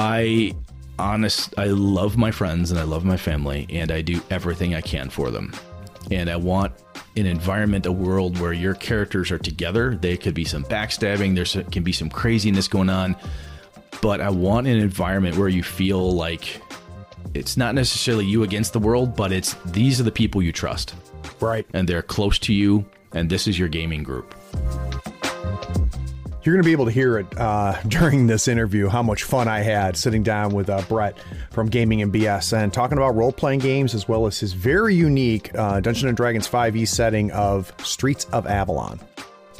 I 0.00 0.54
honest 0.98 1.52
I 1.58 1.66
love 1.66 2.16
my 2.16 2.30
friends 2.30 2.70
and 2.70 2.80
I 2.80 2.84
love 2.84 3.04
my 3.04 3.18
family 3.18 3.66
and 3.68 3.92
I 3.92 4.00
do 4.00 4.22
everything 4.30 4.74
I 4.74 4.80
can 4.80 5.10
for 5.10 5.30
them. 5.30 5.52
And 6.10 6.30
I 6.30 6.36
want 6.36 6.72
an 7.18 7.26
environment, 7.26 7.84
a 7.84 7.92
world 7.92 8.40
where 8.40 8.54
your 8.54 8.72
characters 8.74 9.30
are 9.30 9.38
together. 9.38 9.94
There 9.96 10.16
could 10.16 10.32
be 10.32 10.46
some 10.46 10.64
backstabbing, 10.64 11.34
there 11.34 11.64
can 11.64 11.82
be 11.82 11.92
some 11.92 12.08
craziness 12.08 12.66
going 12.66 12.88
on, 12.88 13.14
but 14.00 14.22
I 14.22 14.30
want 14.30 14.66
an 14.66 14.78
environment 14.78 15.36
where 15.36 15.50
you 15.50 15.62
feel 15.62 16.12
like 16.12 16.62
it's 17.34 17.58
not 17.58 17.74
necessarily 17.74 18.24
you 18.24 18.42
against 18.42 18.72
the 18.72 18.78
world, 18.78 19.14
but 19.14 19.32
it's 19.32 19.52
these 19.66 20.00
are 20.00 20.04
the 20.04 20.12
people 20.12 20.40
you 20.40 20.50
trust. 20.50 20.94
Right. 21.40 21.66
And 21.74 21.86
they're 21.86 22.00
close 22.00 22.38
to 22.40 22.54
you, 22.54 22.86
and 23.12 23.28
this 23.28 23.46
is 23.46 23.58
your 23.58 23.68
gaming 23.68 24.02
group. 24.02 24.34
You're 26.50 26.56
going 26.56 26.64
to 26.64 26.68
be 26.68 26.72
able 26.72 26.86
to 26.86 26.90
hear 26.90 27.16
it 27.16 27.38
uh, 27.38 27.80
during 27.86 28.26
this 28.26 28.48
interview 28.48 28.88
how 28.88 29.04
much 29.04 29.22
fun 29.22 29.46
I 29.46 29.60
had 29.60 29.96
sitting 29.96 30.24
down 30.24 30.52
with 30.52 30.68
uh, 30.68 30.82
Brett 30.88 31.16
from 31.52 31.68
Gaming 31.68 32.02
and 32.02 32.12
BS 32.12 32.52
and 32.52 32.72
talking 32.72 32.98
about 32.98 33.14
role 33.14 33.30
playing 33.30 33.60
games 33.60 33.94
as 33.94 34.08
well 34.08 34.26
as 34.26 34.40
his 34.40 34.52
very 34.52 34.92
unique 34.96 35.56
uh, 35.56 35.78
Dungeons 35.78 36.08
and 36.08 36.16
Dragons 36.16 36.48
5e 36.48 36.88
setting 36.88 37.30
of 37.30 37.72
Streets 37.84 38.24
of 38.32 38.48
Avalon. 38.48 38.98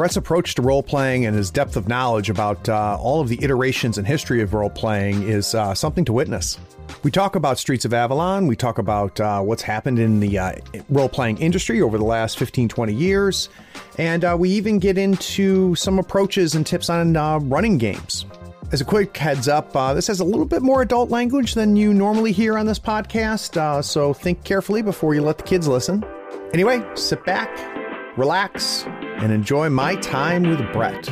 Brett's 0.01 0.17
approach 0.17 0.55
to 0.55 0.63
role 0.63 0.83
playing 0.83 1.27
and 1.27 1.37
his 1.37 1.51
depth 1.51 1.77
of 1.77 1.87
knowledge 1.87 2.31
about 2.31 2.71
uh, 2.71 2.97
all 2.99 3.21
of 3.21 3.29
the 3.29 3.39
iterations 3.45 3.99
and 3.99 4.07
history 4.07 4.41
of 4.41 4.55
role 4.55 4.71
playing 4.71 5.29
is 5.29 5.55
uh, 5.55 5.75
something 5.75 6.07
to 6.07 6.13
witness. 6.15 6.59
We 7.03 7.11
talk 7.11 7.37
about 7.37 7.59
Streets 7.59 7.85
of 7.85 7.93
Avalon. 7.93 8.47
We 8.47 8.57
talk 8.57 8.79
about 8.79 9.21
uh, 9.21 9.43
what's 9.43 9.61
happened 9.61 9.99
in 9.99 10.19
the 10.19 10.39
uh, 10.39 10.53
role 10.89 11.11
playing 11.11 11.37
industry 11.37 11.83
over 11.83 11.99
the 11.99 12.05
last 12.05 12.39
15, 12.39 12.67
20 12.67 12.95
years. 12.95 13.51
And 13.99 14.25
uh, 14.25 14.35
we 14.39 14.49
even 14.49 14.79
get 14.79 14.97
into 14.97 15.75
some 15.75 15.99
approaches 15.99 16.55
and 16.55 16.67
tips 16.67 16.89
on 16.89 17.15
uh, 17.15 17.39
running 17.41 17.77
games. 17.77 18.25
As 18.73 18.81
a 18.81 18.87
quick 18.87 19.15
heads 19.15 19.49
up, 19.49 19.75
this 19.95 20.07
has 20.07 20.21
a 20.21 20.25
little 20.25 20.47
bit 20.47 20.63
more 20.63 20.81
adult 20.81 21.11
language 21.11 21.53
than 21.53 21.77
you 21.77 21.93
normally 21.93 22.33
hear 22.33 22.57
on 22.57 22.65
this 22.65 22.79
podcast, 22.79 23.85
so 23.85 24.15
think 24.15 24.45
carefully 24.45 24.81
before 24.81 25.15
you 25.15 25.21
let 25.21 25.37
the 25.37 25.45
kids 25.45 25.69
listen. 25.69 26.03
Anyway, 26.55 26.83
sit 26.95 27.23
back, 27.27 27.51
relax, 28.17 28.87
and 29.23 29.33
enjoy 29.33 29.69
my 29.69 29.95
time 29.97 30.43
with 30.43 30.61
Brett. 30.73 31.05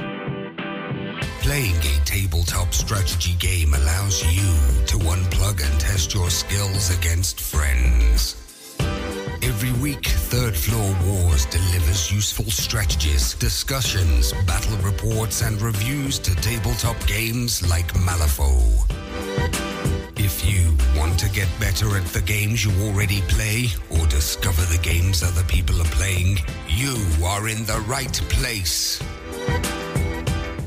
Playing 1.43 1.77
a 1.77 2.01
tabletop 2.05 2.75
strategy 2.75 3.35
game 3.39 3.75
allows 3.75 4.25
you 4.25 4.87
to 4.87 4.97
unplug 4.99 5.63
and 5.65 5.81
test 5.81 6.15
your 6.15 6.31
skills 6.31 6.97
against 6.97 7.41
friends. 7.41 8.37
Every 9.43 9.73
week, 9.81 10.07
Third 10.07 10.57
Floor 10.57 10.97
Wars 11.05 11.47
delivers 11.47 12.13
useful 12.13 12.51
strategies, 12.51 13.35
discussions, 13.35 14.33
battle 14.47 14.77
reports, 14.79 15.43
and 15.43 15.61
reviews 15.61 16.19
to 16.21 16.35
tabletop 16.37 16.97
games 17.07 17.69
like 17.69 17.93
Malifaux. 17.95 19.68
If 20.31 20.45
you 20.45 20.77
want 20.95 21.19
to 21.21 21.31
get 21.31 21.49
better 21.59 21.97
at 21.97 22.05
the 22.09 22.21
games 22.21 22.63
you 22.63 22.71
already 22.87 23.23
play 23.23 23.69
or 23.89 24.07
discover 24.09 24.61
the 24.61 24.79
games 24.83 25.23
other 25.23 25.43
people 25.45 25.81
are 25.81 25.87
playing, 25.87 26.39
you 26.69 26.99
are 27.25 27.49
in 27.49 27.65
the 27.65 27.83
right 27.87 28.13
place. 28.29 29.03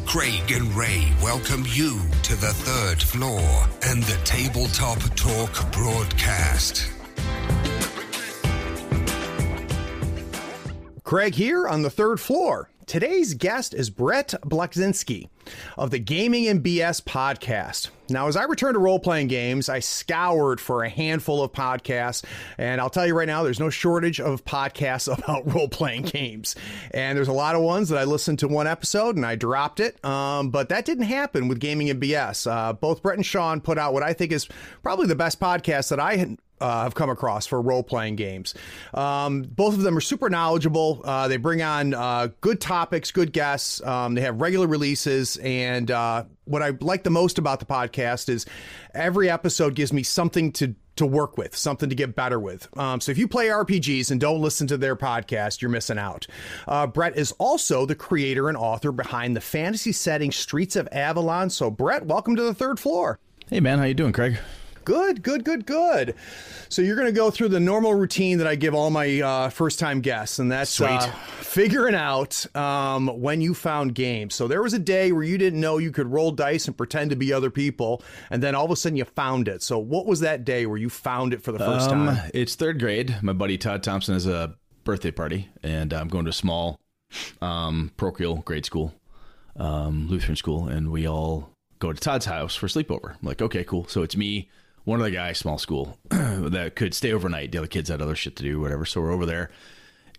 Craig 0.08 0.52
and 0.52 0.76
Ray 0.76 1.14
welcome 1.22 1.64
you 1.68 2.02
to 2.24 2.36
the 2.36 2.52
third 2.52 3.04
floor 3.04 3.68
and 3.84 4.02
the 4.02 4.20
Tabletop 4.24 4.98
Talk 5.16 5.72
broadcast. 5.72 6.90
Craig 11.04 11.36
here 11.36 11.68
on 11.68 11.84
the 11.84 11.92
third 11.92 12.20
floor. 12.20 12.72
Today's 12.88 13.36
guest 13.36 13.76
is 13.76 13.92
Brett 13.92 14.34
Blachzinski 14.44 15.30
of 15.78 15.92
the 15.92 16.00
Gaming 16.00 16.48
and 16.48 16.64
BS 16.64 17.04
podcast. 17.04 17.90
Now, 18.12 18.28
as 18.28 18.36
I 18.36 18.44
return 18.44 18.74
to 18.74 18.80
role 18.80 19.00
playing 19.00 19.28
games, 19.28 19.70
I 19.70 19.80
scoured 19.80 20.60
for 20.60 20.84
a 20.84 20.90
handful 20.90 21.44
of 21.44 21.52
podcasts, 21.52 22.24
and 22.58 22.82
I'll 22.82 22.90
tell 22.90 23.08
you 23.08 23.16
right 23.16 23.28
now, 23.28 23.44
there's 23.44 23.60
no 23.60 23.70
shortage 23.70 24.20
of 24.20 24.44
podcasts 24.46 25.12
about 25.18 25.54
role 25.54 25.68
playing 25.68 26.04
games. 26.04 26.56
And 26.92 27.18
there's 27.18 27.28
a 27.28 27.34
lot 27.34 27.56
of 27.56 27.62
ones 27.62 27.90
that 27.90 27.98
I 27.98 28.04
listened 28.04 28.40
to 28.40 28.48
one 28.48 28.68
episode 28.68 29.16
and 29.16 29.26
I 29.26 29.36
dropped 29.36 29.80
it, 29.80 30.04
um, 30.04 30.50
but 30.50 30.70
that 30.70 30.86
didn't 30.86 31.06
happen 31.06 31.48
with 31.48 31.60
Gaming 31.60 31.90
and 31.90 32.02
BS. 32.02 32.50
Uh, 32.50 32.74
both 32.74 33.02
Brett 33.02 33.18
and 33.18 33.26
Sean 33.26 33.62
put 33.62 33.78
out 33.78 33.94
what 33.94 34.04
I 34.04 34.14
think 34.14 34.32
is 34.32 34.48
probably 34.84 35.08
the 35.08 35.16
best 35.16 35.40
podcast 35.40 35.90
that 35.90 36.00
I 36.00 36.38
uh, 36.62 36.84
have 36.84 36.96
come 36.96 37.10
across 37.10 37.46
for 37.46 37.62
role 37.62 37.84
playing 37.84 38.16
games. 38.16 38.54
Um, 38.94 39.42
both 39.44 39.74
of 39.74 39.82
them 39.82 39.98
are 39.98 40.02
super 40.02 40.30
knowledgeable. 40.30 41.02
Uh, 41.04 41.28
they 41.28 41.38
bring 41.38 41.62
on 41.62 41.94
uh, 41.94 42.30
good 42.42 42.62
topics, 42.62 43.12
good 43.12 43.34
guests. 43.34 43.82
Um, 43.84 44.16
they 44.16 44.22
have 44.22 44.40
regular 44.40 44.68
releases. 44.68 45.38
And 45.38 45.90
uh, 45.90 46.26
what 46.46 46.62
I 46.62 46.72
like 46.80 47.04
the 47.04 47.10
most 47.10 47.38
about 47.38 47.60
the 47.60 47.66
podcast 47.66 48.30
is 48.30 48.46
every 48.94 49.30
episode 49.30 49.76
gives 49.76 49.92
me 49.92 50.04
something 50.04 50.52
to 50.54 50.76
to 50.98 51.06
work 51.06 51.38
with, 51.38 51.56
something 51.56 51.90
to 51.90 51.96
get 51.96 52.16
better 52.16 52.40
with. 52.40 52.68
Um, 52.78 53.00
so 53.00 53.12
if 53.12 53.18
you 53.18 53.28
play 53.28 53.48
RPGs 53.48 54.12
and 54.12 54.20
don't 54.20 54.42
listen 54.42 54.68
to 54.68 54.78
their 54.78 54.96
podcast, 54.96 55.62
you're 55.62 55.72
missing 55.72 55.98
out. 55.98 56.28
Uh, 56.68 56.86
Brett 56.86 57.16
is 57.18 57.32
also 57.40 57.86
the 57.86 57.96
creator 57.96 58.50
and 58.50 58.58
author 58.58 58.92
behind 58.92 59.36
the 59.36 59.42
fantasy 59.42 59.94
setting 59.94 60.32
Streets 60.32 60.76
of 60.76 60.90
Avalon. 60.92 61.50
So 61.50 61.72
Brett, 61.72 62.06
welcome 62.06 62.36
to 62.36 62.44
the 62.44 62.54
third 62.54 62.80
floor. 62.80 63.20
Hey 63.50 63.62
man, 63.62 63.80
how 63.80 63.86
you 63.86 63.94
doing, 63.94 64.14
Craig? 64.14 64.38
Good, 64.84 65.22
good, 65.24 65.44
good, 65.44 65.66
good. 65.66 66.16
So 66.70 66.82
you're 66.82 66.96
going 66.96 67.08
to 67.08 67.12
go 67.12 67.30
through 67.30 67.50
the 67.50 67.60
normal 67.60 67.94
routine 67.94 68.38
that 68.40 68.48
I 68.48 68.56
give 68.56 68.74
all 68.74 68.90
my 68.90 69.22
uh, 69.22 69.50
first-time 69.50 70.02
guests, 70.02 70.40
and 70.40 70.52
that's 70.52 70.80
uh, 70.82 71.00
figuring 71.40 71.96
out 71.96 72.46
um, 72.56 73.08
when 73.22 73.42
you 73.42 73.54
found 73.54 73.94
games. 73.94 74.34
So 74.36 74.48
there 74.48 74.64
was 74.64 74.74
a 74.74 74.80
day 74.80 75.12
where 75.12 75.24
you 75.24 75.38
didn't 75.38 75.60
know 75.60 75.78
you 75.78 75.92
could 75.92 76.08
roll 76.08 76.32
dice 76.32 76.68
and 76.68 76.76
pretend 76.76 77.10
to 77.12 77.16
be 77.16 77.32
other 77.32 77.50
people, 77.52 78.02
and 78.30 78.42
then 78.42 78.56
all 78.56 78.66
of 78.66 78.72
a 78.72 78.76
sudden 78.76 78.96
you 78.98 79.06
found 79.06 79.48
it. 79.48 79.62
So 79.62 79.78
what 79.78 80.06
was 80.06 80.22
that 80.22 80.46
day 80.46 80.66
where 80.66 80.78
you 80.78 80.90
found 80.90 81.34
it 81.34 81.44
for 81.44 81.52
the 81.52 81.60
first 81.60 81.90
Um, 81.90 82.08
time? 82.08 82.32
it's 82.34 82.56
third 82.56 82.80
grade. 82.80 83.18
My 83.22 83.34
buddy 83.34 83.58
Todd 83.58 83.84
Thompson 83.84 84.14
has 84.16 84.26
a 84.26 84.56
birthday 84.84 85.12
party, 85.12 85.50
and 85.62 85.94
I'm 85.94 86.08
going 86.08 86.26
to 86.26 86.30
a 86.30 86.34
small 86.34 86.80
um, 87.42 87.92
parochial 87.98 88.38
grade 88.38 88.66
school, 88.66 88.94
um, 89.58 90.08
Lutheran 90.10 90.36
school, 90.36 90.68
and 90.68 90.92
we 90.92 91.08
all 91.08 91.50
go 91.80 91.92
to 91.92 92.00
Todd's 92.00 92.26
house 92.26 92.56
for 92.56 92.68
sleepover. 92.68 93.12
I'm 93.12 93.18
like, 93.22 93.42
okay, 93.42 93.64
cool. 93.64 93.88
So 93.88 94.02
it's 94.04 94.16
me, 94.16 94.50
one 94.84 95.00
of 95.00 95.06
the 95.06 95.12
guys, 95.12 95.38
small 95.38 95.58
school, 95.58 95.98
that 96.10 96.76
could 96.76 96.94
stay 96.94 97.14
overnight. 97.14 97.52
The 97.52 97.60
other 97.60 97.68
kids 97.68 97.90
had 97.90 98.02
other 98.02 98.16
shit 98.16 98.36
to 98.38 98.44
do, 98.44 98.60
whatever. 98.60 98.86
So 98.86 99.02
we're 99.02 99.12
over 99.12 99.26
there. 99.26 99.52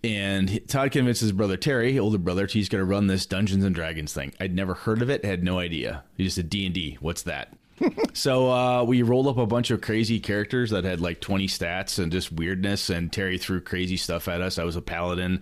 And 0.03 0.67
Todd 0.67 0.91
convinces 0.91 1.21
his 1.21 1.31
brother 1.31 1.55
Terry, 1.55 1.97
older 1.97 2.17
brother, 2.17 2.45
he's 2.45 2.67
going 2.67 2.81
to 2.81 2.85
run 2.85 3.07
this 3.07 3.25
Dungeons 3.25 3.63
and 3.63 3.73
Dragons 3.73 4.13
thing. 4.13 4.33
I'd 4.39 4.53
never 4.53 4.73
heard 4.73 5.01
of 5.01 5.09
it, 5.09 5.23
had 5.23 5.43
no 5.43 5.59
idea. 5.59 6.03
He 6.17 6.25
just 6.25 6.35
said 6.35 6.49
D 6.49 6.65
and 6.65 6.75
D. 6.75 6.97
What's 6.99 7.23
that? 7.23 7.53
so 8.13 8.51
uh, 8.51 8.83
we 8.83 9.01
rolled 9.01 9.27
up 9.27 9.37
a 9.37 9.45
bunch 9.45 9.71
of 9.71 9.81
crazy 9.81 10.19
characters 10.19 10.71
that 10.71 10.83
had 10.83 10.99
like 10.99 11.21
20 11.21 11.47
stats 11.47 11.99
and 11.99 12.11
just 12.11 12.31
weirdness. 12.33 12.89
And 12.89 13.13
Terry 13.13 13.37
threw 13.37 13.61
crazy 13.61 13.95
stuff 13.95 14.27
at 14.27 14.41
us. 14.41 14.59
I 14.59 14.65
was 14.65 14.75
a 14.75 14.81
paladin. 14.81 15.41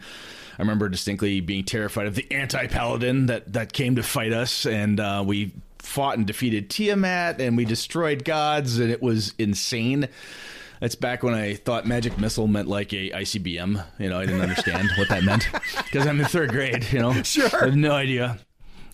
I 0.58 0.62
remember 0.62 0.90
distinctly 0.90 1.42
being 1.42 1.64
terrified 1.64 2.06
of 2.06 2.14
the 2.16 2.32
anti-paladin 2.32 3.28
that 3.28 3.54
that 3.54 3.74
came 3.74 3.96
to 3.96 4.04
fight 4.04 4.32
us, 4.32 4.68
and 4.68 5.00
uh, 5.00 5.24
we 5.26 5.54
fought 5.82 6.18
and 6.18 6.26
defeated 6.28 6.70
Tiamat, 6.70 7.42
and 7.42 7.58
we 7.58 7.66
destroyed 7.66 8.24
gods, 8.24 8.80
and 8.80 8.92
it 8.92 9.02
was 9.02 9.34
insane. 9.38 10.08
That's 10.80 10.96
back 10.96 11.22
when 11.22 11.34
I 11.34 11.56
thought 11.56 11.86
magic 11.86 12.18
missile 12.18 12.48
meant 12.48 12.68
like 12.68 12.92
a 12.94 13.12
ICBM. 13.12 13.86
You 14.00 14.10
know, 14.10 14.20
I 14.20 14.26
didn't 14.26 14.42
understand 14.42 14.90
what 14.98 15.10
that 15.10 15.24
meant 15.24 15.48
because 15.84 16.08
I'm 16.08 16.20
in 16.20 16.26
third 16.26 16.50
grade. 16.50 16.88
You 16.92 17.00
know, 17.00 17.22
Sure. 17.24 17.50
I 17.62 17.66
have 17.66 17.76
no 17.76 17.92
idea. 17.92 18.40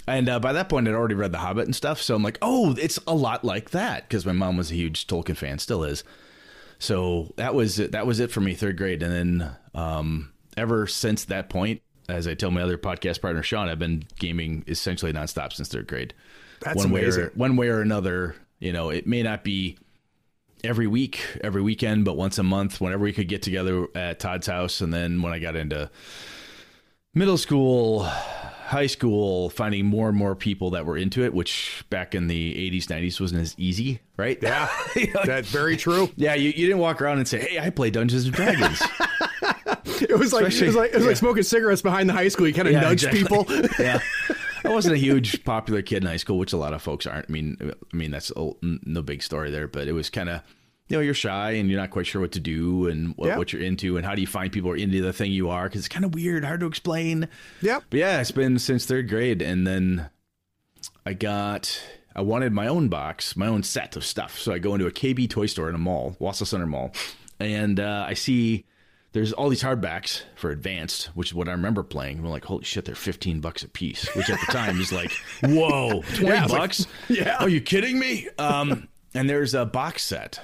And 0.06 0.30
uh, 0.30 0.40
by 0.40 0.54
that 0.54 0.70
point, 0.70 0.88
I'd 0.88 0.94
already 0.94 1.16
read 1.16 1.34
The 1.34 1.38
Hobbit 1.38 1.66
and 1.66 1.76
stuff, 1.76 2.02
so 2.02 2.16
I'm 2.16 2.24
like, 2.24 2.38
oh, 2.42 2.76
it's 2.78 2.98
a 3.08 3.14
lot 3.14 3.44
like 3.44 3.72
that 3.72 4.08
because 4.08 4.26
my 4.26 4.32
mom 4.32 4.56
was 4.56 4.72
a 4.72 4.76
huge 4.76 5.06
Tolkien 5.08 5.36
fan, 5.36 5.60
still 5.60 5.84
is. 5.84 6.04
So 6.80 7.34
that 7.38 7.54
was 7.54 7.80
it. 7.80 7.92
That 7.92 8.06
was 8.08 8.20
it 8.20 8.32
for 8.32 8.40
me, 8.40 8.54
third 8.54 8.78
grade, 8.78 9.04
and 9.04 9.12
then 9.14 9.52
um, 9.76 10.32
ever 10.56 10.88
since 10.88 11.26
that 11.26 11.50
point, 11.50 11.82
as 12.08 12.28
I 12.28 12.36
tell 12.36 12.52
my 12.52 12.62
other 12.62 12.78
podcast 12.78 13.22
partner 13.22 13.44
Sean, 13.44 13.68
I've 13.68 13.80
been 13.80 14.04
gaming 14.18 14.64
essentially 14.68 15.12
nonstop 15.12 15.54
since 15.54 15.68
third 15.70 15.88
grade. 15.88 16.14
That's 16.62 16.78
one 16.78 16.88
amazing. 16.88 17.22
way 17.22 17.28
or 17.28 17.32
one 17.36 17.56
way 17.58 17.68
or 17.70 17.82
another. 17.82 18.36
You 18.60 18.74
know, 18.74 18.90
it 18.90 19.06
may 19.08 19.22
not 19.24 19.44
be 19.44 19.78
every 20.64 20.88
week, 20.88 21.22
every 21.42 21.62
weekend, 21.62 22.06
but 22.06 22.18
once 22.18 22.38
a 22.40 22.44
month, 22.44 22.82
whenever 22.82 23.04
we 23.04 23.14
could 23.14 23.28
get 23.28 23.42
together 23.44 23.88
at 23.96 24.20
Todd's 24.20 24.48
house, 24.48 24.82
and 24.82 24.94
then 24.94 25.22
when 25.22 25.32
I 25.34 25.40
got 25.40 25.56
into 25.56 25.90
middle 27.14 27.38
school, 27.38 28.04
high 28.04 28.88
school, 28.88 29.50
finding 29.50 29.86
more 29.86 30.10
and 30.10 30.18
more 30.18 30.36
people 30.36 30.72
that 30.72 30.86
were 30.86 30.98
into 30.98 31.24
it, 31.24 31.34
which 31.34 31.84
back 31.90 32.16
in 32.16 32.28
the 32.28 32.72
80s, 32.72 32.86
90s 32.86 33.22
wasn't 33.22 33.42
as 33.42 33.54
easy, 33.58 34.00
right? 34.18 34.38
Yeah, 34.42 34.68
You 34.96 35.14
know, 35.14 35.22
that's 35.26 35.50
very 35.50 35.78
true. 35.78 36.10
yeah, 36.16 36.34
you, 36.34 36.50
you 36.50 36.66
didn't 36.68 36.80
walk 36.80 37.02
around 37.02 37.20
and 37.20 37.28
say, 37.28 37.40
"Hey, 37.40 37.60
I 37.60 37.70
play 37.70 37.90
Dungeons 37.92 38.26
and 38.26 38.34
Dragons." 38.34 38.82
It 40.00 40.18
was 40.18 40.32
like 40.32 40.54
it 40.54 40.62
was 40.66 40.76
like 40.76 40.92
it 40.92 40.96
was 40.96 41.04
yeah. 41.04 41.08
like 41.10 41.18
smoking 41.18 41.44
cigarettes 41.44 41.82
behind 41.82 42.08
the 42.08 42.14
high 42.14 42.28
school. 42.28 42.48
You 42.48 42.54
kind 42.54 42.68
of 42.68 42.74
Yeah, 42.74 42.82
nudge 42.82 43.04
exactly. 43.06 43.22
people. 43.24 43.70
yeah, 43.84 44.00
I 44.68 44.74
wasn't 44.74 44.96
a 44.96 45.00
huge 45.00 45.44
popular 45.44 45.82
kid 45.82 46.04
in 46.04 46.08
high 46.08 46.18
school, 46.18 46.38
which 46.38 46.54
a 46.54 46.58
lot 46.58 46.74
of 46.74 46.82
folks 46.82 47.06
aren't. 47.06 47.30
I 47.30 47.32
mean, 47.32 47.58
I 47.62 47.96
mean 47.96 48.12
that's 48.12 48.32
a, 48.36 48.52
no 48.62 49.02
big 49.02 49.24
story 49.24 49.52
there, 49.52 49.68
but 49.68 49.88
it 49.88 49.94
was 49.94 50.10
kind 50.10 50.30
of. 50.30 50.42
You 50.90 50.96
know, 50.96 51.02
you're 51.02 51.14
shy 51.14 51.52
and 51.52 51.70
you're 51.70 51.82
not 51.82 51.90
quite 51.90 52.08
sure 52.08 52.22
what 52.22 52.32
to 52.32 52.40
do 52.40 52.88
and 52.88 53.14
what, 53.18 53.38
what 53.38 53.52
you're 53.52 53.62
into 53.62 53.98
and 53.98 54.06
how 54.06 54.16
do 54.16 54.22
you 54.22 54.28
find 54.28 54.54
people 54.54 54.70
who 54.70 54.76
are 54.76 54.78
into 54.78 55.02
the 55.02 55.12
thing 55.12 55.34
you 55.34 55.50
are 55.50 55.66
because 55.66 55.80
it's 55.80 55.90
kind 55.90 56.06
of 56.06 56.16
weird, 56.16 56.46
hard 56.46 56.62
to 56.62 56.66
explain. 56.66 57.28
Yep. 57.62 57.84
But 57.90 58.00
yeah, 58.00 58.22
it's 58.22 58.32
been 58.32 58.58
since 58.58 58.86
third 58.86 59.10
grade, 59.10 59.42
and 59.42 59.68
then 59.68 60.10
I 61.06 61.12
got 61.12 61.82
I 62.16 62.22
wanted 62.22 62.54
my 62.54 62.68
own 62.68 62.88
box, 62.88 63.36
my 63.36 63.48
own 63.48 63.64
set 63.64 63.96
of 63.96 64.06
stuff. 64.06 64.40
So 64.40 64.54
I 64.54 64.60
go 64.60 64.74
into 64.76 64.88
a 64.88 64.92
KB 64.92 65.30
toy 65.30 65.46
store 65.48 65.68
in 65.68 65.76
a 65.76 65.78
mall, 65.78 66.16
Wausau 66.22 66.48
Center 66.48 66.66
Mall, 66.66 66.92
and 67.40 67.80
uh, 67.80 68.06
I 68.08 68.14
see 68.14 68.66
there's 69.14 69.34
all 69.34 69.50
these 69.50 69.64
hardbacks 69.64 70.24
for 70.36 70.52
advanced, 70.52 71.06
which 71.16 71.30
is 71.30 71.34
what 71.34 71.48
I 71.48 71.52
remember 71.52 71.82
playing. 71.84 72.20
I'm 72.20 72.26
like, 72.26 72.46
holy 72.46 72.64
shit, 72.66 72.86
they're 72.86 72.94
15 72.96 73.40
bucks 73.40 73.64
a 73.64 73.68
piece, 73.70 74.08
which 74.16 74.30
at 74.30 74.40
the 74.46 74.52
time 74.52 74.80
is 74.80 74.92
like, 74.92 75.12
whoa, 75.44 76.02
20 76.16 76.26
Yeah, 76.26 76.44
it's 76.44 76.52
like- 76.54 76.62
bucks? 76.62 76.88
yeah. 77.10 77.38
Are 77.40 77.50
you 77.50 77.62
kidding 77.62 77.98
me? 78.00 78.28
Um, 78.38 78.88
and 79.14 79.30
there's 79.30 79.54
a 79.54 79.66
box 79.66 80.04
set, 80.04 80.42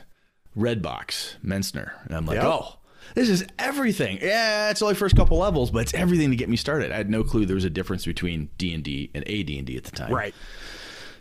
red 0.56 0.81
box, 0.81 1.36
Mentzer. 1.45 1.92
And 2.06 2.15
I'm 2.15 2.25
like, 2.25 2.36
Yep. 2.38 2.45
oh, 2.45 2.80
this 3.15 3.30
is 3.30 3.45
everything. 3.60 4.18
Yeah, 4.21 4.69
it's 4.71 4.81
only 4.81 4.95
first 4.95 5.15
couple 5.15 5.38
levels, 5.38 5.69
but 5.69 5.80
it's 5.83 5.94
everything 5.94 6.31
to 6.31 6.36
get 6.36 6.50
me 6.50 6.56
started. 6.56 6.92
I 6.92 6.95
had 6.98 7.10
no 7.10 7.24
clue 7.24 7.45
there 7.45 7.56
was 7.56 7.65
a 7.65 7.69
difference 7.69 8.06
between 8.06 8.50
D&D 8.57 9.12
and 9.13 9.24
AD&D 9.27 9.75
at 9.77 9.83
the 9.83 9.92
time. 9.92 10.12
Right. 10.12 10.33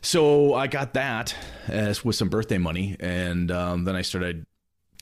So 0.01 0.55
I 0.55 0.69
got 0.69 0.95
that 0.95 1.35
as 1.69 2.05
with 2.05 2.17
some 2.17 2.29
birthday 2.29 2.59
money, 2.59 2.97
and 2.99 3.51
um, 3.53 3.85
then 3.85 3.95
I 3.95 4.03
started 4.03 4.47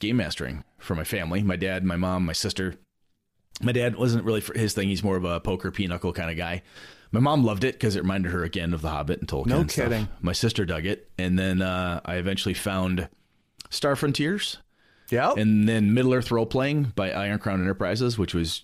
game 0.00 0.16
mastering 0.16 0.64
for 0.78 0.94
my 0.96 1.04
family, 1.04 1.42
my 1.42 1.56
dad, 1.56 1.84
my 1.84 1.96
mom, 1.96 2.26
my 2.26 2.32
sister. 2.32 2.74
My 3.62 3.72
dad 3.72 3.96
wasn't 3.96 4.24
really 4.24 4.40
for 4.40 4.58
his 4.58 4.72
thing; 4.74 4.88
he's 4.88 5.04
more 5.04 5.16
of 5.16 5.24
a 5.24 5.38
poker 5.40 5.70
pinochle 5.70 6.12
kind 6.12 6.30
of 6.30 6.36
guy. 6.36 6.62
My 7.12 7.20
mom 7.20 7.44
loved 7.44 7.64
it 7.64 7.74
because 7.74 7.94
it 7.96 8.00
reminded 8.02 8.32
her 8.32 8.42
again 8.44 8.72
of 8.72 8.82
The 8.82 8.88
Hobbit 8.90 9.18
and 9.20 9.28
Tolkien. 9.28 9.46
No 9.46 9.60
and 9.60 9.70
stuff. 9.70 9.88
kidding. 9.90 10.08
My 10.20 10.32
sister 10.32 10.64
dug 10.64 10.86
it, 10.86 11.10
and 11.18 11.38
then 11.38 11.60
uh, 11.60 12.00
I 12.04 12.16
eventually 12.16 12.54
found 12.54 13.08
Star 13.68 13.96
Frontiers, 13.96 14.58
Yep. 15.10 15.36
and 15.36 15.68
then 15.68 15.92
Middle 15.92 16.14
Earth 16.14 16.30
role 16.30 16.46
playing 16.46 16.92
by 16.96 17.10
Iron 17.12 17.38
Crown 17.38 17.60
Enterprises, 17.60 18.16
which 18.16 18.32
was 18.34 18.62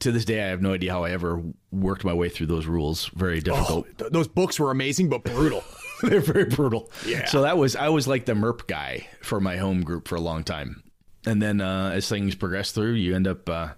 to 0.00 0.12
this 0.12 0.26
day 0.26 0.42
I 0.44 0.48
have 0.48 0.60
no 0.60 0.74
idea 0.74 0.92
how 0.92 1.04
I 1.04 1.12
ever 1.12 1.42
worked 1.70 2.04
my 2.04 2.12
way 2.12 2.28
through 2.28 2.48
those 2.48 2.66
rules. 2.66 3.06
Very 3.14 3.40
difficult. 3.40 3.86
Oh, 3.88 3.92
th- 3.96 4.12
those 4.12 4.28
books 4.28 4.60
were 4.60 4.70
amazing, 4.70 5.08
but 5.08 5.22
brutal. 5.24 5.64
They're 6.08 6.20
very 6.20 6.44
brutal. 6.46 6.90
Yeah. 7.06 7.26
So 7.26 7.42
that 7.42 7.56
was 7.58 7.76
I 7.76 7.88
was 7.88 8.06
like 8.08 8.24
the 8.26 8.34
MERP 8.34 8.66
guy 8.66 9.06
for 9.22 9.40
my 9.40 9.56
home 9.56 9.82
group 9.82 10.08
for 10.08 10.14
a 10.16 10.20
long 10.20 10.44
time, 10.44 10.82
and 11.26 11.40
then 11.42 11.60
uh, 11.60 11.90
as 11.94 12.08
things 12.08 12.34
progress 12.34 12.72
through, 12.72 12.92
you 12.92 13.14
end 13.14 13.26
up 13.28 13.48
uh, 13.48 13.68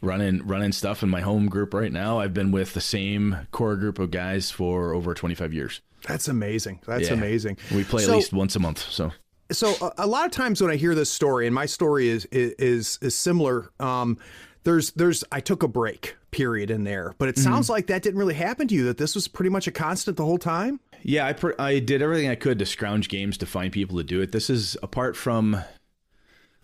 running 0.00 0.46
running 0.46 0.72
stuff 0.72 1.02
in 1.02 1.08
my 1.08 1.20
home 1.20 1.48
group 1.48 1.74
right 1.74 1.92
now. 1.92 2.18
I've 2.18 2.34
been 2.34 2.50
with 2.50 2.74
the 2.74 2.80
same 2.80 3.46
core 3.50 3.76
group 3.76 3.98
of 3.98 4.10
guys 4.10 4.50
for 4.50 4.92
over 4.92 5.14
25 5.14 5.52
years. 5.52 5.80
That's 6.06 6.28
amazing. 6.28 6.80
That's 6.86 7.08
Yeah. 7.08 7.14
amazing. 7.14 7.58
We 7.74 7.84
play 7.84 8.02
So- 8.02 8.12
at 8.12 8.16
least 8.16 8.32
once 8.32 8.56
a 8.56 8.60
month. 8.60 8.80
So 8.90 9.12
so 9.50 9.74
a, 9.80 10.04
a 10.04 10.06
lot 10.06 10.24
of 10.24 10.32
times 10.32 10.60
when 10.60 10.70
I 10.70 10.76
hear 10.76 10.94
this 10.94 11.10
story, 11.10 11.46
and 11.46 11.54
my 11.54 11.66
story 11.66 12.08
is 12.08 12.24
is 12.32 12.98
is 13.02 13.14
similar. 13.16 13.70
Um, 13.78 14.18
there's 14.64 14.90
there's 14.92 15.24
I 15.32 15.40
took 15.40 15.62
a 15.62 15.68
break 15.68 16.16
period 16.30 16.70
in 16.70 16.84
there, 16.84 17.14
but 17.18 17.28
it 17.28 17.36
Mm-hmm. 17.36 17.44
sounds 17.44 17.68
like 17.70 17.86
that 17.88 18.02
didn't 18.02 18.18
really 18.18 18.34
happen 18.34 18.68
to 18.68 18.74
you. 18.74 18.84
That 18.84 18.98
this 18.98 19.14
was 19.14 19.28
pretty 19.28 19.50
much 19.50 19.66
a 19.66 19.72
constant 19.72 20.16
the 20.16 20.24
whole 20.24 20.38
time. 20.38 20.80
yeah, 21.02 21.26
I 21.26 21.32
pr- 21.32 21.58
I 21.58 21.78
did 21.78 22.00
everything 22.02 22.28
I 22.28 22.34
could 22.36 22.58
to 22.60 22.66
scrounge 22.66 23.08
games 23.08 23.36
to 23.38 23.46
find 23.46 23.72
people 23.72 23.98
to 23.98 24.04
do 24.04 24.20
it. 24.20 24.32
This 24.32 24.48
is 24.50 24.76
apart 24.82 25.16
from. 25.16 25.62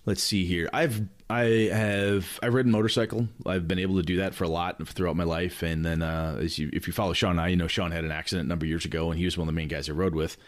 Let's 0.07 0.23
see 0.23 0.47
here. 0.47 0.71
I've 0.73 1.03
I 1.29 1.69
have 1.71 2.39
I've 2.43 2.55
ridden 2.55 2.73
motorcycle. 2.73 3.29
I've 3.45 3.69
been 3.69 3.79
able 3.79 3.97
to 3.97 4.03
do 4.03 4.17
that 4.19 4.35
for 4.35 4.45
a 4.45 4.49
lot 4.49 4.89
throughout 4.89 5.17
my 5.17 5.25
life. 5.25 5.63
And 5.63 5.85
then 5.85 6.01
uh, 6.01 6.39
as 6.41 6.59
you, 6.59 6.71
if 6.73 6.87
you 6.87 6.95
follow 6.95 7.13
Sean 7.13 7.33
and 7.33 7.41
I, 7.43 7.49
you 7.49 7.57
know 7.57 7.67
Sean 7.67 7.91
had 7.91 8.05
an 8.05 8.11
accident 8.11 8.47
a 8.47 8.49
number 8.49 8.65
of 8.65 8.71
years 8.71 8.87
ago, 8.87 9.11
and 9.11 9.19
he 9.19 9.27
was 9.27 9.37
one 9.37 9.47
of 9.47 9.53
the 9.55 9.57
main 9.61 9.69
guys 9.69 9.91
I 9.91 9.93
rode 9.93 10.15
with. 10.15 10.39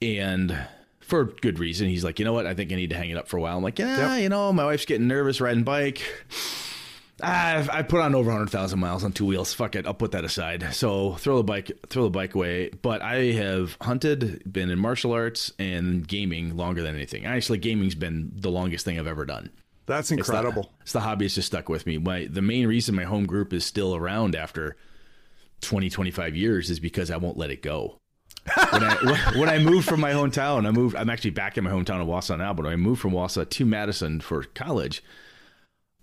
And 0.00 0.58
for 1.12 1.26
good 1.26 1.58
reason, 1.58 1.88
he's 1.88 2.02
like, 2.04 2.18
you 2.18 2.24
know 2.24 2.32
what? 2.32 2.46
I 2.46 2.54
think 2.54 2.72
I 2.72 2.76
need 2.76 2.88
to 2.88 2.96
hang 2.96 3.10
it 3.10 3.18
up 3.18 3.28
for 3.28 3.36
a 3.36 3.40
while. 3.42 3.54
I'm 3.58 3.62
like, 3.62 3.78
yeah, 3.78 4.16
you 4.16 4.30
know, 4.30 4.50
my 4.50 4.64
wife's 4.64 4.86
getting 4.86 5.08
nervous 5.08 5.42
riding 5.42 5.62
bike. 5.62 6.00
I've 7.20 7.68
I 7.68 7.82
put 7.82 8.00
on 8.00 8.14
over 8.14 8.30
100,000 8.30 8.78
miles 8.80 9.04
on 9.04 9.12
two 9.12 9.26
wheels. 9.26 9.52
Fuck 9.52 9.76
it, 9.76 9.86
I'll 9.86 9.92
put 9.92 10.12
that 10.12 10.24
aside. 10.24 10.72
So 10.72 11.12
throw 11.16 11.36
the 11.36 11.44
bike 11.44 11.70
throw 11.88 12.04
the 12.04 12.10
bike 12.10 12.34
away. 12.34 12.70
But 12.70 13.02
I 13.02 13.32
have 13.32 13.76
hunted, 13.82 14.42
been 14.50 14.70
in 14.70 14.78
martial 14.78 15.12
arts 15.12 15.52
and 15.58 16.08
gaming 16.08 16.56
longer 16.56 16.82
than 16.82 16.94
anything. 16.94 17.26
Actually, 17.26 17.58
gaming's 17.58 17.94
been 17.94 18.32
the 18.34 18.50
longest 18.50 18.86
thing 18.86 18.98
I've 18.98 19.06
ever 19.06 19.26
done. 19.26 19.50
That's 19.84 20.10
It's 20.10 20.26
the- 20.26 20.32
incredible. 20.34 20.72
It's 20.80 20.92
the, 20.92 21.00
hobby 21.00 21.26
that's 21.26 21.34
just 21.34 21.48
stuck 21.48 21.68
with 21.68 21.86
me. 21.86 21.98
My 21.98 22.26
the 22.30 22.40
main 22.40 22.66
reason 22.66 22.94
my 22.94 23.04
home 23.04 23.26
group 23.26 23.52
is 23.52 23.66
still 23.66 23.94
around 23.94 24.34
after 24.34 24.76
20, 25.60 25.90
25 25.90 26.34
years 26.36 26.70
is 26.70 26.80
because 26.80 27.10
I 27.10 27.18
won't 27.18 27.36
let 27.36 27.50
it 27.50 27.60
go. 27.60 27.98
When 28.70 28.82
I 28.82 29.32
when- 29.38 29.48
I 29.48 29.58
moved 29.58 29.88
from 29.88 30.00
my 30.00 30.12
hometown, 30.12 30.66
I 30.66 30.70
moved. 30.70 30.96
I'm 30.96 31.10
actually 31.10 31.30
back 31.30 31.56
in 31.58 31.64
my 31.64 31.70
hometown 31.70 32.00
of 32.00 32.08
Wausau 32.08 32.38
now, 32.38 32.52
but 32.52 32.64
when 32.64 32.72
I 32.72 32.76
moved 32.76 33.00
from 33.00 33.12
Wausau 33.12 33.48
to 33.48 33.64
Madison 33.66 34.20
for 34.20 34.42
college. 34.42 35.02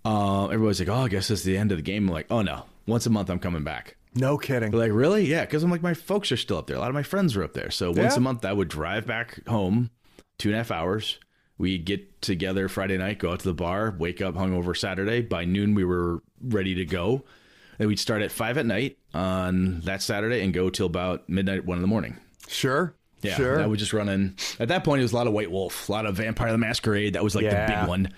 Uh, 0.04 0.46
everybody's 0.46 0.80
like, 0.80 0.88
"Oh, 0.88 1.04
I 1.04 1.08
guess 1.08 1.30
it's 1.30 1.42
the 1.42 1.56
end 1.58 1.72
of 1.72 1.78
the 1.78 1.82
game." 1.82 2.08
I'm 2.08 2.14
like, 2.14 2.26
"Oh 2.30 2.40
no, 2.42 2.64
once 2.86 3.04
a 3.06 3.10
month 3.10 3.28
I'm 3.28 3.38
coming 3.38 3.64
back." 3.64 3.96
No 4.14 4.38
kidding. 4.38 4.70
They're 4.70 4.80
like, 4.80 4.92
"Really?" 4.92 5.26
Yeah, 5.26 5.42
because 5.44 5.62
I'm 5.62 5.70
like, 5.70 5.82
my 5.82 5.92
folks 5.94 6.32
are 6.32 6.36
still 6.38 6.56
up 6.56 6.66
there. 6.66 6.76
A 6.76 6.80
lot 6.80 6.88
of 6.88 6.94
my 6.94 7.02
friends 7.02 7.36
are 7.36 7.44
up 7.44 7.52
there, 7.52 7.70
so 7.70 7.90
once 7.90 8.14
Yeah. 8.14 8.16
a 8.16 8.20
month 8.20 8.44
I 8.46 8.52
would 8.54 8.68
drive 8.68 9.06
back 9.06 9.46
home, 9.46 9.90
two 10.38 10.48
and 10.48 10.54
a 10.54 10.58
half 10.58 10.70
hours. 10.70 11.18
We'd 11.58 11.84
get 11.84 12.22
together 12.22 12.70
Friday 12.70 12.96
night, 12.96 13.18
go 13.18 13.32
out 13.32 13.40
to 13.40 13.44
the 13.48 13.52
bar, 13.54 13.94
wake 13.98 14.22
up 14.22 14.34
hungover 14.34 14.74
Saturday. 14.74 15.20
By 15.20 15.44
noon, 15.44 15.74
we 15.74 15.84
were 15.84 16.22
ready 16.42 16.74
to 16.76 16.86
go. 16.86 17.24
And 17.78 17.86
we'd 17.86 17.98
start 17.98 18.22
at 18.22 18.32
five 18.32 18.56
at 18.56 18.64
night 18.64 18.96
on 19.12 19.80
that 19.80 20.00
Saturday 20.00 20.42
and 20.42 20.54
go 20.54 20.70
till 20.70 20.86
about 20.86 21.28
midnight, 21.28 21.66
one 21.66 21.76
in 21.76 21.82
the 21.82 21.88
morning. 21.88 22.16
Sure. 22.50 22.94
Yeah, 23.22 23.36
Sure. 23.36 23.58
that 23.58 23.68
was 23.68 23.78
just 23.78 23.92
running. 23.92 24.36
At 24.58 24.68
that 24.68 24.82
point, 24.82 25.00
it 25.00 25.02
was 25.02 25.12
a 25.12 25.16
lot 25.16 25.26
of 25.26 25.32
White 25.34 25.50
Wolf, 25.50 25.88
a 25.88 25.92
lot 25.92 26.06
of 26.06 26.16
Vampire 26.16 26.52
the 26.52 26.58
Masquerade. 26.58 27.12
That 27.14 27.22
was 27.24 27.34
like 27.34 27.44
the 27.44 27.64
big 27.68 27.86
one. 27.88 28.08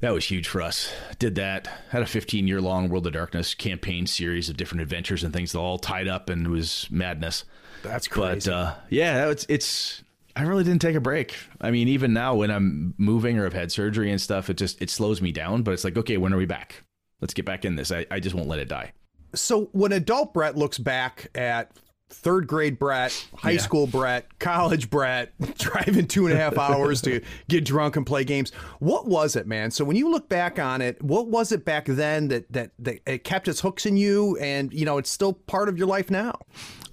That 0.00 0.10
was 0.12 0.24
huge 0.24 0.48
for 0.48 0.60
us. 0.60 0.92
Did 1.18 1.36
that. 1.36 1.68
Had 1.90 2.02
a 2.02 2.06
15 2.06 2.46
year 2.48 2.60
long 2.60 2.88
World 2.88 3.06
of 3.06 3.12
Darkness 3.12 3.54
campaign 3.54 4.06
series 4.06 4.48
of 4.50 4.56
different 4.56 4.82
adventures 4.82 5.22
and 5.24 5.32
things 5.32 5.52
that 5.52 5.58
all 5.60 5.78
tied 5.78 6.08
up 6.08 6.28
and 6.28 6.46
it 6.46 6.50
was 6.50 6.88
madness. 6.90 7.44
That's 7.82 8.08
But 8.08 8.14
crazy. 8.32 8.50
uh, 8.50 8.72
yeah, 8.90 9.30
it's 9.30 9.46
it's. 9.48 10.02
I 10.36 10.42
really 10.42 10.64
didn't 10.64 10.80
take 10.82 10.96
a 10.96 11.00
break. 11.00 11.36
I 11.60 11.70
mean, 11.70 11.86
even 11.88 12.12
now 12.12 12.34
when 12.34 12.50
I'm 12.50 12.92
moving 12.98 13.38
or 13.38 13.44
have 13.44 13.52
had 13.52 13.70
surgery 13.70 14.10
and 14.10 14.20
stuff, 14.20 14.50
it 14.50 14.56
just 14.56 14.82
it 14.82 14.90
slows 14.90 15.22
me 15.22 15.30
down. 15.32 15.62
But 15.62 15.72
it's 15.74 15.84
like, 15.84 15.96
okay, 15.96 16.16
when 16.16 16.34
are 16.34 16.38
we 16.38 16.44
back? 16.46 16.82
Let's 17.20 17.34
get 17.34 17.44
back 17.46 17.64
in 17.64 17.76
this. 17.76 17.92
I, 17.92 18.04
I 18.10 18.18
just 18.20 18.34
won't 18.34 18.48
let 18.48 18.58
it 18.58 18.68
die. 18.68 18.92
so 19.34 19.66
when 19.72 19.92
adult 19.92 20.34
Brett 20.34 20.56
looks 20.56 20.76
back 20.78 21.28
at 21.36 21.70
third 22.10 22.46
grade 22.46 22.78
brat, 22.78 23.26
high 23.36 23.52
Yeah. 23.52 23.60
school 23.60 23.86
brat, 23.86 24.38
college 24.38 24.90
brat, 24.90 25.32
driving 25.58 26.06
two 26.06 26.26
and 26.26 26.34
a 26.34 26.38
half 26.38 26.58
hours 26.58 27.00
to 27.02 27.20
get 27.48 27.64
drunk 27.64 27.96
and 27.96 28.06
play 28.06 28.24
games, 28.24 28.52
what 28.78 29.06
was 29.06 29.36
it, 29.36 29.46
man? 29.46 29.70
So 29.70 29.84
when 29.84 29.96
you 29.96 30.10
look 30.10 30.28
back 30.28 30.58
on 30.58 30.80
it, 30.80 31.02
what 31.02 31.28
was 31.28 31.50
it 31.52 31.64
back 31.64 31.86
then 31.86 32.28
that 32.28 32.50
that, 32.52 32.70
that 32.78 33.00
it 33.06 33.24
kept 33.24 33.48
its 33.48 33.60
hooks 33.60 33.86
in 33.86 33.96
you, 33.96 34.36
and 34.38 34.72
you 34.72 34.84
know 34.84 34.98
it's 34.98 35.10
still 35.10 35.32
part 35.32 35.68
of 35.68 35.78
your 35.78 35.86
life 35.86 36.10
now? 36.10 36.38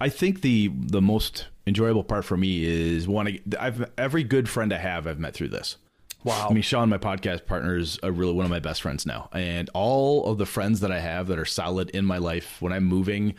I 0.00 0.08
think 0.08 0.40
the 0.40 0.70
the 0.74 1.02
most 1.02 1.46
enjoyable 1.66 2.04
part 2.04 2.24
for 2.24 2.36
me 2.36 2.64
is 2.64 3.06
one. 3.06 3.38
I've 3.58 3.90
every 3.96 4.24
good 4.24 4.48
friend 4.48 4.72
I 4.72 4.78
have, 4.78 5.06
I've 5.06 5.18
met 5.20 5.34
through 5.34 5.48
this. 5.48 5.76
Wow. 6.24 6.46
I 6.48 6.52
mean, 6.52 6.62
Sean, 6.62 6.88
my 6.88 6.98
podcast 6.98 7.46
partner, 7.46 7.76
is 7.76 7.98
a 8.02 8.12
really 8.12 8.32
one 8.32 8.44
of 8.44 8.50
my 8.50 8.60
best 8.60 8.80
friends 8.82 9.04
now, 9.06 9.28
and 9.32 9.68
all 9.74 10.24
of 10.26 10.38
the 10.38 10.46
friends 10.46 10.80
that 10.80 10.92
I 10.92 11.00
have 11.00 11.26
that 11.28 11.38
are 11.38 11.44
solid 11.44 11.90
in 11.90 12.04
my 12.04 12.18
life 12.18 12.62
when 12.62 12.72
I'm 12.72 12.84
moving, 12.84 13.34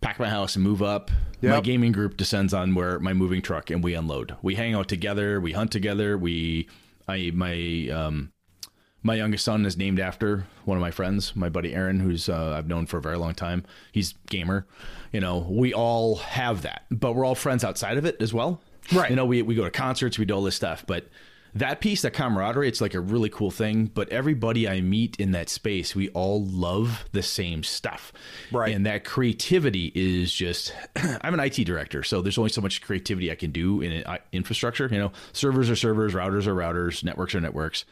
pack 0.00 0.18
my 0.18 0.28
house 0.28 0.56
and 0.56 0.64
move 0.64 0.82
up. 0.82 1.10
My 1.42 1.60
gaming 1.60 1.92
group 1.92 2.16
descends 2.16 2.52
on 2.52 2.74
where 2.74 2.98
my 2.98 3.14
moving 3.14 3.40
truck 3.40 3.70
and 3.70 3.82
we 3.82 3.94
unload. 3.94 4.36
We 4.42 4.56
hang 4.56 4.74
out 4.74 4.88
together. 4.88 5.40
We 5.40 5.52
hunt 5.52 5.72
together. 5.72 6.18
We, 6.18 6.68
I 7.08 7.30
my 7.34 7.88
um, 7.90 8.32
my 9.02 9.14
youngest 9.14 9.44
son 9.44 9.64
is 9.64 9.76
named 9.76 9.98
after 9.98 10.46
one 10.64 10.76
of 10.76 10.82
my 10.82 10.90
friends, 10.90 11.34
my 11.34 11.48
buddy 11.48 11.74
Aaron, 11.74 12.00
who's 12.00 12.28
uh, 12.28 12.54
I've 12.56 12.68
known 12.68 12.86
for 12.86 12.98
a 12.98 13.02
very 13.02 13.16
long 13.16 13.34
time. 13.34 13.64
He's 13.92 14.14
gamer. 14.28 14.66
You 15.12 15.20
know, 15.20 15.38
we 15.48 15.72
all 15.72 16.16
have 16.16 16.62
that, 16.62 16.84
but 16.90 17.14
we're 17.14 17.24
all 17.24 17.34
friends 17.34 17.64
outside 17.64 17.96
of 17.96 18.04
it 18.04 18.20
as 18.20 18.34
well. 18.34 18.60
Right. 18.92 19.10
You 19.10 19.16
know, 19.16 19.24
we 19.24 19.42
we 19.42 19.54
go 19.54 19.64
to 19.64 19.70
concerts, 19.70 20.18
we 20.18 20.26
do 20.26 20.34
all 20.34 20.42
this 20.42 20.56
stuff, 20.56 20.84
but 20.86 21.08
that 21.54 21.80
piece, 21.80 22.02
that 22.02 22.12
camaraderie, 22.12 22.68
it's 22.68 22.80
like 22.80 22.94
a 22.94 23.00
really 23.00 23.28
cool 23.28 23.50
thing. 23.50 23.86
But 23.86 24.08
everybody 24.10 24.68
I 24.68 24.80
meet 24.80 25.16
in 25.18 25.32
that 25.32 25.48
space, 25.48 25.94
we 25.94 26.08
all 26.10 26.44
love 26.44 27.04
the 27.12 27.22
same 27.22 27.62
stuff. 27.62 28.12
Right. 28.52 28.74
And 28.74 28.86
that 28.86 29.04
creativity 29.04 29.92
is 29.94 30.32
just. 30.32 30.72
I'm 30.96 31.34
an 31.34 31.40
IT 31.40 31.64
director, 31.64 32.02
so 32.02 32.22
there's 32.22 32.38
only 32.38 32.50
so 32.50 32.60
much 32.60 32.82
creativity 32.82 33.30
I 33.30 33.34
can 33.34 33.50
do 33.50 33.80
in 33.80 34.02
uh, 34.04 34.18
infrastructure. 34.32 34.88
You 34.90 34.98
know, 34.98 35.12
servers 35.32 35.70
are 35.70 35.76
servers, 35.76 36.14
routers 36.14 36.46
are 36.46 36.54
routers, 36.54 37.04
networks 37.04 37.34
are 37.34 37.40
networks 37.40 37.84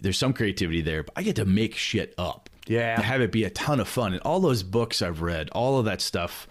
there's 0.00 0.18
some 0.18 0.32
creativity 0.32 0.80
there, 0.80 1.02
but 1.02 1.12
I 1.16 1.22
get 1.22 1.36
to 1.36 1.44
make 1.44 1.74
shit 1.74 2.14
up. 2.16 2.48
Yeah. 2.66 2.96
To 2.96 3.02
have 3.02 3.20
it 3.20 3.32
be 3.32 3.44
a 3.44 3.50
ton 3.50 3.80
of 3.80 3.88
fun. 3.88 4.12
And 4.12 4.22
all 4.22 4.40
those 4.40 4.62
books 4.62 5.02
I've 5.02 5.20
read, 5.20 5.50
all 5.50 5.78
of 5.78 5.84
that 5.86 6.00
stuff 6.00 6.46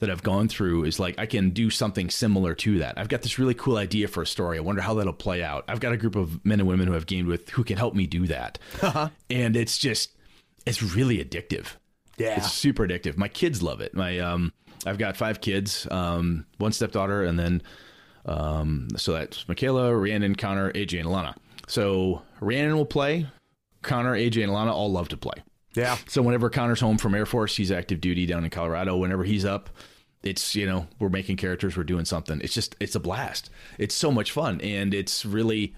that 0.00 0.10
I've 0.10 0.22
gone 0.22 0.48
through 0.48 0.84
is 0.84 1.00
like 1.00 1.18
I 1.18 1.26
can 1.26 1.50
do 1.50 1.70
something 1.70 2.10
similar 2.10 2.54
to 2.56 2.78
that. 2.78 2.98
I've 2.98 3.08
got 3.08 3.22
this 3.22 3.38
really 3.38 3.54
cool 3.54 3.76
idea 3.76 4.08
for 4.08 4.22
a 4.22 4.26
story. 4.26 4.58
I 4.58 4.60
wonder 4.60 4.82
how 4.82 4.94
that'll 4.94 5.12
play 5.12 5.42
out. 5.42 5.64
I've 5.68 5.80
got 5.80 5.92
a 5.92 5.96
group 5.96 6.16
of 6.16 6.44
men 6.44 6.60
and 6.60 6.68
women 6.68 6.86
who 6.86 6.94
I've 6.94 7.06
gamed 7.06 7.28
with 7.28 7.50
who 7.50 7.64
can 7.64 7.76
help 7.76 7.94
me 7.94 8.06
do 8.06 8.26
that. 8.28 8.58
and 9.30 9.56
it's 9.56 9.78
just 9.78 10.12
it's 10.66 10.82
really 10.82 11.22
addictive. 11.24 11.66
Yeah. 12.16 12.36
It's 12.36 12.52
super 12.52 12.86
addictive. 12.86 13.16
My 13.16 13.28
kids 13.28 13.62
love 13.62 13.80
it. 13.80 13.94
My 13.94 14.18
um 14.18 14.52
I've 14.86 14.98
got 14.98 15.16
five 15.16 15.40
kids, 15.40 15.88
um, 15.90 16.46
one 16.58 16.72
stepdaughter, 16.72 17.24
and 17.24 17.38
then 17.38 17.62
um, 18.26 18.88
so 18.96 19.12
that's 19.12 19.48
Michaela, 19.48 19.94
Rhiannon, 19.96 20.34
Connor, 20.34 20.72
AJ, 20.72 21.00
and 21.00 21.08
Alana. 21.08 21.34
So 21.66 22.22
Rhiannon 22.40 22.76
will 22.76 22.86
play. 22.86 23.26
Connor, 23.82 24.14
AJ, 24.14 24.44
and 24.44 24.52
Alana 24.52 24.72
all 24.72 24.90
love 24.92 25.08
to 25.08 25.16
play. 25.16 25.42
Yeah. 25.74 25.96
So 26.08 26.22
whenever 26.22 26.50
Connor's 26.50 26.80
home 26.80 26.98
from 26.98 27.14
Air 27.14 27.26
Force, 27.26 27.56
he's 27.56 27.70
active 27.70 28.00
duty 28.00 28.26
down 28.26 28.44
in 28.44 28.50
Colorado. 28.50 28.96
Whenever 28.96 29.24
he's 29.24 29.44
up, 29.44 29.70
It's 30.22 30.56
you 30.56 30.66
know 30.66 30.88
we're 30.98 31.08
making 31.10 31.36
characters, 31.36 31.76
we're 31.76 31.84
doing 31.84 32.04
something. 32.04 32.40
It's 32.42 32.52
just 32.54 32.74
it's 32.80 32.96
a 32.96 33.00
blast. 33.00 33.50
It's 33.78 33.94
so 33.94 34.10
much 34.10 34.32
fun, 34.32 34.60
and 34.62 34.92
it's 34.92 35.24
really 35.24 35.74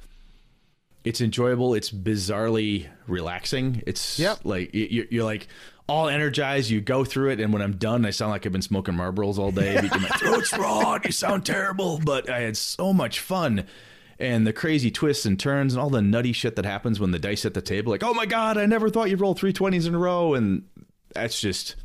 it's 1.05 1.21
enjoyable. 1.21 1.75
It's 1.75 1.91
bizarrely 1.91 2.87
relaxing. 3.07 3.83
It's 3.87 4.19
Yep. 4.19 4.41
like 4.45 4.75
you- 4.75 5.07
you're 5.11 5.25
like 5.25 5.47
all 5.89 6.09
energized. 6.09 6.71
You 6.71 6.81
go 6.81 7.05
through 7.05 7.31
it, 7.31 7.41
and 7.41 7.53
when 7.53 7.61
I'm 7.63 7.77
done, 7.77 8.05
I 8.07 8.11
sound 8.11 8.31
like 8.31 8.47
I've 8.47 8.53
been 8.53 8.63
smoking 8.63 8.95
Marlboros 8.95 9.39
all 9.39 9.51
day 9.51 9.81
my 9.83 9.89
throat's 10.19 10.53
raw. 10.57 10.99
You 11.05 11.11
sound 11.13 11.45
terrible, 11.45 12.01
but 12.05 12.31
I 12.31 12.41
had 12.41 12.57
so 12.57 12.93
much 12.93 13.21
fun. 13.21 13.65
And 14.21 14.47
the 14.47 14.53
crazy 14.53 14.91
twists 14.91 15.25
and 15.25 15.41
turns 15.41 15.73
and 15.73 15.81
all 15.83 15.89
the 15.91 16.03
nutty 16.03 16.33
shit 16.33 16.55
that 16.57 16.65
happens 16.67 17.01
when 17.01 17.11
the 17.11 17.19
dice 17.19 17.45
at 17.47 17.55
the 17.55 17.63
table, 17.63 17.91
like, 17.91 18.05
oh 18.05 18.13
my 18.15 18.27
god, 18.27 18.59
I 18.59 18.67
never 18.67 18.91
thought 18.91 19.09
you'd 19.11 19.21
roll 19.21 19.35
three 19.35 19.53
twenties 19.53 19.87
in 19.87 19.95
a 19.95 19.99
row, 19.99 20.35
and 20.35 20.63
that's 21.15 21.41
just, 21.41 21.77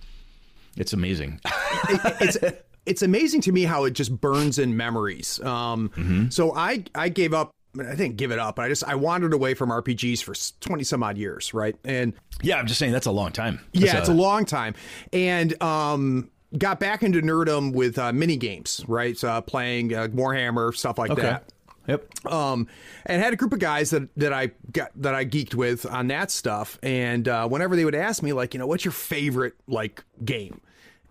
it's 0.76 0.92
amazing. 0.94 1.40
it's 2.20 2.38
it's 2.86 3.02
amazing 3.02 3.42
to 3.42 3.52
me 3.52 3.64
how 3.64 3.86
it 3.86 3.92
just 3.92 4.20
burns 4.20 4.60
in 4.60 4.76
memories. 4.78 5.40
Um, 5.44 6.28
So 6.30 6.54
I 6.56 6.84
I 6.94 7.10
gave 7.10 7.34
up. 7.34 7.52
I 7.80 7.96
didn't 7.96 8.16
give 8.16 8.32
it 8.32 8.40
up. 8.40 8.58
I 8.60 8.70
just 8.70 8.84
I 8.86 8.96
wandered 8.96 9.34
away 9.34 9.54
from 9.54 9.70
RPGs 9.70 10.22
for 10.24 10.34
twenty 10.62 10.84
some 10.84 11.04
odd 11.04 11.18
years, 11.18 11.54
right? 11.54 11.76
And 11.84 12.14
yeah, 12.42 12.58
I'm 12.58 12.68
just 12.68 12.80
saying 12.80 12.92
that's 12.94 13.06
a 13.06 13.12
long 13.12 13.32
time. 13.32 13.60
yeah, 13.74 13.94
That's 13.94 14.00
it's 14.00 14.10
a 14.10 14.14
long 14.14 14.46
time. 14.46 14.76
And 15.12 15.62
um, 15.62 16.30
got 16.58 16.80
back 16.80 17.04
into 17.04 17.22
nerdum 17.22 17.74
with 17.74 17.98
uh, 17.98 18.14
mini 18.14 18.38
games, 18.38 18.84
right? 18.88 19.18
So, 19.18 19.30
uh, 19.30 19.42
playing 19.42 19.94
uh, 19.94 20.08
Warhammer 20.08 20.74
stuff 20.76 20.98
like 20.98 21.12
that. 21.24 21.52
Yep. 21.88 22.26
um, 22.28 22.68
and 23.06 23.22
had 23.22 23.34
a 23.34 23.36
group 23.36 23.54
of 23.54 23.60
guys 23.60 23.92
that 23.92 24.10
that 24.18 24.34
I 24.34 24.52
got 24.72 24.92
that 24.96 25.14
I 25.14 25.26
geeked 25.26 25.56
with 25.56 25.86
on 25.86 26.08
that 26.08 26.32
stuff. 26.32 26.80
And 26.82 27.28
uh, 27.28 27.48
whenever 27.48 27.76
they 27.76 27.86
would 27.86 27.96
ask 27.96 28.24
me, 28.24 28.34
like, 28.34 28.54
you 28.54 28.60
know, 28.60 28.68
what's 28.68 28.86
your 28.86 28.92
favorite 28.92 29.54
like 29.68 30.04
game? 30.24 30.62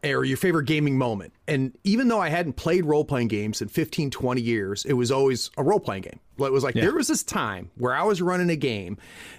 Or 0.05 0.25
your 0.25 0.37
favorite 0.37 0.67
gaming 0.67 0.99
moment. 0.99 1.33
And 1.49 1.77
even 1.85 2.09
though 2.09 2.21
I 2.21 2.29
hadn't 2.29 2.55
played 2.55 2.85
role 2.85 3.05
playing 3.05 3.29
games 3.29 3.63
in 3.63 3.69
15, 3.69 4.11
20 4.11 4.41
years, 4.41 4.85
it 4.85 4.93
was 4.93 5.11
always 5.11 5.51
a 5.57 5.63
role 5.63 5.81
playing 5.81 6.03
game. 6.03 6.21
It 6.39 6.53
was 6.53 6.65
like 6.65 6.75
there 6.75 6.93
was 6.93 7.07
this 7.07 7.23
time 7.23 7.71
where 7.77 7.95
I 7.95 8.03
was 8.03 8.21
running 8.21 8.51
a 8.51 8.57
game, 8.57 8.99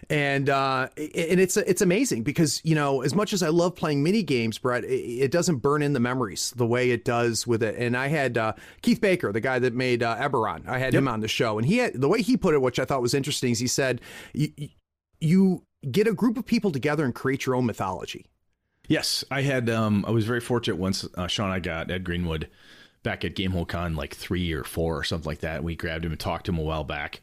and 0.10 0.50
uh, 0.50 0.88
and 0.96 1.40
it's 1.42 1.58
it's 1.58 1.82
amazing 1.82 2.24
because 2.24 2.62
you 2.64 2.74
know 2.74 3.02
as 3.02 3.14
much 3.14 3.34
as 3.34 3.44
I 3.44 3.50
love 3.50 3.76
playing 3.76 4.02
mini 4.02 4.24
games, 4.24 4.58
Brett, 4.58 4.86
it, 4.86 5.30
doesn't 5.30 5.58
burn 5.58 5.82
in 5.82 5.92
the 5.92 6.00
memories 6.00 6.54
the 6.56 6.66
way 6.66 6.92
it 6.92 7.04
does 7.04 7.46
with 7.46 7.62
it. 7.64 7.76
And 7.76 7.98
I 7.98 8.08
had 8.08 8.38
uh, 8.38 8.54
Keith 8.82 9.02
Baker, 9.02 9.34
the 9.34 9.42
guy 9.42 9.60
that 9.60 9.74
made 9.74 10.04
uh, 10.04 10.16
Eberron, 10.16 10.68
I 10.70 10.80
had 10.80 10.94
him 10.94 11.10
on 11.10 11.20
the 11.20 11.28
show, 11.28 11.58
and 11.58 11.68
he 11.68 11.80
had 11.80 12.00
the 12.00 12.08
way 12.08 12.22
he 12.22 12.38
put 12.38 12.54
it, 12.54 12.62
which 12.62 12.80
I 12.80 12.86
thought 12.86 13.02
was 13.02 13.14
interesting, 13.14 13.52
is 13.52 13.60
he 13.60 13.68
said 13.68 14.00
you, 14.34 14.52
you 15.20 15.64
get 15.92 16.08
a 16.08 16.14
group 16.14 16.38
of 16.38 16.46
people 16.46 16.72
together 16.72 17.04
and 17.04 17.14
create 17.14 17.46
your 17.46 17.56
own 17.56 17.66
mythology. 17.66 18.26
Yes, 18.88 19.24
I 19.32 19.42
had. 19.42 19.70
Um, 19.70 20.06
I 20.08 20.12
was 20.12 20.26
very 20.26 20.40
fortunate 20.42 20.78
once. 20.78 21.06
Uh, 21.16 21.28
Sean, 21.28 21.50
I 21.52 21.60
got 21.60 21.90
Ed 21.92 22.04
Greenwood 22.04 22.50
back 23.04 23.24
at 23.26 23.36
Gamehole 23.36 23.68
Con 23.68 23.96
like 23.96 24.16
three 24.16 24.52
or 24.54 24.64
four 24.64 24.98
or 24.98 25.04
something 25.04 25.28
like 25.28 25.40
that. 25.40 25.64
We 25.64 25.76
grabbed 25.76 26.06
him 26.06 26.12
and 26.12 26.20
talked 26.20 26.46
to 26.48 26.52
him 26.52 26.58
a 26.60 26.64
while 26.64 26.84
back. 26.84 27.22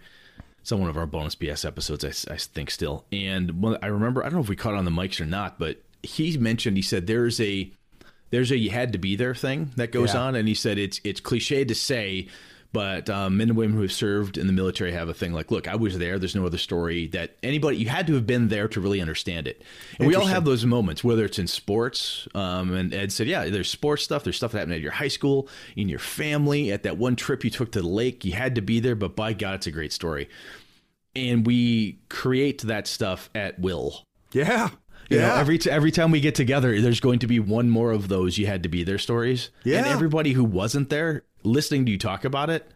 Some 0.65 0.81
one 0.81 0.91
of 0.91 0.97
our 0.97 1.07
bonus 1.07 1.35
BS 1.35 1.65
episodes, 1.67 2.05
I, 2.05 2.35
I 2.35 2.37
think, 2.37 2.71
still. 2.71 3.05
And 3.11 3.79
I 3.83 3.87
remember, 3.89 4.23
I 4.23 4.27
don't 4.27 4.35
know 4.35 4.41
if 4.43 4.49
we 4.49 4.55
caught 4.57 4.75
on 4.75 4.85
the 4.85 4.93
mics 4.93 5.21
or 5.21 5.27
not, 5.27 5.59
but 5.59 5.83
he 6.05 6.37
mentioned 6.39 6.77
he 6.77 6.83
said 6.83 7.07
there's 7.07 7.41
a 7.41 7.71
there's 8.31 8.51
a 8.53 8.57
you 8.57 8.71
had 8.71 8.93
to 8.93 8.99
be 8.99 9.15
there 9.17 9.35
thing 9.35 9.73
that 9.77 9.91
goes 9.93 10.15
Yeah. 10.15 10.21
on, 10.23 10.35
and 10.37 10.47
he 10.49 10.55
said 10.55 10.79
it's 10.79 11.01
it's 11.05 11.21
cliche 11.21 11.65
to 11.65 11.75
say. 11.75 12.29
But 12.73 13.11
um, 13.11 13.37
men 13.37 13.51
and 13.51 13.57
women 13.57 13.77
who 13.77 13.83
have 13.83 13.93
served 13.93 14.39
in 14.39 14.47
the 14.47 14.53
military 14.53 14.93
have 14.93 15.11
a 15.11 15.15
thing 15.15 15.35
like, 15.35 15.51
look, 15.51 15.69
I 15.69 15.77
was 15.77 15.99
there. 15.99 16.19
There's 16.19 16.35
no 16.35 16.47
other 16.47 16.57
story 16.57 17.07
that 17.09 17.37
anybody, 17.43 17.77
you 17.77 17.91
had 17.91 18.07
to 18.07 18.15
have 18.15 18.27
been 18.27 18.49
there 18.49 18.67
to 18.69 18.81
really 18.81 19.01
understand 19.03 19.47
it. 19.47 19.63
And 19.99 20.09
we 20.09 20.15
all 20.15 20.25
have 20.25 20.47
those 20.47 20.65
moments, 20.65 21.05
whether 21.05 21.27
it's 21.27 21.39
in 21.39 21.47
sports. 21.47 22.27
Um, 22.35 22.73
and 22.73 22.95
Ed 22.95 23.13
said, 23.13 23.27
yeah, 23.27 23.51
there's 23.51 23.71
sports 23.71 24.03
stuff. 24.03 24.25
There's 24.25 24.37
stuff 24.37 24.53
that 24.53 24.61
happened 24.61 24.77
at 24.77 24.81
your 24.81 24.93
high 24.93 25.09
school, 25.09 25.49
in 25.77 25.91
your 25.91 25.99
family, 25.99 26.73
at 26.73 26.83
that 26.85 26.97
one 26.97 27.15
trip 27.15 27.45
you 27.45 27.51
took 27.51 27.73
to 27.73 27.83
the 27.83 27.89
lake. 27.89 28.25
You 28.25 28.33
had 28.33 28.55
to 28.55 28.63
be 28.63 28.81
there, 28.81 28.95
but 28.95 29.15
by 29.15 29.35
God, 29.35 29.57
it's 29.57 29.67
a 29.67 29.71
great 29.71 29.93
story. 29.93 30.31
And 31.15 31.47
we 31.47 31.99
create 32.09 32.63
that 32.63 32.87
stuff 32.87 33.29
at 33.35 33.59
will. 33.59 34.03
Yeah. 34.33 34.71
You 35.11 35.19
know, 35.19 35.35
every 35.35 35.59
t- 35.59 35.69
every 35.71 35.91
time 35.91 36.11
we 36.11 36.21
get 36.21 36.35
together, 36.35 36.81
there's 36.81 37.01
going 37.01 37.19
to 37.19 37.27
be 37.27 37.39
one 37.39 37.69
more 37.69 37.91
of 37.91 38.09
those 38.09 38.39
you 38.39 38.47
had 38.47 38.63
to 38.63 38.71
be 38.71 38.83
there 38.83 38.97
stories. 38.97 39.51
Yeah. 39.63 39.79
And 39.79 39.89
everybody 39.89 40.33
who 40.33 40.43
wasn't 40.43 40.89
there, 40.89 41.25
listening 41.45 41.87
to 41.87 41.93
you 41.93 41.99
talk 41.99 42.25
about 42.25 42.51
it, 42.51 42.71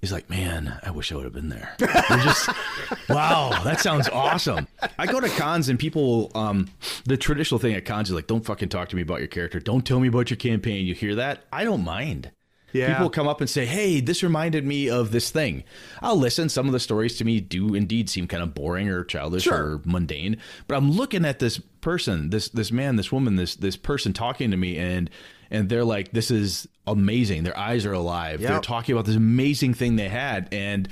is 0.00 0.10
like, 0.10 0.28
man, 0.28 0.80
I 0.82 0.90
wish 0.90 1.12
I 1.12 1.14
would 1.14 1.24
have 1.24 1.32
been 1.32 1.48
there. 1.48 1.74
They're 1.78 1.88
just, 1.88 2.48
wow, 3.08 3.60
that 3.62 3.78
sounds 3.80 4.08
awesome. 4.08 4.66
I 4.98 5.06
go 5.06 5.20
to 5.20 5.28
cons 5.28 5.68
and 5.68 5.78
people, 5.78 6.32
um, 6.34 6.68
the 7.04 7.16
traditional 7.16 7.60
thing 7.60 7.74
at 7.74 7.84
cons 7.84 8.08
is 8.08 8.14
like, 8.16 8.26
don't 8.26 8.44
fucking 8.44 8.68
talk 8.68 8.88
to 8.88 8.96
me 8.96 9.02
about 9.02 9.20
your 9.20 9.28
character. 9.28 9.60
Don't 9.60 9.86
tell 9.86 10.00
me 10.00 10.08
about 10.08 10.28
your 10.28 10.38
campaign. 10.38 10.86
You 10.86 10.94
hear 10.94 11.14
that? 11.14 11.44
I 11.52 11.62
don't 11.62 11.84
mind. 11.84 12.32
Yeah. 12.72 12.94
People 12.94 13.10
come 13.10 13.28
up 13.28 13.42
and 13.42 13.50
say, 13.50 13.66
"Hey, 13.66 14.00
this 14.00 14.22
reminded 14.22 14.64
me 14.64 14.88
of 14.88 15.10
this 15.12 15.30
thing." 15.30 15.62
I'll 16.00 16.16
listen. 16.16 16.48
Some 16.48 16.64
of 16.64 16.72
the 16.72 16.80
stories 16.80 17.18
to 17.18 17.24
me 17.26 17.38
do 17.38 17.74
indeed 17.74 18.08
seem 18.08 18.26
kind 18.26 18.42
of 18.42 18.54
boring 18.54 18.88
or 18.88 19.04
childish 19.04 19.42
Sure. 19.42 19.74
or 19.74 19.80
mundane, 19.84 20.38
but 20.68 20.76
I'm 20.78 20.90
looking 20.90 21.26
at 21.26 21.38
this 21.38 21.58
person, 21.82 22.30
this 22.30 22.48
this 22.48 22.72
man, 22.72 22.96
this 22.96 23.12
woman, 23.12 23.36
this 23.36 23.56
this 23.56 23.76
person 23.76 24.14
talking 24.14 24.50
to 24.50 24.56
me, 24.56 24.78
and 24.78 25.10
and 25.52 25.68
they're 25.68 25.84
like, 25.84 26.10
"This 26.12 26.32
is 26.32 26.66
amazing." 26.88 27.44
Their 27.44 27.56
eyes 27.56 27.86
are 27.86 27.92
alive. 27.92 28.40
They're 28.40 28.58
talking 28.58 28.92
about 28.94 29.04
this 29.04 29.14
amazing 29.16 29.74
thing 29.74 29.94
they 29.94 30.08
had, 30.08 30.48
and 30.50 30.88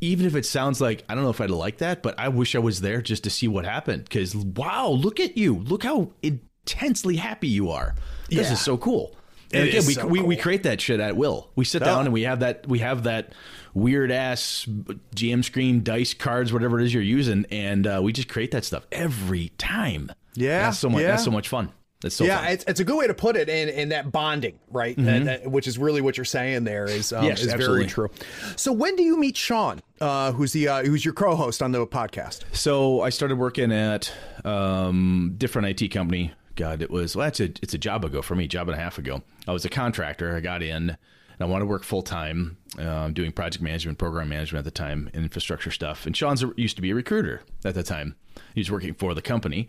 even 0.00 0.26
if 0.26 0.36
it 0.36 0.46
sounds 0.46 0.80
like 0.80 1.04
I 1.08 1.14
don't 1.16 1.24
know 1.24 1.30
if 1.30 1.40
I'd 1.40 1.50
like 1.50 1.78
that, 1.78 2.04
but 2.04 2.14
I 2.20 2.28
wish 2.28 2.54
I 2.54 2.60
was 2.60 2.80
there 2.82 3.02
just 3.02 3.24
to 3.24 3.30
see 3.30 3.48
what 3.48 3.64
happened. 3.64 4.04
Because 4.04 4.36
wow, 4.36 4.88
look 4.90 5.18
at 5.18 5.36
you! 5.36 5.56
Look 5.58 5.82
how 5.82 6.12
intensely 6.22 7.16
happy 7.16 7.48
you 7.48 7.70
are. 7.70 7.94
This 8.28 8.46
Yeah. 8.46 8.52
is 8.52 8.60
so 8.60 8.76
cool. 8.76 9.16
And 9.52 9.64
It 9.64 9.68
again, 9.70 9.86
we, 9.86 9.94
so 9.94 10.06
we, 10.06 10.20
we 10.20 10.36
create 10.36 10.64
that 10.64 10.78
shit 10.78 11.00
at 11.00 11.16
will. 11.16 11.48
We 11.56 11.64
sit 11.64 11.80
Yeah. 11.80 11.86
down 11.86 12.04
and 12.04 12.12
we 12.12 12.22
have 12.24 12.40
that 12.40 12.68
we 12.68 12.80
have 12.80 13.04
that 13.04 13.32
weird 13.72 14.10
ass 14.12 14.66
GM 15.14 15.42
screen 15.42 15.82
dice 15.82 16.12
cards, 16.12 16.52
whatever 16.52 16.78
it 16.78 16.84
is 16.84 16.92
you're 16.92 17.02
using, 17.02 17.46
and 17.50 17.86
uh, 17.86 18.00
we 18.02 18.12
just 18.12 18.28
create 18.28 18.50
that 18.50 18.64
stuff 18.66 18.86
every 18.92 19.50
time. 19.56 20.12
Yeah, 20.34 20.62
that's 20.64 20.78
so 20.78 20.90
much. 20.90 21.00
yeah. 21.02 21.08
That's 21.12 21.24
so 21.24 21.30
much 21.30 21.48
fun. 21.48 21.72
So 22.08 22.24
yeah, 22.24 22.36
fun. 22.36 22.44
Mm-hmm. 22.44 22.52
it's, 22.52 22.64
it's 22.68 22.80
a 22.80 22.84
good 22.84 22.96
way 22.96 23.06
to 23.08 23.14
put 23.14 23.34
it, 23.36 23.48
and 23.48 23.68
and 23.68 23.90
that 23.90 24.12
bonding, 24.12 24.58
right? 24.70 24.94
That- 24.96 25.24
that- 25.24 25.50
which 25.50 25.66
is 25.66 25.78
really 25.78 26.00
what 26.00 26.16
you're 26.16 26.24
saying 26.24 26.62
there 26.64 26.84
is 26.84 27.12
um, 27.12 27.24
Yes, 27.24 27.40
is 27.40 27.48
absolutely. 27.52 27.78
very 27.78 27.88
true. 27.88 28.08
So 28.56 28.72
when 28.72 28.94
do 28.94 29.02
you 29.02 29.16
meet 29.18 29.36
Sean, 29.36 29.80
uh, 30.00 30.30
who's 30.32 30.52
the 30.52 30.68
uh, 30.68 30.84
who's 30.84 31.04
your 31.04 31.14
co-host 31.14 31.60
on 31.60 31.72
the 31.72 31.84
podcast? 31.88 32.44
So 32.52 33.00
I 33.00 33.08
started 33.10 33.36
working 33.36 33.72
at 33.72 34.12
um, 34.44 35.34
different 35.38 35.80
IT 35.80 35.88
company. 35.88 36.32
God, 36.54 36.82
it 36.82 36.90
was 36.90 37.16
well, 37.16 37.26
that's 37.26 37.40
a 37.40 37.44
it's 37.62 37.74
a 37.74 37.78
job 37.78 38.04
ago 38.04 38.22
for 38.22 38.34
me, 38.36 38.46
job 38.46 38.68
and 38.68 38.78
a 38.78 38.80
half 38.80 38.98
ago. 38.98 39.22
I 39.48 39.52
was 39.52 39.64
a 39.64 39.68
contractor. 39.68 40.36
I 40.36 40.40
got 40.40 40.62
in, 40.62 40.90
and 40.90 40.96
I 41.40 41.44
wanted 41.46 41.64
to 41.64 41.66
work 41.66 41.82
full 41.84 42.02
time, 42.02 42.58
um, 42.78 43.12
doing 43.12 43.32
project 43.32 43.62
management, 43.62 43.98
program 43.98 44.28
management 44.28 44.60
at 44.60 44.64
the 44.72 44.76
time, 44.76 45.10
and 45.14 45.24
infrastructure 45.24 45.70
stuff. 45.72 46.06
And 46.06 46.16
Sean's 46.16 46.42
a, 46.44 46.52
used 46.56 46.76
to 46.76 46.82
be 46.82 46.90
a 46.90 46.94
recruiter 46.94 47.42
at 47.64 47.74
the 47.74 47.82
time. 47.82 48.14
He 48.54 48.60
was 48.60 48.70
working 48.70 48.94
for 48.94 49.14
the 49.14 49.22
company, 49.22 49.68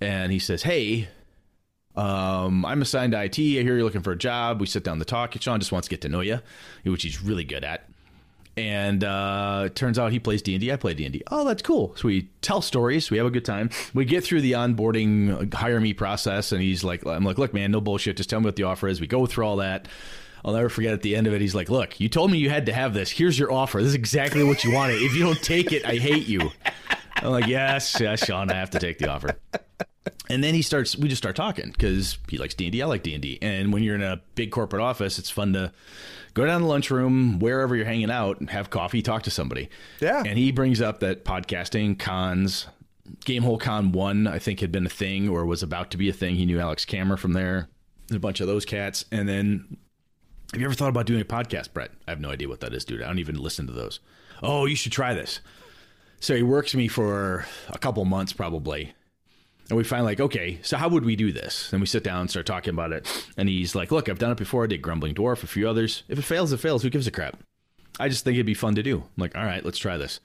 and 0.00 0.32
he 0.32 0.38
says, 0.38 0.62
"Hey." 0.62 1.08
Um, 1.98 2.64
I'm 2.64 2.80
assigned 2.80 3.12
to 3.12 3.22
IT. 3.22 3.38
I 3.38 3.62
hear 3.62 3.76
you're 3.76 3.84
looking 3.84 4.02
for 4.02 4.12
a 4.12 4.18
job. 4.18 4.60
We 4.60 4.66
sit 4.66 4.84
down 4.84 4.98
to 4.98 5.04
talk. 5.04 5.34
Sean 5.40 5.58
just 5.58 5.72
wants 5.72 5.88
to 5.88 5.90
get 5.90 6.02
to 6.02 6.08
know 6.08 6.20
you, 6.20 6.40
which 6.84 7.02
he's 7.02 7.22
really 7.22 7.44
good 7.44 7.64
at 7.64 7.88
and 8.58 9.04
uh, 9.04 9.64
it 9.66 9.76
turns 9.76 9.98
out 9.98 10.10
he 10.10 10.18
plays 10.18 10.42
D&D. 10.42 10.72
I 10.72 10.76
play 10.76 10.92
D 10.92 11.04
and 11.04 11.12
D. 11.12 11.22
Oh, 11.30 11.44
that's 11.44 11.62
cool. 11.62 11.94
So 11.96 12.08
we 12.08 12.28
tell 12.42 12.60
stories. 12.60 13.10
We 13.10 13.16
have 13.18 13.26
a 13.26 13.30
good 13.30 13.44
time. 13.44 13.70
We 13.94 14.04
get 14.04 14.24
through 14.24 14.40
the 14.40 14.52
onboarding 14.52 15.54
uh, 15.54 15.56
hire 15.56 15.80
me 15.80 15.94
process, 15.94 16.52
and 16.52 16.60
he's 16.60 16.82
like, 16.82 17.06
"I'm 17.06 17.24
like, 17.24 17.38
look, 17.38 17.54
man, 17.54 17.70
no 17.70 17.80
bullshit. 17.80 18.16
Just 18.16 18.28
tell 18.30 18.40
me 18.40 18.46
what 18.46 18.56
the 18.56 18.64
offer 18.64 18.88
is." 18.88 19.00
We 19.00 19.06
go 19.06 19.26
through 19.26 19.46
all 19.46 19.56
that. 19.56 19.86
I'll 20.44 20.54
never 20.54 20.68
forget 20.68 20.92
at 20.92 21.02
the 21.02 21.16
end 21.16 21.26
of 21.26 21.34
it. 21.34 21.40
He's 21.40 21.54
like, 21.54 21.70
"Look, 21.70 22.00
you 22.00 22.08
told 22.08 22.30
me 22.30 22.38
you 22.38 22.50
had 22.50 22.66
to 22.66 22.72
have 22.72 22.94
this. 22.94 23.10
Here's 23.10 23.38
your 23.38 23.52
offer. 23.52 23.78
This 23.78 23.88
is 23.88 23.94
exactly 23.94 24.42
what 24.42 24.64
you 24.64 24.72
wanted. 24.72 25.02
If 25.02 25.14
you 25.14 25.22
don't 25.24 25.40
take 25.42 25.72
it, 25.72 25.84
I 25.84 25.96
hate 25.96 26.26
you." 26.26 26.50
I'm 27.22 27.30
like, 27.30 27.46
"Yes, 27.46 27.96
yes, 28.00 28.24
Sean, 28.24 28.50
I 28.50 28.54
have 28.54 28.70
to 28.70 28.78
take 28.78 28.98
the 28.98 29.10
offer." 29.10 29.38
And 30.30 30.42
then 30.42 30.54
he 30.54 30.62
starts. 30.62 30.96
We 30.96 31.08
just 31.08 31.22
start 31.22 31.36
talking 31.36 31.70
because 31.70 32.18
he 32.28 32.38
likes 32.38 32.54
D 32.54 32.66
and 32.66 32.82
I 32.82 32.84
like 32.86 33.02
D 33.02 33.14
and 33.14 33.22
D. 33.22 33.38
And 33.42 33.72
when 33.72 33.82
you're 33.82 33.94
in 33.94 34.02
a 34.02 34.20
big 34.34 34.50
corporate 34.50 34.82
office, 34.82 35.18
it's 35.18 35.30
fun 35.30 35.52
to 35.54 35.72
go 36.34 36.46
down 36.46 36.60
to 36.60 36.64
the 36.64 36.70
lunchroom, 36.70 37.38
wherever 37.38 37.74
you're 37.74 37.86
hanging 37.86 38.10
out, 38.10 38.40
and 38.40 38.50
have 38.50 38.70
coffee, 38.70 39.02
talk 39.02 39.22
to 39.24 39.30
somebody. 39.30 39.68
Yeah. 40.00 40.22
And 40.24 40.38
he 40.38 40.52
brings 40.52 40.80
up 40.80 41.00
that 41.00 41.24
podcasting 41.24 41.98
cons, 41.98 42.66
Gamehole 43.24 43.60
Con 43.60 43.92
One, 43.92 44.26
I 44.26 44.38
think 44.38 44.60
had 44.60 44.72
been 44.72 44.86
a 44.86 44.90
thing 44.90 45.28
or 45.28 45.44
was 45.44 45.62
about 45.62 45.90
to 45.92 45.96
be 45.96 46.08
a 46.08 46.12
thing. 46.12 46.36
He 46.36 46.46
knew 46.46 46.60
Alex 46.60 46.84
Kammer 46.84 47.18
from 47.18 47.32
there. 47.32 47.68
A 48.10 48.18
bunch 48.18 48.40
of 48.40 48.46
those 48.46 48.64
cats. 48.64 49.04
And 49.12 49.28
then, 49.28 49.76
have 50.52 50.60
you 50.60 50.66
ever 50.66 50.74
thought 50.74 50.88
about 50.88 51.06
doing 51.06 51.20
a 51.20 51.26
podcast, 51.26 51.72
Brett? 51.74 51.90
I 52.06 52.10
have 52.10 52.20
no 52.20 52.30
idea 52.30 52.48
what 52.48 52.60
that 52.60 52.72
is, 52.72 52.84
dude. 52.84 53.02
I 53.02 53.06
don't 53.06 53.18
even 53.18 53.36
listen 53.36 53.66
to 53.66 53.72
those. 53.72 54.00
Oh, 54.42 54.64
you 54.64 54.76
should 54.76 54.92
try 54.92 55.12
this. 55.12 55.40
So 56.20 56.34
he 56.34 56.42
works 56.42 56.74
me 56.74 56.88
for 56.88 57.46
a 57.68 57.78
couple 57.78 58.04
months, 58.04 58.32
probably. 58.32 58.92
And 59.68 59.76
we 59.76 59.84
find 59.84 60.04
like, 60.04 60.20
okay, 60.20 60.58
so 60.62 60.76
how 60.76 60.88
would 60.88 61.04
we 61.04 61.14
do 61.14 61.30
this? 61.30 61.72
And 61.72 61.80
we 61.80 61.86
sit 61.86 62.02
down 62.02 62.22
and 62.22 62.30
start 62.30 62.46
talking 62.46 62.72
about 62.72 62.92
it. 62.92 63.06
And 63.36 63.48
he's 63.48 63.74
like, 63.74 63.92
look, 63.92 64.08
I've 64.08 64.18
done 64.18 64.32
it 64.32 64.38
before. 64.38 64.64
I 64.64 64.66
did 64.66 64.82
Grumbling 64.82 65.14
Dwarf, 65.14 65.42
a 65.42 65.46
few 65.46 65.68
others. 65.68 66.04
If 66.08 66.18
it 66.18 66.22
fails, 66.22 66.52
it 66.52 66.60
fails. 66.60 66.82
Who 66.82 66.90
gives 66.90 67.06
a 67.06 67.10
crap? 67.10 67.38
I 68.00 68.08
just 68.08 68.24
think 68.24 68.36
it'd 68.36 68.46
be 68.46 68.54
fun 68.54 68.76
to 68.76 68.82
do. 68.82 68.96
I'm 68.98 69.04
like, 69.16 69.36
all 69.36 69.44
right, 69.44 69.64
let's 69.64 69.78
try 69.78 69.96
this. 69.96 70.20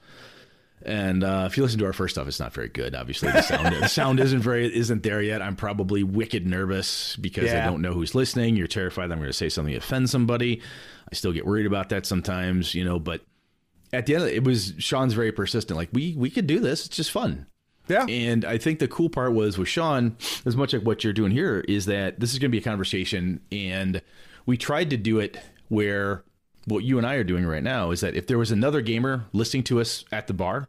And 0.86 1.24
uh, 1.24 1.48
if 1.50 1.56
you 1.56 1.64
listen 1.64 1.80
to 1.80 1.86
our 1.86 1.94
first 1.94 2.16
stuff, 2.16 2.28
it's 2.28 2.40
not 2.40 2.54
very 2.54 2.68
good. 2.68 2.94
Obviously, 2.94 3.32
the 3.32 3.42
sound 3.42 3.74
the 3.74 3.88
sound 3.88 4.20
isn't 4.20 4.42
very 4.42 4.74
isn't 4.76 5.02
there 5.02 5.22
yet. 5.22 5.42
I'm 5.42 5.56
probably 5.56 6.04
wicked 6.04 6.46
nervous 6.46 7.16
because 7.16 7.52
I 7.54 7.66
don't 7.66 7.82
know 7.82 7.94
who's 7.94 8.14
listening. 8.14 8.58
You're 8.58 8.68
terrified 8.68 9.10
I'm 9.12 9.18
going 9.18 9.30
to 9.30 9.34
say 9.34 9.48
something 9.48 9.74
that 9.74 9.84
offends 9.84 10.12
somebody. 10.12 10.62
I 11.10 11.16
still 11.16 11.32
get 11.32 11.46
worried 11.46 11.68
about 11.68 11.90
that 11.90 12.06
sometimes, 12.06 12.76
you 12.76 12.84
know. 12.84 13.00
But 13.00 13.22
at 13.94 14.06
the 14.06 14.16
end, 14.16 14.24
of 14.24 14.30
it, 14.30 14.36
it 14.36 14.44
was 14.44 14.74
Sean's 14.80 15.14
very 15.14 15.32
persistent. 15.32 15.78
Like 15.78 15.90
we 15.94 16.16
we 16.18 16.30
could 16.30 16.48
do 16.48 16.60
this. 16.60 16.88
It's 16.88 16.98
just 16.98 17.12
fun. 17.12 17.46
Yeah. 17.88 18.06
And 18.06 18.46
I 18.46 18.58
think 18.58 18.80
the 18.80 18.88
cool 18.88 19.10
part 19.10 19.34
was 19.34 19.58
with 19.58 19.68
Sean, 19.68 20.18
as 20.46 20.56
much 20.56 20.74
like 20.74 20.84
what 20.84 21.04
you're 21.04 21.14
doing 21.14 21.32
here, 21.32 21.64
is 21.68 21.86
that 21.86 22.20
this 22.20 22.32
is 22.32 22.40
going 22.40 22.50
to 22.50 22.56
be 22.56 22.60
a 22.60 22.62
conversation, 22.62 23.42
and 23.52 24.02
we 24.46 24.58
tried 24.58 24.90
to 24.90 24.98
do 24.98 25.20
it 25.20 25.38
where 25.68 26.24
what 26.66 26.84
you 26.84 26.98
and 26.98 27.06
I 27.06 27.16
are 27.16 27.24
doing 27.24 27.46
right 27.46 27.64
now 27.64 27.92
is 27.92 28.02
that 28.02 28.16
if 28.16 28.28
there 28.28 28.38
was 28.38 28.52
another 28.52 28.82
gamer 28.82 29.26
listening 29.34 29.64
to 29.66 29.82
us 29.82 30.06
at 30.12 30.28
the 30.28 30.34
bar, 30.34 30.68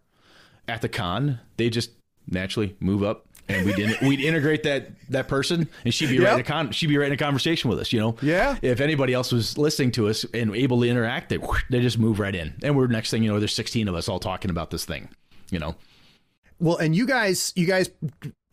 at 0.66 0.82
the 0.82 0.88
con, 0.88 1.40
they 1.56 1.70
just 1.70 1.90
naturally 2.26 2.76
move 2.80 3.02
up. 3.02 3.26
And 3.48 3.66
we'd 3.66 3.78
in, 3.78 4.08
we'd 4.08 4.20
integrate 4.20 4.62
that 4.62 4.88
that 5.10 5.28
person, 5.28 5.68
and 5.84 5.92
she'd 5.92 6.08
be 6.08 6.18
right 6.18 6.34
in 6.34 6.40
a 6.40 6.44
con 6.44 6.70
she'd 6.70 6.86
be 6.86 6.96
right 6.96 7.08
in 7.08 7.12
a 7.12 7.16
conversation 7.18 7.68
with 7.68 7.78
us. 7.78 7.92
You 7.92 8.00
know, 8.00 8.16
Yeah. 8.22 8.56
If 8.62 8.80
anybody 8.80 9.12
else 9.12 9.32
was 9.32 9.58
listening 9.58 9.90
to 9.92 10.08
us 10.08 10.24
and 10.32 10.54
able 10.56 10.80
to 10.80 10.88
interact, 10.88 11.28
they 11.28 11.38
they 11.68 11.80
just 11.80 11.98
move 11.98 12.18
right 12.18 12.34
in, 12.34 12.54
and 12.62 12.74
we're 12.76 12.86
next 12.86 13.10
thing 13.10 13.22
you 13.22 13.30
know, 13.30 13.38
there's 13.38 13.54
16 13.54 13.86
of 13.88 13.94
us 13.94 14.08
all 14.08 14.18
talking 14.18 14.50
about 14.50 14.70
this 14.70 14.84
thing. 14.86 15.10
You 15.50 15.58
know, 15.58 15.74
Well, 16.58 16.78
and 16.78 16.96
you 16.96 17.06
guys, 17.06 17.52
you 17.54 17.66
guys, 17.66 17.90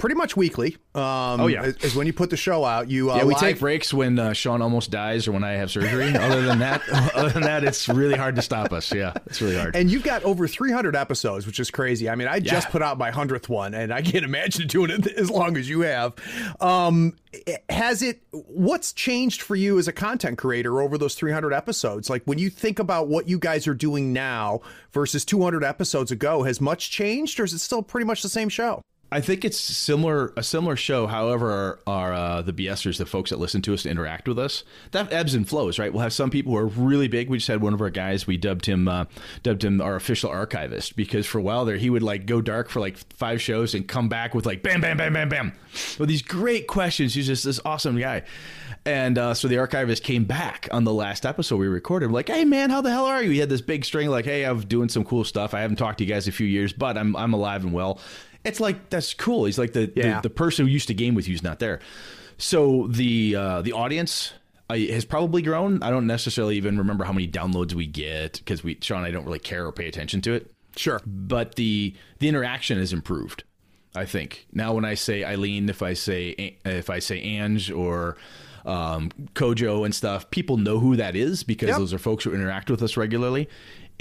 pretty 0.01 0.15
much 0.15 0.35
weekly. 0.35 0.75
Um, 0.95 1.41
Oh, 1.41 1.47
yeah. 1.47 1.63
is, 1.63 1.77
is 1.77 1.95
when 1.95 2.07
you 2.07 2.13
put 2.13 2.31
the 2.31 2.35
show 2.37 2.65
out. 2.65 2.89
You 2.89 3.11
uh, 3.11 3.17
Yeah, 3.17 3.23
we 3.23 3.33
live- 3.35 3.39
take 3.39 3.59
breaks 3.59 3.93
when 3.93 4.17
uh, 4.17 4.33
Sean 4.33 4.61
almost 4.63 4.89
dies 4.89 5.27
or 5.27 5.31
when 5.31 5.43
I 5.43 5.51
have 5.51 5.69
surgery. 5.69 6.07
other 6.17 6.41
than 6.41 6.57
that, 6.59 6.81
other 7.15 7.29
than 7.29 7.43
that, 7.43 7.63
it's 7.63 7.87
really 7.87 8.17
hard 8.17 8.35
to 8.35 8.41
stop 8.41 8.73
us. 8.73 8.91
Yeah, 8.91 9.13
it's 9.27 9.41
really 9.41 9.55
hard. 9.57 9.75
And 9.75 9.91
you've 9.91 10.01
got 10.03 10.23
over 10.23 10.47
300 10.47 10.95
episodes, 10.95 11.45
which 11.45 11.59
is 11.59 11.69
crazy. 11.69 12.09
I 12.09 12.15
mean, 12.15 12.27
I 12.27 12.39
just 12.39 12.69
put 12.71 12.81
out 12.81 12.97
my 12.97 13.11
100th 13.11 13.47
one, 13.47 13.75
and 13.75 13.93
I 13.93 14.01
can't 14.01 14.25
imagine 14.31 14.67
doing 14.67 14.89
it 14.89 15.05
as 15.07 15.29
long 15.29 15.55
as 15.55 15.69
you 15.69 15.81
have. 15.81 16.13
Um, 16.59 17.13
has 17.69 18.01
it, 18.01 18.21
what's 18.31 18.93
changed 18.93 19.43
for 19.43 19.55
you 19.55 19.77
as 19.77 19.87
a 19.87 19.93
content 19.93 20.39
creator 20.39 20.81
over 20.81 20.97
those 20.97 21.13
300 21.13 21.53
episodes? 21.53 22.09
Like 22.09 22.23
when 22.25 22.39
you 22.39 22.49
think 22.49 22.79
about 22.79 23.07
what 23.07 23.29
you 23.29 23.37
guys 23.37 23.67
are 23.67 23.75
doing 23.75 24.11
now 24.13 24.61
versus 24.93 25.23
200 25.25 25.63
episodes 25.63 26.11
ago, 26.11 26.41
has 26.41 26.59
much 26.59 26.89
changed 26.89 27.39
or 27.39 27.43
is 27.43 27.53
it 27.53 27.59
still 27.59 27.83
pretty 27.83 28.05
much 28.05 28.23
the 28.23 28.29
same 28.29 28.49
show? 28.49 28.81
I 29.13 29.19
think 29.19 29.43
it's 29.43 29.59
similar, 29.59 30.31
a 30.37 30.43
similar 30.43 30.77
show. 30.77 31.05
However, 31.05 31.79
are 31.85 32.13
uh, 32.13 32.41
the 32.41 32.53
BSers, 32.53 32.97
the 32.97 33.05
folks 33.05 33.29
that 33.31 33.39
listen 33.39 33.61
to 33.63 33.73
us, 33.73 33.83
to 33.83 33.89
interact 33.89 34.25
with 34.25 34.39
us. 34.39 34.63
That 34.91 35.11
ebbs 35.11 35.33
and 35.33 35.47
flows, 35.47 35.77
right? 35.77 35.91
We'll 35.91 36.03
have 36.03 36.13
some 36.13 36.29
people 36.29 36.53
who 36.53 36.57
are 36.57 36.67
really 36.67 37.09
big. 37.09 37.29
We 37.29 37.37
just 37.39 37.49
had 37.49 37.61
one 37.61 37.73
of 37.73 37.81
our 37.81 37.89
guys. 37.89 38.25
We 38.25 38.37
dubbed 38.37 38.65
him, 38.65 38.87
uh, 38.87 39.05
dubbed 39.43 39.65
him 39.65 39.81
our 39.81 39.97
official 39.97 40.29
archivist 40.29 40.95
because 40.95 41.25
for 41.27 41.39
a 41.39 41.41
while 41.41 41.65
there, 41.65 41.75
he 41.75 41.89
would 41.89 42.03
like 42.03 42.25
go 42.25 42.39
dark 42.39 42.69
for 42.69 42.79
like 42.79 42.97
five 43.15 43.41
shows 43.41 43.75
and 43.75 43.85
come 43.85 44.07
back 44.07 44.33
with 44.33 44.45
like 44.45 44.63
bam, 44.63 44.79
bam, 44.79 44.95
bam, 44.95 45.11
bam, 45.11 45.27
bam, 45.27 45.51
with 45.99 46.07
these 46.07 46.21
great 46.21 46.67
questions. 46.67 47.13
He's 47.13 47.27
just 47.27 47.43
this 47.43 47.59
awesome 47.65 47.99
guy. 47.99 48.23
And 48.85 49.17
uh, 49.17 49.33
so 49.33 49.47
the 49.47 49.59
archivist 49.59 50.03
came 50.03 50.23
back 50.23 50.67
on 50.71 50.85
the 50.85 50.93
last 50.93 51.25
episode 51.25 51.57
we 51.57 51.67
recorded. 51.67 52.07
We're 52.07 52.13
like, 52.13 52.29
hey 52.29 52.45
man, 52.45 52.69
how 52.69 52.81
the 52.81 52.89
hell 52.89 53.05
are 53.05 53.21
you? 53.21 53.29
He 53.29 53.37
had 53.37 53.49
this 53.49 53.61
big 53.61 53.85
string, 53.85 54.09
like, 54.09 54.25
hey, 54.25 54.43
I'm 54.43 54.61
doing 54.61 54.89
some 54.89 55.03
cool 55.03 55.23
stuff. 55.23 55.53
I 55.53 55.61
haven't 55.61 55.75
talked 55.75 55.99
to 55.99 56.03
you 56.03 56.11
guys 56.11 56.27
a 56.27 56.31
few 56.31 56.47
years, 56.47 56.73
but 56.73 56.97
I'm 56.97 57.15
I'm 57.15 57.33
alive 57.33 57.63
and 57.63 57.73
well. 57.73 57.99
It's 58.43 58.59
like 58.59 58.89
that's 58.89 59.13
cool. 59.13 59.45
He's 59.45 59.59
like 59.59 59.73
the 59.73 59.91
Yeah. 59.95 60.15
the, 60.15 60.29
the 60.29 60.33
person 60.33 60.65
who 60.65 60.71
used 60.71 60.87
to 60.87 60.93
game 60.93 61.15
with 61.15 61.27
you 61.27 61.35
is 61.35 61.43
not 61.43 61.59
there. 61.59 61.79
So 62.37 62.87
the 62.87 63.35
uh, 63.35 63.61
the 63.61 63.73
audience 63.73 64.33
uh, 64.69 64.75
has 64.75 65.05
probably 65.05 65.41
grown. 65.41 65.83
I 65.83 65.89
don't 65.89 66.07
necessarily 66.07 66.57
even 66.57 66.77
remember 66.77 67.03
how 67.03 67.13
many 67.13 67.27
downloads 67.27 67.73
we 67.73 67.85
get 67.85 68.33
because 68.39 68.63
we 68.63 68.77
Sean 68.81 68.99
and 68.99 69.07
I 69.07 69.11
don't 69.11 69.25
really 69.25 69.39
care 69.39 69.65
or 69.65 69.71
pay 69.71 69.87
attention 69.87 70.21
to 70.21 70.33
it. 70.33 70.51
Sure. 70.75 71.01
But 71.05 71.55
the 71.55 71.93
the 72.19 72.27
interaction 72.27 72.77
has 72.79 72.93
improved. 72.93 73.43
I 73.93 74.05
think 74.05 74.47
now 74.53 74.73
when 74.73 74.85
I 74.85 74.93
say 74.95 75.23
Eileen, 75.23 75.67
if 75.69 75.81
I 75.81 75.93
say 75.93 76.57
if 76.65 76.89
I 76.89 76.99
say 76.99 77.19
Ange 77.19 77.69
or 77.71 78.15
um, 78.65 79.09
Kojo 79.33 79.83
and 79.85 79.93
stuff, 79.93 80.29
people 80.31 80.55
know 80.57 80.79
who 80.79 80.95
that 80.95 81.15
is 81.15 81.43
because 81.43 81.69
Yep. 81.69 81.77
those 81.77 81.93
are 81.93 81.97
folks 81.99 82.23
who 82.23 82.33
interact 82.33 82.69
with 82.69 82.81
us 82.83 82.95
regularly. 82.95 83.49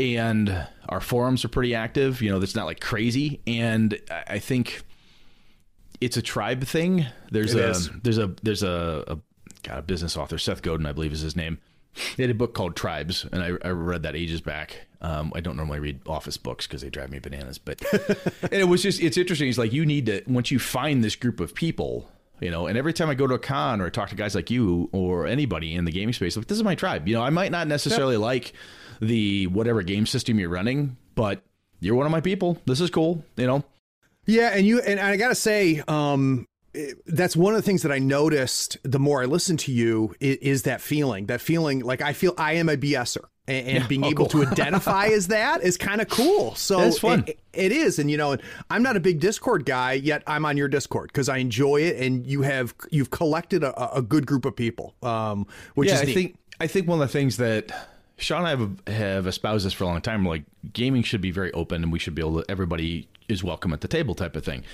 And 0.01 0.67
our 0.89 1.01
forums 1.01 1.45
are 1.45 1.49
pretty 1.49 1.75
active. 1.75 2.23
You 2.23 2.31
know, 2.31 2.39
that's 2.39 2.55
not 2.55 2.67
like 2.67 2.81
crazy. 2.81 3.41
And 3.47 3.99
I- 4.27 4.39
think 4.39 4.83
it's 6.01 6.17
a 6.17 6.23
tribe 6.23 6.65
thing. 6.65 7.07
There's 7.31 7.55
It 7.55 7.61
a 7.65 7.71
is. 7.71 7.91
there's 8.03 8.19
a 8.19 8.35
there's 8.43 8.63
a, 8.63 9.05
a 9.07 9.19
got 9.63 9.79
a 9.79 9.83
business 9.83 10.17
author 10.17 10.39
Seth 10.39 10.63
Godin, 10.63 10.87
I 10.87 10.93
believe 10.93 11.13
is 11.13 11.21
his 11.21 11.37
name. 11.37 11.59
They 12.17 12.23
had 12.23 12.31
a 12.31 12.35
book 12.35 12.55
called 12.55 12.77
Tribes, 12.77 13.27
and 13.33 13.43
I, 13.43 13.51
I 13.67 13.71
read 13.71 14.05
that 14.05 14.15
ages 14.15 14.41
back. 14.41 14.87
Um, 15.03 15.33
I 15.35 15.41
don't 15.41 15.57
normally 15.57 15.81
read 15.81 16.01
office 16.07 16.37
books 16.37 16.67
because 16.67 16.83
they 16.83 16.89
drive 16.89 17.11
me 17.11 17.19
bananas, 17.19 17.59
but 17.59 17.83
and 18.43 18.53
it 18.53 18.69
was 18.69 18.83
just 18.83 19.03
it's 19.03 19.17
interesting. 19.19 19.49
It's 19.49 19.59
like 19.59 19.73
you 19.73 19.85
need 19.85 20.07
to 20.07 20.23
once 20.27 20.51
you 20.51 20.59
find 20.59 21.03
this 21.05 21.17
group 21.17 21.41
of 21.41 21.55
people, 21.55 22.09
you 22.41 22.51
know. 22.51 22.67
And 22.67 22.79
every 22.79 22.93
time 22.93 23.11
I 23.11 23.15
go 23.15 23.27
to 23.27 23.35
a 23.35 23.39
con 23.39 23.81
or 23.81 23.87
I 23.87 23.91
talk 23.91 24.09
to 24.11 24.15
guys 24.15 24.35
like 24.35 24.51
you 24.51 24.89
or 24.93 25.27
anybody 25.27 25.75
in 25.75 25.85
the 25.85 25.91
gaming 25.93 26.13
space, 26.15 26.37
like 26.37 26.47
this 26.47 26.57
is 26.57 26.65
my 26.65 26.77
tribe. 26.77 27.09
You 27.09 27.15
know, 27.15 27.23
I 27.23 27.31
might 27.31 27.51
not 27.51 27.67
necessarily 27.67 28.17
like 28.17 28.53
the 29.01 29.47
whatever 29.49 29.83
game 29.83 30.07
system 30.07 30.39
you're 30.39 30.49
running, 30.51 30.97
but 31.15 31.43
you're 31.81 31.95
one 31.95 32.07
of 32.07 32.13
my 32.13 32.21
people. 32.21 32.59
This 32.67 32.81
is 32.81 32.91
cool, 32.91 33.25
you 33.37 33.47
know. 33.47 33.65
Yeah, 34.27 34.51
and 34.55 34.67
you 34.67 34.81
and 34.81 35.01
I 35.01 35.17
gotta 35.17 35.35
say, 35.35 35.83
um, 35.89 36.47
it- 36.75 36.99
that's 37.07 37.35
one 37.37 37.55
of 37.55 37.59
the 37.59 37.67
things 37.67 37.83
that 37.83 37.91
I 37.91 37.99
noticed. 37.99 38.77
The 38.83 38.99
more 39.01 39.23
I 39.23 39.25
listen 39.25 39.57
to 39.59 39.73
you, 39.73 40.15
is, 40.21 40.37
is 40.37 40.63
that 40.65 40.81
feeling. 40.81 41.27
That 41.27 41.41
feeling, 41.41 41.81
like 41.81 42.01
I 42.03 42.13
feel 42.13 42.35
I 42.39 42.53
am 42.55 42.69
a 42.69 42.77
BSer, 42.77 43.25
and, 43.49 43.67
and 43.67 43.89
being 43.89 44.05
Oh, 44.05 44.09
able 44.11 44.29
cool. 44.29 44.45
to 44.45 44.51
identify 44.53 45.07
as 45.07 45.29
that 45.29 45.63
is 45.63 45.77
kind 45.79 46.01
of 46.01 46.09
cool. 46.09 46.55
So 46.55 46.79
That's 46.81 46.99
fun. 46.99 47.25
it- 47.27 47.41
it 47.53 47.73
is, 47.73 47.99
and 47.99 48.09
you 48.11 48.17
know, 48.17 48.37
I'm 48.71 48.83
not 48.85 48.97
a 48.97 49.01
big 49.01 49.19
Discord 49.19 49.65
guy 49.65 49.95
yet. 49.95 50.23
I'm 50.27 50.45
on 50.45 50.57
your 50.57 50.69
Discord 50.69 51.09
because 51.09 51.29
I 51.29 51.39
enjoy 51.39 51.79
it, 51.79 51.97
and 51.97 52.25
you 52.27 52.43
have 52.43 52.75
you've 52.93 53.11
collected 53.11 53.65
a, 53.65 53.97
a 53.97 54.03
good 54.03 54.27
group 54.27 54.45
of 54.45 54.55
people, 54.55 54.95
um, 55.03 55.47
which 55.75 55.89
yeah, 55.89 55.95
is 55.97 56.03
I 56.03 56.05
neat. 56.05 56.15
think 56.15 56.37
I 56.61 56.67
think 56.69 56.87
one 56.87 57.01
of 57.03 57.09
the 57.09 57.13
things 57.13 57.39
that 57.39 57.73
Sean 58.21 58.45
and 58.45 58.47
I 58.47 58.51
have, 58.51 58.97
have 58.97 59.27
espoused 59.27 59.67
this 59.67 59.73
for 59.73 59.85
a 59.85 59.87
long 59.87 60.01
time. 60.01 60.25
Like 60.25 60.45
gaming 60.73 61.03
should 61.03 61.21
be 61.21 61.31
very 61.31 61.53
open, 61.53 61.83
and 61.83 61.93
we 61.93 61.99
should 61.99 62.15
be 62.15 62.23
able 62.23 62.43
to. 62.43 62.51
Everybody 62.51 63.09
is 63.29 63.43
welcome 63.43 63.73
at 63.73 63.81
the 63.81 63.89
table, 63.89 64.15
type 64.15 64.37
of 64.37 64.45
thing. 64.45 64.65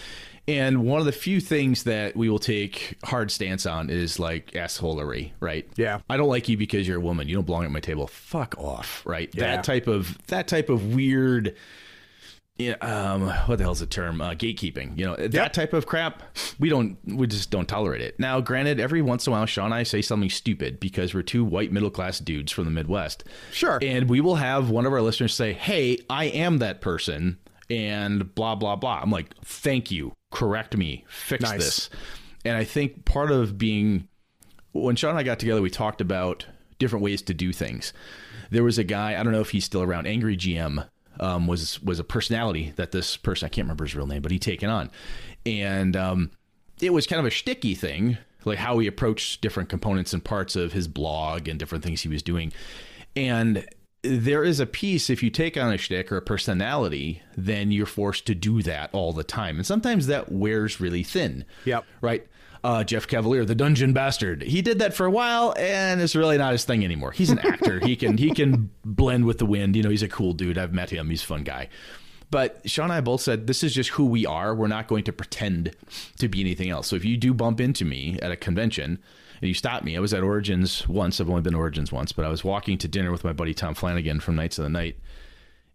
And 0.49 0.85
one 0.85 1.01
of 1.01 1.07
the 1.07 1.13
few 1.13 1.41
things 1.41 1.83
that 1.85 2.15
we 2.17 2.31
will 2.31 2.39
take 2.39 2.97
hard 3.05 3.31
stance 3.33 3.67
on 3.67 3.91
is 3.91 4.21
like 4.21 4.53
assholery, 4.53 5.33
right? 5.41 5.69
Yeah. 5.77 6.01
I 6.09 6.17
don't 6.17 6.29
like 6.29 6.49
you 6.49 6.57
because 6.57 6.87
you're 6.87 6.99
a 6.99 7.01
woman. 7.01 7.29
You 7.29 7.35
don't 7.35 7.47
belong 7.47 7.65
at 7.65 7.71
my 7.73 7.81
table. 7.81 8.07
Fuck 8.07 8.57
off, 8.57 9.03
right? 9.05 9.29
Yeah. 9.35 9.57
That 9.57 9.65
type 9.65 9.89
of 9.89 10.19
that 10.29 10.47
type 10.47 10.69
of 10.69 10.95
weird. 10.95 11.57
Yeah, 12.59 12.73
um, 12.81 13.29
what 13.47 13.57
the 13.59 13.65
hell's 13.65 13.81
the 13.81 13.87
term? 13.87 14.21
Uh, 14.21 14.31
gatekeeping. 14.31 14.97
You 14.99 15.05
know 15.07 15.17
that 15.17 15.53
type 15.53 15.75
of 15.75 15.87
crap. 15.87 16.23
We 16.59 16.71
don't. 16.71 16.97
We 17.05 17.27
just 17.27 17.51
don't 17.51 17.69
tolerate 17.69 18.01
it. 18.01 18.19
Now, 18.19 18.41
granted, 18.41 18.81
every 18.81 19.03
once 19.03 19.27
in 19.27 19.33
a 19.33 19.37
while, 19.37 19.45
Sean 19.45 19.67
and 19.67 19.75
I 19.75 19.83
say 19.83 20.01
something 20.01 20.31
stupid 20.31 20.81
because 20.81 21.13
we're 21.15 21.23
two 21.23 21.45
white 21.45 21.71
middle 21.71 21.91
class 21.91 22.19
dudes 22.19 22.53
from 22.53 22.65
the 22.65 22.71
Midwest. 22.71 23.25
Sure. 23.53 23.79
And 23.83 24.09
we 24.09 24.23
will 24.23 24.37
have 24.37 24.71
one 24.71 24.87
of 24.87 24.93
our 24.95 25.03
listeners 25.03 25.35
say, 25.35 25.53
"Hey, 25.53 25.99
I 26.09 26.27
am 26.27 26.57
that 26.59 26.81
person," 26.81 27.37
and 27.69 28.35
blah 28.35 28.55
blah 28.55 28.77
blah. 28.77 29.01
I'm 29.03 29.11
like, 29.11 29.35
"Thank 29.45 29.91
you. 29.91 30.15
Correct 30.31 30.77
me. 30.79 31.05
Fix 31.09 31.43
Nice. 31.43 31.59
this." 31.63 31.91
And 32.47 32.57
I 32.57 32.65
think 32.65 33.05
part 33.05 33.31
of 33.31 33.59
being 33.59 34.09
when 34.73 34.97
Sean 34.97 35.11
and 35.11 35.19
I 35.19 35.25
got 35.25 35.39
together, 35.39 35.61
we 35.61 35.69
talked 35.69 36.01
about 36.01 36.47
different 36.79 37.03
ways 37.03 37.21
to 37.23 37.35
do 37.35 37.53
things. 37.53 37.93
There 38.51 38.63
was 38.65 38.79
a 38.79 38.85
guy, 38.85 39.19
I 39.19 39.23
don't 39.23 39.33
know 39.33 39.41
if 39.41 39.51
he's 39.51 39.65
still 39.65 39.83
around, 39.83 40.07
Angry 40.07 40.37
GM 40.37 40.87
um, 41.21 41.47
was 41.47 41.83
was 41.83 41.99
a 41.99 42.05
personality 42.05 42.73
that 42.77 42.93
this 42.93 43.17
person, 43.17 43.47
I 43.47 43.49
can't 43.49 43.65
remember 43.65 43.85
his 43.85 43.95
real 43.95 44.07
name, 44.07 44.23
but 44.23 44.33
he 44.33 44.39
taken 44.39 44.71
on. 44.71 44.91
And 45.45 45.97
um, 45.97 46.31
it 46.81 46.93
was 46.93 47.07
kind 47.07 47.21
of 47.21 47.27
a 47.27 47.31
shticky 47.31 47.77
thing, 47.77 48.19
like 48.45 48.59
how 48.59 48.79
he 48.79 48.87
approached 48.87 49.41
different 49.41 49.69
components 49.69 50.13
and 50.13 50.23
parts 50.23 50.57
of 50.57 50.73
his 50.73 50.89
blog 50.89 51.49
and 51.49 51.59
different 51.59 51.85
things 51.85 52.03
he 52.03 52.09
was 52.09 52.23
doing. 52.23 52.53
And 53.15 53.67
there 54.03 54.45
is 54.45 54.61
a 54.61 54.67
piece, 54.67 55.11
if 55.11 55.23
you 55.23 55.31
take 55.31 55.57
on 55.57 55.73
a 55.73 55.79
shtick 55.79 56.13
or 56.13 56.17
a 56.17 56.23
personality, 56.23 57.23
then 57.37 57.71
you're 57.71 57.87
forced 57.87 58.27
to 58.27 58.35
do 58.35 58.63
that 58.63 58.91
all 58.93 59.13
the 59.13 59.25
time. 59.25 59.57
And 59.57 59.67
sometimes 59.67 60.07
that 60.07 60.31
wears 60.31 60.81
really 60.81 61.03
thin. 61.03 61.45
Yep. 61.65 61.85
Right? 62.01 62.27
Uh, 62.65 62.83
Jeff 62.83 63.07
Cavalier, 63.07 63.45
the 63.45 63.55
dungeon 63.55 63.93
bastard. 63.93 64.43
He 64.43 64.61
did 64.61 64.81
that 64.81 64.95
for 64.95 65.07
a 65.07 65.11
while, 65.11 65.55
and 65.57 66.01
it's 66.01 66.17
really 66.17 66.37
not 66.39 66.53
his 66.53 66.65
thing 66.65 66.85
anymore. 66.85 67.13
He's 67.13 67.31
an 67.31 67.39
actor. 67.39 67.79
he 67.85 67.95
can 67.95 68.19
he 68.19 68.31
can 68.33 68.71
blend 68.85 69.25
with 69.25 69.39
the 69.39 69.47
wind. 69.47 69.77
You 69.77 69.85
know, 69.85 69.91
he's 69.91 70.03
a 70.03 70.09
cool 70.09 70.33
dude. 70.33 70.59
I've 70.59 70.73
met 70.73 70.91
him. 70.91 71.09
He's 71.09 71.23
a 71.23 71.27
fun 71.27 71.45
guy. 71.45 71.69
But 72.29 72.69
Sean 72.69 72.87
and 72.87 72.95
I 72.95 73.01
both 73.03 73.21
said 73.21 73.47
this 73.47 73.63
is 73.63 73.73
just 73.73 73.91
who 73.91 74.07
we 74.07 74.27
are. 74.27 74.53
We're 74.53 74.67
not 74.67 74.89
going 74.89 75.05
to 75.05 75.13
pretend 75.13 75.77
to 76.19 76.29
be 76.29 76.41
anything 76.41 76.71
else. 76.71 76.89
So 76.89 76.97
if 76.97 77.05
you 77.05 77.17
do 77.17 77.33
bump 77.33 77.61
into 77.61 77.85
me 77.85 78.19
at 78.21 78.33
a 78.33 78.37
convention 78.37 78.99
you 79.41 79.55
stopped 79.55 79.85
me, 79.85 79.97
I 79.97 80.01
was 80.01 80.15
at 80.15 80.23
Origins 80.23 80.89
once. 80.89 81.21
I've 81.21 81.29
only 81.29 81.43
been 81.43 81.55
Origins 81.55 81.93
once, 81.93 82.13
but 82.13 82.25
I 82.25 82.29
was 82.29 82.45
walking 82.45 82.79
to 82.79 82.89
dinner 82.89 83.13
with 83.13 83.25
my 83.25 83.33
buddy 83.33 83.55
Tom 83.55 83.75
Flanagan 83.75 84.21
from 84.21 84.37
Knights 84.37 84.59
of 84.59 84.65
the 84.65 84.71
Night, 84.71 84.99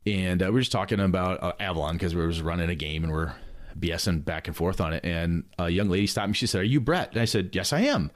and 0.05 0.41
uh, 0.41 0.47
we 0.47 0.51
were 0.51 0.59
just 0.61 0.71
talking 0.71 0.99
about 0.99 1.41
uh, 1.43 1.53
Avalon 1.59 1.95
because 1.95 2.15
we 2.15 2.25
was 2.25 2.41
running 2.41 2.69
a 2.69 2.75
game 2.75 3.03
and 3.03 3.11
we're 3.11 3.33
BSing 3.79 4.25
back 4.25 4.47
and 4.47 4.55
forth 4.55 4.81
on 4.81 4.93
it. 4.93 5.05
And 5.05 5.43
a 5.59 5.69
young 5.69 5.89
lady 5.89 6.07
stopped 6.07 6.29
me. 6.29 6.33
She 6.33 6.47
said, 6.47 6.61
"Are 6.61 6.65
you 6.65 6.81
Brett?" 6.81 7.11
And 7.11 7.21
I 7.21 7.25
said, 7.25 7.51
"Yes, 7.53 7.71
I 7.71 7.81
am." 7.81 8.11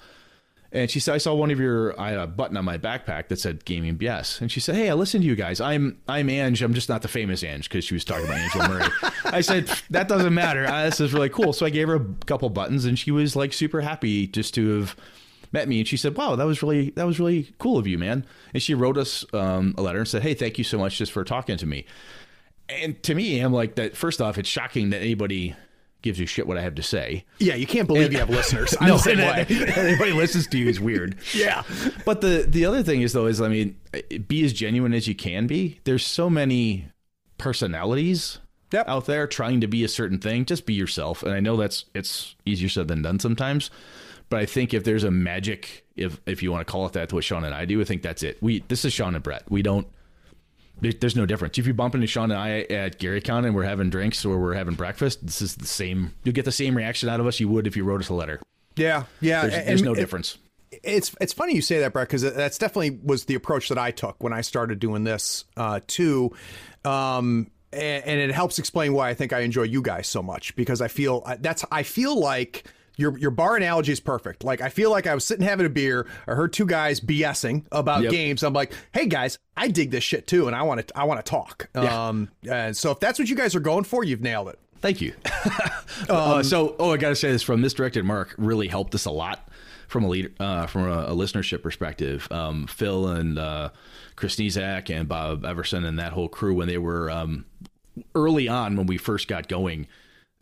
And 0.75 0.91
she 0.91 0.99
said, 0.99 1.15
I 1.15 1.19
saw 1.19 1.33
one 1.33 1.51
of 1.51 1.59
your 1.59 1.97
I 1.99 2.09
had 2.09 2.19
a 2.19 2.27
button 2.27 2.57
on 2.57 2.65
my 2.65 2.77
backpack 2.77 3.29
that 3.29 3.39
said 3.39 3.63
Gaming 3.63 3.97
BS. 3.97 4.41
And 4.41 4.51
she 4.51 4.59
said, 4.59 4.75
Hey, 4.75 4.89
I 4.89 4.93
listen 4.93 5.21
to 5.21 5.27
you 5.27 5.35
guys. 5.35 5.61
I'm 5.61 6.01
I'm 6.05 6.29
Ange. 6.29 6.61
I'm 6.61 6.73
just 6.73 6.89
not 6.89 7.01
the 7.01 7.07
famous 7.07 7.45
Ange 7.45 7.69
because 7.69 7.85
she 7.85 7.93
was 7.93 8.03
talking 8.03 8.25
about 8.25 8.39
Angela 8.39 8.67
Murray. 8.67 9.11
I 9.23 9.39
said, 9.39 9.69
That 9.89 10.09
doesn't 10.09 10.33
matter. 10.33 10.67
This 10.83 10.99
is 10.99 11.13
really 11.13 11.29
cool. 11.29 11.53
So 11.53 11.65
I 11.65 11.69
gave 11.69 11.87
her 11.87 11.95
a 11.95 12.05
couple 12.25 12.49
buttons 12.49 12.83
and 12.83 12.99
she 12.99 13.11
was 13.11 13.37
like 13.37 13.53
super 13.53 13.79
happy 13.79 14.27
just 14.27 14.53
to 14.55 14.79
have 14.81 14.97
met 15.51 15.67
me 15.67 15.79
and 15.79 15.87
she 15.87 15.97
said 15.97 16.15
wow 16.17 16.35
that 16.35 16.45
was 16.45 16.61
really 16.61 16.89
that 16.91 17.05
was 17.05 17.19
really 17.19 17.53
cool 17.59 17.77
of 17.77 17.87
you 17.87 17.97
man 17.97 18.25
and 18.53 18.61
she 18.63 18.73
wrote 18.73 18.97
us 18.97 19.25
um, 19.33 19.73
a 19.77 19.81
letter 19.81 19.99
and 19.99 20.07
said 20.07 20.21
hey 20.21 20.33
thank 20.33 20.57
you 20.57 20.63
so 20.63 20.77
much 20.77 20.97
just 20.97 21.11
for 21.11 21.23
talking 21.23 21.57
to 21.57 21.65
me 21.65 21.85
and 22.69 23.01
to 23.03 23.13
me 23.15 23.39
i'm 23.39 23.53
like 23.53 23.75
that 23.75 23.95
first 23.95 24.21
off 24.21 24.37
it's 24.37 24.49
shocking 24.49 24.89
that 24.89 25.01
anybody 25.01 25.55
gives 26.01 26.19
you 26.19 26.25
shit 26.27 26.45
what 26.45 26.57
i 26.57 26.61
have 26.61 26.75
to 26.75 26.83
say 26.83 27.23
Yeah, 27.39 27.55
you 27.55 27.65
can't 27.65 27.87
believe 27.87 28.11
you 28.13 28.19
have 28.19 28.29
listeners. 28.29 28.75
No, 28.81 28.99
and- 29.09 29.19
anybody 29.19 30.11
listens 30.11 30.45
to 30.47 30.57
you 30.57 30.69
is 30.69 30.79
weird. 30.79 31.17
Yeah. 31.33 31.63
But 32.05 32.21
the 32.21 32.45
the 32.47 32.65
other 32.65 32.83
thing 32.83 33.01
is 33.01 33.11
though 33.13 33.25
is 33.25 33.41
I 33.41 33.47
mean, 33.47 33.75
be 34.27 34.45
as 34.45 34.53
genuine 34.53 34.93
as 34.93 35.07
you 35.07 35.15
can 35.15 35.47
be. 35.47 35.79
There's 35.83 36.05
so 36.05 36.29
many 36.29 36.89
personalities 37.39 38.39
Yep. 38.71 38.87
out 38.89 39.05
there 39.05 39.25
trying 39.25 39.61
to 39.61 39.67
be 39.67 39.83
a 39.83 39.87
certain 39.87 40.19
thing. 40.19 40.43
Just 40.45 40.65
be 40.65 40.73
yourself. 40.73 41.23
And 41.23 41.31
I 41.33 41.39
know 41.39 41.55
that's 41.55 41.85
it's 41.93 42.35
easier 42.45 42.67
said 42.67 42.87
than 42.87 43.01
done 43.03 43.19
sometimes. 43.19 43.69
But 44.29 44.39
I 44.39 44.45
think 44.45 44.73
if 44.73 44.83
there's 44.83 45.03
a 45.03 45.11
magic, 45.11 45.85
if 45.95 46.19
if 46.25 46.41
you 46.41 46.51
want 46.51 46.65
to 46.65 46.71
call 46.71 46.85
it 46.87 46.93
that, 46.93 47.09
to 47.09 47.15
what 47.15 47.23
Sean 47.23 47.43
and 47.43 47.53
I 47.53 47.65
do, 47.65 47.79
I 47.79 47.83
think 47.83 48.01
that's 48.01 48.23
it. 48.23 48.41
We 48.41 48.63
this 48.67 48.83
is 48.85 48.93
Sean 48.93 49.13
and 49.15 49.23
Brett. 49.23 49.43
We 49.49 49.61
don't. 49.61 49.87
There's 50.81 51.15
no 51.15 51.25
difference. 51.25 51.57
If 51.57 51.67
you 51.67 51.73
bump 51.73 51.95
into 51.95 52.05
Sean 52.07 52.31
and 52.31 52.39
I 52.39 52.59
at 52.69 52.99
GaryCon 52.99 53.45
and 53.45 53.55
we're 53.55 53.63
having 53.63 53.89
drinks 53.89 54.25
or 54.25 54.37
we're 54.37 54.55
having 54.55 54.75
breakfast, 54.75 55.25
this 55.25 55.41
is 55.41 55.55
the 55.55 55.65
same. 55.65 56.13
You'll 56.25 56.33
get 56.35 56.43
the 56.43 56.51
same 56.51 56.75
reaction 56.75 57.07
out 57.07 57.21
of 57.21 57.27
us 57.27 57.39
you 57.39 57.47
would 57.47 57.65
if 57.65 57.77
you 57.77 57.85
wrote 57.85 58.01
us 58.01 58.09
a 58.09 58.13
letter. 58.13 58.41
Yeah, 58.75 59.03
yeah. 59.21 59.43
There's, 59.43 59.53
and- 59.53 59.67
there's 59.67 59.81
no 59.83 59.91
and- 59.91 59.99
difference. 59.99 60.37
It's 60.83 61.15
it's 61.21 61.31
funny 61.31 61.55
you 61.55 61.61
say 61.61 61.79
that, 61.79 61.93
Brett, 61.93 62.09
because 62.09 62.23
that's 62.23 62.57
definitely 62.57 62.99
was 63.01 63.25
the 63.25 63.35
approach 63.35 63.69
that 63.69 63.77
I 63.77 63.91
took 63.91 64.21
when 64.21 64.33
I 64.33 64.41
started 64.41 64.79
doing 64.79 65.05
this 65.05 65.45
uh, 65.55 65.79
too. 65.87 66.35
Um, 66.83 67.49
and, 67.71 68.03
and 68.03 68.19
it 68.19 68.31
helps 68.33 68.59
explain 68.59 68.91
why 68.91 69.09
I 69.09 69.13
think 69.13 69.31
I 69.31 69.39
enjoy 69.41 69.63
you 69.63 69.81
guys 69.81 70.07
so 70.07 70.21
much 70.21 70.53
because 70.57 70.81
I 70.81 70.89
feel 70.89 71.23
that's 71.39 71.63
I 71.71 71.83
feel 71.83 72.19
like. 72.19 72.65
Your, 72.97 73.17
your 73.17 73.31
bar 73.31 73.55
analogy 73.57 73.91
is 73.91 73.99
perfect. 73.99 74.43
Like 74.43 74.61
I 74.61 74.69
feel 74.69 74.89
like 74.91 75.05
I 75.07 75.13
was 75.13 75.25
sitting 75.25 75.45
having 75.45 75.65
a 75.65 75.69
beer. 75.69 76.07
I 76.27 76.33
heard 76.33 76.53
two 76.53 76.65
guys 76.65 76.99
BSing 76.99 77.65
about 77.71 78.03
Yep. 78.03 78.11
games. 78.11 78.43
I'm 78.43 78.53
like, 78.53 78.73
hey 78.93 79.05
guys, 79.07 79.37
I 79.57 79.67
dig 79.67 79.91
this 79.91 80.03
shit 80.03 80.27
too, 80.27 80.47
and 80.47 80.55
I 80.55 80.63
want 80.63 80.87
to 80.87 80.97
I 80.97 81.03
want 81.05 81.23
to 81.25 81.29
talk. 81.29 81.69
Yeah. 81.75 82.07
Um, 82.07 82.29
and 82.49 82.75
so 82.75 82.91
if 82.91 82.99
that's 82.99 83.19
what 83.19 83.29
you 83.29 83.35
guys 83.35 83.55
are 83.55 83.59
going 83.59 83.83
for, 83.83 84.03
you've 84.03 84.21
nailed 84.21 84.49
it. 84.49 84.59
Thank 84.81 85.01
you. 85.01 85.13
Um, 86.09 86.15
uh, 86.17 86.43
so, 86.43 86.75
oh, 86.77 86.91
I 86.91 86.97
got 86.97 87.09
to 87.09 87.15
say 87.15 87.31
this 87.31 87.41
from 87.41 87.61
misdirected 87.61 88.03
Mark 88.03 88.35
really 88.37 88.67
helped 88.67 88.93
us 88.95 89.05
a 89.05 89.11
lot 89.11 89.47
from 89.87 90.03
a 90.03 90.09
leader, 90.09 90.29
uh, 90.41 90.65
from 90.67 90.89
a, 90.89 91.03
a 91.05 91.11
listenership 91.15 91.63
perspective. 91.63 92.27
Um, 92.31 92.67
Phil 92.67 93.07
and 93.07 93.39
uh, 93.39 93.69
Chris 94.17 94.35
Nizak 94.35 94.89
and 94.93 95.07
Bob 95.07 95.45
Everson 95.45 95.85
and 95.85 95.97
that 95.99 96.11
whole 96.11 96.27
crew 96.27 96.53
when 96.53 96.67
they 96.67 96.77
were 96.77 97.09
um, 97.09 97.45
early 98.13 98.47
on 98.49 98.75
when 98.75 98.87
we 98.87 98.97
first 98.97 99.27
got 99.29 99.47
going. 99.47 99.87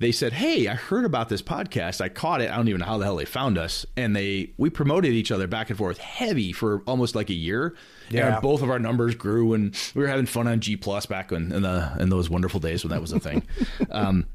They 0.03 0.11
said, 0.11 0.33
"Hey, 0.33 0.67
I 0.67 0.75
heard 0.75 1.05
about 1.05 1.29
this 1.29 1.41
podcast. 1.41 2.01
I 2.01 2.09
caught 2.09 2.41
it. 2.41 2.51
I 2.51 2.57
don't 2.57 2.67
even 2.67 2.81
know 2.81 2.85
how 2.85 2.97
the 2.97 3.05
hell 3.05 3.15
they 3.15 3.25
found 3.25 3.57
us." 3.57 3.85
And 3.95 4.15
they 4.15 4.51
we 4.57 4.69
promoted 4.69 5.13
each 5.13 5.31
other 5.31 5.47
back 5.47 5.69
and 5.69 5.77
forth 5.77 5.97
heavy 5.97 6.51
for 6.51 6.81
almost 6.85 7.15
like 7.15 7.29
a 7.29 7.33
year. 7.33 7.75
Yeah. 8.09 8.33
And 8.33 8.41
both 8.41 8.61
of 8.61 8.69
our 8.69 8.79
numbers 8.79 9.15
grew, 9.15 9.53
and 9.53 9.73
we 9.95 10.01
were 10.01 10.09
having 10.09 10.25
fun 10.25 10.47
on 10.47 10.59
G 10.59 10.75
Plus 10.75 11.05
back 11.05 11.31
when 11.31 11.51
in 11.53 11.61
the 11.61 11.95
in 11.99 12.09
those 12.09 12.29
wonderful 12.29 12.59
days 12.59 12.83
when 12.83 12.91
that 12.91 13.01
was 13.01 13.13
a 13.13 13.19
thing. 13.19 13.43
um, 13.91 14.27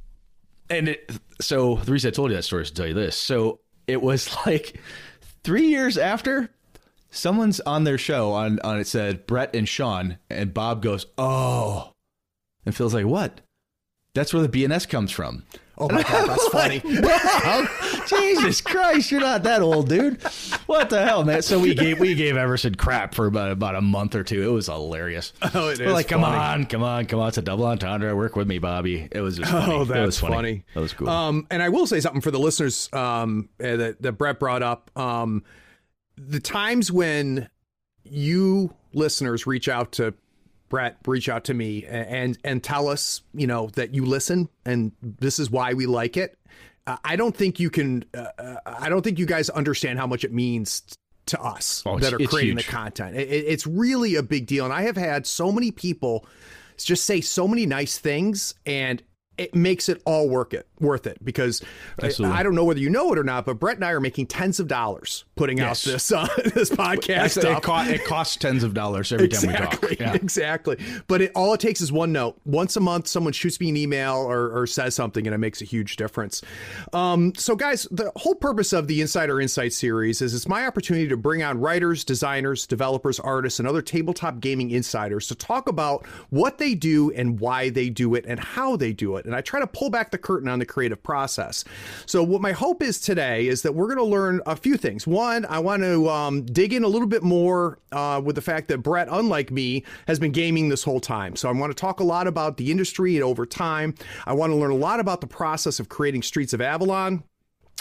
and 0.71 0.89
it, 0.89 1.11
so 1.41 1.77
the 1.77 1.93
reason 1.93 2.09
I 2.09 2.13
told 2.13 2.31
you 2.31 2.37
that 2.37 2.45
story 2.45 2.63
is 2.63 2.71
to 2.71 2.75
tell 2.75 2.87
you 2.87 2.95
this. 2.95 3.17
So 3.17 3.61
it 3.87 4.01
was 4.01 4.35
like 4.47 4.81
three 5.45 5.69
years 5.69 5.99
after 5.99 6.51
someone's 7.11 7.61
on 7.61 7.85
their 7.85 7.99
show 7.99 8.33
on 8.33 8.59
on 8.61 8.81
it 8.81 8.87
said 8.87 9.27
Brett 9.27 9.55
and 9.55 9.69
Sean, 9.69 10.19
and 10.31 10.55
Bob 10.55 10.83
goes, 10.83 11.07
"Oh," 11.19 11.93
and 12.65 12.75
Phil's 12.75 12.95
like, 12.95 13.07
"What?" 13.07 13.43
That's 14.19 14.35
where 14.35 14.45
the 14.47 14.49
BNS 14.49 14.89
comes 14.89 15.11
from. 15.13 15.45
Oh 15.81 15.89
my 15.89 16.03
god, 16.03 16.29
that's 16.29 16.49
funny. 16.53 16.83
Wow, 16.85 17.69
Jesus 18.09 18.61
Christ, 18.61 19.13
you're 19.13 19.21
not 19.21 19.45
that 19.45 19.63
old, 19.63 19.89
dude. 19.89 20.21
What 20.67 20.91
the 20.91 21.05
hell, 21.07 21.25
man? 21.25 21.41
So 21.43 21.61
we 21.61 21.73
gave 21.73 22.01
we 22.01 22.17
gave 22.17 22.37
Everson 22.37 22.75
crap 22.75 23.15
for 23.15 23.27
about 23.27 23.53
about 23.53 23.77
a 23.77 23.81
month 23.81 24.17
or 24.17 24.25
two. 24.25 24.43
It 24.43 24.53
was 24.53 24.67
hilarious. 24.67 25.33
Oh, 25.55 25.69
it 25.69 25.79
We're 25.79 25.87
is 25.87 25.93
like, 25.93 26.09
come 26.09 26.23
funny. 26.23 26.37
on, 26.37 26.67
come 26.67 26.83
on, 26.83 27.07
come 27.07 27.21
on. 27.21 27.29
It's 27.29 27.39
a 27.39 27.43
double 27.43 27.65
entendre. 27.65 28.15
Work 28.17 28.35
with 28.35 28.49
me, 28.49 28.59
Bobby. 28.59 29.07
It 29.13 29.21
was 29.21 29.37
just 29.39 29.51
funny. 29.53 29.73
Oh, 29.73 29.83
It 29.83 30.05
was 30.05 30.19
funny. 30.19 30.35
funny. 30.35 30.65
That 30.75 30.81
was 30.81 30.93
cool. 30.95 31.09
Um, 31.09 31.47
and 31.49 31.63
I 31.63 31.69
will 31.69 31.87
say 31.87 32.01
something 32.01 32.21
for 32.23 32.33
the 32.33 32.41
listeners 32.41 32.89
um, 32.93 33.49
uh, 33.63 33.77
that, 33.77 34.03
that 34.03 34.13
Brett 34.13 34.41
brought 34.41 34.65
up. 34.65 34.91
Um, 34.97 35.45
the 36.17 36.41
times 36.41 36.91
when 36.91 37.49
you 38.03 38.75
listeners 38.93 39.47
reach 39.47 39.69
out 39.69 39.93
to 39.93 40.13
Brett, 40.69 40.99
reach 41.07 41.29
out 41.29 41.45
to 41.45 41.55
me, 41.55 41.85
and 41.87 42.39
and 42.45 42.63
tell 42.63 42.89
us, 42.89 43.23
you 43.35 43.47
know, 43.47 43.69
that 43.75 43.95
you 43.95 44.05
listen 44.05 44.49
and 44.65 44.93
this 45.03 45.39
is 45.39 45.51
why 45.51 45.75
we 45.75 45.87
like 45.87 46.17
it. 46.17 46.39
Uh, 46.87 46.97
I 47.05 47.17
don't 47.17 47.37
think 47.37 47.59
you 47.61 47.71
can. 47.71 48.05
Uh, 48.15 48.27
uh, 48.39 48.57
I 48.67 48.89
don't 48.89 49.03
think 49.03 49.19
you 49.19 49.27
guys 49.27 49.51
understand 49.51 49.99
how 49.99 50.07
much 50.07 50.25
it 50.25 50.33
means 50.33 50.83
to 51.27 51.41
us 51.43 51.83
Oh, 51.85 51.99
that 51.99 52.13
are 52.15 52.19
creating 52.19 52.57
huge. 52.57 52.67
the 52.67 52.71
content. 52.73 53.17
It, 53.17 53.29
it- 53.29 53.45
it's 53.47 53.67
really 53.67 54.15
a 54.15 54.23
big 54.23 54.47
deal, 54.47 54.65
and 54.65 54.73
I 54.73 54.83
have 54.83 54.97
had 54.97 55.27
so 55.27 55.51
many 55.53 55.71
people 55.71 56.27
just 56.77 57.05
say 57.05 57.21
so 57.21 57.49
many 57.49 57.67
nice 57.67 57.99
things, 57.99 58.55
and 58.65 59.03
it 59.37 59.55
makes 59.55 59.89
it 59.89 60.01
all 60.05 60.29
work 60.29 60.55
it 60.55 60.68
worth 60.81 61.07
it 61.07 61.25
because 61.25 61.63
I, 62.01 62.07
Absolutely. 62.07 62.39
I 62.39 62.43
don't 62.43 62.55
know 62.55 62.65
whether 62.65 62.81
you 62.81 62.91
know 62.91 63.13
it 63.13 63.19
or 63.19 63.25
not, 63.25 63.47
but 63.47 63.59
Brett 63.59 63.77
and 63.77 63.85
I 63.85 63.91
are 63.93 64.01
making 64.01 64.27
tens 64.27 64.61
of 64.61 64.69
dollars 64.69 65.25
putting 65.37 65.59
Yes. 65.59 65.87
out 65.87 65.93
this 65.93 66.13
uh, 66.13 66.27
this 66.55 66.71
podcast. 66.71 67.37
It, 67.89 67.95
it 67.95 68.05
costs 68.05 68.37
tens 68.37 68.63
of 68.63 68.75
dollars 68.75 69.13
every 69.13 69.29
time 69.29 69.49
we 69.51 69.57
talk. 69.57 70.01
Yeah. 70.01 70.13
exactly. 70.29 70.77
But 71.07 71.23
it, 71.23 71.33
all 71.35 71.55
it 71.55 71.61
takes 71.61 71.81
is 71.81 71.91
one 71.93 72.13
note. 72.13 72.41
Once 72.45 72.77
a 72.77 72.81
month, 72.81 73.07
someone 73.09 73.33
shoots 73.33 73.59
me 73.61 73.69
an 73.71 73.77
email 73.77 74.15
or, 74.17 74.57
or 74.57 74.67
says 74.67 74.95
something, 74.95 75.27
and 75.27 75.35
it 75.35 75.39
makes 75.39 75.61
a 75.61 75.65
huge 75.65 75.97
difference. 75.97 76.43
Um, 76.93 77.35
so, 77.35 77.57
guys, 77.57 77.87
the 77.91 78.13
whole 78.17 78.35
purpose 78.35 78.73
of 78.73 78.87
the 78.89 79.01
Insider 79.01 79.41
Insight 79.41 79.73
series 79.73 80.23
is 80.23 80.35
it's 80.35 80.49
my 80.49 80.67
opportunity 80.67 81.09
to 81.09 81.17
bring 81.17 81.43
on 81.43 81.59
writers, 81.59 82.05
designers, 82.05 82.67
developers, 82.67 83.19
artists, 83.21 83.59
and 83.59 83.69
other 83.69 83.83
tabletop 83.83 84.41
gaming 84.41 84.71
insiders 84.71 85.27
to 85.29 85.35
talk 85.35 85.69
about 85.69 86.07
what 86.31 86.59
they 86.59 86.75
do 86.75 87.11
and 87.13 87.41
why 87.41 87.71
they 87.71 87.89
do 87.91 88.15
it 88.15 88.25
and 88.27 88.39
how 88.41 88.77
they 88.77 88.93
do 88.93 89.17
it. 89.17 89.25
And 89.27 89.35
I 89.35 89.41
try 89.41 89.61
to 89.61 89.67
pull 89.67 89.91
back 89.91 90.11
the 90.11 90.19
curtain 90.19 90.49
on 90.49 90.59
the 90.59 90.67
creative 90.69 91.03
process. 91.03 91.65
So, 92.07 92.23
what 92.23 92.41
my 92.41 92.53
hope 92.53 92.83
is 92.83 93.01
today 93.01 93.49
is 93.49 93.63
that 93.63 93.75
we're 93.75 93.87
going 93.87 93.99
to 93.99 94.05
learn 94.05 94.41
a 94.47 94.57
few 94.57 94.77
things. 94.77 95.07
One, 95.07 95.45
I 95.47 95.59
want 95.59 95.83
to 95.83 96.09
um, 96.09 96.45
dig 96.45 96.73
in 96.73 96.85
a 96.85 96.89
little 96.89 97.09
bit 97.09 97.23
more 97.23 97.79
uh, 97.93 98.21
with 98.25 98.37
the 98.37 98.43
fact 98.43 98.69
that 98.69 98.79
Brett, 98.79 99.09
unlike 99.11 99.51
me, 99.51 99.85
has 100.07 100.19
been 100.19 100.33
gaming 100.33 100.69
this 100.69 100.85
whole 100.85 101.01
time. 101.01 101.37
So, 101.37 101.49
I 101.49 101.53
want 101.53 101.71
to 101.71 101.81
talk 101.81 102.01
a 102.01 102.05
lot 102.05 102.27
about 102.27 102.57
the 102.57 102.71
industry 102.71 103.17
and 103.17 103.25
over 103.25 103.47
time. 103.47 103.95
I 104.27 104.35
want 104.35 104.53
to 104.53 104.57
learn 104.57 104.71
a 104.71 104.77
lot 104.77 105.01
about 105.01 105.21
the 105.21 105.27
process 105.27 105.81
of 105.81 105.89
creating 105.89 106.23
Streets 106.23 106.53
of 106.53 106.61
Avalon 106.61 107.25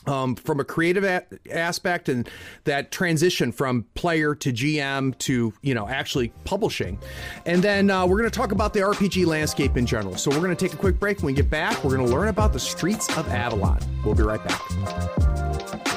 um, 0.06 0.36
from 0.36 0.60
a 0.60 0.64
creative 0.64 1.04
a- 1.04 1.26
aspect 1.52 2.10
and 2.10 2.30
that 2.64 2.92
transition 2.92 3.52
from 3.52 3.86
player 3.96 4.36
to 4.36 4.54
GM 4.54 5.18
to 5.20 5.54
you 5.62 5.74
know 5.74 5.88
actually 5.88 6.30
publishing, 6.46 7.00
and 7.46 7.64
then 7.64 7.90
uh, 7.90 8.06
we're 8.06 8.18
going 8.18 8.30
to 8.30 8.38
talk 8.38 8.52
about 8.52 8.74
the 8.74 8.80
RPG 8.80 9.26
landscape 9.26 9.78
in 9.78 9.86
general. 9.86 10.16
So 10.16 10.32
we're 10.32 10.38
going 10.38 10.56
to 10.56 10.66
take 10.66 10.74
a 10.74 10.78
quick 10.78 11.00
break. 11.00 11.18
When 11.18 11.28
we 11.28 11.34
get 11.34 11.50
back, 11.50 11.84
we're 11.84 11.96
going 11.96 12.08
to 12.08 12.14
learn 12.14 12.28
about 12.28 12.54
the 12.54 12.60
streets 12.60 13.10
of 13.18 13.28
Avalon. 13.30 13.80
We'll 14.06 14.16
be 14.16 14.24
right 14.24 14.44
back. 14.44 15.97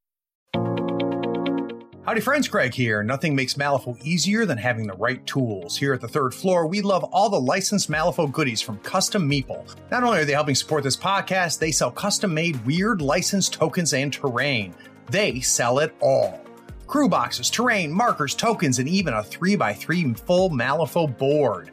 Howdy, 2.03 2.19
friends. 2.19 2.47
Craig 2.47 2.73
here. 2.73 3.03
Nothing 3.03 3.35
makes 3.35 3.53
Malifaux 3.53 4.03
easier 4.03 4.45
than 4.45 4.57
having 4.57 4.87
the 4.87 4.95
right 4.95 5.25
tools. 5.25 5.77
Here 5.77 5.93
at 5.93 6.01
the 6.01 6.07
third 6.07 6.33
floor, 6.33 6.65
we 6.65 6.81
love 6.81 7.03
all 7.05 7.29
the 7.29 7.39
licensed 7.39 7.89
Malifaux 7.89 8.31
goodies 8.31 8.59
from 8.59 8.79
Custom 8.79 9.29
Meeple. 9.29 9.75
Not 9.91 10.03
only 10.03 10.19
are 10.19 10.25
they 10.25 10.33
helping 10.33 10.55
support 10.55 10.83
this 10.83 10.97
podcast, 10.97 11.59
they 11.59 11.71
sell 11.71 11.91
custom 11.91 12.33
made 12.33 12.65
weird 12.65 13.01
licensed 13.01 13.53
tokens 13.53 13.93
and 13.93 14.11
terrain. 14.11 14.73
They 15.09 15.41
sell 15.41 15.79
it 15.79 15.95
all 16.01 16.43
crew 16.87 17.07
boxes, 17.07 17.49
terrain, 17.49 17.89
markers, 17.89 18.35
tokens, 18.35 18.79
and 18.79 18.89
even 18.89 19.13
a 19.13 19.21
3x3 19.21 20.19
full 20.19 20.49
Malifaux 20.49 21.17
board. 21.17 21.71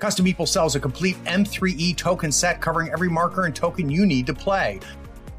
Custom 0.00 0.26
Meeple 0.26 0.48
sells 0.48 0.74
a 0.74 0.80
complete 0.80 1.16
M3E 1.22 1.96
token 1.96 2.32
set 2.32 2.60
covering 2.60 2.90
every 2.90 3.08
marker 3.08 3.44
and 3.44 3.54
token 3.54 3.88
you 3.88 4.04
need 4.04 4.26
to 4.26 4.34
play. 4.34 4.80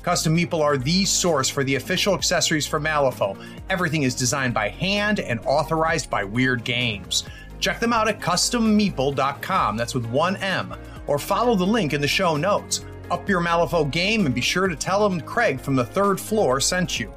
Custom 0.03 0.35
Meeple 0.35 0.59
are 0.59 0.77
the 0.77 1.05
source 1.05 1.47
for 1.47 1.63
the 1.63 1.75
official 1.75 2.13
accessories 2.13 2.67
for 2.67 2.79
Malifaux. 2.79 3.41
Everything 3.69 4.03
is 4.03 4.13
designed 4.13 4.53
by 4.53 4.67
hand 4.67 5.21
and 5.21 5.39
authorized 5.45 6.09
by 6.09 6.25
Wyrd 6.25 6.65
Games. 6.65 7.23
Check 7.61 7.79
them 7.79 7.93
out 7.93 8.09
at 8.09 8.19
custommeeple.com, 8.19 9.77
that's 9.77 9.95
with 9.95 10.05
one 10.07 10.35
M, 10.37 10.75
or 11.07 11.17
follow 11.17 11.55
the 11.55 11.65
link 11.65 11.93
in 11.93 12.01
the 12.01 12.07
show 12.07 12.35
notes. 12.35 12.85
Up 13.09 13.29
your 13.29 13.39
Malifaux 13.39 13.89
game 13.89 14.25
and 14.25 14.35
be 14.35 14.41
sure 14.41 14.67
to 14.67 14.75
tell 14.75 15.07
them 15.07 15.21
Craig 15.21 15.61
from 15.61 15.77
the 15.77 15.85
third 15.85 16.19
floor 16.19 16.59
sent 16.59 16.99
you. 16.99 17.13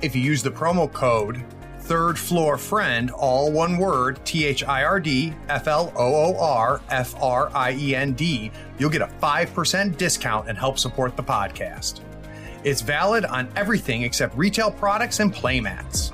If 0.00 0.14
you 0.14 0.22
use 0.22 0.42
the 0.42 0.50
promo 0.50 0.92
code 0.92 1.44
third 1.80 2.18
floor 2.18 2.58
friend, 2.58 3.10
all 3.10 3.50
one 3.50 3.78
word, 3.78 4.20
T 4.26 4.44
H 4.44 4.62
I 4.62 4.84
R 4.84 5.00
D 5.00 5.32
F 5.48 5.66
L 5.66 5.90
O 5.96 6.14
O 6.14 6.38
R 6.38 6.82
F 6.90 7.14
R 7.20 7.50
I 7.54 7.72
E 7.72 7.96
N 7.96 8.12
D, 8.12 8.52
you'll 8.78 8.90
get 8.90 9.00
a 9.00 9.06
5% 9.06 9.96
discount 9.96 10.48
and 10.48 10.58
help 10.58 10.78
support 10.78 11.16
the 11.16 11.22
podcast. 11.22 12.02
It's 12.64 12.80
valid 12.80 13.24
on 13.24 13.48
everything 13.54 14.02
except 14.02 14.36
retail 14.36 14.70
products 14.70 15.20
and 15.20 15.32
playmats. 15.32 16.12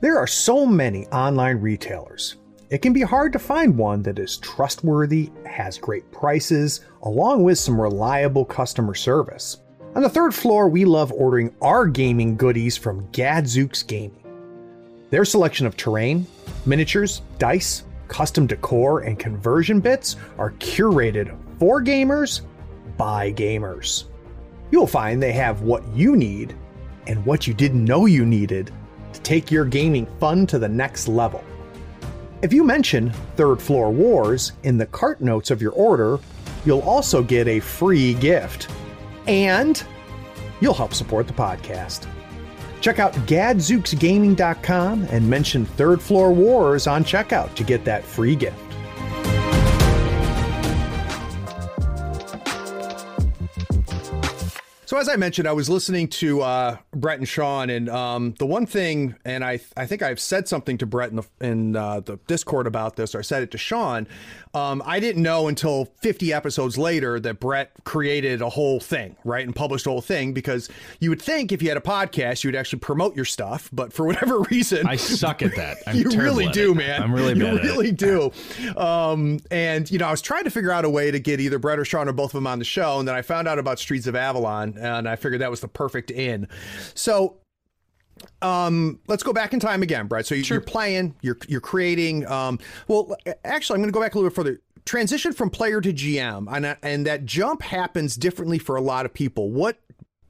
There 0.00 0.18
are 0.18 0.26
so 0.26 0.66
many 0.66 1.06
online 1.06 1.58
retailers. 1.58 2.36
It 2.70 2.82
can 2.82 2.92
be 2.92 3.02
hard 3.02 3.32
to 3.34 3.38
find 3.38 3.78
one 3.78 4.02
that 4.02 4.18
is 4.18 4.38
trustworthy, 4.38 5.30
has 5.46 5.78
great 5.78 6.10
prices, 6.10 6.80
along 7.02 7.44
with 7.44 7.58
some 7.58 7.80
reliable 7.80 8.44
customer 8.44 8.94
service. 8.94 9.58
On 9.94 10.02
the 10.02 10.08
third 10.08 10.34
floor, 10.34 10.68
we 10.68 10.84
love 10.84 11.12
ordering 11.12 11.54
our 11.60 11.86
gaming 11.86 12.36
goodies 12.36 12.76
from 12.76 13.08
Gadzooks 13.12 13.82
Gaming. 13.82 14.18
Their 15.10 15.24
selection 15.24 15.66
of 15.66 15.76
terrain, 15.76 16.26
miniatures, 16.64 17.20
dice, 17.38 17.84
custom 18.12 18.46
decor, 18.46 19.00
and 19.00 19.18
conversion 19.18 19.80
bits 19.80 20.16
are 20.36 20.50
curated 20.52 21.34
for 21.58 21.82
gamers 21.82 22.42
by 22.98 23.32
gamers. 23.32 24.04
You'll 24.70 24.86
find 24.86 25.22
they 25.22 25.32
have 25.32 25.62
what 25.62 25.82
you 25.94 26.14
need 26.14 26.54
and 27.06 27.24
what 27.24 27.46
you 27.46 27.54
didn't 27.54 27.86
know 27.86 28.04
you 28.04 28.26
needed 28.26 28.70
to 29.14 29.20
take 29.22 29.50
your 29.50 29.64
gaming 29.64 30.06
fun 30.20 30.46
to 30.48 30.58
the 30.58 30.68
next 30.68 31.08
level. 31.08 31.42
If 32.42 32.52
you 32.52 32.64
mention 32.64 33.10
Third 33.36 33.62
Floor 33.62 33.90
Wars 33.90 34.52
in 34.62 34.76
the 34.76 34.86
cart 34.86 35.22
notes 35.22 35.50
of 35.50 35.62
your 35.62 35.72
order, 35.72 36.18
you'll 36.66 36.80
also 36.80 37.22
get 37.22 37.48
a 37.48 37.60
free 37.60 38.12
gift. 38.14 38.68
And 39.26 39.82
you'll 40.60 40.74
help 40.74 40.92
support 40.92 41.26
the 41.26 41.32
podcast. 41.32 42.06
Check 42.82 42.98
out 42.98 43.14
gadzooksgaming.com 43.14 45.04
and 45.04 45.30
mention 45.30 45.64
Third 45.64 46.02
Floor 46.02 46.32
Wars 46.32 46.86
on 46.86 47.04
checkout 47.04 47.54
to 47.54 47.64
get 47.64 47.84
that 47.84 48.04
free 48.04 48.34
gift. 48.34 48.71
So 54.92 54.98
as 54.98 55.08
I 55.08 55.16
mentioned, 55.16 55.48
I 55.48 55.52
was 55.52 55.70
listening 55.70 56.08
to 56.08 56.42
uh, 56.42 56.76
Brett 56.94 57.16
and 57.16 57.26
Sean, 57.26 57.70
and 57.70 57.88
um, 57.88 58.34
the 58.38 58.44
one 58.44 58.66
thing, 58.66 59.14
and 59.24 59.42
I 59.42 59.58
I 59.74 59.86
think 59.86 60.02
I've 60.02 60.20
said 60.20 60.48
something 60.48 60.76
to 60.76 60.84
Brett 60.84 61.08
in 61.08 61.16
the 61.16 61.22
in 61.40 61.76
uh, 61.76 62.00
the 62.00 62.18
Discord 62.26 62.66
about 62.66 62.96
this, 62.96 63.14
or 63.14 63.20
I 63.20 63.22
said 63.22 63.42
it 63.42 63.50
to 63.52 63.56
Sean. 63.58 64.06
Um, 64.54 64.82
I 64.84 65.00
didn't 65.00 65.22
know 65.22 65.48
until 65.48 65.86
50 66.02 66.30
episodes 66.34 66.76
later 66.76 67.18
that 67.20 67.40
Brett 67.40 67.72
created 67.84 68.42
a 68.42 68.50
whole 68.50 68.80
thing, 68.80 69.16
right, 69.24 69.46
and 69.46 69.56
published 69.56 69.86
a 69.86 69.90
whole 69.90 70.02
thing 70.02 70.34
because 70.34 70.68
you 71.00 71.08
would 71.08 71.22
think 71.22 71.52
if 71.52 71.62
you 71.62 71.68
had 71.68 71.78
a 71.78 71.82
podcast, 71.82 72.44
you 72.44 72.48
would 72.48 72.56
actually 72.56 72.80
promote 72.80 73.16
your 73.16 73.24
stuff, 73.24 73.70
but 73.72 73.94
for 73.94 74.04
whatever 74.06 74.40
reason, 74.40 74.86
I 74.86 74.96
suck 74.96 75.40
at 75.40 75.56
that. 75.56 75.78
I'm 75.86 75.96
you 75.96 76.10
really 76.10 76.48
do, 76.48 76.72
it. 76.72 76.76
man. 76.76 77.02
I'm 77.02 77.14
really 77.14 77.32
bad 77.32 77.54
You 77.54 77.62
really 77.62 77.92
do. 77.92 78.30
Um, 78.76 79.40
and 79.50 79.90
you 79.90 79.96
know, 79.96 80.06
I 80.06 80.10
was 80.10 80.20
trying 80.20 80.44
to 80.44 80.50
figure 80.50 80.70
out 80.70 80.84
a 80.84 80.90
way 80.90 81.10
to 81.10 81.18
get 81.18 81.40
either 81.40 81.58
Brett 81.58 81.78
or 81.78 81.86
Sean 81.86 82.06
or 82.06 82.12
both 82.12 82.32
of 82.32 82.34
them 82.34 82.46
on 82.46 82.58
the 82.58 82.66
show, 82.66 82.98
and 82.98 83.08
then 83.08 83.14
I 83.14 83.22
found 83.22 83.48
out 83.48 83.58
about 83.58 83.78
Streets 83.78 84.06
of 84.06 84.14
Avalon, 84.14 84.81
and 84.82 85.08
I 85.08 85.16
figured 85.16 85.40
that 85.40 85.50
was 85.50 85.60
the 85.60 85.68
perfect 85.68 86.10
in. 86.10 86.48
So 86.94 87.38
um 88.40 89.00
let's 89.08 89.22
go 89.22 89.32
back 89.32 89.52
in 89.52 89.60
time 89.60 89.82
again 89.82 90.06
brett. 90.06 90.26
So 90.26 90.34
you, 90.34 90.44
you're 90.44 90.60
playing 90.60 91.14
you're 91.22 91.38
you're 91.48 91.60
creating 91.60 92.26
um 92.26 92.58
well 92.86 93.16
actually 93.44 93.76
i'm 93.76 93.80
going 93.80 93.92
to 93.92 93.94
go 93.94 94.00
back 94.00 94.14
a 94.14 94.18
little 94.18 94.30
bit 94.30 94.36
further. 94.36 94.60
Transition 94.84 95.32
from 95.32 95.48
player 95.48 95.80
to 95.80 95.92
gm 95.92 96.52
and 96.52 96.76
and 96.82 97.06
that 97.06 97.24
jump 97.24 97.62
happens 97.62 98.16
differently 98.16 98.58
for 98.58 98.76
a 98.76 98.80
lot 98.80 99.06
of 99.06 99.14
people. 99.14 99.50
What 99.50 99.78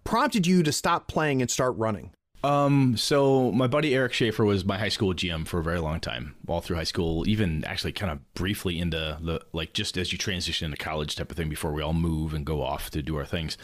prompted 0.04 0.46
you 0.46 0.62
to 0.62 0.72
stop 0.72 1.08
playing 1.08 1.40
and 1.40 1.50
start 1.50 1.76
running? 1.76 2.12
Um, 2.44 2.96
so 2.96 3.52
my 3.52 3.68
buddy 3.68 3.94
Eric 3.94 4.12
Schaefer 4.12 4.44
was 4.44 4.64
my 4.64 4.76
high 4.76 4.88
school 4.88 5.14
GM 5.14 5.46
for 5.46 5.60
a 5.60 5.62
very 5.62 5.78
long 5.78 6.00
time, 6.00 6.34
all 6.48 6.60
through 6.60 6.76
high 6.76 6.82
school, 6.84 7.28
even 7.28 7.64
actually 7.64 7.92
kind 7.92 8.10
of 8.10 8.34
briefly 8.34 8.78
into 8.78 9.18
the 9.20 9.40
like 9.52 9.74
just 9.74 9.96
as 9.96 10.10
you 10.10 10.18
transition 10.18 10.66
into 10.66 10.76
college 10.76 11.14
type 11.14 11.30
of 11.30 11.36
thing 11.36 11.48
before 11.48 11.72
we 11.72 11.82
all 11.82 11.92
move 11.92 12.34
and 12.34 12.44
go 12.44 12.62
off 12.62 12.90
to 12.90 13.02
do 13.02 13.16
our 13.16 13.24
things. 13.24 13.56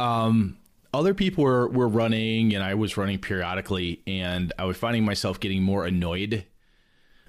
Um, 0.00 0.56
other 0.92 1.14
people 1.14 1.44
were 1.44 1.68
were 1.68 1.88
running 1.88 2.54
and 2.54 2.64
I 2.64 2.74
was 2.74 2.96
running 2.96 3.18
periodically, 3.18 4.02
and 4.06 4.52
I 4.58 4.64
was 4.64 4.76
finding 4.76 5.04
myself 5.04 5.40
getting 5.40 5.62
more 5.62 5.84
annoyed 5.84 6.44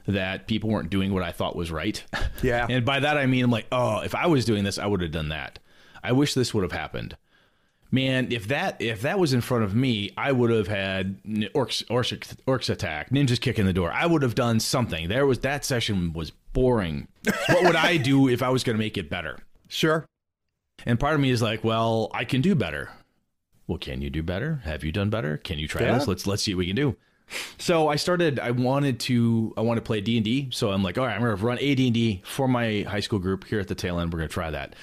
that 0.08 0.48
people 0.48 0.70
weren't 0.70 0.90
doing 0.90 1.14
what 1.14 1.24
I 1.24 1.32
thought 1.32 1.56
was 1.56 1.72
right. 1.72 2.04
Yeah. 2.42 2.66
and 2.68 2.84
by 2.84 3.00
that 3.02 3.18
I 3.18 3.28
mean 3.28 3.44
I'm 3.46 3.52
like, 3.52 3.68
oh, 3.72 4.00
if 4.00 4.16
I 4.16 4.26
was 4.26 4.46
doing 4.46 4.64
this, 4.64 4.80
I 4.80 4.88
would 4.88 5.02
have 5.02 5.12
done 5.12 5.30
that. 5.30 5.60
I 6.04 6.12
wish 6.14 6.34
this 6.34 6.56
would 6.56 6.64
have 6.64 6.72
happened 6.72 7.16
man, 7.92 8.32
if 8.32 8.48
that 8.48 8.82
if 8.82 9.02
that 9.02 9.20
was 9.20 9.34
in 9.34 9.42
front 9.42 9.64
of 9.64 9.76
me, 9.76 10.12
I 10.18 10.32
would 10.32 10.50
have 10.50 10.68
had 10.68 11.22
orcs 11.24 11.86
orcs, 11.86 12.36
orcs 12.48 12.70
attack, 12.70 13.10
ninjas 13.10 13.40
kicking 13.40 13.66
the 13.66 13.74
door. 13.74 13.92
I 13.92 14.06
would 14.06 14.22
have 14.22 14.36
done 14.36 14.60
something. 14.60 15.10
There 15.10 15.28
was 15.28 15.40
that 15.40 15.66
session 15.66 16.14
was 16.14 16.32
boring. 16.54 17.08
what 17.48 17.64
would 17.64 17.76
I 17.76 17.98
do 17.98 18.28
if 18.28 18.42
I 18.42 18.50
was 18.50 18.64
going 18.64 18.76
to 18.78 18.80
make 18.84 18.98
it 18.98 19.10
better? 19.10 19.38
sure 19.68 20.06
And 20.86 21.00
part 21.00 21.16
of 21.16 21.22
me 21.22 21.30
is 21.30 21.42
like, 21.42 21.64
well, 21.64 22.10
I 22.14 22.26
can 22.26 22.42
do 22.42 22.56
better. 22.56 22.90
Well, 23.68 23.78
can 23.78 24.02
you 24.02 24.10
do 24.10 24.24
better? 24.24 24.62
Have 24.66 24.84
you 24.84 24.92
done 24.92 25.10
better? 25.10 25.38
Can 25.38 25.60
you 25.60 25.68
try 25.68 25.84
Yeah. 25.84 25.98
this? 25.98 26.08
Let's 26.08 26.28
let's 26.28 26.44
see 26.44 26.54
what 26.54 26.60
we 26.60 26.68
can 26.68 26.76
do. 26.76 26.96
So 27.58 27.88
I 27.88 27.96
started. 27.96 28.40
I 28.40 28.52
wanted 28.52 29.00
to. 29.02 29.54
I 29.56 29.62
want 29.62 29.78
to 29.78 29.82
play 29.82 30.02
D 30.02 30.18
and 30.18 30.26
D. 30.26 30.50
So 30.52 30.72
I'm 30.72 30.84
like, 30.84 30.98
all 30.98 31.06
right, 31.06 31.16
I'm 31.16 31.22
going 31.22 31.38
to 31.38 31.44
run 31.44 31.58
a 31.62 31.76
D 31.76 31.88
and 31.88 31.94
D 31.94 32.22
for 32.26 32.48
my 32.48 32.82
high 32.88 33.00
school 33.00 33.20
group 33.20 33.46
here 33.46 33.60
at 33.60 33.68
the 33.70 33.76
tail 33.76 34.00
end. 34.00 34.12
We're 34.12 34.20
going 34.20 34.30
to 34.30 34.34
try 34.34 34.52
that. 34.52 34.76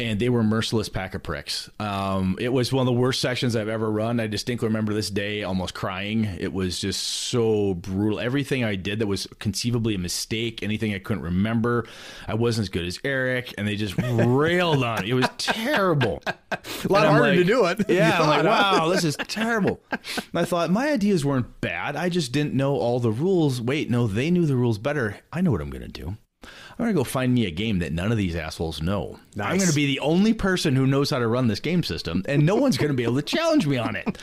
And 0.00 0.18
they 0.18 0.28
were 0.28 0.42
merciless 0.42 0.88
pack 0.88 1.14
of 1.14 1.22
pricks. 1.22 1.68
Um, 1.78 2.36
it 2.40 2.52
was 2.52 2.72
one 2.72 2.82
of 2.82 2.86
the 2.86 2.98
worst 2.98 3.20
sessions 3.20 3.54
I've 3.54 3.68
ever 3.68 3.90
run. 3.90 4.18
I 4.18 4.26
distinctly 4.26 4.68
remember 4.68 4.94
this 4.94 5.10
day 5.10 5.42
almost 5.42 5.74
crying. 5.74 6.24
It 6.24 6.52
was 6.52 6.78
just 6.80 7.02
so 7.02 7.74
brutal. 7.74 8.18
Everything 8.20 8.64
I 8.64 8.76
did 8.76 8.98
that 9.00 9.06
was 9.06 9.26
conceivably 9.38 9.94
a 9.94 9.98
mistake, 9.98 10.62
anything 10.62 10.94
I 10.94 10.98
couldn't 10.98 11.22
remember, 11.22 11.86
I 12.26 12.34
wasn't 12.34 12.64
as 12.64 12.68
good 12.70 12.86
as 12.86 12.98
Eric, 13.04 13.54
and 13.58 13.68
they 13.68 13.76
just 13.76 13.94
railed 13.98 14.82
on 14.82 15.04
it. 15.04 15.10
It 15.10 15.14
was 15.14 15.28
terrible. 15.38 16.22
a 16.26 16.58
lot 16.88 17.06
harder 17.06 17.34
to 17.34 17.44
do 17.44 17.66
it 17.66 17.84
Yeah, 17.88 18.20
I'm 18.20 18.28
like, 18.28 18.44
wow, 18.44 18.88
this 18.88 19.04
is 19.04 19.16
terrible. 19.16 19.80
And 19.90 20.00
I 20.34 20.44
thought 20.44 20.70
my 20.70 20.90
ideas 20.90 21.24
weren't 21.24 21.60
bad. 21.60 21.96
I 21.96 22.08
just 22.08 22.32
didn't 22.32 22.54
know 22.54 22.74
all 22.76 23.00
the 23.00 23.10
rules. 23.10 23.60
Wait, 23.60 23.90
no, 23.90 24.06
they 24.06 24.30
knew 24.30 24.46
the 24.46 24.56
rules 24.56 24.78
better. 24.78 25.18
I 25.32 25.40
know 25.40 25.50
what 25.50 25.60
I'm 25.60 25.70
going 25.70 25.82
to 25.82 25.88
do. 25.88 26.16
I'm 26.80 26.86
going 26.86 26.94
to 26.96 27.00
go 27.00 27.04
find 27.04 27.34
me 27.34 27.46
a 27.46 27.50
game 27.50 27.80
that 27.80 27.92
none 27.92 28.10
of 28.10 28.16
these 28.18 28.34
assholes 28.34 28.80
know. 28.80 29.18
I'm 29.38 29.58
going 29.58 29.68
to 29.68 29.74
be 29.74 29.86
the 29.86 30.00
only 30.00 30.32
person 30.32 30.74
who 30.74 30.86
knows 30.86 31.10
how 31.10 31.18
to 31.18 31.26
run 31.28 31.46
this 31.46 31.60
game 31.60 31.82
system, 31.82 32.22
and 32.26 32.46
no 32.46 32.56
one's 32.56 32.78
going 32.78 32.88
to 32.90 32.94
be 32.96 33.02
able 33.04 33.16
to 33.16 33.22
challenge 33.22 33.66
me 33.66 33.76
on 33.76 33.96
it. 33.96 34.18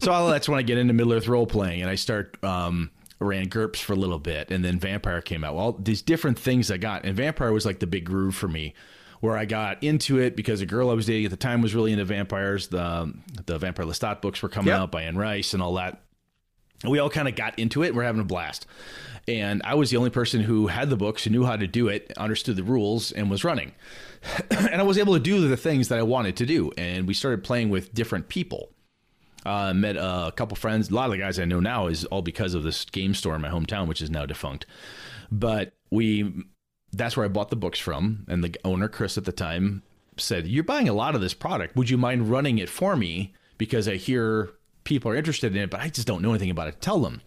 So 0.00 0.28
that's 0.30 0.48
when 0.48 0.58
I 0.58 0.62
get 0.62 0.76
into 0.78 0.92
Middle 0.92 1.14
Earth 1.14 1.28
role 1.28 1.46
playing, 1.46 1.80
and 1.80 1.90
I 1.90 1.94
start. 1.94 2.36
Um, 2.44 2.90
ran 3.20 3.48
GURPS 3.48 3.78
for 3.80 3.94
a 3.94 3.96
little 3.96 4.18
bit, 4.18 4.50
and 4.50 4.62
then 4.62 4.78
Vampire 4.78 5.22
came 5.22 5.44
out. 5.44 5.54
Well, 5.54 5.72
these 5.72 6.02
different 6.02 6.38
things 6.38 6.70
I 6.70 6.76
got, 6.76 7.06
and 7.06 7.16
Vampire 7.16 7.52
was 7.52 7.64
like 7.64 7.78
the 7.78 7.86
big 7.86 8.04
groove 8.04 8.34
for 8.34 8.48
me, 8.48 8.74
where 9.20 9.34
I 9.38 9.46
got 9.46 9.82
into 9.82 10.18
it 10.18 10.36
because 10.36 10.60
a 10.60 10.66
girl 10.66 10.90
I 10.90 10.94
was 10.94 11.06
dating 11.06 11.24
at 11.24 11.30
the 11.30 11.38
time 11.38 11.62
was 11.62 11.74
really 11.74 11.92
into 11.92 12.04
vampires. 12.04 12.68
The 12.68 13.14
the 13.46 13.56
Vampire 13.56 13.86
Lestat 13.86 14.20
books 14.20 14.42
were 14.42 14.50
coming 14.50 14.68
Yep. 14.72 14.78
out 14.80 14.90
by 14.92 15.02
Anne 15.04 15.16
Rice 15.16 15.54
and 15.54 15.62
all 15.62 15.74
that. 15.74 16.02
We 16.84 16.98
all 16.98 17.10
kind 17.10 17.28
of 17.28 17.34
got 17.34 17.58
into 17.58 17.82
it. 17.82 17.94
We're 17.94 18.04
having 18.04 18.20
a 18.20 18.24
blast. 18.24 18.66
And 19.26 19.62
I 19.64 19.74
was 19.74 19.90
the 19.90 19.96
only 19.96 20.10
person 20.10 20.42
who 20.42 20.66
had 20.66 20.90
the 20.90 20.96
books, 20.96 21.24
who 21.24 21.30
knew 21.30 21.44
how 21.44 21.56
to 21.56 21.66
do 21.66 21.88
it, 21.88 22.12
understood 22.16 22.56
the 22.56 22.62
rules, 22.62 23.10
and 23.12 23.30
was 23.30 23.44
running. 23.44 23.72
and 24.50 24.80
I 24.80 24.82
was 24.82 24.98
able 24.98 25.14
to 25.14 25.20
do 25.20 25.48
the 25.48 25.56
things 25.56 25.88
that 25.88 25.98
I 25.98 26.02
wanted 26.02 26.36
to 26.36 26.46
do. 26.46 26.72
And 26.76 27.08
we 27.08 27.14
started 27.14 27.42
playing 27.42 27.70
with 27.70 27.94
different 27.94 28.28
people. 28.28 28.70
Uh, 29.46 29.74
met 29.74 29.96
a 29.96 30.32
couple 30.34 30.56
friends. 30.56 30.90
A 30.90 30.94
lot 30.94 31.06
of 31.06 31.12
the 31.12 31.18
guys 31.18 31.38
I 31.38 31.44
know 31.44 31.60
now 31.60 31.86
is 31.86 32.06
all 32.06 32.22
because 32.22 32.54
of 32.54 32.62
this 32.62 32.86
game 32.86 33.14
store 33.14 33.34
in 33.34 33.42
my 33.42 33.50
hometown, 33.50 33.88
which 33.88 34.00
is 34.00 34.08
now 34.08 34.24
defunct. 34.24 34.64
But 35.30 35.74
we, 35.90 36.44
that's 36.92 37.16
where 37.16 37.26
I 37.26 37.28
bought 37.28 37.50
the 37.50 37.56
books 37.56 37.78
from. 37.78 38.24
And 38.26 38.42
the 38.42 38.54
owner, 38.64 38.88
Chris, 38.88 39.18
at 39.18 39.26
the 39.26 39.32
time, 39.32 39.82
said, 40.16 40.46
"You're 40.46 40.64
buying 40.64 40.88
a 40.88 40.94
lot 40.94 41.14
of 41.14 41.20
this 41.20 41.34
product. 41.34 41.76
Would 41.76 41.90
you 41.90 41.98
mind 41.98 42.30
running 42.30 42.56
it 42.58 42.70
for 42.70 42.96
me? 42.96 43.34
Because 43.58 43.86
I 43.86 43.96
hear 43.96 44.50
people 44.84 45.10
are 45.10 45.16
interested 45.16 45.54
in 45.54 45.62
it, 45.62 45.70
but 45.70 45.80
I 45.80 45.88
just 45.88 46.06
don't 46.06 46.22
know 46.22 46.30
anything 46.30 46.50
about 46.50 46.68
it. 46.68 46.80
Tell 46.80 47.00
them." 47.00 47.20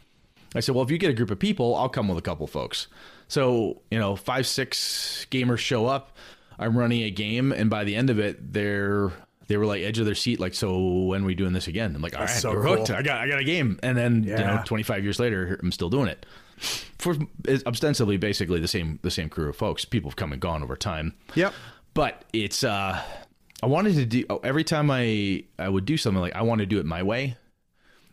I 0.56 0.60
said, 0.60 0.76
"Well, 0.76 0.84
if 0.84 0.92
you 0.92 0.98
get 0.98 1.10
a 1.10 1.14
group 1.14 1.32
of 1.32 1.40
people, 1.40 1.76
I'll 1.76 1.90
come 1.90 2.08
with 2.08 2.18
a 2.18 2.22
couple 2.22 2.48
folks." 2.48 2.88
So 3.28 3.82
you 3.92 4.00
know, 4.00 4.16
five, 4.16 4.48
six 4.48 5.28
gamers 5.30 5.60
show 5.60 5.86
up. 5.86 6.16
I'm 6.60 6.78
running 6.78 7.04
a 7.04 7.12
game, 7.12 7.52
and 7.52 7.70
by 7.70 7.84
the 7.84 7.96
end 7.96 8.10
of 8.10 8.20
it, 8.20 8.54
they're 8.54 9.12
they 9.48 9.58
were 9.58 9.66
like 9.66 9.82
edge 9.84 10.00
of 10.00 10.06
their 10.06 10.16
seat, 10.16 10.40
like, 10.40 10.54
"So 10.54 11.04
when 11.04 11.24
are 11.24 11.26
we 11.26 11.36
doing 11.36 11.54
this 11.54 11.68
again?" 11.68 11.96
I'm 11.96 12.02
like, 12.02 12.16
"All 12.16 12.22
right, 12.22 12.30
so 12.30 12.52
we're 12.52 12.64
cool. 12.64 12.78
hooked. 12.78 12.92
I 12.92 13.02
got 13.02 13.20
I 13.20 13.28
got 13.28 13.40
a 13.40 13.44
game." 13.44 13.80
And 13.84 13.98
then 13.98 14.24
you 14.24 14.36
know, 14.36 14.62
25 14.66 15.04
years 15.04 15.20
later, 15.20 15.60
I'm 15.62 15.72
still 15.72 15.90
doing 15.90 16.08
it 16.08 16.26
for 16.98 17.16
ostensibly 17.66 18.18
basically 18.18 18.60
the 18.60 18.68
same 18.68 19.00
the 19.04 19.12
same 19.12 19.30
crew 19.30 19.50
of 19.50 19.56
folks. 19.56 19.86
People 19.86 20.10
have 20.10 20.16
come 20.16 20.32
and 20.32 20.42
gone 20.42 20.64
over 20.64 20.76
time. 20.76 21.14
Yep. 21.36 21.54
But 21.94 22.24
it's 22.34 22.64
uh 22.64 23.02
I 23.62 23.66
wanted 23.66 23.96
to 23.96 24.06
do 24.06 24.40
every 24.44 24.64
time 24.64 24.90
I 24.92 25.44
I 25.60 25.70
would 25.70 25.86
do 25.86 25.98
something 25.98 26.22
like 26.22 26.36
I 26.36 26.42
want 26.42 26.60
to 26.60 26.66
do 26.66 26.80
it 26.80 26.86
my 26.86 27.04
way. 27.04 27.38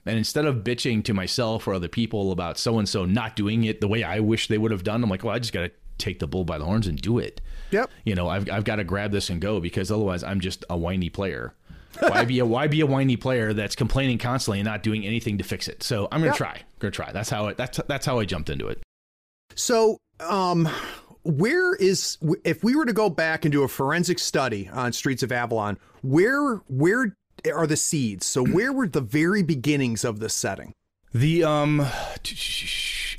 And 0.07 0.19
instead 0.19 0.45
of 0.45 0.57
bitching 0.65 1.03
to 1.05 1.15
myself 1.15 1.67
or 1.67 1.75
other 1.75 1.89
people 1.89 2.31
about 2.33 2.59
so 2.59 2.79
and 2.79 2.89
so 2.89 3.05
not 3.05 3.37
doing 3.37 3.65
it 3.65 3.81
the 3.81 3.89
way 3.89 4.03
I 4.05 4.21
wish 4.21 4.49
they 4.49 4.59
would 4.59 4.71
have 4.71 4.85
done, 4.85 5.03
I'm 5.03 5.09
like, 5.11 5.25
well, 5.25 5.35
I 5.35 5.39
just 5.39 5.53
got 5.53 5.63
to 5.63 5.71
take 5.97 6.19
the 6.19 6.27
bull 6.27 6.45
by 6.45 6.59
the 6.59 6.65
horns 6.65 6.87
and 6.87 7.01
do 7.01 7.19
it. 7.19 7.41
Yep. 7.71 7.91
You 8.05 8.15
know, 8.15 8.29
I've 8.29 8.51
I've 8.51 8.65
got 8.65 8.77
to 8.77 8.85
grab 8.85 9.13
this 9.13 9.31
and 9.31 9.41
go 9.41 9.61
because 9.61 9.91
otherwise 9.91 10.23
I'm 10.23 10.41
just 10.41 10.65
a 10.69 10.77
whiny 10.77 11.09
player. 11.09 11.55
why 12.01 12.25
be 12.25 12.41
a 12.41 12.45
why 12.47 12.67
be 12.67 12.81
a 12.81 12.87
whiny 12.87 13.17
player 13.17 13.53
that's 13.53 13.77
complaining 13.77 14.19
constantly 14.19 14.59
and 14.59 14.67
not 14.67 14.83
doing 14.83 15.07
anything 15.07 15.39
to 15.39 15.45
fix 15.45 15.69
it? 15.69 15.83
So 15.83 16.09
I'm 16.13 16.21
gonna 16.21 16.33
Yep. 16.33 16.37
try. 16.37 16.63
Gonna 16.81 16.91
try. 16.91 17.13
That's 17.13 17.31
how 17.31 17.47
it, 17.47 17.57
that's 17.57 17.81
that's 17.89 18.05
how 18.05 18.19
I 18.19 18.25
jumped 18.25 18.51
into 18.51 18.67
it. 18.69 18.83
So, 19.55 19.99
um, 20.21 20.69
where 21.23 21.75
is 21.77 22.19
if 22.45 22.63
we 22.65 22.75
were 22.75 22.85
to 22.85 22.93
go 22.93 23.09
back 23.09 23.45
and 23.45 23.53
do 23.53 23.63
a 23.63 23.69
forensic 23.69 24.19
study 24.19 24.69
on 24.73 24.93
Streets 24.93 25.23
of 25.23 25.31
Avalon, 25.33 25.79
where 26.03 26.57
where 26.69 27.17
are 27.53 27.67
the 27.67 27.77
seeds? 27.77 28.27
So, 28.27 28.45
where 28.45 28.73
were 28.73 28.89
the 28.89 29.01
very 29.01 29.43
beginnings 29.43 30.05
of 30.05 30.21
this 30.21 30.35
setting? 30.35 30.73
The 31.13 31.45
um 31.45 31.87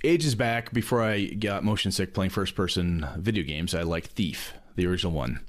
ages 0.04 0.36
back 0.36 0.72
before 0.74 1.02
I 1.04 1.26
got 1.26 1.64
motion 1.64 1.92
sick 1.92 2.14
playing 2.14 2.32
first 2.32 2.56
person 2.56 3.06
video 3.18 3.44
games, 3.44 3.74
I 3.74 3.84
liked 3.84 4.08
Thief, 4.08 4.54
the 4.76 4.86
original 4.88 5.14
one 5.14 5.40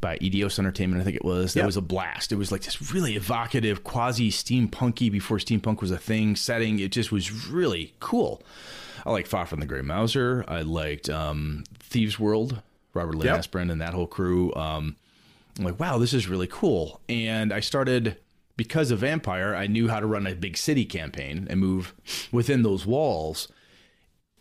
by 0.00 0.16
Eidos 0.18 0.58
Entertainment, 0.58 1.00
I 1.02 1.04
think 1.04 1.16
it 1.16 1.24
was. 1.24 1.52
That 1.54 1.60
Yep. 1.60 1.66
was 1.66 1.76
a 1.76 1.82
blast. 1.82 2.32
It 2.32 2.36
was 2.36 2.50
like 2.50 2.62
this 2.62 2.92
really 2.92 3.16
evocative, 3.16 3.84
quasi 3.84 4.30
steampunky 4.30 5.12
before 5.12 5.36
steampunk 5.38 5.80
was 5.82 5.90
a 5.90 5.98
thing 5.98 6.36
setting. 6.36 6.78
It 6.78 6.90
just 6.92 7.12
was 7.12 7.46
really 7.46 7.92
cool. 8.00 8.42
I 9.04 9.10
like 9.10 9.28
Fafhrd 9.28 9.52
and 9.52 9.62
the 9.62 9.66
Grey 9.66 9.82
Mouser. 9.82 10.44
I 10.48 10.62
liked 10.62 11.10
um, 11.10 11.64
Thieves 11.80 12.18
World, 12.18 12.62
Robert 12.94 13.14
Lynn 13.14 13.26
Yep. 13.26 13.54
And 13.54 13.80
that 13.80 13.92
whole 13.92 14.06
crew. 14.06 14.54
Um, 14.54 14.96
I'm 15.60 15.66
like, 15.66 15.78
wow, 15.78 15.98
this 15.98 16.14
is 16.14 16.26
really 16.26 16.46
cool. 16.46 17.02
And 17.08 17.52
I 17.52 17.60
started 17.60 18.16
because 18.56 18.90
of 18.90 19.00
Vampire, 19.00 19.54
I 19.54 19.66
knew 19.66 19.88
how 19.88 20.00
to 20.00 20.06
run 20.06 20.26
a 20.26 20.34
big 20.34 20.56
city 20.56 20.86
campaign 20.86 21.46
and 21.50 21.60
move 21.60 21.94
within 22.32 22.62
those 22.62 22.86
walls. 22.86 23.48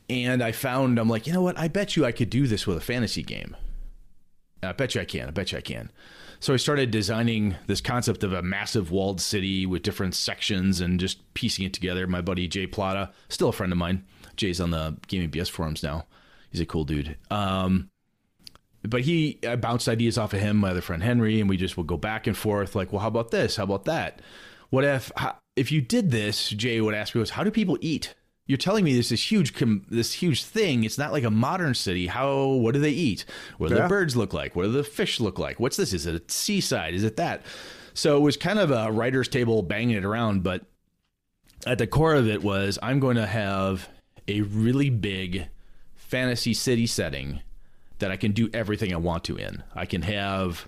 And 0.09 0.41
I 0.41 0.53
found 0.53 0.97
I'm 0.97 1.09
like, 1.09 1.27
you 1.27 1.33
know 1.33 1.41
what? 1.41 1.59
I 1.59 1.67
bet 1.67 1.97
you 1.97 2.05
I 2.05 2.13
could 2.13 2.29
do 2.29 2.47
this 2.47 2.65
with 2.65 2.77
a 2.77 2.81
fantasy 2.81 3.21
game. 3.21 3.55
I 4.63 4.71
bet 4.71 4.95
you 4.95 5.01
I 5.01 5.05
can. 5.05 5.27
I 5.27 5.31
bet 5.31 5.51
you 5.51 5.57
I 5.57 5.61
can. 5.61 5.91
So 6.39 6.53
I 6.53 6.57
started 6.57 6.89
designing 6.89 7.55
this 7.67 7.81
concept 7.81 8.23
of 8.23 8.31
a 8.31 8.41
massive 8.41 8.91
walled 8.91 9.19
city 9.19 9.65
with 9.65 9.83
different 9.83 10.15
sections 10.15 10.79
and 10.79 11.01
just 11.01 11.33
piecing 11.33 11.65
it 11.65 11.73
together. 11.73 12.07
My 12.07 12.21
buddy 12.21 12.47
Jay 12.47 12.65
Plata, 12.65 13.11
still 13.27 13.49
a 13.49 13.53
friend 13.53 13.73
of 13.73 13.77
mine. 13.77 14.05
Jay's 14.37 14.61
on 14.61 14.71
the 14.71 14.95
Gaming 15.07 15.31
BS 15.31 15.49
forums 15.49 15.83
now. 15.83 16.05
He's 16.49 16.61
a 16.61 16.65
cool 16.65 16.85
dude. 16.85 17.17
Um, 17.29 17.89
but 18.87 19.01
he 19.01 19.39
I 19.47 19.55
bounced 19.55 19.87
ideas 19.89 20.17
off 20.17 20.33
of 20.33 20.39
him, 20.39 20.57
my 20.57 20.71
other 20.71 20.81
friend 20.81 21.03
Henry, 21.03 21.39
and 21.39 21.49
we 21.49 21.57
just 21.57 21.77
would 21.77 21.87
go 21.87 21.97
back 21.97 22.27
and 22.27 22.35
forth. 22.37 22.75
Like, 22.75 22.91
well, 22.91 23.01
how 23.01 23.07
about 23.07 23.31
this? 23.31 23.55
How 23.57 23.63
about 23.63 23.85
that? 23.85 24.21
What 24.69 24.83
if 24.83 25.11
how, 25.17 25.35
if 25.55 25.71
you 25.71 25.81
did 25.81 26.11
this? 26.11 26.49
Jay 26.49 26.79
would 26.79 26.95
ask 26.95 27.13
me, 27.15 27.19
"Was 27.19 27.31
how 27.31 27.43
do 27.43 27.51
people 27.51 27.77
eat?" 27.81 28.13
You're 28.45 28.57
telling 28.57 28.83
me 28.83 28.95
this 28.95 29.11
is 29.11 29.31
huge, 29.31 29.53
com- 29.53 29.85
this 29.89 30.13
huge 30.13 30.43
thing. 30.43 30.83
It's 30.83 30.97
not 30.97 31.11
like 31.11 31.23
a 31.23 31.29
modern 31.29 31.75
city. 31.75 32.07
How? 32.07 32.45
What 32.45 32.73
do 32.73 32.79
they 32.79 32.89
eat? 32.91 33.25
What 33.57 33.69
do 33.69 33.75
Yeah. 33.75 33.83
the 33.83 33.87
birds 33.89 34.15
look 34.15 34.33
like? 34.33 34.55
What 34.55 34.63
do 34.63 34.71
the 34.71 34.83
fish 34.83 35.19
look 35.19 35.37
like? 35.37 35.59
What's 35.59 35.77
this? 35.77 35.93
Is 35.93 36.07
it 36.07 36.15
a 36.15 36.31
seaside? 36.33 36.93
Is 36.95 37.03
it 37.03 37.17
that? 37.17 37.43
So 37.93 38.17
it 38.17 38.21
was 38.21 38.37
kind 38.37 38.57
of 38.59 38.71
a 38.71 38.91
writer's 38.91 39.27
table 39.27 39.61
banging 39.61 39.97
it 39.97 40.05
around, 40.05 40.41
but 40.41 40.65
at 41.67 41.77
the 41.77 41.85
core 41.87 42.15
of 42.15 42.27
it 42.27 42.41
was 42.41 42.79
I'm 42.81 42.99
going 42.99 43.17
to 43.17 43.25
have 43.27 43.89
a 44.27 44.41
really 44.41 44.89
big 44.89 45.47
fantasy 45.95 46.53
city 46.53 46.87
setting 46.87 47.41
that 47.99 48.11
I 48.11 48.15
can 48.17 48.31
do 48.31 48.49
everything 48.53 48.93
I 48.93 48.97
want 48.97 49.23
to 49.25 49.35
in. 49.37 49.63
I 49.75 49.85
can 49.85 50.01
have 50.03 50.67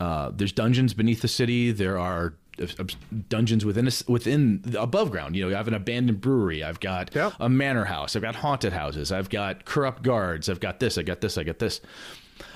uh, 0.00 0.30
there's 0.34 0.52
dungeons 0.52 0.92
beneath 0.94 1.22
the 1.22 1.28
city. 1.28 1.72
There 1.72 1.98
are 1.98 2.34
uh, 2.60 2.84
dungeons 3.28 3.64
within 3.64 3.88
a, 3.88 3.92
within 4.10 4.60
the 4.62 4.80
above 4.80 5.10
ground. 5.10 5.36
You 5.36 5.48
know, 5.48 5.54
I 5.54 5.58
have 5.58 5.68
an 5.68 5.74
abandoned 5.74 6.20
brewery. 6.20 6.62
I've 6.62 6.80
got 6.80 7.14
Yep. 7.14 7.34
a 7.40 7.48
manor 7.48 7.84
house. 7.84 8.14
I've 8.16 8.22
got 8.22 8.36
haunted 8.36 8.72
houses. 8.72 9.12
I've 9.12 9.30
got 9.30 9.64
corrupt 9.64 10.02
guards. 10.02 10.48
I've 10.48 10.60
got 10.60 10.80
this. 10.80 10.98
I 10.98 11.02
got 11.02 11.20
this. 11.20 11.38
I 11.38 11.44
got 11.44 11.58
this. 11.58 11.80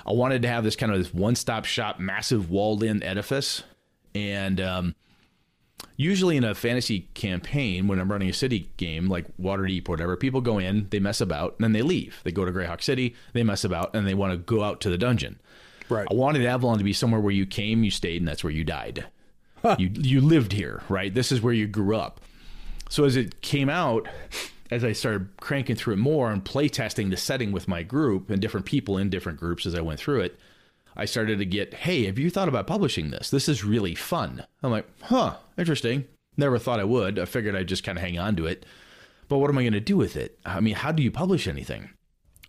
I 0.06 0.12
wanted 0.12 0.42
to 0.42 0.48
have 0.48 0.64
this 0.64 0.76
kind 0.76 0.92
of 0.92 0.98
this 0.98 1.14
one 1.14 1.34
stop 1.34 1.64
shop, 1.64 1.98
massive 1.98 2.50
walled 2.50 2.82
in 2.82 3.02
edifice, 3.02 3.62
and 4.14 4.60
um, 4.60 4.94
usually 6.00 6.38
in 6.38 6.44
a 6.44 6.54
fantasy 6.54 7.00
campaign 7.12 7.86
when 7.86 8.00
i'm 8.00 8.10
running 8.10 8.30
a 8.30 8.32
city 8.32 8.70
game 8.78 9.08
like 9.08 9.26
waterdeep 9.36 9.86
or 9.88 9.92
whatever 9.92 10.16
people 10.16 10.40
go 10.40 10.58
in 10.58 10.86
they 10.90 10.98
mess 10.98 11.20
about 11.20 11.54
and 11.58 11.64
then 11.64 11.72
they 11.72 11.82
leave. 11.82 12.20
They 12.24 12.32
go 12.32 12.44
to 12.44 12.52
greyhawk 12.52 12.82
city 12.82 13.14
they 13.34 13.42
mess 13.42 13.64
about 13.64 13.94
and 13.94 14.06
they 14.06 14.14
want 14.14 14.32
to 14.32 14.38
go 14.38 14.64
out 14.64 14.80
to 14.80 14.90
the 14.90 14.98
dungeon. 14.98 15.38
Right. 15.88 16.08
i 16.10 16.14
wanted 16.14 16.46
avalon 16.46 16.78
to 16.78 16.84
be 16.84 16.94
somewhere 16.94 17.20
where 17.20 17.32
you 17.32 17.44
came 17.44 17.84
you 17.84 17.90
stayed 17.90 18.22
and 18.22 18.28
that's 18.28 18.42
where 18.42 18.52
you 18.52 18.64
died. 18.64 19.06
You 19.78 19.90
you 19.92 20.20
lived 20.22 20.52
here 20.52 20.82
right? 20.88 21.12
This 21.12 21.30
is 21.30 21.42
where 21.42 21.52
you 21.52 21.66
grew 21.66 21.94
up. 21.94 22.20
So 22.88 23.04
as 23.04 23.16
it 23.16 23.42
came 23.42 23.68
out 23.68 24.08
as 24.70 24.84
i 24.84 24.92
started 24.92 25.28
cranking 25.38 25.76
through 25.76 25.94
it 25.94 25.98
more 25.98 26.30
and 26.30 26.44
play 26.44 26.68
testing 26.68 27.10
the 27.10 27.16
setting 27.16 27.52
with 27.52 27.68
my 27.68 27.82
group 27.82 28.30
and 28.30 28.40
different 28.40 28.64
people 28.64 28.96
in 28.96 29.10
different 29.10 29.38
groups 29.38 29.66
as 29.66 29.74
i 29.74 29.80
went 29.80 30.00
through 30.00 30.20
it 30.20 30.38
I 30.96 31.04
started 31.04 31.38
to 31.38 31.44
get, 31.44 31.74
hey, 31.74 32.06
have 32.06 32.18
you 32.18 32.30
thought 32.30 32.48
about 32.48 32.66
publishing 32.66 33.10
this? 33.10 33.30
This 33.30 33.48
is 33.48 33.64
really 33.64 33.94
fun. 33.94 34.44
I'm 34.62 34.70
like, 34.70 34.86
huh, 35.02 35.36
interesting. 35.56 36.06
Never 36.36 36.58
thought 36.58 36.80
I 36.80 36.84
would. 36.84 37.18
I 37.18 37.24
figured 37.24 37.56
I'd 37.56 37.68
just 37.68 37.84
kind 37.84 37.98
of 37.98 38.02
hang 38.02 38.18
on 38.18 38.36
to 38.36 38.46
it. 38.46 38.64
But 39.28 39.38
what 39.38 39.50
am 39.50 39.58
I 39.58 39.62
going 39.62 39.72
to 39.74 39.80
do 39.80 39.96
with 39.96 40.16
it? 40.16 40.38
I 40.44 40.60
mean, 40.60 40.74
how 40.74 40.92
do 40.92 41.02
you 41.02 41.10
publish 41.10 41.46
anything? 41.46 41.90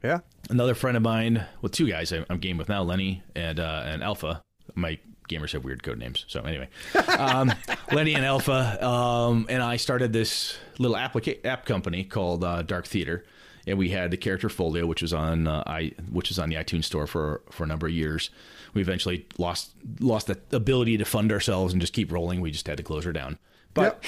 Yeah. 0.04 0.20
Another 0.50 0.74
friend 0.74 0.98
of 0.98 1.04
mine, 1.04 1.46
well, 1.62 1.70
two 1.70 1.88
guys 1.88 2.12
I'm 2.12 2.40
game 2.40 2.58
with 2.58 2.70
now, 2.70 2.82
Lenny 2.82 3.22
and 3.36 3.60
uh, 3.60 3.84
and 3.86 4.04
Alpha. 4.04 4.42
My 4.74 4.98
gamers 5.30 5.52
have 5.52 5.64
weird 5.64 5.84
code 5.84 6.00
names. 6.00 6.26
So 6.28 6.42
anyway, 6.42 6.70
um, 7.08 7.54
Lenny 7.92 8.16
and 8.16 8.26
Alpha, 8.26 8.84
um, 8.86 9.46
and 9.50 9.62
I 9.62 9.78
started 9.78 10.12
this 10.12 10.58
little 10.80 10.98
applica- 10.98 11.46
app 11.46 11.66
company 11.66 12.04
called 12.04 12.44
uh, 12.44 12.64
Dark 12.64 12.88
Theater, 12.88 13.24
and 13.68 13.78
we 13.78 13.90
had 13.90 14.12
the 14.12 14.18
character 14.18 14.50
Folio, 14.50 14.86
which 14.86 15.02
was 15.02 15.14
on 15.14 15.48
uh, 15.48 15.64
i 15.66 15.92
which 16.12 16.30
was 16.30 16.40
on 16.40 16.50
the 16.50 16.56
iTunes 16.56 16.86
store 16.86 17.08
for 17.08 17.42
for 17.50 17.64
a 17.64 17.68
number 17.68 17.88
of 17.88 17.94
years. 17.94 18.30
We 18.74 18.82
eventually 18.82 19.26
lost 19.38 19.72
lost 20.00 20.28
the 20.28 20.40
ability 20.52 20.98
to 20.98 21.06
fund 21.06 21.32
ourselves 21.32 21.74
and 21.74 21.82
just 21.82 21.94
keep 21.94 22.12
rolling. 22.12 22.42
We 22.42 22.52
just 22.52 22.68
had 22.68 22.78
to 22.78 22.84
close 22.84 23.04
her 23.06 23.14
down. 23.14 23.38
But 23.74 24.04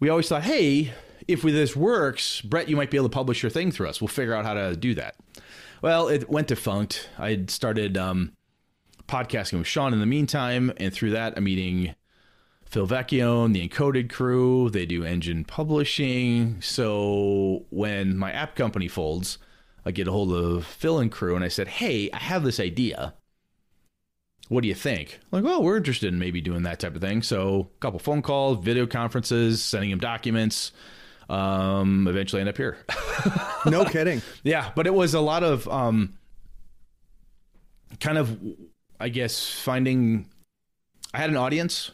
we 0.00 0.08
always 0.08 0.28
thought, 0.28 0.42
hey, 0.42 0.92
if 1.28 1.42
this 1.42 1.76
works, 1.76 2.40
Brett, 2.40 2.68
you 2.68 2.76
might 2.76 2.90
be 2.90 2.96
able 2.96 3.08
to 3.08 3.14
publish 3.14 3.42
your 3.42 3.50
thing 3.50 3.70
through 3.70 3.88
us. 3.88 4.00
We'll 4.00 4.08
figure 4.08 4.34
out 4.34 4.44
how 4.44 4.54
to 4.54 4.76
do 4.76 4.94
that. 4.94 5.16
Well, 5.82 6.08
it 6.08 6.28
went 6.28 6.48
defunct. 6.48 7.08
I 7.18 7.30
had 7.30 7.50
started 7.50 7.96
um, 7.96 8.32
podcasting 9.06 9.58
with 9.58 9.66
Sean 9.66 9.92
in 9.92 10.00
the 10.00 10.06
meantime, 10.06 10.72
and 10.78 10.92
through 10.92 11.10
that, 11.10 11.34
I'm 11.36 11.44
meeting 11.44 11.94
Phil 12.74 12.88
Vecchione, 12.88 13.52
the 13.52 13.68
Encoded 13.68 14.10
crew. 14.10 14.68
They 14.68 14.84
do 14.84 15.04
engine 15.04 15.44
publishing. 15.44 16.60
So 16.60 17.66
when 17.70 18.16
my 18.16 18.32
app 18.32 18.56
company 18.56 18.88
folds, 18.88 19.38
I 19.86 19.92
get 19.92 20.08
a 20.08 20.10
hold 20.10 20.32
of 20.32 20.66
Phil 20.66 20.98
and 20.98 21.12
crew, 21.12 21.36
and 21.36 21.44
I 21.44 21.48
said, 21.48 21.68
"Hey, 21.68 22.10
I 22.12 22.16
have 22.16 22.42
this 22.42 22.58
idea. 22.58 23.14
What 24.48 24.62
do 24.62 24.68
you 24.68 24.74
think?" 24.74 25.20
Like, 25.30 25.44
well, 25.44 25.62
we're 25.62 25.76
interested 25.76 26.12
in 26.12 26.18
maybe 26.18 26.40
doing 26.40 26.64
that 26.64 26.80
type 26.80 26.96
of 26.96 27.00
thing." 27.00 27.22
So 27.22 27.70
a 27.76 27.78
couple 27.78 28.00
phone 28.00 28.22
calls, 28.22 28.64
video 28.64 28.88
conferences, 28.88 29.62
sending 29.62 29.90
him 29.90 30.00
documents. 30.00 30.72
Um, 31.28 32.08
eventually, 32.08 32.40
end 32.40 32.48
up 32.48 32.56
here. 32.56 32.78
No 33.66 33.84
kidding. 33.84 34.20
Yeah, 34.42 34.72
but 34.74 34.88
it 34.88 34.92
was 34.92 35.14
a 35.14 35.20
lot 35.20 35.42
of 35.44 35.66
um, 35.68 36.18
kind 38.00 38.18
of, 38.18 38.36
I 38.98 39.10
guess, 39.10 39.48
finding. 39.48 40.28
I 41.14 41.18
had 41.18 41.30
an 41.30 41.36
audience 41.36 41.92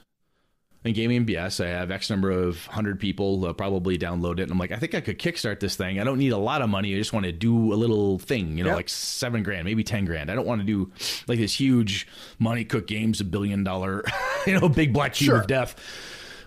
in 0.85 0.95
gaming 0.95 1.27
BS. 1.27 1.63
I 1.65 1.69
have 1.69 1.91
X 1.91 2.09
number 2.09 2.31
of 2.31 2.65
hundred 2.67 2.99
people 3.01 3.45
uh, 3.45 3.53
probably 3.53 3.99
download 3.99 4.39
it. 4.39 4.45
And 4.45 4.53
I'm 4.53 4.59
like, 4.59 4.73
I 4.73 4.77
think 4.77 4.95
I 4.95 5.01
could 5.01 5.19
kickstart 5.19 5.61
this 5.61 5.77
thing. 5.77 6.01
I 6.01 6.05
don't 6.05 6.19
need 6.19 6.33
a 6.33 6.39
lot 6.39 6.63
of 6.63 6.71
money. 6.71 6.95
I 6.95 6.99
just 6.99 7.13
want 7.13 7.27
to 7.27 7.33
do 7.33 7.73
a 7.73 7.77
little 7.77 8.19
thing, 8.19 8.57
you 8.57 8.65
know, 8.65 8.71
Yep. 8.71 8.77
like 8.77 8.89
seven 8.89 9.43
grand, 9.43 9.65
maybe 9.67 9.85
ten 9.85 10.05
grand. 10.07 10.31
I 10.31 10.35
don't 10.35 10.47
want 10.47 10.61
to 10.61 10.67
do 10.67 10.91
like 11.29 11.39
this 11.39 11.59
huge 11.61 12.07
Monte 12.39 12.65
Cook 12.65 12.87
Games, 12.87 13.21
a 13.21 13.25
billion 13.25 13.63
dollar, 13.65 14.05
you 14.47 14.59
know, 14.59 14.69
big 14.69 14.93
black 14.93 15.15
cube 15.15 15.27
Sure. 15.29 15.41
of 15.41 15.47
death. 15.47 15.77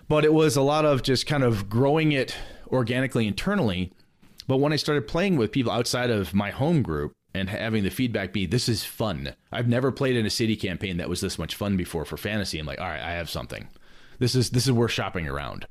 But 0.08 0.24
it 0.24 0.32
was 0.34 0.56
a 0.56 0.62
lot 0.62 0.84
of 0.84 1.02
just 1.02 1.26
kind 1.26 1.42
of 1.44 1.68
growing 1.70 2.12
it 2.12 2.36
organically 2.68 3.26
internally. 3.26 3.92
But 4.46 4.58
when 4.58 4.72
I 4.72 4.76
started 4.76 5.06
playing 5.08 5.36
with 5.36 5.52
people 5.52 5.72
outside 5.72 6.10
of 6.10 6.34
my 6.34 6.50
home 6.50 6.82
group, 6.82 7.12
and 7.36 7.50
having 7.50 7.82
the 7.82 7.90
feedback 7.90 8.32
be 8.32 8.46
this 8.46 8.68
is 8.68 8.84
fun. 8.84 9.34
I've 9.50 9.66
never 9.66 9.90
played 9.90 10.14
in 10.14 10.24
a 10.24 10.30
city 10.30 10.54
campaign 10.54 10.98
that 10.98 11.08
was 11.08 11.20
this 11.20 11.36
much 11.36 11.56
fun 11.56 11.76
before 11.76 12.04
for 12.04 12.16
fantasy. 12.16 12.60
I'm 12.60 12.66
like, 12.66 12.80
all 12.80 12.86
right, 12.86 13.00
I 13.02 13.10
have 13.14 13.28
something. 13.28 13.66
This 14.18 14.34
is 14.34 14.50
this 14.50 14.66
is 14.66 14.72
worth 14.72 14.92
shopping 14.92 15.28
around. 15.28 15.66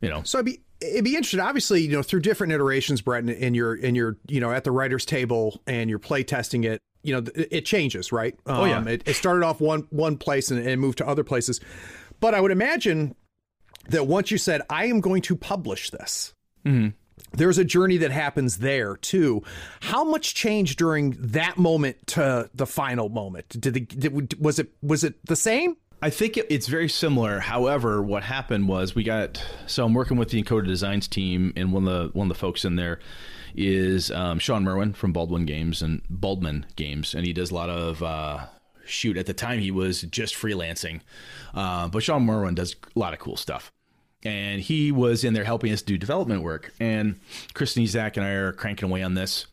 You 0.00 0.08
know. 0.08 0.22
So 0.24 0.38
I'd 0.38 0.44
be 0.44 0.60
it'd 0.80 1.04
be 1.04 1.14
interesting. 1.14 1.40
Obviously, 1.40 1.82
you 1.82 1.92
know, 1.92 2.02
through 2.02 2.20
different 2.20 2.52
iterations, 2.52 3.00
Brett, 3.00 3.28
in, 3.28 3.54
your 3.54 3.74
in 3.74 3.94
your 3.94 4.16
you 4.28 4.40
know 4.40 4.50
at 4.50 4.64
the 4.64 4.70
writers' 4.70 5.04
table 5.04 5.62
and 5.66 5.88
you're 5.88 5.98
play 5.98 6.22
testing 6.22 6.64
it. 6.64 6.80
You 7.02 7.14
know, 7.14 7.30
it, 7.34 7.48
it 7.50 7.66
changes, 7.66 8.12
right? 8.12 8.34
Um, 8.46 8.56
Oh, 8.56 8.64
yeah. 8.64 8.84
It, 8.86 9.02
it 9.06 9.14
started 9.14 9.44
off 9.44 9.60
one 9.60 9.86
one 9.90 10.16
place 10.16 10.50
and, 10.50 10.66
and 10.66 10.80
moved 10.80 10.98
to 10.98 11.06
other 11.06 11.24
places, 11.24 11.60
but 12.20 12.34
I 12.34 12.40
would 12.40 12.50
imagine 12.50 13.14
that 13.88 14.06
once 14.06 14.30
you 14.30 14.38
said, 14.38 14.62
"I 14.70 14.86
am 14.86 15.00
going 15.00 15.22
to 15.22 15.36
publish 15.36 15.90
this," 15.90 16.34
there's 17.32 17.58
a 17.58 17.64
journey 17.64 17.98
that 17.98 18.10
happens 18.10 18.58
there 18.58 18.96
too. 18.96 19.42
How 19.80 20.04
much 20.04 20.34
changed 20.34 20.78
during 20.78 21.10
that 21.18 21.58
moment 21.58 22.06
to 22.08 22.48
the 22.54 22.66
final 22.66 23.08
moment? 23.08 23.48
Did 23.60 23.74
the 23.74 23.80
did, 23.80 24.40
was 24.40 24.58
it 24.58 24.70
was 24.82 25.04
it 25.04 25.24
the 25.26 25.36
same? 25.36 25.76
I 26.04 26.10
think 26.10 26.36
it, 26.36 26.46
it's 26.50 26.66
very 26.66 26.90
similar. 26.90 27.40
However, 27.40 28.02
what 28.02 28.24
happened 28.24 28.68
was 28.68 28.94
we 28.94 29.04
got 29.04 29.42
so 29.66 29.86
I'm 29.86 29.94
working 29.94 30.18
with 30.18 30.28
the 30.28 30.42
Encoded 30.42 30.66
Designs 30.66 31.08
team, 31.08 31.54
and 31.56 31.72
one 31.72 31.88
of 31.88 32.12
the 32.12 32.18
one 32.18 32.26
of 32.26 32.28
the 32.28 32.38
folks 32.38 32.62
in 32.66 32.76
there 32.76 33.00
is 33.56 34.10
um, 34.10 34.38
Sean 34.38 34.64
Merwin 34.64 34.92
from 34.92 35.14
Baldwin 35.14 35.46
Games 35.46 35.80
and 35.80 36.02
Baldman 36.10 36.66
Games, 36.76 37.14
and 37.14 37.24
he 37.24 37.32
does 37.32 37.50
a 37.50 37.54
lot 37.54 37.70
of 37.70 38.02
uh, 38.02 38.44
shoot. 38.84 39.16
At 39.16 39.24
the 39.24 39.32
time, 39.32 39.60
he 39.60 39.70
was 39.70 40.02
just 40.02 40.34
freelancing, 40.34 41.00
uh, 41.54 41.88
but 41.88 42.02
Sean 42.02 42.26
Merwin 42.26 42.54
does 42.54 42.76
a 42.94 42.98
lot 42.98 43.14
of 43.14 43.18
cool 43.18 43.38
stuff. 43.38 43.72
And 44.24 44.60
he 44.60 44.92
was 44.92 45.24
in 45.24 45.32
there 45.32 45.44
helping 45.44 45.72
us 45.72 45.80
do 45.80 45.96
development 45.96 46.42
work. 46.42 46.74
And 46.78 47.18
Chris 47.54 47.76
Sniezak 47.76 48.18
and 48.18 48.26
I 48.26 48.30
are 48.32 48.52
cranking 48.52 48.90
away 48.90 49.02
on 49.02 49.14
this 49.14 49.46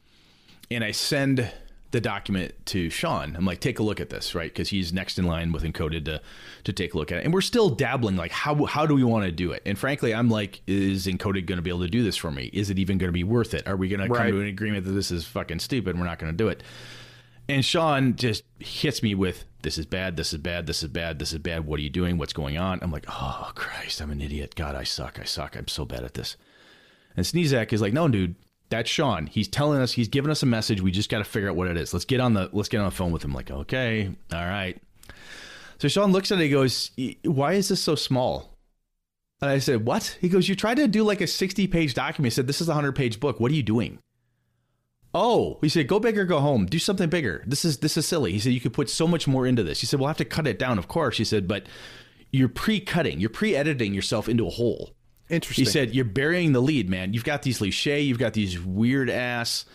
and 0.72 0.84
I 0.86 0.91
send 0.91 1.52
the 1.92 2.02
document 2.02 2.54
to 2.68 2.89
Sean. 2.89 3.36
I'm 3.36 3.46
like, 3.46 3.60
take 3.60 3.80
a 3.80 3.84
look 3.84 4.00
at 4.00 4.10
this, 4.10 4.34
right? 4.34 4.52
Because 4.52 4.70
he's 4.70 4.94
next 4.94 5.20
in 5.20 5.26
line 5.26 5.52
with 5.52 5.64
Encoded 5.64 6.06
to 6.06 6.22
to 6.64 6.74
take 6.74 6.94
a 6.94 6.98
look 6.98 7.12
at 7.12 7.20
it. 7.20 7.26
And 7.26 7.34
we're 7.34 7.42
still 7.42 7.70
dabbling, 7.70 8.16
like, 8.16 8.32
how 8.32 8.66
how 8.66 8.86
do 8.86 8.96
we 8.96 9.04
want 9.04 9.26
to 9.26 9.32
do 9.32 9.52
it? 9.52 9.62
And 9.66 9.78
frankly, 9.78 10.14
I'm 10.14 10.30
like, 10.30 10.62
is 10.68 11.06
Encoded 11.08 11.46
going 11.46 11.58
to 11.58 11.62
be 11.62 11.70
able 11.70 11.82
to 11.82 11.89
do 11.89 12.04
this 12.04 12.18
for 12.18 12.32
me? 12.32 12.50
Is 12.54 12.70
it 12.70 12.80
even 12.80 12.98
going 12.98 13.10
to 13.10 13.14
be 13.14 13.24
worth 13.24 13.54
it? 13.54 13.68
Are 13.68 13.76
we 13.76 13.89
going 13.89 14.02
to 14.02 14.14
come 14.14 14.28
to 14.28 14.39
an 14.42 14.48
agreement 14.48 14.86
that 14.86 14.92
this 14.92 15.12
is 15.12 15.26
fucking 15.26 15.60
stupid? 15.60 15.92
And 15.92 16.00
we're 16.00 16.08
not 16.08 16.20
going 16.20 16.32
to 16.32 16.38
do 16.38 16.48
it. 16.48 16.64
And 17.50 17.66
Sean 17.66 18.16
just 18.16 18.44
hits 18.60 19.04
me 19.04 19.14
with, 19.14 19.46
"This 19.64 19.78
is 19.78 19.86
bad. 19.86 20.16
This 20.16 20.32
is 20.32 20.39
bad. 20.39 20.68
This 20.68 20.84
is 20.84 20.89
bad. 20.89 21.20
This 21.20 21.34
is 21.34 21.39
bad. 21.39 21.66
What 21.66 21.80
are 21.80 21.84
you 21.84 21.89
doing? 21.89 22.18
What's 22.18 22.34
going 22.34 22.58
on?" 22.58 22.80
I'm 22.82 22.92
like, 22.92 23.06
"Oh 23.10 23.52
Christ, 23.56 24.02
I'm 24.02 24.12
an 24.12 24.22
idiot. 24.22 24.56
God, 24.56 24.76
I 24.76 24.84
suck. 24.84 25.20
I 25.20 25.26
suck. 25.26 25.58
I'm 25.58 25.68
so 25.68 25.84
bad 25.84 26.04
at 26.04 26.14
this." 26.14 26.38
And 27.16 27.26
Sniezak 27.26 27.74
is 27.74 27.82
like, 27.82 27.94
no, 27.94 28.08
dude, 28.08 28.36
that's 28.72 28.89
Sean. 28.89 29.28
He's 29.28 29.47
telling 29.47 29.80
us, 29.80 29.91
he's 29.91 30.07
giving 30.07 30.32
us 30.32 30.41
a 30.41 30.47
message. 30.47 30.82
We 30.82 30.89
just 30.91 31.09
got 31.09 31.19
to 31.19 31.24
figure 31.24 31.49
out 31.49 31.55
what 31.55 31.67
it 31.67 31.78
is. 31.78 31.93
Let's 31.93 32.05
get 32.05 32.19
on 32.19 32.34
the, 32.34 32.49
let's 32.51 32.69
get 32.69 32.80
on 32.80 32.86
the 32.86 32.91
phone 32.91 33.11
with 33.11 33.24
him. 33.24 33.34
Like, 33.34 33.51
okay, 33.51 34.09
all 34.34 34.45
right. 34.45 34.82
So 35.78 35.88
Sean 35.88 36.11
looks 36.11 36.32
at 36.32 36.39
it. 36.39 36.43
He 36.43 36.49
goes, 36.49 36.91
why 37.24 37.53
is 37.53 37.67
this 37.67 37.82
so 37.82 37.95
small? 37.95 38.57
And 39.41 39.49
I 39.49 39.59
said, 39.59 39.86
what? 39.86 40.17
He 40.22 40.30
goes, 40.30 40.47
you 40.47 40.55
tried 40.55 40.78
to 40.78 40.88
do 40.88 41.03
like 41.03 41.22
a 41.22 41.28
60 41.28 41.67
page 41.67 41.93
document. 41.93 42.32
He 42.32 42.36
said, 42.36 42.47
this 42.47 42.61
is 42.61 42.67
a 42.67 42.72
100 42.72 42.93
page 42.93 43.19
book. 43.19 43.39
What 43.39 43.51
are 43.51 43.55
you 43.55 43.63
doing? 43.63 43.99
Oh, 45.13 45.57
he 45.61 45.67
said, 45.67 45.88
go 45.88 45.99
big 45.99 46.17
or 46.17 46.24
go 46.26 46.39
home. 46.39 46.65
Do 46.65 46.80
something 46.80 47.09
bigger. 47.09 47.43
This 47.45 47.65
is 47.65 47.80
this 47.80 47.97
is 47.97 48.05
silly. 48.05 48.32
He 48.32 48.39
said, 48.39 48.53
you 48.53 48.61
could 48.61 48.74
put 48.74 48.89
so 48.89 49.07
much 49.07 49.28
more 49.28 49.45
into 49.45 49.63
this. 49.63 49.82
He 49.82 49.88
said, 49.88 49.99
we'll 49.99 50.07
have 50.07 50.17
to 50.17 50.26
cut 50.26 50.47
it 50.47 50.57
down, 50.57 50.78
of 50.78 50.88
course. 50.88 51.17
He 51.17 51.26
said, 51.26 51.47
but 51.47 51.65
you're 52.32 52.47
pre-cutting, 52.47 53.19
you're 53.19 53.30
pre-editing 53.30 53.93
yourself 53.93 54.30
into 54.30 54.47
a 54.47 54.51
hole. 54.51 54.91
Interesting. 55.32 55.66
He 55.66 55.72
said, 55.72 55.96
"You're 55.96 56.06
burying 56.06 56.52
the 56.52 56.62
lead, 56.62 56.90
man. 56.90 57.14
You've 57.14 57.24
got 57.24 57.42
these 57.42 57.60
cliche. 57.60 58.02
You've 58.02 58.20
got 58.20 58.34
these 58.34 58.60
weird 58.60 59.10
ass 59.10 59.66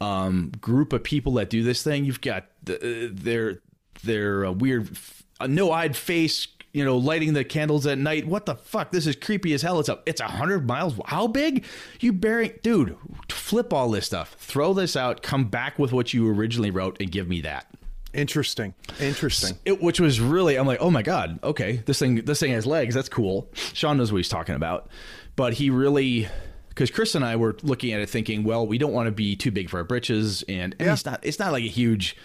um, 0.00 0.52
group 0.60 0.92
of 0.92 1.02
people 1.02 1.34
that 1.34 1.50
do 1.50 1.62
this 1.62 1.82
thing. 1.82 2.04
You've 2.04 2.20
got 2.20 2.46
the, 2.62 2.76
uh, 2.76 3.08
their 3.12 3.60
their 4.04 4.46
uh, 4.46 4.52
weird, 4.52 4.96
uh, 5.40 5.48
no-eyed 5.48 5.96
face. 5.96 6.48
You 6.72 6.84
know, 6.84 6.98
lighting 6.98 7.32
the 7.32 7.42
candles 7.42 7.84
at 7.84 7.98
night. 7.98 8.28
What 8.28 8.46
the 8.46 8.54
fuck? 8.54 8.92
This 8.92 9.08
is 9.08 9.16
creepy 9.16 9.52
as 9.54 9.62
hell. 9.62 9.80
It's 9.80 9.88
a 9.88 9.98
it's 10.06 10.20
a 10.20 10.28
hundred 10.28 10.68
miles. 10.68 10.94
How 11.06 11.26
big? 11.26 11.64
You 11.98 12.12
bury, 12.12 12.60
dude. 12.62 12.96
Flip 13.28 13.72
all 13.72 13.90
this 13.90 14.06
stuff. 14.06 14.36
Throw 14.38 14.72
this 14.72 14.94
out. 14.94 15.20
Come 15.20 15.46
back 15.46 15.80
with 15.80 15.92
what 15.92 16.14
you 16.14 16.30
originally 16.30 16.70
wrote 16.70 16.96
and 17.00 17.10
give 17.10 17.26
me 17.26 17.40
that." 17.40 17.66
Interesting. 18.12 18.74
Interesting. 19.00 19.56
it, 19.64 19.80
which 19.80 20.00
was 20.00 20.20
really 20.20 20.56
I'm 20.56 20.66
like, 20.66 20.80
oh 20.80 20.90
my 20.90 21.02
god, 21.02 21.38
okay, 21.44 21.82
this 21.86 21.98
thing 21.98 22.16
this 22.24 22.40
thing 22.40 22.52
has 22.52 22.66
legs. 22.66 22.94
That's 22.94 23.08
cool. 23.08 23.48
Sean 23.54 23.98
knows 23.98 24.10
what 24.10 24.18
he's 24.18 24.28
talking 24.28 24.54
about, 24.54 24.88
but 25.36 25.54
he 25.54 25.70
really 25.70 26.28
because 26.70 26.90
Chris 26.90 27.14
and 27.14 27.24
I 27.24 27.36
were 27.36 27.56
looking 27.62 27.92
at 27.92 28.00
it 28.00 28.08
thinking, 28.08 28.42
well, 28.42 28.66
we 28.66 28.78
don't 28.78 28.92
want 28.92 29.06
to 29.06 29.12
be 29.12 29.36
too 29.36 29.50
big 29.50 29.68
for 29.68 29.78
our 29.78 29.84
britches, 29.84 30.42
and, 30.48 30.74
and 30.78 30.90
it's 30.90 31.04
not 31.04 31.20
it's 31.24 31.38
not 31.38 31.52
like 31.52 31.64
a 31.64 31.68
huge, 31.68 32.16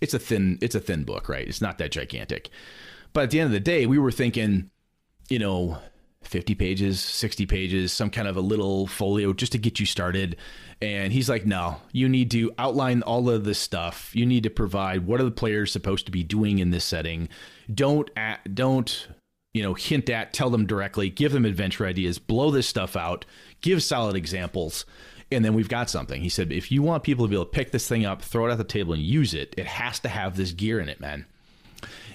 it's 0.00 0.14
a 0.14 0.18
thin 0.18 0.58
it's 0.60 0.74
a 0.74 0.80
thin 0.80 1.04
book, 1.04 1.28
right? 1.28 1.46
It's 1.46 1.60
not 1.60 1.78
that 1.78 1.90
gigantic, 1.92 2.50
but 3.12 3.24
at 3.24 3.30
the 3.30 3.40
end 3.40 3.46
of 3.46 3.52
the 3.52 3.60
day, 3.60 3.86
we 3.86 3.98
were 3.98 4.12
thinking, 4.12 4.70
you 5.28 5.38
know. 5.38 5.78
50 6.22 6.54
pages, 6.54 7.00
60 7.00 7.46
pages, 7.46 7.92
some 7.92 8.10
kind 8.10 8.28
of 8.28 8.36
a 8.36 8.40
little 8.40 8.86
folio 8.86 9.32
just 9.32 9.52
to 9.52 9.58
get 9.58 9.80
you 9.80 9.86
started. 9.86 10.36
And 10.80 11.12
he's 11.12 11.28
like, 11.28 11.44
no, 11.44 11.78
you 11.92 12.08
need 12.08 12.30
to 12.32 12.52
outline 12.58 13.02
all 13.02 13.28
of 13.28 13.44
this 13.44 13.58
stuff. 13.58 14.14
You 14.14 14.26
need 14.26 14.44
to 14.44 14.50
provide 14.50 15.06
what 15.06 15.20
are 15.20 15.24
the 15.24 15.30
players 15.30 15.72
supposed 15.72 16.06
to 16.06 16.12
be 16.12 16.22
doing 16.22 16.58
in 16.58 16.70
this 16.70 16.84
setting. 16.84 17.28
Don't, 17.72 18.10
at, 18.16 18.54
don't, 18.54 19.08
you 19.54 19.62
know, 19.62 19.74
hint 19.74 20.08
at, 20.08 20.32
tell 20.32 20.50
them 20.50 20.66
directly, 20.66 21.10
give 21.10 21.32
them 21.32 21.44
adventure 21.44 21.86
ideas, 21.86 22.18
blow 22.18 22.50
this 22.50 22.68
stuff 22.68 22.96
out, 22.96 23.24
give 23.60 23.82
solid 23.82 24.14
examples. 24.14 24.84
And 25.32 25.44
then 25.44 25.54
we've 25.54 25.68
got 25.68 25.90
something. 25.90 26.22
He 26.22 26.28
said, 26.28 26.52
if 26.52 26.70
you 26.70 26.82
want 26.82 27.02
people 27.02 27.24
to 27.24 27.28
be 27.28 27.36
able 27.36 27.46
to 27.46 27.50
pick 27.50 27.70
this 27.70 27.88
thing 27.88 28.04
up, 28.04 28.22
throw 28.22 28.46
it 28.46 28.52
at 28.52 28.58
the 28.58 28.64
table 28.64 28.92
and 28.92 29.02
use 29.02 29.32
it, 29.32 29.54
it 29.56 29.66
has 29.66 30.00
to 30.00 30.08
have 30.08 30.36
this 30.36 30.52
gear 30.52 30.80
in 30.80 30.88
it, 30.88 31.00
man. 31.00 31.26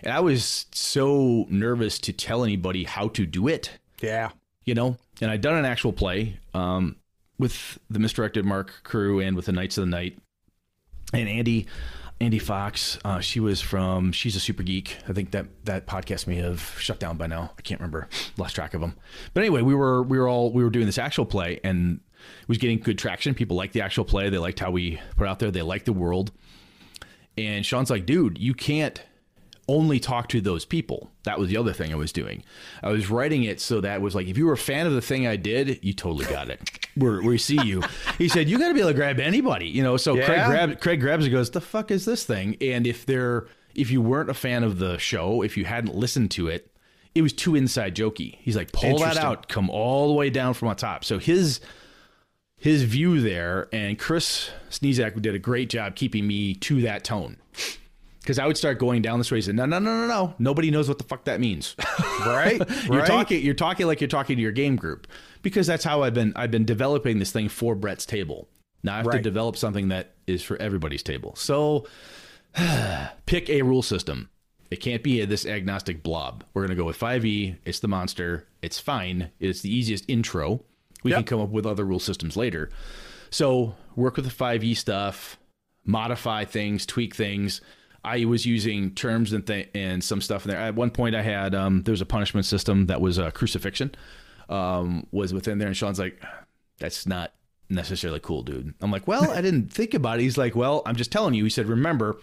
And 0.03 0.13
I 0.13 0.19
was 0.19 0.67
so 0.71 1.47
nervous 1.49 1.97
to 1.99 2.13
tell 2.13 2.43
anybody 2.43 2.83
how 2.83 3.07
to 3.09 3.25
do 3.25 3.47
it 3.47 3.71
Yeah. 4.01 4.29
you 4.65 4.75
know 4.75 4.97
and 5.21 5.31
i'd 5.31 5.41
done 5.41 5.55
an 5.55 5.65
actual 5.65 5.93
play 5.93 6.37
um, 6.53 6.95
with 7.37 7.77
the 7.89 7.99
misdirected 7.99 8.45
mark 8.45 8.81
crew 8.83 9.19
and 9.19 9.35
with 9.35 9.45
the 9.45 9.51
knights 9.51 9.77
of 9.77 9.83
the 9.83 9.91
night. 9.91 10.17
And 11.13 11.29
andy 11.29 11.67
andy 12.21 12.39
fox 12.39 12.97
uh, 13.05 13.19
she 13.19 13.39
was 13.39 13.61
from 13.61 14.11
she's 14.11 14.35
a 14.35 14.39
super 14.39 14.63
geek. 14.63 14.97
I 15.07 15.13
think 15.13 15.31
that 15.31 15.45
that 15.65 15.85
podcast 15.85 16.27
may 16.27 16.35
have 16.35 16.61
shut 16.79 16.99
down 16.99 17.17
by 17.17 17.27
now. 17.27 17.51
I 17.57 17.61
can't 17.61 17.79
remember. 17.79 18.07
Lost 18.37 18.55
track 18.55 18.73
of 18.73 18.81
them 18.81 18.95
but 19.33 19.41
anyway 19.41 19.61
we 19.61 19.75
were 19.75 20.01
we 20.03 20.17
were 20.17 20.27
all 20.27 20.51
we 20.51 20.63
were 20.63 20.69
doing 20.69 20.85
this 20.85 20.97
actual 20.97 21.25
play 21.25 21.59
and 21.63 21.99
it 22.41 22.47
was 22.47 22.57
getting 22.57 22.79
good 22.79 22.97
traction. 22.97 23.35
People 23.35 23.55
liked 23.57 23.73
the 23.73 23.81
actual 23.81 24.05
play. 24.05 24.29
They 24.29 24.37
liked 24.39 24.59
how 24.59 24.71
we 24.71 24.99
put 25.15 25.27
out 25.27 25.39
there. 25.39 25.51
They 25.51 25.61
liked 25.61 25.85
the 25.85 25.93
world. 25.93 26.31
And 27.37 27.65
sean's 27.65 27.89
like 27.89 28.05
dude 28.05 28.37
you 28.37 28.53
can't 28.53 29.01
only 29.67 29.99
talk 29.99 30.29
to 30.29 30.41
those 30.41 30.65
people. 30.65 31.11
That 31.23 31.39
was 31.39 31.49
the 31.49 31.57
other 31.57 31.73
thing 31.73 31.91
I 31.91 31.95
was 31.95 32.11
doing. 32.11 32.43
I 32.83 32.89
was 32.89 33.09
writing 33.09 33.43
it 33.43 33.59
so 33.59 33.81
that 33.81 34.01
was 34.01 34.13
like, 34.13 34.27
if 34.27 34.37
you 34.37 34.45
were 34.45 34.53
a 34.53 34.57
fan 34.57 34.85
of 34.85 34.93
the 34.93 35.01
thing 35.01 35.25
I 35.25 35.35
did, 35.35 35.83
you 35.83 35.93
totally 35.93 36.25
got 36.25 36.49
it. 36.49 36.87
Where 36.95 37.21
we 37.21 37.37
see 37.37 37.59
you. 37.63 37.81
He 38.17 38.29
said, 38.29 38.47
you 38.47 38.59
got 38.59 38.67
to 38.67 38.73
be 38.73 38.81
able 38.81 38.91
to 38.91 38.95
grab 38.95 39.19
anybody, 39.19 39.67
you 39.67 39.81
know? 39.81 39.97
So 39.97 40.13
Craig 40.15 40.45
grab, 40.45 40.79
Craig 40.81 41.01
grabs 41.01 41.25
it, 41.25 41.31
goes, 41.31 41.49
the 41.49 41.61
fuck 41.61 41.89
is 41.89 42.05
this 42.05 42.23
thing? 42.23 42.57
And 42.61 42.85
if 42.85 43.05
they're, 43.05 43.47
if 43.73 43.89
you 43.89 44.01
weren't 44.01 44.29
a 44.29 44.35
fan 44.35 44.63
of 44.63 44.77
the 44.77 44.97
show, 44.97 45.41
if 45.41 45.57
you 45.57 45.65
hadn't 45.65 45.95
listened 45.95 46.31
to 46.31 46.47
it, 46.47 46.71
it 47.15 47.21
was 47.21 47.33
too 47.33 47.55
inside 47.55 47.95
jokey. 47.95 48.37
He's 48.41 48.55
like, 48.55 48.71
pull 48.71 48.99
that 48.99 49.17
out, 49.17 49.47
come 49.47 49.69
all 49.69 50.07
the 50.07 50.13
way 50.13 50.29
down 50.29 50.53
from 50.53 50.67
on 50.67 50.75
top. 50.75 51.03
So 51.03 51.17
his, 51.17 51.59
his 52.57 52.83
view 52.83 53.19
there 53.21 53.67
and 53.73 53.97
Chris 53.97 54.51
Sniezak 54.69 55.21
did 55.21 55.33
a 55.33 55.39
great 55.39 55.69
job 55.69 55.95
keeping 55.95 56.27
me 56.27 56.53
to 56.55 56.81
that 56.81 57.03
tone. 57.03 57.37
Because 58.25 58.39
I 58.39 58.47
would 58.47 58.57
start 58.57 58.79
going 58.79 59.03
down 59.03 59.19
this 59.19 59.31
way. 59.31 59.39
Said, 59.39 59.53
"No, 59.55 59.65
no, 59.67 59.77
no, 59.77 60.01
no, 60.01 60.07
no. 60.07 60.33
Nobody 60.39 60.71
knows 60.71 60.87
what 60.89 60.97
the 60.97 61.03
fuck 61.03 61.25
that 61.25 61.39
means. 61.39 61.75
Right. 62.25 62.57
you're 62.85 62.97
right. 62.99 63.05
talking. 63.07 63.43
You're 63.45 63.53
talking 63.53 63.85
like 63.85 64.01
you're 64.01 64.07
talking 64.07 64.35
to 64.37 64.41
your 64.41 64.51
game 64.51 64.77
group. 64.77 65.05
Because 65.43 65.67
that's 65.67 65.83
how 65.83 66.01
I've 66.01 66.15
been. 66.15 66.33
I've 66.35 66.49
been 66.49 66.65
developing 66.65 67.19
this 67.19 67.31
thing 67.31 67.49
for 67.49 67.75
Brett's 67.75 68.05
table. 68.05 68.47
Now 68.81 68.93
I 68.95 68.97
have 68.97 69.11
to 69.11 69.19
develop 69.21 69.57
something 69.57 69.89
that 69.89 70.13
is 70.25 70.41
for 70.41 70.59
everybody's 70.59 71.03
table. 71.03 71.35
So 71.35 71.85
pick 73.25 73.49
a 73.49 73.61
rule 73.61 73.83
system. 73.83 74.29
It 74.71 74.77
can't 74.77 75.03
be 75.03 75.23
this 75.25 75.45
agnostic 75.45 76.01
blob. 76.03 76.43
We're 76.53 76.63
gonna 76.63 76.75
go 76.75 76.85
with 76.85 76.97
5e. 76.97 77.57
It's 77.65 77.79
the 77.79 77.87
monster. 77.87 78.47
It's 78.61 78.79
fine. 78.79 79.29
It's 79.39 79.61
the 79.61 79.73
easiest 79.73 80.05
intro. 80.09 80.61
We 81.03 81.11
Yep. 81.11 81.17
can 81.19 81.25
come 81.25 81.41
up 81.41 81.49
with 81.49 81.65
other 81.67 81.85
rule 81.85 81.99
systems 81.99 82.35
later. 82.35 82.71
So 83.29 83.75
work 83.95 84.15
with 84.15 84.25
the 84.25 84.31
5e 84.31 84.73
stuff, 84.75 85.37
modify 85.85 86.45
things, 86.45 86.85
tweak 86.85 87.13
things. 87.15 87.61
I 88.05 88.25
was 88.25 88.45
using 88.45 88.91
terms 88.91 89.33
and 89.33 89.45
th- 89.45 89.69
and 89.75 90.03
some 90.03 90.21
stuff 90.21 90.45
in 90.45 90.51
there. 90.51 90.59
At 90.59 90.75
one 90.75 90.91
point, 90.91 91.15
I 91.15 91.21
had 91.21 91.53
um, 91.55 91.83
there 91.83 91.91
was 91.91 92.01
a 92.01 92.05
punishment 92.05 92.45
system 92.45 92.85
that 92.85 93.01
was 93.01 93.19
uh, 93.19 93.31
crucifixion 93.31 93.93
um, 94.47 95.07
was 95.11 95.33
within 95.33 95.57
there, 95.57 95.67
and 95.67 95.75
Sean's 95.75 95.99
like, 95.99 96.21
"That's 96.79 97.05
not 97.07 97.33
necessarily 97.69 98.19
cool, 98.19 98.43
dude." 98.43 98.73
I'm 98.81 98.91
like, 98.91 99.07
"Well, 99.07 99.31
I 99.31 99.41
didn't 99.41 99.73
think 99.73 99.93
about 99.93 100.19
it." 100.19 100.23
He's 100.23 100.37
like, 100.37 100.55
"Well, 100.55 100.81
I'm 100.85 100.95
just 100.95 101.11
telling 101.11 101.33
you." 101.33 101.43
He 101.43 101.49
said, 101.49 101.67
"Remember 101.67 102.17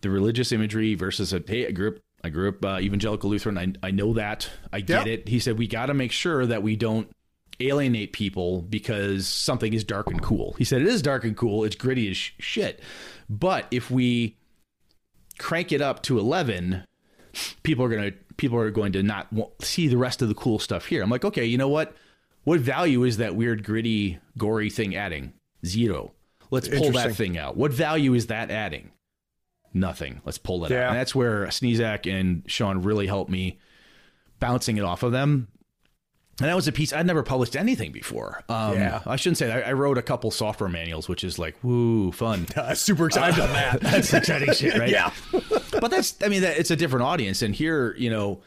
the 0.00 0.10
religious 0.10 0.52
imagery 0.52 0.94
versus 0.94 1.32
a 1.32 1.42
hey, 1.46 1.66
I 1.66 1.70
grew 1.70 1.88
up, 1.88 1.94
I 2.22 2.28
grew 2.28 2.48
up 2.48 2.64
uh, 2.64 2.78
evangelical 2.80 3.30
Lutheran. 3.30 3.56
I 3.56 3.72
I 3.86 3.90
know 3.90 4.12
that, 4.14 4.50
I 4.72 4.80
get 4.80 5.06
Yep. 5.06 5.20
it." 5.20 5.28
He 5.28 5.38
said, 5.38 5.58
"We 5.58 5.66
got 5.68 5.86
to 5.86 5.94
make 5.94 6.12
sure 6.12 6.44
that 6.46 6.62
we 6.62 6.76
don't." 6.76 7.08
alienate 7.60 8.12
people 8.12 8.62
because 8.62 9.28
something 9.28 9.72
is 9.74 9.84
dark 9.84 10.08
and 10.08 10.20
cool. 10.20 10.56
He 10.58 10.64
said 10.64 10.82
it 10.82 10.88
is 10.88 11.02
dark 11.02 11.22
and 11.22 11.36
cool. 11.36 11.62
It's 11.62 11.76
gritty 11.76 12.10
as 12.10 12.16
sh- 12.16 12.32
shit. 12.40 12.82
But 13.30 13.68
if 13.70 13.92
we 13.92 14.36
crank 15.38 15.72
it 15.72 15.80
up 15.80 16.02
to 16.04 16.18
11, 16.18 16.84
people 17.62 17.84
are 17.84 17.88
going 17.88 18.12
to 18.12 18.16
people 18.36 18.58
are 18.58 18.70
going 18.70 18.92
to 18.92 19.02
not 19.02 19.28
see 19.60 19.86
the 19.88 19.96
rest 19.96 20.22
of 20.22 20.28
the 20.28 20.34
cool 20.34 20.58
stuff 20.58 20.86
here. 20.86 21.02
I'm 21.02 21.10
like, 21.10 21.24
okay, 21.24 21.44
you 21.44 21.58
know 21.58 21.68
what? 21.68 21.94
What 22.44 22.60
value 22.60 23.04
is 23.04 23.16
that 23.18 23.36
weird, 23.36 23.64
gritty, 23.64 24.18
gory 24.36 24.70
thing 24.70 24.94
adding? 24.94 25.32
Zero. 25.64 26.12
Let's 26.50 26.68
pull 26.68 26.92
that 26.92 27.14
thing 27.14 27.38
out. 27.38 27.56
What 27.56 27.72
value 27.72 28.12
is 28.14 28.26
that 28.26 28.50
adding? 28.50 28.90
Nothing. 29.72 30.20
Let's 30.24 30.38
pull 30.38 30.60
that 30.60 30.70
Yeah. 30.70 30.84
out. 30.84 30.88
And 30.90 30.98
that's 30.98 31.14
where 31.14 31.46
Sniezak 31.46 32.10
and 32.12 32.42
Sean 32.46 32.82
really 32.82 33.06
helped 33.06 33.30
me 33.30 33.58
bouncing 34.38 34.76
it 34.76 34.84
off 34.84 35.02
of 35.02 35.12
them. 35.12 35.48
And 36.40 36.48
that 36.48 36.56
was 36.56 36.66
a 36.66 36.72
piece 36.72 36.92
I'd 36.92 37.06
never 37.06 37.22
published 37.22 37.54
anything 37.54 37.92
before. 37.92 38.42
Um, 38.48 38.74
Yeah. 38.74 39.02
I 39.06 39.16
shouldn't 39.16 39.38
say 39.38 39.46
that. 39.46 39.66
I 39.66 39.72
wrote 39.72 39.98
a 39.98 40.02
couple 40.02 40.30
software 40.30 40.68
manuals, 40.68 41.08
which 41.08 41.22
is 41.22 41.38
like, 41.38 41.56
woo, 41.62 42.10
fun. 42.12 42.46
Uh, 42.56 42.74
super 42.74 43.06
excited. 43.06 43.32
I've 43.32 43.36
done 43.36 43.52
that. 43.52 43.80
That's 43.92 44.12
exciting 44.12 44.52
shit, 44.54 44.78
right? 44.78 44.90
Yeah. 44.90 45.12
but 45.80 45.90
that's 45.90 46.16
I 46.24 46.28
mean 46.28 46.42
that 46.42 46.56
it's 46.58 46.70
a 46.70 46.76
different 46.76 47.04
audience 47.04 47.42
and 47.42 47.54
here, 47.54 47.94
you 47.98 48.08
know, 48.10 48.40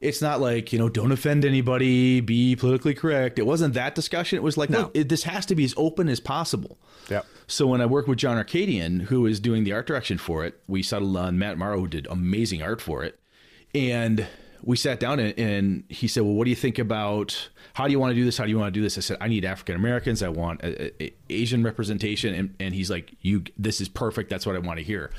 it's 0.00 0.20
not 0.20 0.40
like, 0.40 0.72
you 0.72 0.78
know, 0.80 0.88
don't 0.88 1.12
offend 1.12 1.44
anybody, 1.44 2.20
be 2.20 2.56
politically 2.56 2.92
correct. 2.92 3.38
It 3.38 3.46
wasn't 3.46 3.74
that 3.74 3.94
discussion. 3.94 4.36
It 4.36 4.42
was 4.42 4.56
like, 4.56 4.68
look, 4.68 4.90
it, 4.94 5.08
this 5.08 5.22
has 5.22 5.46
to 5.46 5.54
be 5.54 5.64
as 5.64 5.74
open 5.76 6.08
as 6.08 6.18
possible. 6.18 6.76
Yep. 7.08 7.24
So 7.46 7.68
when 7.68 7.80
I 7.80 7.86
worked 7.86 8.08
with 8.08 8.18
John 8.18 8.36
Arcadian, 8.36 8.98
who 9.00 9.26
is 9.26 9.38
doing 9.38 9.62
the 9.62 9.72
art 9.72 9.86
direction 9.86 10.18
for 10.18 10.44
it, 10.44 10.58
we 10.66 10.82
settled 10.82 11.16
on 11.16 11.38
Matt 11.38 11.56
Morrow, 11.56 11.78
who 11.78 11.86
did 11.88 12.06
amazing 12.08 12.62
art 12.62 12.80
for 12.80 13.04
it. 13.04 13.18
And 13.74 14.26
we 14.62 14.76
sat 14.76 15.00
down 15.00 15.18
and, 15.20 15.38
and 15.38 15.84
he 15.88 16.06
said, 16.08 16.22
"Well, 16.22 16.34
what 16.34 16.44
do 16.44 16.50
you 16.50 16.56
think 16.56 16.78
about 16.78 17.48
how 17.74 17.86
do 17.86 17.90
you 17.92 17.98
want 17.98 18.10
to 18.12 18.14
do 18.14 18.24
this? 18.24 18.38
How 18.38 18.44
do 18.44 18.50
you 18.50 18.58
want 18.58 18.72
to 18.72 18.78
do 18.78 18.82
this?" 18.82 18.96
I 18.96 19.00
said, 19.00 19.16
"I 19.20 19.28
need 19.28 19.44
African 19.44 19.76
Americans. 19.76 20.22
I 20.22 20.28
want 20.28 20.62
a, 20.62 21.02
a- 21.02 21.14
Asian 21.30 21.62
representation." 21.62 22.34
And, 22.34 22.54
and 22.60 22.74
he's 22.74 22.90
like, 22.90 23.14
"You, 23.20 23.44
this 23.58 23.80
is 23.80 23.88
perfect. 23.88 24.30
That's 24.30 24.46
what 24.46 24.56
I 24.56 24.60
want 24.60 24.78
to 24.78 24.84
hear." 24.84 25.10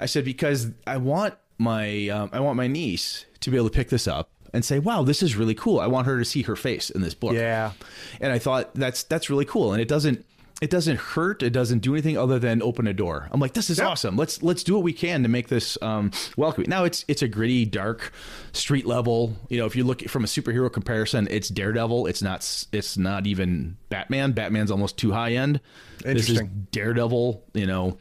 I 0.00 0.06
said, 0.06 0.24
"Because 0.24 0.70
I 0.86 0.96
want 0.96 1.34
my 1.58 2.08
um, 2.08 2.30
I 2.32 2.40
want 2.40 2.56
my 2.56 2.66
niece 2.66 3.24
to 3.40 3.50
be 3.50 3.56
able 3.56 3.68
to 3.68 3.74
pick 3.74 3.88
this 3.90 4.06
up." 4.08 4.30
And 4.54 4.64
say, 4.64 4.78
"Wow, 4.78 5.02
this 5.02 5.22
is 5.22 5.36
really 5.36 5.54
cool." 5.54 5.78
I 5.78 5.86
want 5.86 6.06
her 6.06 6.18
to 6.18 6.24
see 6.24 6.42
her 6.42 6.56
face 6.56 6.88
in 6.90 7.02
this 7.02 7.14
book. 7.14 7.34
Yeah. 7.34 7.72
and 8.20 8.32
I 8.32 8.38
thought 8.38 8.74
that's 8.74 9.02
that's 9.02 9.28
really 9.30 9.44
cool, 9.44 9.72
and 9.72 9.80
it 9.82 9.88
doesn't 9.88 10.24
it 10.60 10.70
doesn't 10.70 10.98
hurt. 10.98 11.42
It 11.42 11.50
doesn't 11.50 11.80
do 11.80 11.94
anything 11.94 12.18
other 12.18 12.38
than 12.38 12.62
open 12.62 12.86
a 12.86 12.92
door. 12.92 13.28
I'm 13.30 13.40
like, 13.40 13.52
this 13.54 13.70
is 13.70 13.78
awesome. 13.78 14.16
Let's 14.16 14.42
let's 14.42 14.64
do 14.64 14.74
what 14.74 14.82
we 14.82 14.92
can 14.92 15.22
to 15.22 15.28
make 15.28 15.48
this 15.48 15.78
um, 15.82 16.10
welcoming. 16.36 16.68
Now 16.68 16.84
it's 16.84 17.04
it's 17.08 17.22
a 17.22 17.28
gritty, 17.28 17.64
dark, 17.64 18.12
street 18.52 18.84
level. 18.86 19.36
You 19.48 19.58
know, 19.58 19.66
if 19.66 19.76
you 19.76 19.84
look 19.84 20.02
from 20.08 20.24
a 20.24 20.26
superhero 20.26 20.72
comparison, 20.72 21.28
it's 21.30 21.48
Daredevil. 21.48 22.06
It's 22.06 22.22
not 22.22 22.40
it's 22.72 22.96
not 22.98 23.26
even 23.26 23.76
Batman. 23.88 24.32
Batman's 24.32 24.70
almost 24.70 24.98
too 24.98 25.12
high 25.12 25.34
end. 25.34 25.60
This 26.02 26.28
is. 26.28 26.42
Daredevil. 26.72 27.44
You 27.54 27.66
know. 27.66 27.98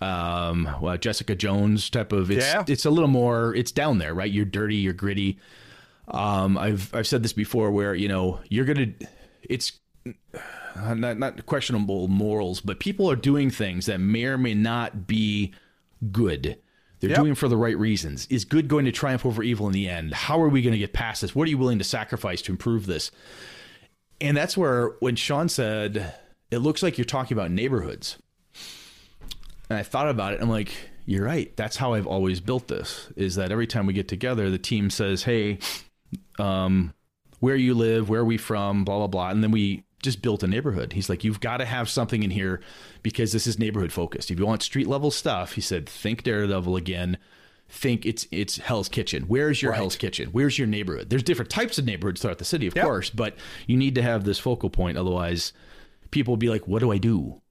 Um, 0.00 0.68
well, 0.80 0.96
Jessica 0.96 1.34
Jones 1.34 1.90
type 1.90 2.12
of 2.12 2.30
it's 2.30 2.44
Yeah. 2.46 2.62
it's 2.68 2.84
a 2.84 2.90
little 2.90 3.08
more 3.08 3.52
it's 3.56 3.72
down 3.72 3.98
there, 3.98 4.14
right? 4.14 4.30
You're 4.30 4.44
dirty, 4.44 4.76
you're 4.76 4.92
gritty. 4.92 5.40
Um, 6.06 6.56
I've 6.56 6.94
I've 6.94 7.06
said 7.08 7.24
this 7.24 7.32
before, 7.32 7.72
where 7.72 7.96
you 7.96 8.06
know 8.06 8.38
you're 8.48 8.64
gonna, 8.64 8.92
it's 9.42 9.72
uh, 10.76 10.94
not 10.94 11.18
not 11.18 11.46
questionable 11.46 12.08
morals, 12.08 12.60
but 12.60 12.80
people 12.80 13.10
are 13.10 13.16
doing 13.16 13.50
things 13.50 13.86
that 13.86 13.98
may 13.98 14.24
or 14.24 14.38
may 14.38 14.54
not 14.54 15.06
be 15.06 15.52
good. 16.12 16.58
They're 17.00 17.10
Yep. 17.10 17.18
doing 17.18 17.32
it 17.32 17.38
for 17.38 17.48
the 17.48 17.56
right 17.56 17.78
reasons. 17.78 18.26
Is 18.28 18.44
good 18.44 18.66
going 18.66 18.84
to 18.84 18.92
triumph 18.92 19.24
over 19.24 19.42
evil 19.42 19.66
in 19.68 19.72
the 19.72 19.88
end? 19.88 20.12
How 20.12 20.40
are 20.42 20.48
we 20.48 20.62
going 20.62 20.72
to 20.72 20.78
get 20.78 20.92
past 20.92 21.20
this? 21.22 21.34
What 21.34 21.46
are 21.46 21.50
you 21.50 21.58
willing 21.58 21.78
to 21.78 21.84
sacrifice 21.84 22.42
to 22.42 22.52
improve 22.52 22.86
this? 22.86 23.10
And 24.20 24.36
that's 24.36 24.56
where 24.56 24.88
when 25.00 25.14
Sean 25.14 25.48
said, 25.48 26.14
"It 26.50 26.58
looks 26.58 26.82
like 26.82 26.98
you're 26.98 27.04
talking 27.04 27.36
about 27.36 27.52
neighborhoods," 27.52 28.18
and 29.70 29.78
I 29.78 29.82
thought 29.82 30.08
about 30.08 30.32
it. 30.32 30.40
I'm 30.40 30.48
like, 30.50 30.72
"You're 31.06 31.24
right. 31.24 31.54
That's 31.56 31.76
how 31.76 31.92
I've 31.94 32.06
always 32.06 32.40
built 32.40 32.66
this. 32.68 33.12
Is 33.16 33.36
that 33.36 33.52
every 33.52 33.66
time 33.68 33.86
we 33.86 33.92
get 33.92 34.08
together, 34.08 34.50
the 34.50 34.58
team 34.58 34.90
says, 34.90 35.22
"Hey, 35.22 35.58
um, 36.38 36.94
where 37.38 37.54
you 37.56 37.74
live, 37.74 38.08
where 38.08 38.22
are 38.22 38.24
we 38.24 38.38
from, 38.38 38.84
blah 38.84 38.98
blah 38.98 39.06
blah, 39.06 39.30
and 39.30 39.42
then 39.42 39.52
we 39.52 39.84
just 40.02 40.22
built 40.22 40.42
a 40.42 40.46
neighborhood. 40.46 40.92
He's 40.92 41.08
like, 41.08 41.24
you've 41.24 41.40
got 41.40 41.56
to 41.58 41.64
have 41.64 41.88
something 41.88 42.22
in 42.22 42.30
here 42.30 42.60
because 43.02 43.32
this 43.32 43.46
is 43.46 43.58
neighborhood 43.58 43.92
focused. 43.92 44.30
If 44.30 44.38
you 44.38 44.46
want 44.46 44.62
street 44.62 44.86
level 44.86 45.10
stuff, 45.10 45.52
he 45.52 45.60
said, 45.60 45.88
think 45.88 46.22
Daredevil 46.22 46.76
again. 46.76 47.18
Think 47.70 48.06
it's 48.06 48.26
it's 48.30 48.56
Hell's 48.56 48.88
Kitchen. 48.88 49.24
Where's 49.24 49.60
your 49.60 49.72
Hell's 49.72 49.96
Kitchen? 49.96 50.30
Where's 50.32 50.56
your 50.58 50.66
neighborhood? 50.66 51.10
There's 51.10 51.22
different 51.22 51.50
types 51.50 51.78
of 51.78 51.84
neighborhoods 51.84 52.22
throughout 52.22 52.38
the 52.38 52.44
city, 52.46 52.66
of 52.66 52.74
Yep. 52.74 52.82
course, 52.84 53.10
but 53.10 53.36
you 53.66 53.76
need 53.76 53.94
to 53.96 54.02
have 54.02 54.24
this 54.24 54.38
focal 54.38 54.70
point. 54.70 54.96
Otherwise, 54.96 55.52
people 56.10 56.32
will 56.32 56.38
be 56.38 56.48
like, 56.48 56.66
what 56.66 56.78
do 56.80 56.90
I 56.90 56.96
do? 56.96 57.42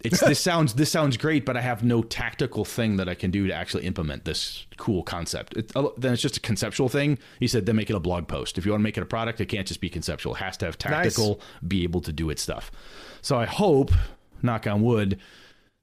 It's 0.00 0.20
this 0.20 0.40
sounds 0.40 0.74
this 0.74 0.90
sounds 0.90 1.16
great, 1.16 1.44
but 1.44 1.56
I 1.56 1.62
have 1.62 1.82
no 1.82 2.02
tactical 2.02 2.64
thing 2.64 2.96
that 2.98 3.08
I 3.08 3.14
can 3.14 3.30
do 3.30 3.46
to 3.46 3.52
actually 3.54 3.84
implement 3.84 4.24
this 4.24 4.66
cool 4.76 5.02
concept. 5.02 5.56
It, 5.56 5.72
uh, 5.74 5.88
then 5.96 6.12
it's 6.12 6.22
just 6.22 6.36
a 6.36 6.40
conceptual 6.40 6.88
thing. 6.88 7.18
He 7.40 7.48
said, 7.48 7.66
then 7.66 7.76
make 7.76 7.90
it 7.90 7.96
a 7.96 8.00
blog 8.00 8.28
post. 8.28 8.58
If 8.58 8.66
you 8.66 8.72
want 8.72 8.80
to 8.80 8.84
make 8.84 8.96
it 8.96 9.02
a 9.02 9.06
product, 9.06 9.40
it 9.40 9.46
can't 9.46 9.66
just 9.66 9.80
be 9.80 9.88
conceptual. 9.88 10.34
It 10.34 10.38
has 10.38 10.56
to 10.58 10.66
have 10.66 10.78
tactical, 10.78 11.40
be 11.66 11.82
able 11.82 12.02
to 12.02 12.12
do 12.12 12.30
its 12.30 12.42
stuff. 12.42 12.70
So 13.22 13.38
I 13.38 13.46
hope, 13.46 13.90
knock 14.42 14.66
on 14.66 14.82
wood, 14.82 15.18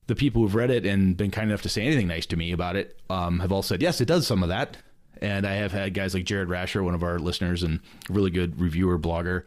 the 0.08 0.16
people 0.16 0.42
who've 0.42 0.56
read 0.56 0.70
it 0.70 0.86
and 0.86 1.18
been 1.18 1.32
kind 1.32 1.50
enough 1.50 1.64
to 1.64 1.70
say 1.70 1.82
anything 1.82 2.08
nice 2.08 2.26
to 2.28 2.38
me 2.38 2.52
about 2.52 2.76
it 2.76 3.00
um, 3.10 3.40
have 3.40 3.52
all 3.52 3.64
said, 3.64 3.82
yes, 3.82 4.00
it 4.00 4.06
does 4.06 4.28
some 4.28 4.44
of 4.44 4.50
that. 4.50 4.78
And 5.22 5.48
I 5.48 5.54
have 5.54 5.72
had 5.72 5.94
guys 5.94 6.14
like 6.14 6.26
Jared 6.26 6.50
Rascher, 6.50 6.84
one 6.84 6.94
of 6.94 7.04
our 7.04 7.20
listeners 7.20 7.64
and 7.64 7.80
really 8.10 8.30
good 8.30 8.60
reviewer, 8.60 9.00
blogger, 9.00 9.44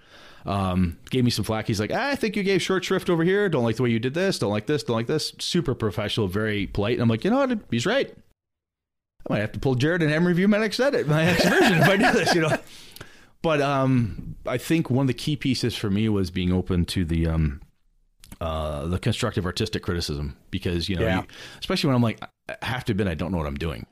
um, 0.47 0.97
gave 1.11 1.25
me 1.25 1.31
some 1.31 1.45
flack. 1.45 1.67
He's 1.67 1.81
like, 1.81 1.91
"Ah, 1.93 2.09
I 2.11 2.15
think 2.17 2.37
you 2.37 2.43
gave 2.43 2.63
short 2.63 2.85
shrift 2.85 3.11
over 3.11 3.23
here. 3.25 3.49
Don't 3.49 3.65
like 3.65 3.77
the 3.77 3.83
way 3.83 3.91
you 3.91 3.99
did 3.99 4.15
this. 4.15 4.39
Don't 4.39 4.51
like 4.53 4.67
this. 4.67 4.83
Don't 4.85 4.97
like 4.97 5.07
this. 5.09 5.33
Super 5.41 5.75
professional, 5.75 6.29
very 6.29 6.67
polite. 6.69 6.95
And 6.95 7.03
I'm 7.03 7.09
like, 7.09 7.25
you 7.25 7.31
know 7.31 7.39
what? 7.47 7.59
He's 7.71 7.85
right. 7.85 8.15
I 9.29 9.33
might 9.35 9.41
have 9.41 9.53
to 9.53 9.59
pull 9.59 9.75
Jared 9.75 10.03
and 10.03 10.11
him 10.13 10.27
review 10.27 10.47
my 10.49 10.59
next 10.59 10.79
edit, 10.81 11.09
my 11.09 11.25
next 11.25 11.45
version 11.49 11.79
if 11.79 11.89
I 11.89 11.97
do 11.97 12.13
this, 12.13 12.35
you 12.35 12.41
know. 12.43 12.57
But 13.43 13.61
um, 13.61 14.35
I 14.47 14.57
think 14.59 14.91
one 14.91 15.05
of 15.05 15.09
the 15.09 15.15
key 15.15 15.37
pieces 15.37 15.77
for 15.77 15.89
me 15.89 16.09
was 16.09 16.33
being 16.33 16.53
open 16.53 16.85
to 16.87 17.05
the 17.05 17.29
um, 17.29 17.61
uh, 18.41 18.87
the 18.87 18.99
constructive 18.99 19.47
artistic 19.47 19.83
criticism 19.85 20.37
because 20.51 20.89
you 20.89 20.97
know, 20.97 21.03
Yeah. 21.03 21.21
you- 21.21 21.27
especially 21.61 21.89
when 21.89 21.97
I'm 21.97 22.03
like, 22.03 22.21
I 22.49 22.57
have 22.65 22.85
to 22.87 22.93
admit, 22.93 23.07
I 23.07 23.15
don't 23.15 23.31
know 23.31 23.39
what 23.39 23.47
I'm 23.47 23.55
doing. 23.57 23.87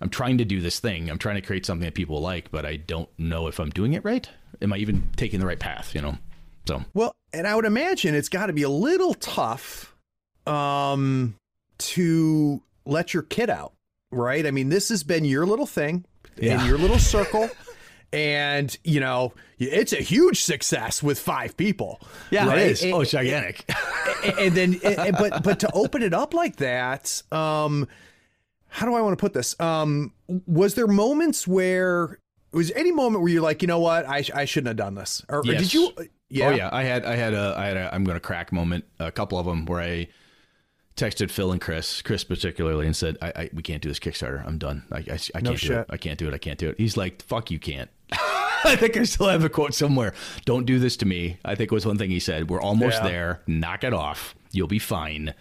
I'm 0.00 0.10
trying 0.10 0.38
to 0.38 0.44
do 0.44 0.60
this 0.60 0.78
thing. 0.80 1.10
I'm 1.10 1.18
trying 1.18 1.36
to 1.36 1.40
create 1.40 1.64
something 1.66 1.84
that 1.84 1.94
people 1.94 2.20
like, 2.20 2.50
but 2.52 2.64
I 2.66 2.76
don't 2.76 3.08
know 3.18 3.48
if 3.48 3.58
I'm 3.58 3.70
doing 3.70 3.94
it 3.94 4.04
right. 4.04 4.28
Am 4.62 4.72
I 4.72 4.76
even 4.78 5.08
taking 5.16 5.40
the 5.40 5.46
right 5.46 5.58
path? 5.58 5.94
You 5.94 6.02
know. 6.02 6.18
So 6.66 6.82
Well, 6.94 7.14
and 7.32 7.46
I 7.46 7.54
would 7.54 7.64
imagine 7.66 8.14
it's 8.14 8.28
got 8.30 8.46
to 8.46 8.52
be 8.52 8.62
a 8.62 8.68
little 8.70 9.14
tough 9.14 9.94
um, 10.46 11.36
to 11.78 12.62
let 12.86 13.12
your 13.14 13.22
kid 13.22 13.50
out, 13.50 13.72
right? 14.10 14.46
I 14.46 14.50
mean, 14.50 14.68
this 14.70 14.88
has 14.88 15.02
been 15.02 15.24
your 15.24 15.44
little 15.46 15.66
thing 15.66 16.04
Yeah. 16.38 16.60
in 16.62 16.66
your 16.68 16.78
little 16.78 16.98
circle. 17.14 17.50
And 18.12 18.76
you 18.84 19.00
know 19.00 19.32
it's 19.58 19.92
a 19.92 19.96
huge 20.00 20.42
success 20.44 21.02
with 21.02 21.18
five 21.18 21.56
people. 21.56 22.00
right? 22.30 22.58
it 22.58 22.70
is. 22.70 22.82
And- 22.84 22.94
oh, 22.94 23.00
it's 23.00 23.10
gigantic. 23.10 23.68
and 24.38 24.54
then 24.54 24.78
and- 24.84 25.16
but 25.18 25.42
but 25.42 25.58
to 25.60 25.70
open 25.74 26.00
it 26.00 26.14
up 26.14 26.32
like 26.32 26.56
that 26.56 27.20
um 27.32 27.88
how 28.68 28.86
do 28.86 28.94
i 28.94 29.00
want 29.00 29.18
to 29.18 29.20
put 29.20 29.32
this 29.32 29.58
um 29.60 30.12
was 30.46 30.74
there 30.76 30.86
moments 30.86 31.46
where 31.48 32.18
was 32.54 32.68
there 32.68 32.78
any 32.78 32.92
moment 32.92 33.22
where 33.22 33.30
you're 33.32 33.42
like 33.42 33.60
you 33.62 33.68
know 33.68 33.80
what 33.80 34.06
i, 34.08 34.22
sh- 34.22 34.30
I 34.34 34.44
shouldn't 34.44 34.68
have 34.68 34.76
done 34.76 34.94
this 34.94 35.22
or, 35.28 35.40
or 35.40 35.42
did 35.42 35.72
you 35.74 35.88
uh, 35.98 36.02
oh, 36.02 36.04
yeah 36.28 36.46
Oh 36.48 36.50
yeah, 36.50 36.68
I 36.72 36.82
had 36.82 37.04
I 37.04 37.14
had 37.16 37.32
a 37.34 37.54
I 37.56 37.66
had 37.66 37.76
a 37.76 37.94
I'm 37.94 38.02
going 38.04 38.16
to 38.16 38.20
crack 38.20 38.50
moment. 38.52 38.84
A 38.98 39.12
couple 39.12 39.38
of 39.38 39.46
them 39.46 39.66
where 39.66 39.80
I 39.80 40.08
texted 40.96 41.30
Phil 41.30 41.52
and 41.52 41.60
Chris, 41.60 42.02
Chris 42.02 42.24
particularly, 42.24 42.86
and 42.86 42.96
said, 42.96 43.16
I, 43.22 43.32
I 43.36 43.50
we 43.52 43.62
can't 43.62 43.82
do 43.82 43.88
this 43.88 44.00
Kickstarter. 44.00 44.44
I'm 44.44 44.58
done. 44.58 44.82
I, 44.90 44.96
I, 44.98 45.00
I 45.34 45.40
can't 45.40 45.44
do 45.44 45.56
shit. 45.56 45.70
it. 45.78 45.86
I 45.90 45.96
can't 45.96 46.18
do 46.18 46.26
it. 46.26 46.34
I 46.34 46.38
can't 46.38 46.58
do 46.58 46.70
it. 46.70 46.76
He's 46.78 46.96
like, 46.96 47.22
fuck, 47.22 47.50
you 47.52 47.58
can't. 47.60 47.88
I 48.12 48.74
think 48.76 48.96
I 48.96 49.04
still 49.04 49.28
have 49.28 49.44
a 49.44 49.48
quote 49.48 49.74
somewhere. 49.74 50.12
Don't 50.44 50.64
do 50.66 50.78
this 50.80 50.96
to 50.98 51.06
me. 51.06 51.38
I 51.44 51.54
think 51.54 51.70
was 51.70 51.86
one 51.86 51.98
thing 51.98 52.10
he 52.10 52.18
said. 52.20 52.48
We're 52.50 52.60
almost 52.62 53.02
Yeah. 53.02 53.08
there. 53.08 53.42
Knock 53.46 53.84
it 53.84 53.92
off. 53.92 54.34
You'll 54.50 54.66
be 54.66 54.78
fine. 54.80 55.34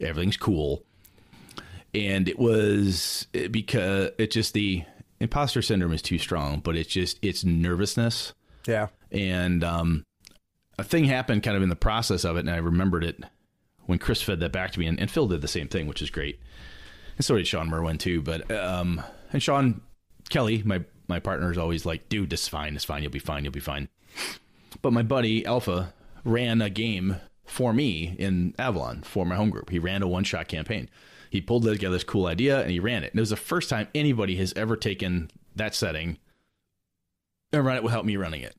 Everything's 0.00 0.36
cool. 0.38 0.82
And 1.94 2.28
it 2.28 2.38
was 2.38 3.26
because 3.32 4.10
it's 4.18 4.34
just 4.34 4.54
the 4.54 4.84
imposter 5.20 5.62
syndrome 5.62 5.92
is 5.92 6.02
too 6.02 6.18
strong, 6.18 6.60
but 6.60 6.76
it's 6.76 6.90
just 6.90 7.18
it's 7.22 7.44
nervousness 7.44 8.32
yeah 8.66 8.88
and 9.12 9.64
um, 9.64 10.04
a 10.80 10.84
thing 10.84 11.04
happened 11.04 11.42
kind 11.42 11.56
of 11.56 11.62
in 11.62 11.68
the 11.68 11.76
process 11.76 12.24
of 12.24 12.36
it, 12.36 12.40
and 12.40 12.50
I 12.50 12.56
remembered 12.56 13.04
it 13.04 13.22
when 13.86 13.98
Chris 13.98 14.22
fed 14.22 14.40
that 14.40 14.52
back 14.52 14.72
to 14.72 14.80
me, 14.80 14.86
and, 14.86 14.98
and 14.98 15.10
Phil 15.10 15.28
did 15.28 15.42
the 15.42 15.48
same 15.48 15.68
thing, 15.68 15.86
which 15.86 16.02
is 16.02 16.10
great, 16.10 16.40
and 17.16 17.24
so 17.24 17.36
did 17.36 17.46
Sean 17.46 17.68
Merwin 17.68 17.98
too. 17.98 18.22
But 18.22 18.50
um, 18.50 19.02
and 19.32 19.42
Sean 19.42 19.82
Kelly, 20.30 20.62
my 20.64 20.82
my 21.08 21.20
partner, 21.20 21.50
is 21.50 21.58
always 21.58 21.84
like, 21.84 22.08
"Dude, 22.08 22.30
this 22.30 22.42
is 22.42 22.48
fine. 22.48 22.74
It's 22.74 22.84
fine. 22.84 23.02
You'll 23.02 23.12
be 23.12 23.18
fine. 23.18 23.44
You'll 23.44 23.52
be 23.52 23.60
fine." 23.60 23.88
But 24.80 24.92
my 24.92 25.02
buddy 25.02 25.44
Alpha 25.44 25.92
ran 26.24 26.62
a 26.62 26.70
game 26.70 27.16
for 27.44 27.72
me 27.72 28.14
in 28.18 28.54
Avalon 28.58 29.02
for 29.02 29.26
my 29.26 29.34
home 29.34 29.50
group. 29.50 29.70
He 29.70 29.78
ran 29.78 30.02
a 30.02 30.08
one 30.08 30.24
shot 30.24 30.48
campaign. 30.48 30.88
He 31.30 31.40
pulled 31.40 31.62
together 31.62 31.94
this 31.94 32.04
cool 32.04 32.26
idea 32.26 32.60
and 32.60 32.70
he 32.70 32.80
ran 32.80 33.04
it. 33.04 33.12
And 33.12 33.18
it 33.18 33.22
was 33.22 33.30
the 33.30 33.36
first 33.36 33.70
time 33.70 33.88
anybody 33.94 34.36
has 34.36 34.52
ever 34.54 34.76
taken 34.76 35.30
that 35.56 35.74
setting 35.74 36.18
and 37.52 37.64
run 37.64 37.76
it 37.76 37.84
without 37.84 38.04
me 38.04 38.16
running 38.16 38.42
it. 38.42 38.56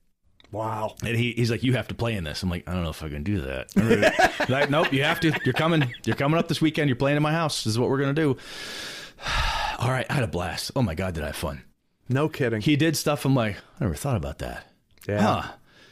Wow. 0.51 0.95
And 1.03 1.15
he, 1.15 1.34
he's 1.34 1.51
like, 1.51 1.63
you 1.63 1.74
have 1.74 1.88
to 1.89 1.95
play 1.95 2.15
in 2.15 2.24
this. 2.24 2.43
I'm 2.43 2.49
like, 2.49 2.67
I 2.67 2.74
don't 2.74 2.84
know 2.84 2.89
if 2.89 3.03
I 3.03 3.09
can 3.09 3.24
do 3.24 3.41
that. 3.41 4.47
like, 4.49 4.69
nope, 4.69 4.91
you 4.91 5.03
have 5.03 5.19
to. 5.22 5.32
You're 5.45 5.53
coming. 5.53 5.93
You're 6.05 6.15
coming 6.15 6.38
up 6.38 6.47
this 6.49 6.59
weekend. 6.59 6.89
You're 6.89 6.97
playing 6.97 7.17
in 7.17 7.24
my 7.24 7.32
house. 7.32 7.63
This 7.63 7.72
is 7.72 7.80
what 7.80 7.89
we're 7.89 7.99
gonna 7.99 8.13
do. 8.13 8.36
All 9.80 9.89
right, 9.89 10.05
I 10.09 10.13
had 10.13 10.24
a 10.24 10.28
blast. 10.28 10.72
Oh 10.76 10.82
my 10.82 10.93
god, 10.93 11.13
did 11.13 11.24
I 11.24 11.28
have 11.28 11.38
fun? 11.38 11.63
No 12.09 12.28
kidding. 12.28 12.59
He 12.61 12.76
did 12.76 12.97
stuff. 12.97 13.24
I'm 13.24 13.34
like, 13.34 13.57
I 13.80 13.86
never 13.86 13.95
thought 13.95 14.17
about 14.17 14.39
that. 14.39 14.67
Yeah. 15.07 15.22
Huh. 15.22 15.51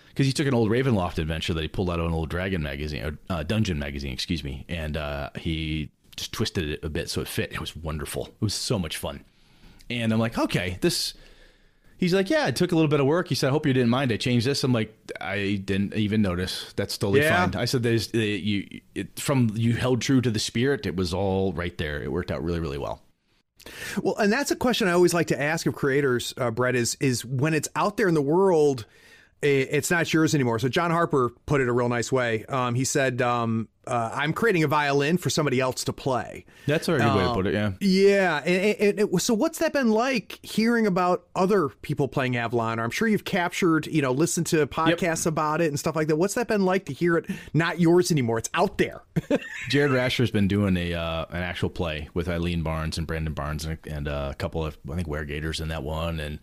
Because 0.09 0.27
he 0.27 0.33
took 0.33 0.47
an 0.47 0.53
old 0.53 0.69
Ravenloft 0.69 1.17
adventure 1.17 1.53
that 1.53 1.61
he 1.61 1.69
pulled 1.69 1.89
out 1.89 2.01
of 2.01 2.05
an 2.05 2.13
old 2.13 2.29
Dragon 2.29 2.61
magazine, 2.61 3.03
or 3.03 3.17
uh, 3.29 3.43
Dungeon 3.43 3.79
magazine, 3.79 4.11
excuse 4.11 4.43
me, 4.43 4.65
and 4.67 4.97
uh, 4.97 5.29
he 5.37 5.91
just 6.19 6.31
twisted 6.31 6.69
it 6.69 6.83
a 6.83 6.89
bit 6.89 7.09
so 7.09 7.21
it 7.21 7.27
fit. 7.27 7.51
It 7.51 7.59
was 7.59 7.75
wonderful. 7.75 8.27
It 8.27 8.41
was 8.41 8.53
so 8.53 8.77
much 8.77 8.97
fun. 8.97 9.23
And 9.89 10.13
I'm 10.13 10.19
like, 10.19 10.37
okay, 10.37 10.77
this. 10.81 11.13
He's 11.97 12.13
like, 12.13 12.29
yeah, 12.29 12.47
it 12.47 12.55
took 12.55 12.71
a 12.71 12.75
little 12.75 12.87
bit 12.89 13.01
of 13.01 13.05
work. 13.07 13.27
He 13.27 13.35
said, 13.35 13.47
I 13.49 13.51
hope 13.51 13.65
you 13.65 13.73
didn't 13.73 13.89
mind. 13.89 14.11
I 14.13 14.15
changed 14.17 14.47
this. 14.47 14.63
I'm 14.63 14.71
like, 14.71 14.93
I 15.19 15.61
didn't 15.65 15.93
even 15.95 16.21
notice. 16.21 16.71
That's 16.77 16.97
totally 16.97 17.19
Yeah. 17.21 17.45
fine. 17.49 17.59
I 17.59 17.65
said, 17.65 17.83
there's 17.83 18.13
uh, 18.13 18.19
you 18.19 18.79
it, 18.95 19.19
from 19.19 19.51
you 19.55 19.73
held 19.73 20.01
true 20.01 20.21
to 20.21 20.31
the 20.31 20.39
spirit. 20.39 20.85
It 20.85 20.95
was 20.95 21.13
all 21.13 21.51
right 21.51 21.77
there. 21.77 22.01
It 22.01 22.09
worked 22.11 22.31
out 22.31 22.41
really, 22.41 22.61
really 22.61 22.77
well. 22.77 23.01
Well, 24.01 24.15
and 24.15 24.31
that's 24.31 24.51
a 24.51 24.55
question 24.55 24.87
I 24.87 24.93
always 24.93 25.13
like 25.13 25.27
to 25.27 25.41
ask 25.41 25.65
of 25.65 25.75
creators, 25.75 26.33
uh, 26.37 26.51
Brett, 26.51 26.75
is 26.75 26.95
is 27.01 27.25
when 27.25 27.53
it's 27.53 27.67
out 27.75 27.97
there 27.97 28.07
in 28.07 28.13
the 28.13 28.21
world, 28.21 28.85
it's 29.41 29.91
not 29.91 30.11
yours 30.13 30.33
anymore. 30.33 30.59
So 30.59 30.69
John 30.69 30.91
Harper 30.91 31.31
put 31.45 31.59
it 31.59 31.67
a 31.67 31.73
real 31.73 31.89
nice 31.89 32.11
way. 32.11 32.45
Um, 32.45 32.75
he 32.75 32.85
said, 32.85 33.21
um, 33.21 33.67
uh, 33.89 34.11
"I'm 34.13 34.33
creating 34.33 34.63
a 34.63 34.67
violin 34.67 35.17
for 35.17 35.29
somebody 35.29 35.59
else 35.59 35.83
to 35.85 35.93
play." 35.93 36.45
That's 36.67 36.87
a 36.87 36.91
very 36.91 37.03
good 37.03 37.15
way 37.15 37.23
to 37.23 37.29
Um, 37.29 37.35
put 37.35 37.47
it. 37.47 37.53
Yeah. 37.53 37.71
Yeah, 37.81 38.37
and, 38.45 38.75
and, 38.79 38.99
and 39.11 39.21
so 39.21 39.33
what's 39.33 39.59
that 39.59 39.73
been 39.73 39.89
like 39.89 40.39
hearing 40.43 40.85
about 40.87 41.25
other 41.35 41.69
people 41.81 42.07
playing 42.07 42.37
Avalon? 42.37 42.79
Or 42.79 42.83
I'm 42.83 42.91
sure 42.91 43.07
you've 43.07 43.25
captured, 43.25 43.87
you 43.87 44.01
know, 44.01 44.11
listened 44.11 44.47
to 44.47 44.67
podcasts 44.67 45.25
about 45.25 45.61
it 45.61 45.67
and 45.67 45.79
stuff 45.79 45.95
like 45.95 46.07
that. 46.07 46.15
What's 46.17 46.35
that 46.35 46.47
been 46.47 46.63
like 46.65 46.85
to 46.85 46.93
hear 46.93 47.17
it 47.17 47.25
not 47.53 47.79
yours 47.79 48.11
anymore? 48.11 48.37
It's 48.37 48.49
out 48.53 48.77
there. 48.77 49.01
Jared 49.69 49.91
Rascher's 49.91 50.31
been 50.31 50.47
doing 50.47 50.77
a 50.77 50.93
uh, 50.93 51.25
an 51.31 51.41
actual 51.43 51.69
play 51.69 52.09
with 52.13 52.27
Eileen 52.29 52.61
Barnes 52.61 52.97
and 52.97 53.07
Brandon 53.07 53.33
Barnes 53.33 53.65
and, 53.65 53.77
and 53.87 54.07
uh, 54.07 54.29
a 54.31 54.35
couple 54.35 54.65
of 54.65 54.77
I 54.91 54.95
think 54.95 55.07
Weregators 55.07 55.59
in 55.61 55.69
that 55.69 55.83
one 55.83 56.19
and 56.19 56.39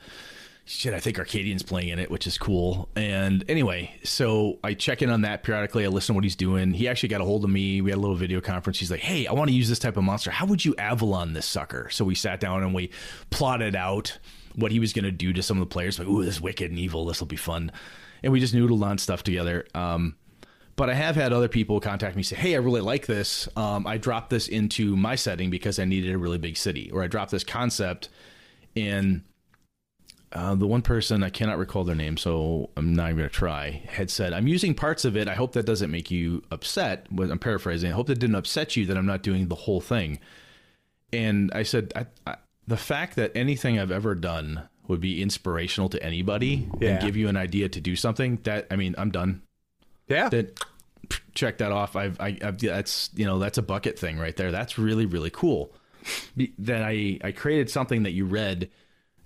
shit 0.66 0.92
I 0.92 1.00
think 1.00 1.18
Arcadian's 1.18 1.62
playing 1.62 1.88
in 1.88 1.98
it 1.98 2.10
which 2.10 2.26
is 2.26 2.36
cool. 2.36 2.88
And 2.96 3.44
anyway 3.48 3.98
so 4.02 4.58
I 4.62 4.74
check 4.74 5.00
in 5.00 5.10
on 5.10 5.22
that 5.22 5.42
periodically. 5.42 5.84
I 5.84 5.88
listen 5.88 6.12
to 6.12 6.16
what 6.16 6.24
he's 6.24 6.36
doing. 6.36 6.72
He 6.72 6.88
actually 6.88 7.08
got 7.08 7.20
a 7.20 7.24
hold 7.24 7.44
of 7.44 7.50
me. 7.50 7.80
We 7.80 7.90
had 7.90 7.98
a 7.98 8.00
little 8.00 8.16
video 8.16 8.40
conference. 8.40 8.78
He's 8.78 8.90
like 8.90 9.00
hey 9.00 9.26
I 9.26 9.32
want 9.32 9.48
to 9.48 9.54
use 9.54 9.68
this 9.68 9.78
type 9.78 9.96
of 9.96 10.04
monster. 10.04 10.30
How 10.30 10.44
would 10.46 10.64
you 10.64 10.74
Avalon 10.76 11.32
this 11.32 11.46
sucker? 11.46 11.88
So 11.90 12.04
we 12.04 12.14
sat 12.14 12.40
down 12.40 12.62
and 12.62 12.74
we 12.74 12.90
plotted 13.30 13.76
out 13.76 14.18
what 14.54 14.72
he 14.72 14.80
was 14.80 14.92
going 14.92 15.04
to 15.04 15.12
do 15.12 15.32
to 15.32 15.42
some 15.42 15.56
of 15.58 15.60
the 15.60 15.72
players. 15.72 15.98
Like 15.98 16.08
ooh 16.08 16.24
this 16.24 16.36
is 16.36 16.40
wicked 16.40 16.70
and 16.70 16.78
evil. 16.78 17.06
This 17.06 17.20
will 17.20 17.26
be 17.28 17.36
fun. 17.36 17.70
And 18.22 18.32
we 18.32 18.40
just 18.40 18.54
noodled 18.54 18.82
on 18.82 18.98
stuff 18.98 19.22
together. 19.22 19.66
Um 19.74 20.16
but 20.76 20.90
I 20.90 20.94
have 20.94 21.16
had 21.16 21.32
other 21.32 21.48
people 21.48 21.80
contact 21.80 22.16
me 22.16 22.22
say, 22.22 22.36
"Hey, 22.36 22.54
I 22.54 22.58
really 22.58 22.82
like 22.82 23.06
this. 23.06 23.48
Um, 23.56 23.86
I 23.86 23.96
dropped 23.96 24.28
this 24.28 24.46
into 24.46 24.94
my 24.94 25.14
setting 25.14 25.48
because 25.48 25.78
I 25.78 25.86
needed 25.86 26.14
a 26.14 26.18
really 26.18 26.36
big 26.36 26.58
city, 26.58 26.90
or 26.92 27.02
I 27.02 27.06
dropped 27.06 27.30
this 27.30 27.44
concept 27.44 28.10
in." 28.74 29.24
Uh, 30.36 30.54
the 30.54 30.66
one 30.66 30.82
person 30.82 31.22
I 31.22 31.30
cannot 31.30 31.56
recall 31.56 31.82
their 31.84 31.94
name, 31.94 32.18
so 32.18 32.68
I'm 32.76 32.94
not 32.94 33.06
even 33.06 33.16
gonna 33.18 33.28
try. 33.30 33.82
Had 33.88 34.10
said, 34.10 34.32
"I'm 34.34 34.46
using 34.46 34.74
parts 34.74 35.04
of 35.06 35.16
it. 35.16 35.28
I 35.28 35.34
hope 35.34 35.52
that 35.54 35.64
doesn't 35.64 35.90
make 35.90 36.10
you 36.10 36.42
upset." 36.50 37.06
I'm 37.10 37.38
paraphrasing. 37.38 37.90
I 37.90 37.94
hope 37.94 38.06
that 38.08 38.18
didn't 38.18 38.36
upset 38.36 38.76
you 38.76 38.84
that 38.86 38.98
I'm 38.98 39.06
not 39.06 39.22
doing 39.22 39.48
the 39.48 39.54
whole 39.54 39.80
thing. 39.80 40.18
And 41.12 41.50
I 41.54 41.62
said, 41.62 41.92
I, 41.96 42.06
I, 42.30 42.36
the 42.66 42.76
fact 42.76 43.16
that 43.16 43.32
anything 43.34 43.78
I've 43.78 43.90
ever 43.92 44.14
done 44.14 44.68
would 44.88 45.00
be 45.00 45.22
inspirational 45.22 45.88
to 45.90 46.02
anybody 46.02 46.68
Yeah. 46.80 46.90
and 46.90 47.00
give 47.00 47.16
you 47.16 47.28
an 47.28 47.36
idea 47.36 47.68
to 47.70 47.80
do 47.80 47.96
something. 47.96 48.38
That 48.42 48.66
I 48.70 48.76
mean, 48.76 48.94
I'm 48.98 49.10
done 49.10 49.42
Yeah. 50.08 50.28
that 50.28 50.60
check 51.34 51.58
that 51.58 51.72
off. 51.72 51.96
I've, 51.96 52.20
I, 52.20 52.36
I've, 52.42 52.58
that's, 52.58 53.10
you 53.14 53.24
know, 53.24 53.38
that's 53.38 53.56
a 53.58 53.62
bucket 53.62 53.98
thing 53.98 54.18
right 54.18 54.36
there. 54.36 54.50
That's 54.50 54.78
really, 54.78 55.06
really 55.06 55.30
cool. 55.30 55.72
That 56.58 56.82
I, 56.82 57.18
I 57.24 57.32
created 57.32 57.70
something 57.70 58.02
that 58.02 58.12
you 58.12 58.26
read 58.26 58.68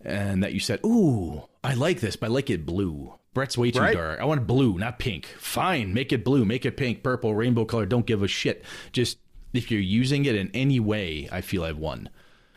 and 0.04 0.42
that 0.42 0.52
you 0.52 0.60
said, 0.60 0.80
Ooh, 0.84 1.42
I 1.62 1.74
like 1.74 2.00
this, 2.00 2.16
but 2.16 2.26
I 2.26 2.28
like 2.30 2.50
it 2.50 2.64
blue. 2.66 3.14
Brett's 3.34 3.56
way 3.56 3.70
too 3.70 3.80
Right. 3.80 3.94
dark. 3.96 4.18
I 4.20 4.24
want 4.24 4.46
blue, 4.46 4.76
not 4.78 4.98
pink. 4.98 5.26
Fine. 5.38 5.94
Make 5.94 6.12
it 6.12 6.24
blue, 6.24 6.44
make 6.44 6.64
it 6.66 6.76
pink, 6.76 7.02
purple, 7.02 7.34
rainbow 7.34 7.64
color. 7.64 7.86
Don't 7.86 8.06
give 8.06 8.22
a 8.22 8.28
shit. 8.28 8.64
Just 8.92 9.18
if 9.52 9.70
you're 9.70 9.80
using 9.80 10.24
it 10.24 10.34
in 10.34 10.50
any 10.52 10.80
way, 10.80 11.28
I 11.30 11.40
feel 11.40 11.62
I've 11.64 11.78
won 11.78 12.08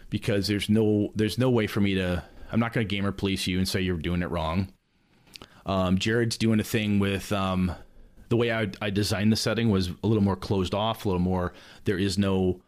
because 0.10 0.48
there's 0.48 0.70
no, 0.70 1.12
there's 1.16 1.38
no 1.38 1.50
way 1.50 1.68
for 1.68 1.82
me 1.82 1.96
to, 1.96 2.24
I'm 2.52 2.60
not 2.60 2.74
going 2.74 2.88
to 2.88 2.96
gamer 2.96 3.12
police 3.12 3.46
you 3.48 3.58
and 3.58 3.68
say 3.68 3.82
you're 3.82 3.98
doing 3.98 4.22
it 4.22 4.30
wrong. 4.30 4.72
Um, 5.66 5.98
Jared's 5.98 6.38
doing 6.38 6.60
a 6.60 6.64
thing 6.64 7.00
with 7.00 7.32
um, 7.32 7.72
the 8.30 8.38
way 8.38 8.52
I, 8.52 8.70
I 8.82 8.89
designed 8.89 9.32
the 9.32 9.36
setting 9.38 9.70
was 9.70 9.89
a 10.04 10.08
little 10.08 10.24
more 10.24 10.36
closed 10.36 10.74
off, 10.74 11.06
a 11.06 11.08
little 11.08 11.22
more. 11.22 11.54
There 11.86 11.98
is 11.98 12.18
no 12.18 12.62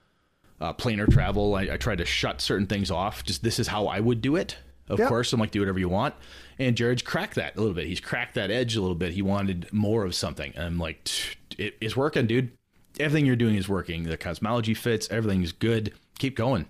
uh, 0.61 0.73
planar 0.73 1.11
travel. 1.11 1.55
I, 1.55 1.63
I 1.63 1.77
tried 1.77 1.97
to 1.97 2.05
shut 2.05 2.39
certain 2.41 2.67
things 2.67 2.89
off. 2.91 3.23
Just 3.23 3.43
this 3.43 3.59
is 3.59 3.67
how 3.67 3.87
I 3.87 3.99
would 3.99 4.21
do 4.21 4.35
it. 4.35 4.57
Of 4.87 4.99
Yep. 4.99 5.07
course, 5.07 5.33
I'm 5.33 5.39
like 5.39 5.51
do 5.51 5.59
whatever 5.59 5.79
you 5.79 5.89
want. 5.89 6.13
And 6.59 6.75
Jared's 6.77 7.01
cracked 7.01 7.35
that 7.35 7.55
a 7.55 7.59
little 7.59 7.73
bit. 7.73 7.87
He's 7.87 7.99
cracked 7.99 8.35
that 8.35 8.51
edge 8.51 8.75
a 8.75 8.81
little 8.81 8.95
bit. 8.95 9.13
He 9.13 9.21
wanted 9.21 9.67
more 9.73 10.05
of 10.05 10.13
something. 10.15 10.53
And 10.55 10.63
I'm 10.65 10.77
like, 10.77 11.09
it, 11.57 11.75
it's 11.81 11.97
working, 11.97 12.27
dude. 12.27 12.51
Everything 12.99 13.25
you're 13.25 13.35
doing 13.35 13.55
is 13.55 13.67
working. 13.67 14.03
The 14.03 14.15
cosmology 14.15 14.73
fits. 14.73 15.07
Everything's 15.09 15.51
good. 15.51 15.93
Keep 16.17 16.37
going 16.37 16.65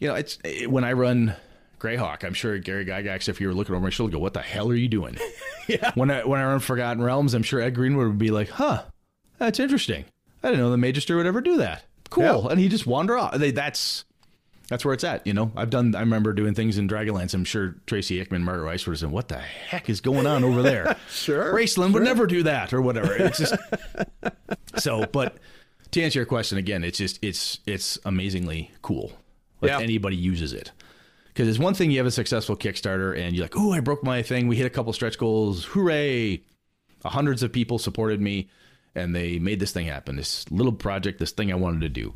you 0.00 0.08
know, 0.08 0.14
it's 0.14 0.38
it, 0.44 0.70
when 0.70 0.82
I 0.82 0.94
run 0.94 1.36
Greyhawk, 1.78 2.24
I'm 2.24 2.34
sure 2.34 2.58
Gary 2.58 2.84
Gygax, 2.84 3.28
if 3.28 3.40
you 3.40 3.46
were 3.46 3.54
looking 3.54 3.74
over 3.74 3.84
my 3.84 3.90
shoulder, 3.90 4.12
go, 4.14 4.18
"What 4.18 4.34
the 4.34 4.42
hell 4.42 4.70
are 4.70 4.74
you 4.74 4.88
doing?" 4.88 5.16
yeah. 5.68 5.92
When 5.94 6.10
I 6.10 6.24
when 6.24 6.40
I 6.40 6.44
run 6.44 6.58
Forgotten 6.58 7.02
Realms, 7.02 7.34
I'm 7.34 7.42
sure 7.42 7.60
Ed 7.60 7.74
Greenwood 7.74 8.08
would 8.08 8.18
be 8.18 8.30
like, 8.30 8.48
"Huh, 8.48 8.82
that's 9.38 9.60
interesting. 9.60 10.06
I 10.42 10.48
didn't 10.48 10.60
know 10.60 10.70
the 10.70 10.78
Magister 10.78 11.16
would 11.16 11.26
ever 11.26 11.40
do 11.40 11.58
that. 11.58 11.84
Cool." 12.08 12.24
Yeah. 12.44 12.50
And 12.50 12.58
he 12.58 12.68
just 12.68 12.86
wander 12.86 13.16
off. 13.16 13.36
They, 13.36 13.50
that's 13.50 14.04
that's 14.70 14.82
where 14.84 14.94
it's 14.94 15.04
at. 15.04 15.26
You 15.26 15.34
know, 15.34 15.52
I've 15.54 15.68
done. 15.68 15.94
I 15.94 16.00
remember 16.00 16.32
doing 16.32 16.54
things 16.54 16.78
in 16.78 16.88
Dragonlance. 16.88 17.34
I'm 17.34 17.44
sure 17.44 17.76
Tracy 17.86 18.16
Hickman, 18.16 18.42
Margaret 18.42 18.66
Weis 18.74 18.86
have 18.86 18.98
said, 18.98 19.10
"What 19.10 19.28
the 19.28 19.36
heck 19.36 19.90
is 19.90 20.00
going 20.00 20.26
on 20.26 20.42
over 20.44 20.62
there?" 20.62 20.96
Sure, 21.10 21.52
Raistlin 21.52 21.92
would 21.92 22.02
never 22.04 22.26
do 22.26 22.44
that 22.44 22.72
or 22.72 22.80
whatever. 22.80 23.14
It's 23.14 23.36
just 23.38 23.54
so. 24.76 25.04
But 25.06 25.36
to 25.90 26.02
answer 26.02 26.18
your 26.20 26.26
question 26.26 26.56
again, 26.56 26.84
it's 26.84 26.98
just 26.98 27.18
it's 27.22 27.58
it's 27.66 27.98
amazingly 28.04 28.70
cool. 28.80 29.12
Like 29.60 29.70
Yeah. 29.72 29.80
anybody 29.80 30.16
uses 30.16 30.52
it. 30.54 30.72
Because 31.28 31.46
it's 31.48 31.58
one 31.58 31.74
thing 31.74 31.90
you 31.90 31.98
have 31.98 32.06
a 32.06 32.10
successful 32.10 32.56
Kickstarter 32.56 33.16
and 33.16 33.34
you're 33.36 33.44
like, 33.44 33.56
oh, 33.56 33.72
I 33.72 33.80
broke 33.80 34.02
my 34.02 34.20
thing. 34.22 34.48
We 34.48 34.56
hit 34.56 34.66
a 34.66 34.70
couple 34.70 34.92
stretch 34.92 35.16
goals. 35.16 35.64
Hooray! 35.66 36.42
Hundreds 37.04 37.42
of 37.42 37.52
people 37.52 37.78
supported 37.78 38.20
me 38.20 38.50
and 38.94 39.14
they 39.14 39.38
made 39.38 39.60
this 39.60 39.70
thing 39.70 39.86
happen. 39.86 40.16
This 40.16 40.50
little 40.50 40.72
project, 40.72 41.18
this 41.20 41.30
thing 41.30 41.52
I 41.52 41.54
wanted 41.54 41.82
to 41.82 41.88
do. 41.88 42.14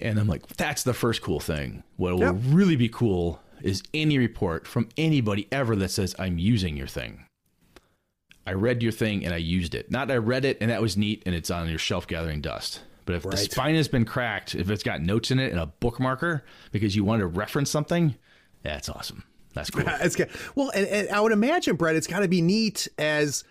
And 0.00 0.18
I'm 0.18 0.26
like, 0.26 0.46
that's 0.56 0.82
the 0.82 0.94
first 0.94 1.22
cool 1.22 1.40
thing. 1.40 1.82
What 1.96 2.18
will 2.18 2.34
really 2.34 2.76
be 2.76 2.88
cool 2.88 3.40
is 3.62 3.82
any 3.94 4.18
report 4.18 4.66
from 4.66 4.88
anybody 4.96 5.48
ever 5.50 5.74
that 5.76 5.90
says, 5.90 6.14
I'm 6.18 6.38
using 6.38 6.76
your 6.76 6.86
thing. 6.86 7.24
I 8.46 8.52
read 8.52 8.82
your 8.82 8.92
thing 8.92 9.24
and 9.24 9.32
I 9.32 9.38
used 9.38 9.74
it. 9.74 9.90
Not 9.90 10.10
I 10.10 10.16
read 10.16 10.44
it 10.44 10.58
and 10.60 10.70
that 10.70 10.82
was 10.82 10.96
neat 10.96 11.22
and 11.24 11.34
it's 11.34 11.50
on 11.50 11.68
your 11.68 11.78
shelf 11.78 12.06
gathering 12.06 12.42
dust. 12.42 12.82
But 13.06 13.16
if 13.16 13.22
the 13.22 13.36
spine 13.36 13.74
has 13.74 13.88
been 13.88 14.04
cracked, 14.04 14.54
if 14.54 14.70
it's 14.70 14.82
got 14.82 15.02
notes 15.02 15.30
in 15.30 15.38
it 15.38 15.52
and 15.52 15.60
a 15.60 15.70
bookmarker 15.80 16.42
because 16.72 16.96
you 16.96 17.04
want 17.04 17.20
to 17.20 17.26
reference 17.26 17.70
something, 17.70 18.14
that's 18.62 18.88
awesome. 18.88 19.24
That's 19.54 19.70
cool. 19.70 19.84
It's. 20.00 20.16
Well, 20.54 20.70
and, 20.74 20.86
and 20.86 21.08
I 21.10 21.20
would 21.20 21.32
imagine, 21.32 21.76
Brett, 21.76 21.96
it's 21.96 22.06
got 22.06 22.20
to 22.20 22.28
be 22.28 22.42
neat 22.42 22.88
as 22.98 23.44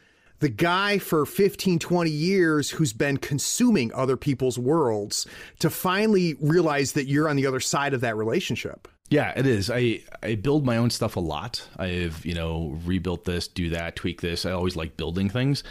the 0.43 0.49
guy 0.49 0.97
for 0.97 1.25
15, 1.25 1.79
20 1.79 2.09
years 2.09 2.69
who's 2.69 2.91
been 2.91 3.15
consuming 3.15 3.93
other 3.93 4.17
people's 4.17 4.59
worlds 4.59 5.25
to 5.59 5.69
finally 5.69 6.35
realize 6.41 6.91
that 6.91 7.05
you're 7.05 7.29
on 7.29 7.37
the 7.37 7.47
other 7.47 7.61
side 7.61 7.93
of 7.93 8.01
that 8.01 8.17
relationship. 8.17 8.89
Yeah, 9.09 9.31
it 9.37 9.47
is. 9.47 9.69
I 9.69 10.01
I 10.21 10.35
build 10.35 10.65
my 10.65 10.75
own 10.75 10.89
stuff 10.89 11.15
a 11.15 11.21
lot. 11.21 11.65
I've 11.77 12.25
you 12.25 12.33
know 12.33 12.77
rebuilt 12.83 13.23
this, 13.23 13.47
do 13.47 13.69
that, 13.69 13.95
tweak 13.95 14.19
this. 14.19 14.45
I 14.45 14.51
always 14.51 14.75
like 14.75 14.97
building 14.97 15.29
things, 15.29 15.63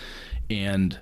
and 0.49 0.99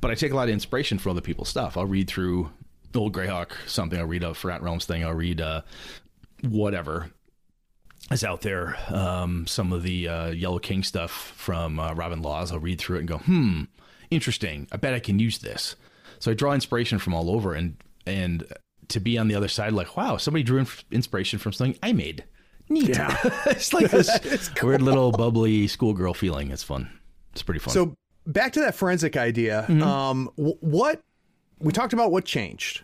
but 0.00 0.10
I 0.10 0.16
take 0.16 0.32
a 0.32 0.34
lot 0.34 0.48
of 0.48 0.52
inspiration 0.52 0.98
from 0.98 1.12
other 1.12 1.20
people's 1.20 1.48
stuff. 1.48 1.76
I'll 1.76 1.86
read 1.86 2.08
through 2.08 2.50
old 2.92 3.12
Greyhawk 3.12 3.52
something. 3.68 4.00
I'll 4.00 4.06
read 4.06 4.24
a 4.24 4.34
Forgotten 4.34 4.64
Realms 4.64 4.84
thing. 4.84 5.04
I'll 5.04 5.14
read 5.14 5.40
uh, 5.40 5.62
whatever 6.42 7.12
is 8.10 8.24
out 8.24 8.42
there. 8.42 8.76
Um, 8.88 9.46
some 9.46 9.72
of 9.72 9.82
the 9.82 10.08
uh, 10.08 10.30
Yellow 10.30 10.58
King 10.58 10.82
stuff 10.82 11.10
from 11.10 11.78
uh, 11.78 11.92
Robin 11.94 12.20
Laws. 12.22 12.52
I'll 12.52 12.58
read 12.58 12.78
through 12.80 12.96
it 12.96 13.00
and 13.00 13.08
go, 13.08 13.18
hmm, 13.18 13.62
interesting. 14.10 14.68
I 14.72 14.76
bet 14.76 14.94
I 14.94 15.00
can 15.00 15.18
use 15.18 15.38
this. 15.38 15.76
So 16.18 16.30
I 16.30 16.34
draw 16.34 16.52
inspiration 16.52 16.98
from 16.98 17.14
all 17.14 17.30
over, 17.30 17.54
and 17.54 17.76
and 18.06 18.44
to 18.88 19.00
be 19.00 19.16
on 19.18 19.28
the 19.28 19.34
other 19.34 19.48
side, 19.48 19.72
like, 19.72 19.96
wow, 19.96 20.16
somebody 20.16 20.42
drew 20.42 20.58
inf- 20.58 20.84
inspiration 20.90 21.38
from 21.38 21.52
something 21.52 21.78
I 21.82 21.92
made. 21.92 22.24
Neat. 22.68 22.90
Yeah. 22.90 23.16
it's 23.46 23.72
like 23.72 23.90
this 23.90 24.50
weird 24.62 24.82
little 24.82 25.12
bubbly 25.12 25.66
schoolgirl 25.66 26.14
feeling. 26.14 26.50
It's 26.50 26.62
fun. 26.62 26.90
It's 27.32 27.42
pretty 27.42 27.60
fun. 27.60 27.72
So 27.74 27.94
back 28.26 28.52
to 28.52 28.60
that 28.60 28.74
forensic 28.74 29.16
idea. 29.16 29.66
Um, 29.68 30.28
wh- 30.36 30.62
what 30.62 31.02
we 31.58 31.72
talked 31.72 31.92
about 31.92 32.12
what 32.12 32.24
changed, 32.24 32.82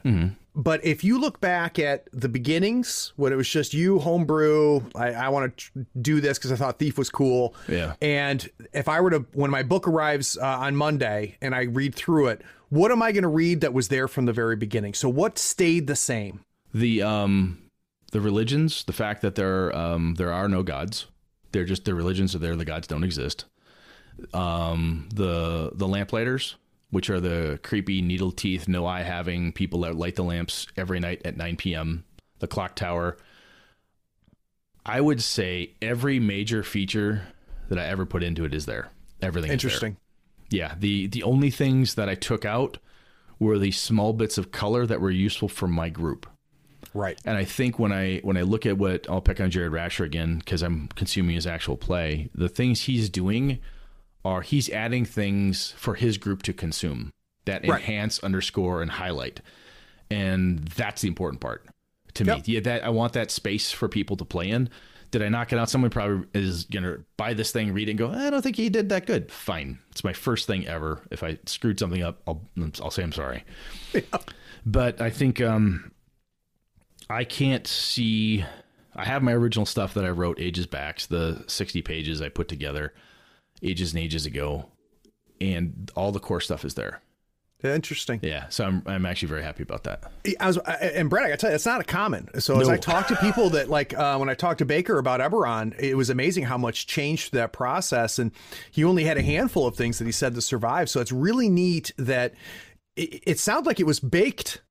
but 0.59 0.85
if 0.85 1.05
you 1.05 1.21
look 1.21 1.41
back 1.41 1.79
at 1.79 2.09
the 2.13 2.29
beginnings 2.29 3.13
when 3.15 3.33
it 3.33 3.37
was 3.37 3.49
just 3.49 3.73
you 3.73 4.01
homebrew, 4.01 4.81
I, 4.97 5.13
I 5.13 5.29
want 5.29 5.57
to 5.57 5.87
do 6.03 6.21
this 6.21 6.37
because 6.37 6.51
I 6.51 6.57
thought 6.57 6.81
Thief 6.81 6.99
was 6.99 7.11
cool. 7.11 7.55
Yeah. 7.69 7.95
And 8.03 8.51
if 8.73 8.89
I 8.89 9.01
were 9.01 9.11
to, 9.11 9.25
when 9.35 9.53
my 9.53 9.63
book 9.63 9.87
arrives 9.87 10.37
uh, 10.37 10.45
on 10.45 10.75
Monday 10.75 11.37
and 11.41 11.55
I 11.55 11.63
read 11.63 11.95
through 11.95 12.27
it, 12.27 12.43
what 12.71 12.91
am 12.91 13.03
I 13.03 13.13
going 13.13 13.23
to 13.23 13.29
read 13.29 13.61
that 13.61 13.73
was 13.73 13.87
there 13.87 14.09
from 14.09 14.27
the 14.27 14.33
very 14.33 14.57
beginning? 14.57 14.95
So 14.95 15.09
what 15.09 15.39
stayed 15.39 15.87
the 15.87 15.97
same? 15.97 16.41
The 16.75 17.03
um 17.03 17.63
the 18.11 18.21
religions, 18.21 18.83
the 18.83 18.93
fact 18.93 19.23
that 19.23 19.37
there 19.37 19.75
um 19.75 20.17
there 20.17 20.33
are 20.33 20.49
no 20.49 20.65
gods. 20.65 21.07
They're 21.53 21.65
just 21.65 21.85
the 21.85 21.95
religions 21.95 22.35
are 22.35 22.41
there, 22.41 22.57
the 22.57 22.65
gods 22.65 22.89
don't 22.89 23.05
exist. 23.05 23.45
Um 24.35 25.09
the 25.15 25.71
the 25.73 25.87
lamplighters, 25.87 26.57
which 26.91 27.11
are 27.11 27.21
the 27.21 27.61
creepy 27.63 28.01
needle 28.01 28.33
teeth, 28.33 28.69
no 28.69 28.87
eye 28.87 29.03
having 29.03 29.53
people 29.53 29.81
that 29.81 29.97
light 29.97 30.17
the 30.17 30.25
lamps 30.25 30.67
every 30.77 31.01
night 31.01 31.23
at 31.25 31.37
9 31.37 31.57
p.m. 31.57 32.05
The 32.39 32.47
clock 32.47 32.75
tower. 32.75 33.17
I 34.87 35.01
would 35.01 35.23
say 35.23 35.75
every 35.83 36.19
major 36.19 36.63
feature 36.63 37.29
that 37.69 37.79
I 37.79 37.87
ever 37.87 38.07
put 38.07 38.23
into 38.23 38.45
it 38.45 38.55
is 38.55 38.67
there. 38.67 38.91
Everything. 39.21 39.51
Interesting. 39.51 39.97
Yeah, 40.51 40.75
the 40.79 41.09
the 41.09 41.23
only 41.25 41.51
things 41.51 41.95
that 41.97 42.09
I 42.09 42.15
took 42.15 42.47
out 42.47 42.79
were 43.39 43.59
the 43.59 43.71
small 43.71 44.13
bits 44.13 44.39
of 44.39 44.51
color 44.51 44.87
that 44.87 45.01
were 45.01 45.11
useful 45.11 45.49
for 45.49 45.69
my 45.69 45.91
group. 45.91 46.27
Right. 46.95 47.21
And 47.25 47.37
I 47.37 47.45
think 47.45 47.79
when 47.79 47.93
I 47.93 48.21
when 48.21 48.37
I 48.37 48.43
look 48.43 48.65
at 48.65 48.79
what 48.79 49.07
I'll 49.11 49.21
pick 49.21 49.41
on 49.41 49.51
Jared 49.51 49.73
Rascher 49.73 50.05
again 50.05 50.39
because 50.39 50.63
I'm 50.63 50.89
consuming 50.89 51.35
his 51.35 51.47
actual 51.47 51.77
play, 51.77 52.31
the 52.35 52.49
things 52.49 52.83
he's 52.83 53.11
doing 53.11 53.59
are 54.29 54.43
he's 54.43 54.69
adding 54.71 55.05
things 55.05 55.73
for 55.77 55.95
his 55.95 56.19
group 56.19 56.43
to 56.45 56.53
consume 56.53 57.13
that 57.47 57.67
Right. 57.67 57.81
enhance, 57.81 58.19
underscore, 58.21 58.83
and 58.83 58.91
highlight, 58.91 59.41
and 60.11 60.59
that's 60.69 61.01
the 61.03 61.09
important 61.09 61.41
part 61.41 61.67
to 62.15 62.25
Yep. 62.25 62.37
me. 62.37 62.43
Yeah, 62.47 62.61
that 62.61 62.85
I 62.85 62.91
want 62.91 63.15
that 63.15 63.31
space 63.31 63.73
for 63.73 63.89
people 63.89 64.17
to 64.19 64.25
play 64.25 64.51
in. 64.51 64.69
Did 65.11 65.23
I 65.23 65.31
knock 65.31 65.55
it 65.55 65.59
out? 65.59 65.71
Someone 65.71 65.91
probably 65.91 66.27
is 66.35 66.65
gonna 66.65 66.99
buy 67.17 67.33
this 67.33 67.51
thing, 67.51 67.73
read 67.73 67.89
it, 67.89 67.93
and 67.93 67.99
go, 67.99 68.11
I 68.11 68.29
don't 68.29 68.43
think 68.43 68.57
he 68.57 68.69
did 68.69 68.91
that 68.91 69.07
good. 69.07 69.33
Fine, 69.33 69.79
it's 69.91 70.05
my 70.05 70.13
first 70.13 70.47
thing 70.47 70.67
ever. 70.67 71.01
If 71.11 71.23
I 71.23 71.39
screwed 71.47 71.79
something 71.79 72.03
up, 72.03 72.21
I'll 72.27 72.43
I'll 72.83 72.91
say 72.91 73.03
I'm 73.03 73.13
sorry. 73.13 73.45
But 74.67 75.01
I 75.01 75.09
think 75.09 75.41
um, 75.41 75.93
I 77.09 77.25
can't 77.25 77.67
see. 77.67 78.45
I 78.95 79.05
have 79.07 79.23
my 79.23 79.33
original 79.33 79.65
stuff 79.65 79.95
that 79.95 80.05
I 80.05 80.11
wrote 80.11 80.39
ages 80.41 80.67
back, 80.67 80.99
the 81.03 81.45
60 81.47 81.81
pages 81.83 82.21
I 82.21 82.29
put 82.29 82.49
together 82.49 82.93
ages 83.63 83.93
and 83.95 84.03
ages 84.03 84.27
ago, 84.27 84.67
and 85.41 85.91
all 85.97 86.13
the 86.13 86.21
core 86.21 86.41
stuff 86.41 86.65
is 86.65 86.75
there. 86.75 87.01
Interesting. 87.65 88.21
Yeah, 88.23 88.47
so 88.51 88.65
I'm 88.65 88.83
I'm 88.87 89.05
actually 89.05 89.29
very 89.31 89.43
happy 89.43 89.65
about 89.65 89.83
that. 89.85 90.13
I 90.39 90.47
was, 90.47 90.59
I- 90.59 90.75
and 90.95 91.11
Brett, 91.11 91.25
I 91.25 91.29
gotta 91.31 91.39
tell 91.41 91.51
you, 91.51 91.57
it's 91.57 91.67
not 91.67 91.81
a 91.81 91.85
common. 91.85 92.29
So 92.41 92.61
as 92.61 92.69
I 92.69 92.77
talk 92.77 93.09
to 93.09 93.17
people 93.21 93.51
that 93.51 93.69
like, 93.69 93.99
uh, 93.99 94.17
when 94.17 94.29
I 94.29 94.35
talked 94.35 94.59
to 94.59 94.65
Baker 94.65 94.97
about 94.99 95.19
Eberron, 95.19 95.75
it 95.77 95.97
was 95.97 96.09
amazing 96.09 96.45
how 96.45 96.57
much 96.57 96.87
changed 96.87 97.33
that 97.33 97.53
process. 97.53 98.21
And 98.21 98.31
he 98.71 98.85
only 98.85 99.03
had 99.03 99.17
a 99.19 99.23
handful 99.23 99.67
of 99.67 99.75
things 99.75 99.99
that 99.99 100.05
he 100.05 100.13
said 100.13 100.37
to 100.37 100.41
survive. 100.41 100.89
So 100.89 101.01
it's 101.01 101.11
really 101.11 101.49
neat 101.49 101.91
that 101.99 102.35
it, 102.95 103.23
it 103.27 103.39
sounds 103.41 103.67
like 103.67 103.81
it 103.81 103.87
was 103.87 103.99
baked 103.99 104.63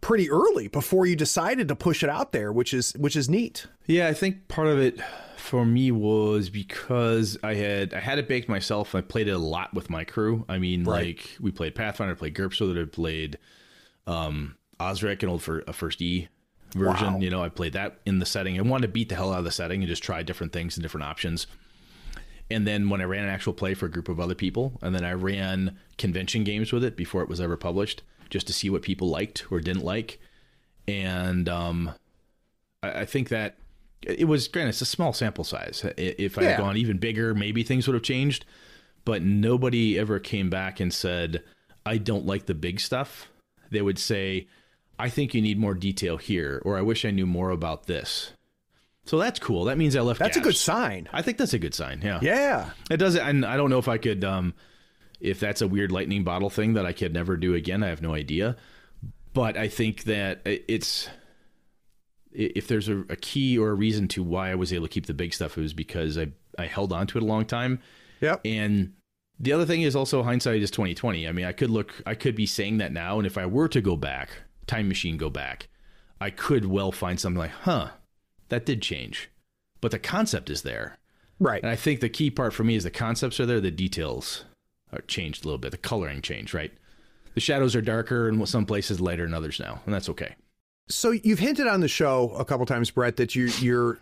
pretty 0.00 0.30
early 0.30 0.66
before 0.68 1.04
you 1.04 1.16
decided 1.16 1.68
to 1.68 1.76
push 1.76 2.02
it 2.02 2.08
out 2.08 2.32
there, 2.32 2.50
which 2.54 2.72
is, 2.72 2.92
which 2.92 3.16
is 3.16 3.28
neat. 3.28 3.66
Yeah, 3.86 4.08
I 4.08 4.14
think 4.14 4.48
part 4.48 4.66
of 4.68 4.78
it 4.78 4.98
for 5.50 5.66
me 5.66 5.90
was 5.90 6.48
because 6.48 7.36
I 7.42 7.54
had 7.54 7.92
I 7.92 7.98
had 7.98 8.20
it 8.20 8.28
baked 8.28 8.48
myself. 8.48 8.94
I 8.94 9.00
played 9.00 9.26
it 9.26 9.32
a 9.32 9.38
lot 9.38 9.74
with 9.74 9.90
my 9.90 10.04
crew. 10.04 10.44
I 10.48 10.58
mean, 10.60 10.84
Right. 10.84 11.06
like 11.16 11.36
we 11.40 11.50
played 11.50 11.74
Pathfinder, 11.74 12.12
I 12.12 12.16
played 12.16 12.34
GURPS 12.36 12.60
with 12.60 12.76
it, 12.76 12.80
I 12.80 12.84
played 12.84 13.36
um 14.06 14.54
Osric, 14.78 15.24
an 15.24 15.28
old 15.28 15.42
for 15.42 15.64
a 15.66 15.72
first 15.72 16.00
E 16.00 16.28
version. 16.76 17.14
Wow. 17.14 17.18
You 17.18 17.30
know, 17.30 17.42
I 17.42 17.48
played 17.48 17.72
that 17.72 17.98
in 18.06 18.20
the 18.20 18.26
setting. 18.26 18.56
I 18.58 18.62
wanted 18.62 18.86
to 18.86 18.92
beat 18.92 19.08
the 19.08 19.16
hell 19.16 19.32
out 19.32 19.40
of 19.40 19.44
the 19.44 19.50
setting 19.50 19.80
and 19.82 19.88
just 19.88 20.04
try 20.04 20.22
different 20.22 20.52
things 20.52 20.76
and 20.76 20.82
different 20.82 21.04
options. 21.04 21.48
And 22.48 22.64
then 22.64 22.88
when 22.88 23.00
I 23.00 23.04
ran 23.04 23.24
an 23.24 23.30
actual 23.30 23.52
play 23.52 23.74
for 23.74 23.86
a 23.86 23.90
group 23.90 24.08
of 24.08 24.20
other 24.20 24.36
people, 24.36 24.78
and 24.82 24.94
then 24.94 25.04
I 25.04 25.12
ran 25.14 25.76
convention 25.98 26.44
games 26.44 26.72
with 26.72 26.84
it 26.84 26.96
before 26.96 27.22
it 27.22 27.28
was 27.28 27.40
ever 27.40 27.56
published, 27.56 28.02
just 28.28 28.46
to 28.46 28.52
see 28.52 28.70
what 28.70 28.82
people 28.82 29.08
liked 29.08 29.46
or 29.50 29.58
didn't 29.60 29.84
like. 29.84 30.20
And 30.86 31.48
um, 31.48 31.90
I, 32.84 33.00
I 33.00 33.04
think 33.04 33.28
that 33.30 33.56
it 34.02 34.26
was 34.28 34.48
granted 34.48 34.70
it's 34.70 34.80
a 34.80 34.86
small 34.86 35.12
sample 35.12 35.44
size. 35.44 35.84
If 35.96 36.38
I 36.38 36.42
Yeah. 36.42 36.48
had 36.50 36.58
gone 36.58 36.76
even 36.76 36.98
bigger, 36.98 37.34
maybe 37.34 37.62
things 37.62 37.86
would 37.86 37.94
have 37.94 38.02
changed. 38.02 38.44
But 39.04 39.22
nobody 39.22 39.98
ever 39.98 40.18
came 40.18 40.50
back 40.50 40.78
and 40.80 40.92
said, 40.92 41.42
"I 41.86 41.96
don't 41.98 42.26
like 42.26 42.46
the 42.46 42.54
big 42.54 42.80
stuff." 42.80 43.28
They 43.70 43.82
would 43.82 43.98
say, 43.98 44.46
"I 44.98 45.08
think 45.08 45.34
you 45.34 45.40
need 45.40 45.58
more 45.58 45.74
detail 45.74 46.16
here," 46.18 46.60
or 46.64 46.76
"I 46.76 46.82
wish 46.82 47.04
I 47.04 47.10
knew 47.10 47.26
more 47.26 47.50
about 47.50 47.86
this." 47.86 48.32
So 49.06 49.18
that's 49.18 49.38
cool. 49.40 49.64
That 49.64 49.78
means 49.78 49.96
I 49.96 50.02
left. 50.02 50.20
That's 50.20 50.36
a 50.36 50.40
good 50.40 50.56
sign. 50.56 51.08
I 51.12 51.22
think 51.22 51.38
that's 51.38 51.54
a 51.54 51.58
good 51.58 51.74
sign. 51.74 52.00
Yeah. 52.04 52.20
Yeah. 52.22 52.70
It 52.90 52.98
doesn't. 52.98 53.26
And 53.26 53.44
I 53.46 53.56
don't 53.56 53.70
know 53.70 53.78
if 53.78 53.88
I 53.88 53.96
could. 53.98 54.22
Um, 54.24 54.54
if 55.20 55.40
that's 55.40 55.60
a 55.62 55.68
weird 55.68 55.90
lightning 55.92 56.22
bottle 56.24 56.48
thing 56.50 56.74
that 56.74 56.86
I 56.86 56.92
could 56.92 57.12
never 57.12 57.36
do 57.36 57.54
again, 57.54 57.82
I 57.82 57.88
have 57.88 58.02
no 58.02 58.14
idea. 58.14 58.56
But 59.32 59.56
I 59.56 59.68
think 59.68 60.04
that 60.04 60.40
it's 60.44 61.08
i- 61.08 61.10
if 62.32 62.68
there's 62.68 62.88
a, 62.88 63.00
a 63.08 63.16
key 63.16 63.58
or 63.58 63.70
a 63.70 63.74
reason 63.74 64.08
to 64.08 64.22
why 64.22 64.50
I 64.50 64.54
was 64.54 64.72
able 64.72 64.86
to 64.86 64.92
keep 64.92 65.06
the 65.06 65.14
big 65.14 65.34
stuff, 65.34 65.58
it 65.58 65.62
was 65.62 65.74
because 65.74 66.18
I 66.18 66.28
I 66.58 66.66
held 66.66 66.92
on 66.92 67.06
to 67.08 67.18
it 67.18 67.22
a 67.22 67.26
long 67.26 67.44
time. 67.44 67.80
Yep. 68.20 68.42
And 68.44 68.94
the 69.38 69.52
other 69.52 69.64
thing 69.64 69.82
is 69.82 69.96
also 69.96 70.22
hindsight 70.22 70.62
is 70.62 70.70
twenty 70.70 70.94
twenty. 70.94 71.26
I 71.26 71.32
mean, 71.32 71.46
I 71.46 71.52
could 71.52 71.70
look, 71.70 72.02
I 72.06 72.14
could 72.14 72.34
be 72.34 72.46
saying 72.46 72.78
that 72.78 72.92
now, 72.92 73.18
and 73.18 73.26
if 73.26 73.38
I 73.38 73.46
were 73.46 73.68
to 73.68 73.80
go 73.80 73.96
back, 73.96 74.30
time 74.66 74.88
machine, 74.88 75.16
go 75.16 75.30
back, 75.30 75.68
I 76.20 76.30
could 76.30 76.66
well 76.66 76.92
find 76.92 77.18
something 77.18 77.38
like, 77.38 77.50
huh, 77.50 77.90
that 78.48 78.66
did 78.66 78.82
change, 78.82 79.30
but 79.80 79.90
the 79.90 79.98
concept 79.98 80.50
is 80.50 80.62
there. 80.62 80.98
Right. 81.38 81.62
And 81.62 81.70
I 81.70 81.76
think 81.76 82.00
the 82.00 82.10
key 82.10 82.30
part 82.30 82.52
for 82.52 82.64
me 82.64 82.74
is 82.74 82.84
the 82.84 82.90
concepts 82.90 83.40
are 83.40 83.46
there, 83.46 83.60
the 83.60 83.70
details 83.70 84.44
are 84.92 85.00
changed 85.02 85.44
a 85.44 85.48
little 85.48 85.58
bit, 85.58 85.70
the 85.70 85.78
coloring 85.78 86.20
changed, 86.20 86.52
right? 86.52 86.72
The 87.34 87.40
shadows 87.40 87.74
are 87.74 87.80
darker 87.80 88.28
in 88.28 88.44
some 88.44 88.66
places, 88.66 89.00
lighter 89.00 89.24
in 89.24 89.32
others 89.32 89.58
now, 89.58 89.80
and 89.86 89.94
that's 89.94 90.10
okay. 90.10 90.34
So 90.90 91.12
you've 91.12 91.38
hinted 91.38 91.66
on 91.66 91.80
the 91.80 91.88
show 91.88 92.30
a 92.38 92.44
couple 92.44 92.66
times, 92.66 92.90
Brett, 92.90 93.16
that 93.16 93.34
you, 93.34 93.46
you're 93.60 93.98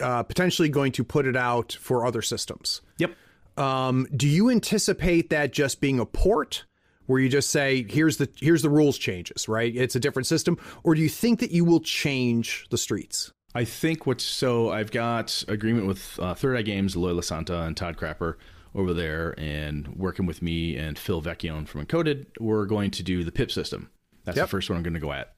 uh, 0.00 0.22
potentially 0.22 0.68
going 0.68 0.92
to 0.92 1.02
put 1.04 1.26
it 1.26 1.36
out 1.36 1.76
for 1.80 2.06
other 2.06 2.22
systems. 2.22 2.82
Yep. 2.98 3.14
Um, 3.56 4.06
do 4.14 4.28
you 4.28 4.50
anticipate 4.50 5.30
that 5.30 5.52
just 5.52 5.80
being 5.80 5.98
a 5.98 6.04
port, 6.06 6.64
where 7.06 7.20
you 7.20 7.28
just 7.28 7.48
say, 7.50 7.86
"Here's 7.88 8.18
the 8.18 8.28
here's 8.38 8.60
the 8.62 8.68
rules 8.68 8.98
changes," 8.98 9.48
right? 9.48 9.74
It's 9.74 9.96
a 9.96 10.00
different 10.00 10.26
system, 10.26 10.58
or 10.84 10.94
do 10.94 11.00
you 11.00 11.08
think 11.08 11.40
that 11.40 11.52
you 11.52 11.64
will 11.64 11.80
change 11.80 12.66
the 12.70 12.76
streets? 12.76 13.32
I 13.54 13.64
think 13.64 14.04
what's 14.06 14.24
so 14.24 14.70
I've 14.70 14.90
got 14.90 15.42
agreement 15.48 15.86
with 15.86 16.18
uh, 16.20 16.34
Third 16.34 16.58
Eye 16.58 16.62
Games, 16.62 16.94
Eloy 16.96 17.12
Lasanta, 17.12 17.66
and 17.66 17.74
Todd 17.74 17.96
Crapper 17.96 18.34
over 18.74 18.92
there, 18.92 19.34
and 19.38 19.88
working 19.96 20.26
with 20.26 20.42
me 20.42 20.76
and 20.76 20.98
Phil 20.98 21.22
Vecchione 21.22 21.66
from 21.66 21.86
Encoded, 21.86 22.26
we're 22.38 22.66
going 22.66 22.90
to 22.90 23.02
do 23.02 23.24
the 23.24 23.32
PIP 23.32 23.50
system. 23.50 23.88
That's 24.24 24.36
Yep. 24.36 24.44
the 24.48 24.50
first 24.50 24.68
one 24.68 24.76
I'm 24.76 24.82
going 24.82 24.92
to 24.92 25.00
go 25.00 25.12
at. 25.12 25.32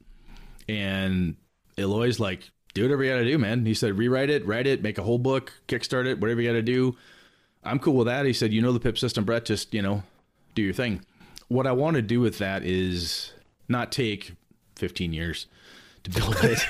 And 0.68 1.36
Eloy's 1.76 2.20
like, 2.20 2.50
do 2.74 2.82
whatever 2.82 3.04
you 3.04 3.10
got 3.10 3.18
to 3.18 3.24
do, 3.24 3.38
man. 3.38 3.64
He 3.64 3.74
said, 3.74 3.96
rewrite 3.96 4.30
it, 4.30 4.46
write 4.46 4.66
it, 4.66 4.82
make 4.82 4.98
a 4.98 5.02
whole 5.02 5.18
book, 5.18 5.52
kickstart 5.66 6.06
it, 6.06 6.20
whatever 6.20 6.40
you 6.40 6.48
got 6.48 6.54
to 6.54 6.62
do. 6.62 6.96
I'm 7.64 7.78
cool 7.78 7.94
with 7.94 8.06
that. 8.06 8.26
He 8.26 8.32
said, 8.32 8.52
you 8.52 8.62
know 8.62 8.72
the 8.72 8.80
PIP 8.80 8.98
system, 8.98 9.24
Brett. 9.24 9.44
Just 9.44 9.74
you 9.74 9.82
know, 9.82 10.02
do 10.54 10.62
your 10.62 10.72
thing. 10.72 11.04
What 11.48 11.66
I 11.66 11.72
want 11.72 11.96
to 11.96 12.02
do 12.02 12.20
with 12.20 12.38
that 12.38 12.62
is 12.62 13.32
not 13.68 13.90
take 13.90 14.32
15 14.76 15.12
years 15.12 15.46
to 16.04 16.10
build 16.10 16.36
it. 16.42 16.60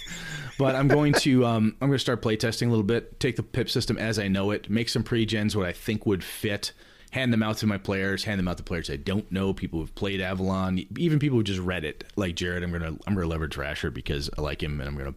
but 0.58 0.74
I'm 0.74 0.88
going 0.88 1.12
to 1.14 1.44
um, 1.44 1.76
I'm 1.80 1.88
going 1.88 1.96
to 1.96 1.98
start 1.98 2.22
playtesting 2.22 2.66
a 2.66 2.70
little 2.70 2.84
bit. 2.84 3.20
Take 3.20 3.36
the 3.36 3.42
pip 3.42 3.68
system 3.70 3.98
as 3.98 4.18
I 4.18 4.28
know 4.28 4.50
it. 4.50 4.70
Make 4.70 4.88
some 4.88 5.02
pre-gens 5.02 5.56
what 5.56 5.66
I 5.66 5.72
think 5.72 6.06
would 6.06 6.24
fit. 6.24 6.72
Hand 7.10 7.32
them 7.32 7.42
out 7.42 7.56
to 7.58 7.66
my 7.66 7.78
players. 7.78 8.24
Hand 8.24 8.38
them 8.38 8.46
out 8.46 8.56
to 8.58 8.62
players 8.62 8.88
I 8.88 8.96
don't 8.96 9.30
know. 9.32 9.52
People 9.52 9.80
who've 9.80 9.94
played 9.94 10.20
Avalon. 10.20 10.84
Even 10.96 11.18
people 11.18 11.38
who 11.38 11.44
just 11.44 11.60
read 11.60 11.84
it, 11.84 12.04
like 12.16 12.36
Jared. 12.36 12.62
I'm 12.62 12.70
gonna 12.72 12.96
I'm 13.06 13.14
gonna 13.14 13.26
leverage 13.26 13.56
Rascher 13.56 13.92
because 13.92 14.30
I 14.38 14.42
like 14.42 14.62
him 14.62 14.80
and 14.80 14.88
I'm 14.88 14.96
gonna 14.96 15.14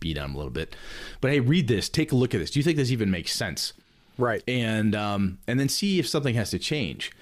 beat 0.00 0.18
on 0.18 0.26
him 0.26 0.34
a 0.34 0.38
little 0.38 0.52
bit. 0.52 0.74
But 1.20 1.30
hey, 1.30 1.40
read 1.40 1.68
this. 1.68 1.88
Take 1.88 2.12
a 2.12 2.16
look 2.16 2.34
at 2.34 2.38
this. 2.38 2.50
Do 2.50 2.58
you 2.58 2.64
think 2.64 2.76
this 2.76 2.90
even 2.90 3.10
makes 3.10 3.32
sense? 3.32 3.72
Right. 4.18 4.42
and 4.48 4.94
um, 4.94 5.38
and 5.46 5.60
then 5.60 5.68
see 5.68 5.98
if 5.98 6.08
something 6.08 6.34
has 6.34 6.50
to 6.50 6.58
change. 6.58 7.12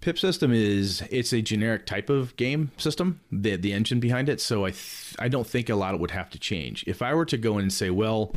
Pip 0.00 0.18
system 0.18 0.52
is 0.52 1.02
it's 1.10 1.32
a 1.32 1.42
generic 1.42 1.84
type 1.84 2.08
of 2.08 2.34
game 2.36 2.70
system, 2.78 3.20
the 3.32 3.56
the 3.56 3.72
engine 3.72 4.00
behind 4.00 4.28
it. 4.28 4.40
So 4.40 4.64
I 4.64 4.70
th- 4.70 5.16
I 5.18 5.28
don't 5.28 5.46
think 5.46 5.68
a 5.68 5.74
lot 5.74 5.98
would 5.98 6.12
have 6.12 6.30
to 6.30 6.38
change. 6.38 6.84
If 6.86 7.02
I 7.02 7.14
were 7.14 7.26
to 7.26 7.36
go 7.36 7.58
in 7.58 7.62
and 7.62 7.72
say, 7.72 7.90
well, 7.90 8.32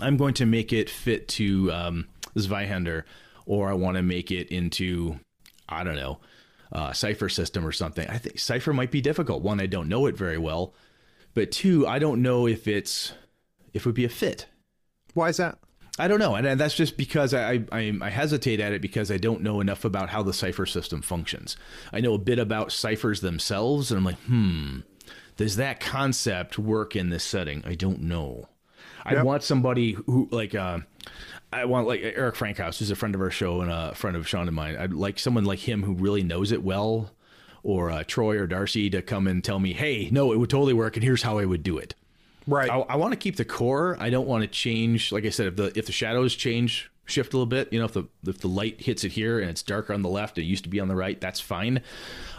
I'm 0.00 0.16
going 0.16 0.34
to 0.34 0.46
make 0.46 0.72
it 0.72 0.88
fit 0.90 1.28
to 1.28 1.70
um, 1.70 2.08
Zweihander, 2.36 3.04
or 3.46 3.68
I 3.68 3.74
want 3.74 3.96
to 3.96 4.02
make 4.02 4.30
it 4.30 4.48
into 4.48 5.18
I 5.68 5.84
don't 5.84 5.96
know 5.96 6.20
uh, 6.72 6.92
Cipher 6.92 7.28
system 7.28 7.66
or 7.66 7.72
something. 7.72 8.08
I 8.08 8.18
think 8.18 8.38
Cipher 8.38 8.72
might 8.72 8.90
be 8.90 9.00
difficult. 9.00 9.42
One, 9.42 9.60
I 9.60 9.66
don't 9.66 9.88
know 9.88 10.06
it 10.06 10.16
very 10.16 10.38
well, 10.38 10.74
but 11.32 11.52
two, 11.52 11.86
I 11.86 11.98
don't 11.98 12.22
know 12.22 12.46
if 12.46 12.66
it's 12.66 13.12
if 13.72 13.82
it 13.82 13.86
would 13.86 13.94
be 13.94 14.04
a 14.04 14.08
fit. 14.10 14.46
Why 15.14 15.28
is 15.28 15.36
that? 15.36 15.58
I 15.96 16.08
don't 16.08 16.18
know, 16.18 16.34
and, 16.34 16.44
and 16.44 16.60
that's 16.60 16.74
just 16.74 16.96
because 16.96 17.32
I, 17.32 17.64
I 17.70 17.92
I 18.00 18.10
hesitate 18.10 18.58
at 18.58 18.72
it 18.72 18.82
because 18.82 19.12
I 19.12 19.16
don't 19.16 19.42
know 19.42 19.60
enough 19.60 19.84
about 19.84 20.10
how 20.10 20.24
the 20.24 20.32
cipher 20.32 20.66
system 20.66 21.02
functions. 21.02 21.56
I 21.92 22.00
know 22.00 22.14
a 22.14 22.18
bit 22.18 22.40
about 22.40 22.72
ciphers 22.72 23.20
themselves, 23.20 23.92
and 23.92 23.98
I'm 23.98 24.04
like, 24.04 24.18
hmm, 24.22 24.80
Does 25.36 25.54
that 25.56 25.78
concept 25.78 26.58
work 26.58 26.96
in 26.96 27.10
this 27.10 27.22
setting? 27.22 27.62
I 27.64 27.76
don't 27.76 28.02
know. 28.02 28.48
I 29.04 29.22
want 29.22 29.42
somebody 29.42 29.92
who 29.92 30.28
like 30.32 30.54
uh, 30.54 30.78
I 31.60 31.64
want 31.66 31.86
like 31.86 32.00
Eric 32.02 32.36
Frankhouse, 32.36 32.78
who's 32.78 32.90
a 32.90 32.96
friend 32.96 33.14
of 33.14 33.20
our 33.20 33.30
show 33.30 33.60
and 33.60 33.70
a 33.70 33.94
friend 33.94 34.16
of 34.16 34.26
Sean 34.28 34.46
and 34.48 34.56
mine. 34.56 34.76
I'd 34.76 34.92
like 34.92 35.18
someone 35.18 35.44
like 35.44 35.60
him 35.60 35.82
who 35.82 35.94
really 35.94 36.22
knows 36.22 36.52
it 36.52 36.62
well, 36.62 37.10
or 37.62 37.90
uh, 37.90 38.04
Troy 38.04 38.36
or 38.38 38.46
Darcy 38.46 38.90
to 38.90 39.00
come 39.02 39.26
and 39.26 39.42
tell 39.42 39.58
me, 39.58 39.72
hey, 39.72 40.08
no, 40.10 40.32
it 40.32 40.38
would 40.38 40.50
totally 40.50 40.74
work, 40.74 40.96
and 40.96 41.02
here's 41.04 41.22
how 41.22 41.38
I 41.38 41.44
would 41.44 41.62
do 41.62 41.78
it. 41.78 41.94
Right. 42.46 42.68
I, 42.70 42.80
I 42.80 42.96
want 42.96 43.12
to 43.12 43.16
keep 43.16 43.36
the 43.36 43.44
core. 43.44 43.96
I 43.98 44.10
don't 44.10 44.26
want 44.28 44.42
to 44.42 44.48
change. 44.48 45.12
Like 45.12 45.24
I 45.24 45.30
said, 45.30 45.46
if 45.46 45.56
the 45.56 45.78
if 45.78 45.86
the 45.86 45.92
shadows 45.92 46.34
change, 46.34 46.90
shift 47.06 47.32
a 47.32 47.36
little 47.36 47.46
bit. 47.46 47.72
You 47.72 47.78
know, 47.78 47.86
if 47.86 47.92
the 47.92 48.04
if 48.26 48.38
the 48.38 48.48
light 48.48 48.82
hits 48.82 49.02
it 49.04 49.12
here 49.12 49.40
and 49.40 49.48
it's 49.48 49.62
darker 49.62 49.94
on 49.94 50.02
the 50.02 50.10
left, 50.10 50.36
it 50.36 50.42
used 50.42 50.64
to 50.64 50.70
be 50.70 50.80
on 50.80 50.88
the 50.88 50.96
right. 50.96 51.18
That's 51.18 51.40
fine. 51.40 51.80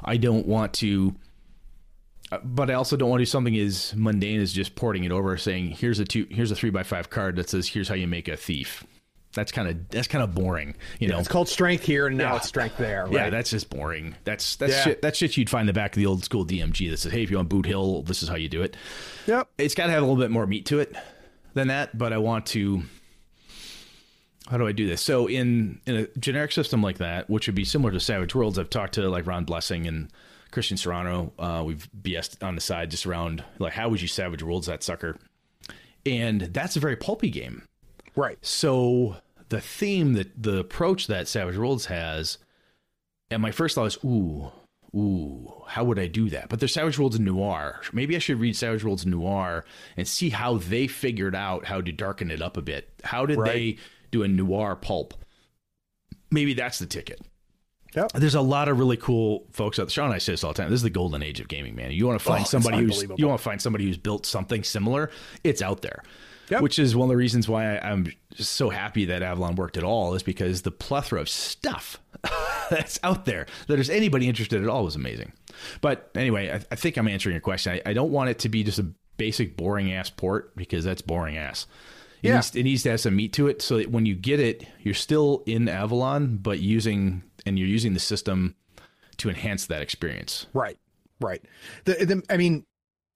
I 0.04 0.18
don't 0.18 0.46
want 0.46 0.74
to. 0.76 1.16
uh, 2.32 2.38
But 2.44 2.70
I 2.70 2.76
also 2.76 2.96
don't 2.98 3.10
want 3.10 3.22
to 3.22 3.26
do 3.26 3.30
something 3.32 3.58
as 3.58 3.96
mundane 3.96 4.40
as 4.42 4.54
just 4.54 4.76
porting 4.76 5.06
it 5.06 5.12
over, 5.12 5.38
saying 5.38 5.72
here's 5.72 5.98
a 5.98 6.06
two, 6.06 6.28
here's 6.30 6.52
a 6.52 6.56
three 6.56 6.70
by 6.70 6.84
five 6.84 7.10
card 7.10 7.38
that 7.38 7.50
says 7.50 7.70
here's 7.70 7.88
how 7.88 7.96
you 7.96 8.06
make 8.08 8.28
a 8.28 8.38
thief. 8.38 8.84
That's 9.36 9.52
kind 9.52 9.68
of 9.68 9.88
that's 9.90 10.08
kind 10.08 10.24
of 10.24 10.34
boring, 10.34 10.76
you 11.00 11.08
know. 11.08 11.20
It's 11.20 11.28
called 11.28 11.48
strength 11.50 11.84
here, 11.84 12.08
and 12.08 12.18
now 12.18 12.32
Yeah. 12.32 12.38
it's 12.38 12.48
strength 12.48 12.78
there. 12.78 13.04
Right? 13.04 13.14
Yeah, 13.14 13.30
that's 13.30 13.52
just 13.52 13.70
boring. 13.70 14.16
That's 14.24 14.56
that's 14.56 14.74
Yeah. 14.74 14.84
shit. 14.84 15.02
That's 15.04 15.18
shit 15.20 15.38
you'd 15.38 15.50
find 15.50 15.64
in 15.64 15.68
the 15.68 15.74
back 15.74 15.92
of 15.92 15.98
the 15.98 16.08
old 16.08 16.24
school 16.26 16.44
DMG 16.46 16.90
that 16.90 16.98
says, 16.98 17.12
"Hey, 17.12 17.22
if 17.22 17.30
you 17.30 17.38
want 17.38 17.50
Boot 17.50 17.68
Hill, 17.68 18.02
this 18.02 18.24
is 18.24 18.30
how 18.30 18.36
you 18.36 18.50
do 18.50 18.64
it." 18.64 18.76
yep. 19.28 19.48
It's 19.60 19.76
got 19.76 19.86
to 19.88 19.92
have 19.92 20.02
a 20.02 20.06
little 20.06 20.22
bit 20.22 20.32
more 20.32 20.48
meat 20.48 20.66
to 20.68 20.80
it 20.80 20.96
than 21.54 21.68
that. 21.68 21.96
But 21.98 22.14
I 22.14 22.18
want 22.18 22.48
to. 22.48 22.84
How 24.50 24.58
do 24.58 24.68
I 24.68 24.72
do 24.74 24.88
this? 24.88 25.02
So 25.02 25.28
in 25.28 25.82
in 25.88 25.96
a 25.96 26.08
generic 26.20 26.52
system 26.52 26.82
like 26.82 27.00
that, 27.00 27.30
which 27.30 27.48
would 27.48 27.56
be 27.56 27.66
similar 27.66 27.92
to 27.92 28.00
Savage 28.00 28.36
Worlds, 28.36 28.60
I've 28.60 28.70
talked 28.70 28.94
to 28.94 29.10
like 29.10 29.26
Ron 29.26 29.44
Blessing 29.44 29.88
and 29.88 30.10
Christian 30.52 30.78
Serrano. 30.78 31.34
Uh, 31.40 31.64
we've 31.66 31.90
BS 32.00 32.38
on 32.44 32.56
the 32.56 32.62
side 32.62 32.92
just 32.92 33.06
around 33.06 33.44
like 33.60 33.74
how 33.74 33.90
would 33.90 34.02
you 34.02 34.08
Savage 34.08 34.44
Worlds 34.44 34.68
that 34.68 34.84
sucker, 34.84 35.18
and 36.06 36.42
that's 36.42 36.76
a 36.76 36.80
very 36.80 36.96
pulpy 36.96 37.30
game. 37.32 37.64
Right. 38.16 38.38
So 38.44 39.18
the 39.50 39.62
theme 39.62 40.14
that 40.14 40.42
the 40.42 40.58
approach 40.60 41.08
that 41.08 41.28
Savage 41.28 41.58
Worlds 41.58 41.86
has, 41.88 42.38
and 43.30 43.42
my 43.42 43.52
first 43.52 43.76
thought 43.76 43.86
is, 43.86 43.98
ooh, 44.04 44.52
ooh, 44.96 45.52
how 45.68 45.84
would 45.84 46.00
I 46.00 46.08
do 46.08 46.30
that? 46.30 46.50
But 46.50 46.60
there's 46.60 46.74
Savage 46.74 46.98
Worlds 46.98 47.16
and 47.16 47.26
Noir. 47.26 47.82
Maybe 47.94 48.16
I 48.16 48.20
should 48.20 48.40
read 48.40 48.56
Savage 48.56 48.84
Worlds 48.84 49.04
and 49.04 49.12
Noir 49.12 49.66
and 49.98 50.08
see 50.08 50.30
how 50.30 50.58
they 50.58 50.88
figured 50.88 51.36
out 51.36 51.66
how 51.66 51.82
to 51.82 51.92
darken 51.92 52.32
it 52.32 52.42
up 52.42 52.58
a 52.58 52.62
bit. 52.62 52.90
How 53.04 53.26
did 53.26 53.38
Right. 53.40 53.52
they 53.52 53.78
do 54.12 54.24
a 54.24 54.28
noir 54.28 54.76
pulp? 54.76 55.14
Maybe 56.32 56.54
that's 56.54 56.80
the 56.80 56.86
ticket. 56.86 57.22
Yep. 57.96 58.12
There's 58.14 58.36
a 58.36 58.42
lot 58.42 58.68
of 58.68 58.78
really 58.78 58.98
cool 58.98 59.48
folks 59.54 59.80
out. 59.80 59.90
Sean 59.90 60.06
and 60.06 60.14
I 60.14 60.18
say 60.18 60.34
this 60.34 60.44
all 60.44 60.52
the 60.52 60.62
time. 60.62 60.70
This 60.70 60.80
is 60.80 60.84
the 60.84 60.90
golden 60.90 61.24
age 61.24 61.40
of 61.40 61.48
gaming, 61.48 61.76
man. 61.76 61.92
You 61.92 62.06
want 62.08 62.20
to 62.20 62.28
Oh, 62.28 62.32
find 62.34 62.42
it's 62.42 62.52
somebody 62.52 62.78
who's 62.80 63.04
you 63.18 63.28
want 63.28 63.40
to 63.40 63.44
find 63.44 63.62
somebody 63.62 63.86
who's 63.86 63.98
built 63.98 64.26
something 64.26 64.64
similar. 64.66 65.10
It's 65.46 65.62
out 65.62 65.82
there, 65.82 66.04
Yep. 66.50 66.62
which 66.62 66.78
is 66.80 66.96
one 66.96 67.08
of 67.08 67.10
the 67.10 67.18
reasons 67.18 67.50
why 67.50 67.78
I, 67.78 67.90
I'm 67.92 68.12
just 68.36 68.54
so 68.54 68.70
happy 68.70 69.06
that 69.06 69.24
Avalon 69.24 69.56
worked 69.56 69.78
at 69.78 69.84
all. 69.84 70.14
Is 70.16 70.24
because 70.24 70.62
the 70.62 70.72
plethora 70.72 71.22
of 71.22 71.28
stuff 71.30 72.00
that's 72.70 73.00
out 73.04 73.26
there 73.26 73.46
that 73.68 73.76
there's 73.76 73.90
anybody 73.90 74.28
interested 74.28 74.62
at 74.62 74.70
all 74.70 74.84
was 74.84 74.96
amazing. 74.96 75.34
But 75.82 76.10
anyway, 76.16 76.52
I, 76.52 76.56
I 76.72 76.76
think 76.76 76.98
I'm 76.98 77.08
answering 77.08 77.34
your 77.34 77.42
question. 77.42 77.74
I, 77.86 77.90
I 77.90 77.94
don't 77.94 78.12
want 78.12 78.30
it 78.30 78.40
to 78.40 78.50
be 78.50 78.64
just 78.64 78.80
a 78.80 78.88
basic 79.18 79.56
boring 79.58 79.94
ass 79.94 80.10
port 80.10 80.56
because 80.56 80.84
that's 80.84 81.02
boring 81.02 81.38
ass. 81.38 81.66
It, 82.22 82.28
Yeah. 82.30 82.36
needs, 82.36 82.56
it 82.56 82.64
needs 82.64 82.84
to 82.84 82.92
have 82.92 83.00
some 83.02 83.16
meat 83.16 83.34
to 83.34 83.48
it 83.48 83.62
so 83.62 83.78
that 83.78 83.90
when 83.92 84.06
you 84.06 84.14
get 84.16 84.40
it, 84.40 84.68
you're 84.82 84.94
still 84.94 85.42
in 85.46 85.68
Avalon, 85.70 86.38
but 86.38 86.60
using 86.60 87.24
and 87.46 87.58
you're 87.58 87.68
using 87.68 87.94
the 87.94 88.00
system 88.00 88.56
to 89.18 89.30
enhance 89.30 89.68
that 89.68 89.82
experience. 89.82 90.48
Right. 90.54 90.78
Right. 91.22 91.42
The, 91.86 91.94
the 92.06 92.24
I 92.30 92.38
mean, 92.38 92.66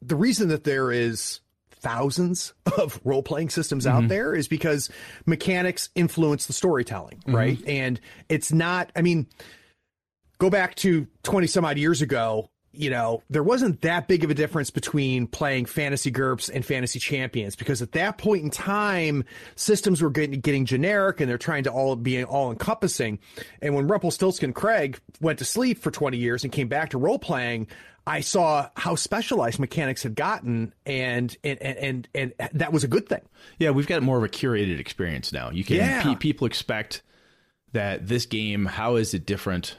the 0.02 0.16
reason 0.16 0.48
that 0.50 0.64
there 0.64 0.92
is 0.92 1.42
thousands 1.80 2.54
of 2.78 3.00
role 3.04 3.24
playing 3.24 3.50
systems 3.50 3.88
out 3.88 4.00
mm-hmm. 4.00 4.08
there 4.10 4.34
is 4.34 4.48
because 4.48 4.90
mechanics 5.26 5.90
influence 5.96 6.46
the 6.46 6.54
storytelling, 6.54 7.18
mm-hmm. 7.20 7.36
right? 7.36 7.68
And 7.68 8.00
it's 8.28 8.52
not, 8.52 8.92
I 8.96 9.02
mean, 9.02 9.28
go 10.38 10.50
back 10.50 10.76
to 10.76 11.08
20 11.24 11.48
some 11.48 11.66
odd 11.66 11.78
years 11.78 12.02
ago, 12.02 12.50
you 12.72 12.90
know, 12.90 13.24
there 13.30 13.44
wasn't 13.44 13.82
that 13.82 14.08
big 14.08 14.24
of 14.24 14.30
a 14.30 14.34
difference 14.34 14.70
between 14.70 15.26
playing 15.26 15.66
fantasy 15.66 16.12
GURPS 16.12 16.50
and 16.54 16.64
fantasy 16.64 17.00
champions 17.00 17.56
because 17.56 17.82
at 17.82 17.94
that 17.94 18.18
point 18.20 18.44
in 18.44 18.52
time, 18.52 19.26
systems 19.56 20.02
were 20.02 20.12
getting, 20.12 20.40
getting 20.40 20.66
generic 20.66 21.20
and 21.20 21.30
they're 21.30 21.40
trying 21.40 21.64
to 21.64 21.72
all 21.72 21.96
be 21.96 22.24
all 22.24 22.52
encompassing. 22.52 23.20
And 23.62 23.74
when 23.74 23.88
Rumpelstiltskin 23.88 24.54
Craig 24.54 25.00
went 25.20 25.40
to 25.40 25.46
sleep 25.46 25.80
for 25.80 25.90
20 25.90 26.18
years 26.18 26.44
and 26.44 26.54
came 26.54 26.68
back 26.68 26.92
to 26.92 27.00
role 27.00 27.20
playing, 27.20 27.68
I 28.10 28.22
saw 28.22 28.70
how 28.76 28.96
specialized 28.96 29.60
mechanics 29.60 30.04
had 30.04 30.16
gotten 30.16 30.74
and, 30.86 31.36
and, 31.44 31.62
and, 31.62 32.08
and, 32.14 32.34
and 32.40 32.50
that 32.54 32.74
was 32.74 32.84
a 32.84 32.88
good 32.88 33.08
thing. 33.08 33.22
Yeah, 33.60 33.70
we've 33.70 33.88
got 33.88 34.02
more 34.04 34.18
of 34.18 34.24
a 34.24 34.30
curated 34.30 34.80
experience 34.80 35.32
now. 35.32 35.52
You 35.52 35.64
can 35.64 35.76
Yeah. 35.78 36.04
pe- 36.04 36.16
people 36.16 36.48
expect 36.48 37.04
that 37.74 38.08
this 38.08 38.26
game. 38.26 38.66
How 38.66 38.96
is 38.96 39.14
it 39.14 39.26
different 39.26 39.78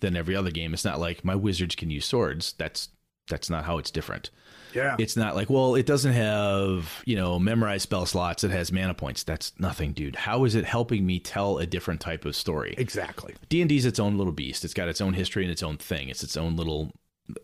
than 0.00 0.16
every 0.16 0.34
other 0.34 0.50
game? 0.50 0.74
It's 0.74 0.84
not 0.84 0.98
like 0.98 1.24
my 1.24 1.36
wizards 1.36 1.76
can 1.76 1.90
use 1.90 2.04
swords. 2.04 2.54
That's 2.58 2.88
that's 3.28 3.48
not 3.48 3.64
how 3.64 3.78
it's 3.78 3.92
different. 3.92 4.30
Yeah. 4.74 4.96
It's 4.98 5.16
not 5.16 5.36
like 5.36 5.48
well, 5.50 5.76
it 5.76 5.86
doesn't 5.86 6.12
have 6.12 7.02
you 7.06 7.14
know 7.16 7.38
memorized 7.38 7.82
spell 7.84 8.06
slots. 8.06 8.42
It 8.42 8.50
has 8.50 8.72
mana 8.72 8.94
points. 8.94 9.22
That's 9.22 9.52
nothing, 9.60 9.92
dude. 9.92 10.16
How 10.16 10.44
is 10.44 10.54
it 10.56 10.64
helping 10.64 11.06
me 11.06 11.20
tell 11.20 11.58
a 11.58 11.66
different 11.66 12.00
type 12.00 12.24
of 12.24 12.34
story? 12.34 12.74
exactly. 12.78 13.34
D 13.48 13.60
and 13.62 13.68
D 13.68 13.76
is 13.76 13.84
its 13.86 14.00
own 14.00 14.18
little 14.18 14.32
beast. 14.32 14.64
It's 14.64 14.74
got 14.74 14.88
its 14.88 15.00
own 15.00 15.12
history 15.14 15.44
and 15.44 15.52
its 15.52 15.62
own 15.62 15.76
thing. 15.76 16.08
It's 16.08 16.24
its 16.24 16.36
own 16.36 16.56
little 16.56 16.90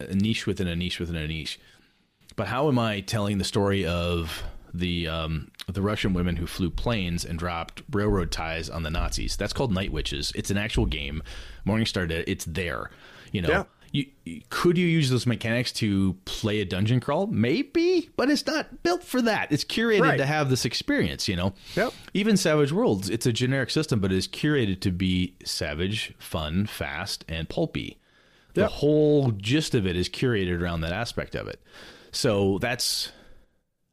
a 0.00 0.14
niche 0.14 0.46
within 0.46 0.66
a 0.68 0.76
niche 0.76 0.98
within 1.00 1.16
a 1.16 1.26
niche. 1.26 1.58
But 2.36 2.48
how 2.48 2.68
am 2.68 2.78
I 2.78 3.00
telling 3.00 3.38
the 3.38 3.44
story 3.44 3.86
of 3.86 4.42
the 4.74 5.08
um, 5.08 5.50
the 5.68 5.80
Russian 5.82 6.12
women 6.12 6.36
who 6.36 6.46
flew 6.46 6.70
planes 6.70 7.24
and 7.24 7.38
dropped 7.38 7.82
railroad 7.90 8.30
ties 8.30 8.68
on 8.68 8.82
the 8.82 8.90
Nazis? 8.90 9.36
That's 9.36 9.52
called 9.54 9.72
Night 9.72 9.92
Witches. 9.92 10.32
It's 10.34 10.50
an 10.50 10.58
actual 10.58 10.86
game. 10.86 11.22
Morningstar 11.66 12.06
did. 12.08 12.20
it. 12.20 12.28
It's 12.28 12.44
there. 12.44 12.90
You 13.32 13.42
know. 13.42 13.48
Yeah. 13.48 13.64
You, 13.92 14.04
you- 14.24 14.42
could 14.50 14.76
you 14.76 14.86
use 14.86 15.08
those 15.08 15.26
mechanics 15.26 15.72
to 15.74 16.14
play 16.26 16.60
a 16.60 16.66
dungeon 16.66 17.00
crawl? 17.00 17.28
Maybe, 17.28 18.10
but 18.16 18.28
it's 18.28 18.44
not 18.44 18.82
built 18.82 19.02
for 19.02 19.22
that. 19.22 19.50
It's 19.50 19.64
curated 19.64 20.00
Right. 20.02 20.16
to 20.18 20.26
have 20.26 20.50
this 20.50 20.66
experience. 20.66 21.28
You 21.28 21.36
know. 21.36 21.54
Yep. 21.76 21.94
Even 22.12 22.36
Savage 22.36 22.72
Worlds, 22.72 23.08
it's 23.08 23.24
a 23.24 23.32
generic 23.32 23.70
system, 23.70 24.00
but 24.00 24.12
it 24.12 24.16
is 24.18 24.28
curated 24.28 24.80
to 24.80 24.90
be 24.90 25.36
savage, 25.44 26.12
fun, 26.18 26.66
fast, 26.66 27.24
and 27.28 27.48
pulpy. 27.48 27.98
The 28.56 28.62
Yep. 28.62 28.70
whole 28.70 29.30
gist 29.32 29.74
of 29.74 29.86
it 29.86 29.96
is 29.96 30.08
curated 30.08 30.60
around 30.60 30.80
that 30.80 30.92
aspect 30.92 31.34
of 31.34 31.46
it. 31.46 31.60
So 32.10 32.58
that's, 32.58 33.12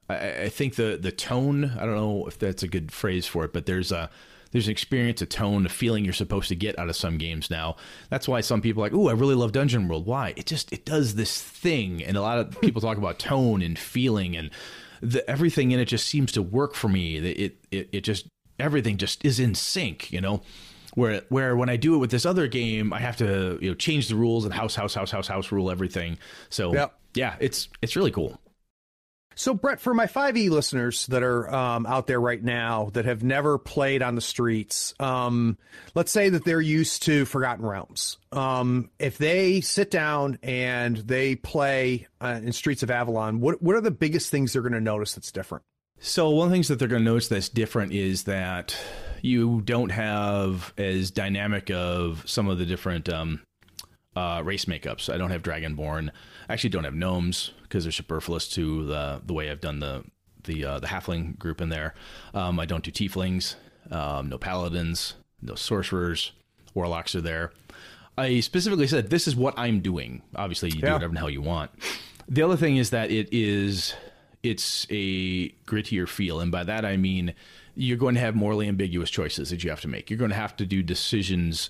I, 0.09 0.43
I 0.43 0.49
think 0.49 0.75
the 0.75 0.97
the 0.99 1.11
tone. 1.11 1.65
I 1.77 1.85
don't 1.85 1.95
know 1.95 2.25
if 2.27 2.39
that's 2.39 2.63
a 2.63 2.67
good 2.67 2.91
phrase 2.91 3.27
for 3.27 3.43
it, 3.45 3.51
but 3.53 3.65
there's 3.65 3.91
a 3.91 4.09
there's 4.51 4.67
an 4.67 4.71
experience, 4.71 5.21
a 5.21 5.25
tone, 5.25 5.65
a 5.65 5.69
feeling 5.69 6.05
you're 6.05 6.13
supposed 6.13 6.47
to 6.47 6.55
get 6.55 6.77
out 6.79 6.87
of 6.87 6.95
some 6.95 7.17
games 7.17 7.49
now. 7.49 7.75
That's 8.09 8.27
why 8.27 8.39
some 8.41 8.61
people 8.61 8.83
are 8.83 8.85
like, 8.85 8.93
oh, 8.93 9.09
I 9.09 9.13
really 9.13 9.35
love 9.35 9.51
Dungeon 9.51 9.87
World. 9.87 10.05
Why? 10.05 10.33
It 10.37 10.45
just 10.45 10.71
it 10.71 10.85
does 10.85 11.15
this 11.15 11.41
thing, 11.41 12.01
and 12.03 12.15
a 12.15 12.21
lot 12.21 12.37
of 12.39 12.61
people 12.61 12.81
talk 12.81 12.97
about 12.97 13.19
tone 13.19 13.61
and 13.61 13.77
feeling, 13.77 14.37
and 14.37 14.49
the, 15.01 15.29
everything 15.29 15.71
in 15.71 15.79
it 15.79 15.85
just 15.85 16.07
seems 16.07 16.31
to 16.31 16.41
work 16.41 16.73
for 16.75 16.87
me. 16.87 17.17
It 17.17 17.57
it 17.71 17.89
it 17.91 18.01
just 18.01 18.27
everything 18.59 18.97
just 18.97 19.25
is 19.25 19.39
in 19.39 19.55
sync, 19.55 20.11
you 20.11 20.21
know. 20.21 20.41
Where 20.95 21.21
where 21.29 21.55
when 21.55 21.69
I 21.69 21.77
do 21.77 21.95
it 21.95 21.97
with 21.97 22.11
this 22.11 22.25
other 22.25 22.47
game, 22.47 22.93
I 22.93 22.99
have 22.99 23.17
to 23.17 23.57
you 23.61 23.69
know 23.69 23.75
change 23.75 24.07
the 24.07 24.15
rules 24.15 24.45
and 24.45 24.53
house 24.53 24.75
house 24.75 24.93
house 24.93 25.11
house 25.11 25.27
house 25.27 25.51
rule 25.51 25.71
everything. 25.71 26.17
So 26.49 26.73
Yep. 26.73 26.93
yeah, 27.15 27.35
it's 27.39 27.69
it's 27.81 27.95
really 27.95 28.11
cool. 28.11 28.39
So, 29.35 29.53
Brett, 29.53 29.81
for 29.81 29.93
my 29.93 30.05
5e 30.05 30.49
listeners 30.49 31.07
that 31.07 31.23
are 31.23 31.53
um, 31.53 31.85
out 31.85 32.07
there 32.07 32.21
right 32.21 32.41
now 32.41 32.91
that 32.93 33.05
have 33.05 33.23
never 33.23 33.57
played 33.57 34.01
on 34.01 34.15
the 34.15 34.21
streets, 34.21 34.93
um, 34.99 35.57
let's 35.95 36.11
say 36.11 36.29
that 36.29 36.45
they're 36.45 36.61
used 36.61 37.03
to 37.03 37.25
Forgotten 37.25 37.65
Realms. 37.65 38.17
Um, 38.31 38.91
if 38.99 39.17
they 39.17 39.61
sit 39.61 39.89
down 39.89 40.37
and 40.43 40.97
they 40.97 41.35
play 41.35 42.07
uh, 42.21 42.39
in 42.43 42.51
Streets 42.53 42.83
of 42.83 42.91
Avalon, 42.91 43.39
what 43.39 43.61
what 43.61 43.75
are 43.75 43.81
the 43.81 43.91
biggest 43.91 44.29
things 44.29 44.53
they're 44.53 44.61
going 44.61 44.73
to 44.73 44.81
notice 44.81 45.15
that's 45.15 45.31
different? 45.31 45.63
So 45.99 46.29
one 46.29 46.47
of 46.47 46.51
the 46.51 46.55
things 46.55 46.67
that 46.67 46.79
they're 46.79 46.87
going 46.87 47.03
to 47.03 47.09
notice 47.09 47.29
that's 47.29 47.49
different 47.49 47.93
is 47.93 48.23
that 48.23 48.75
you 49.23 49.61
don't 49.61 49.89
have 49.89 50.73
as 50.77 51.09
dynamic 51.09 51.71
of 51.71 52.23
some 52.29 52.49
of 52.49 52.57
the 52.59 52.65
different 52.65 53.07
um, 53.07 53.41
uh, 54.17 54.41
race 54.43 54.65
makeups. 54.65 55.11
I 55.11 55.17
don't 55.17 55.31
have 55.31 55.41
Dragonborn. 55.41 56.09
I 56.49 56.53
actually 56.53 56.71
don't 56.71 56.83
have 56.83 56.93
gnomes 56.93 57.51
because 57.63 57.85
they're 57.85 57.91
superfluous 57.91 58.49
to 58.49 58.85
the 58.85 59.21
the 59.25 59.33
way 59.33 59.49
I've 59.49 59.61
done 59.61 59.79
the 59.79 60.03
the 60.43 60.65
uh, 60.65 60.79
the 60.79 60.87
halfling 60.87 61.39
group 61.39 61.61
in 61.61 61.69
there. 61.69 61.95
Um, 62.33 62.59
I 62.59 62.65
don't 62.65 62.83
do 62.83 62.91
tieflings. 62.91 63.55
Um, 63.89 64.27
no 64.27 64.37
paladins. 64.37 65.15
No 65.41 65.55
sorcerers. 65.55 66.33
Warlocks 66.73 67.15
are 67.15 67.21
there. 67.21 67.53
I 68.17 68.41
specifically 68.41 68.87
said 68.87 69.09
this 69.09 69.27
is 69.27 69.37
what 69.37 69.57
I'm 69.57 69.79
doing. 69.79 70.21
Obviously, 70.35 70.69
you 70.69 70.81
do 70.81 70.91
whatever 70.91 71.13
the 71.13 71.19
hell 71.19 71.29
you 71.29 71.41
want. 71.41 71.71
The 72.27 72.41
other 72.41 72.57
thing 72.57 72.75
is 72.75 72.89
that 72.89 73.09
it 73.09 73.29
is 73.31 73.95
it's 74.43 74.85
a 74.89 75.49
grittier 75.65 76.09
feel, 76.09 76.41
and 76.41 76.51
by 76.51 76.65
that 76.65 76.83
I 76.83 76.97
mean 76.97 77.33
you're 77.75 77.97
going 77.97 78.15
to 78.15 78.21
have 78.21 78.35
morally 78.35 78.67
ambiguous 78.67 79.09
choices 79.09 79.49
that 79.49 79.63
you 79.63 79.69
have 79.69 79.81
to 79.81 79.87
make. 79.87 80.09
You're 80.09 80.19
going 80.19 80.31
to 80.31 80.35
have 80.35 80.55
to 80.57 80.65
do 80.65 80.83
decisions 80.83 81.69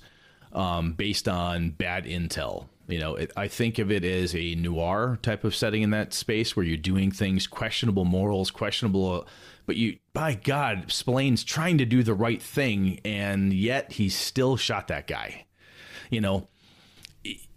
um, 0.52 0.94
based 0.94 1.28
on 1.28 1.72
bad 1.72 2.06
intel. 2.06 2.68
You 2.88 3.00
know, 3.00 3.16
it, 3.16 3.32
I 3.38 3.48
think 3.48 3.80
of 3.80 3.92
it 3.92 4.04
as 4.04 4.36
a 4.36 4.56
noir 4.56 5.18
type 5.22 5.44
of 5.44 5.56
setting 5.56 5.84
in 5.84 5.92
that 5.92 6.14
space 6.14 6.56
where 6.56 6.66
you're 6.66 6.78
doing 6.78 7.12
things 7.12 7.48
questionable 7.48 8.04
morals, 8.04 8.52
questionable, 8.52 9.26
but 9.66 9.78
you, 9.78 9.98
by 10.12 10.36
God, 10.36 10.88
Spillane's 10.88 11.44
trying 11.44 11.78
to 11.78 11.86
do 11.86 12.04
the 12.04 12.14
right 12.14 12.42
thing, 12.42 13.00
and 13.06 13.54
yet 13.54 13.94
he 13.94 14.10
still 14.10 14.58
shot 14.58 14.90
that 14.90 15.08
guy. 15.08 15.46
You 16.10 16.20
know, 16.20 16.50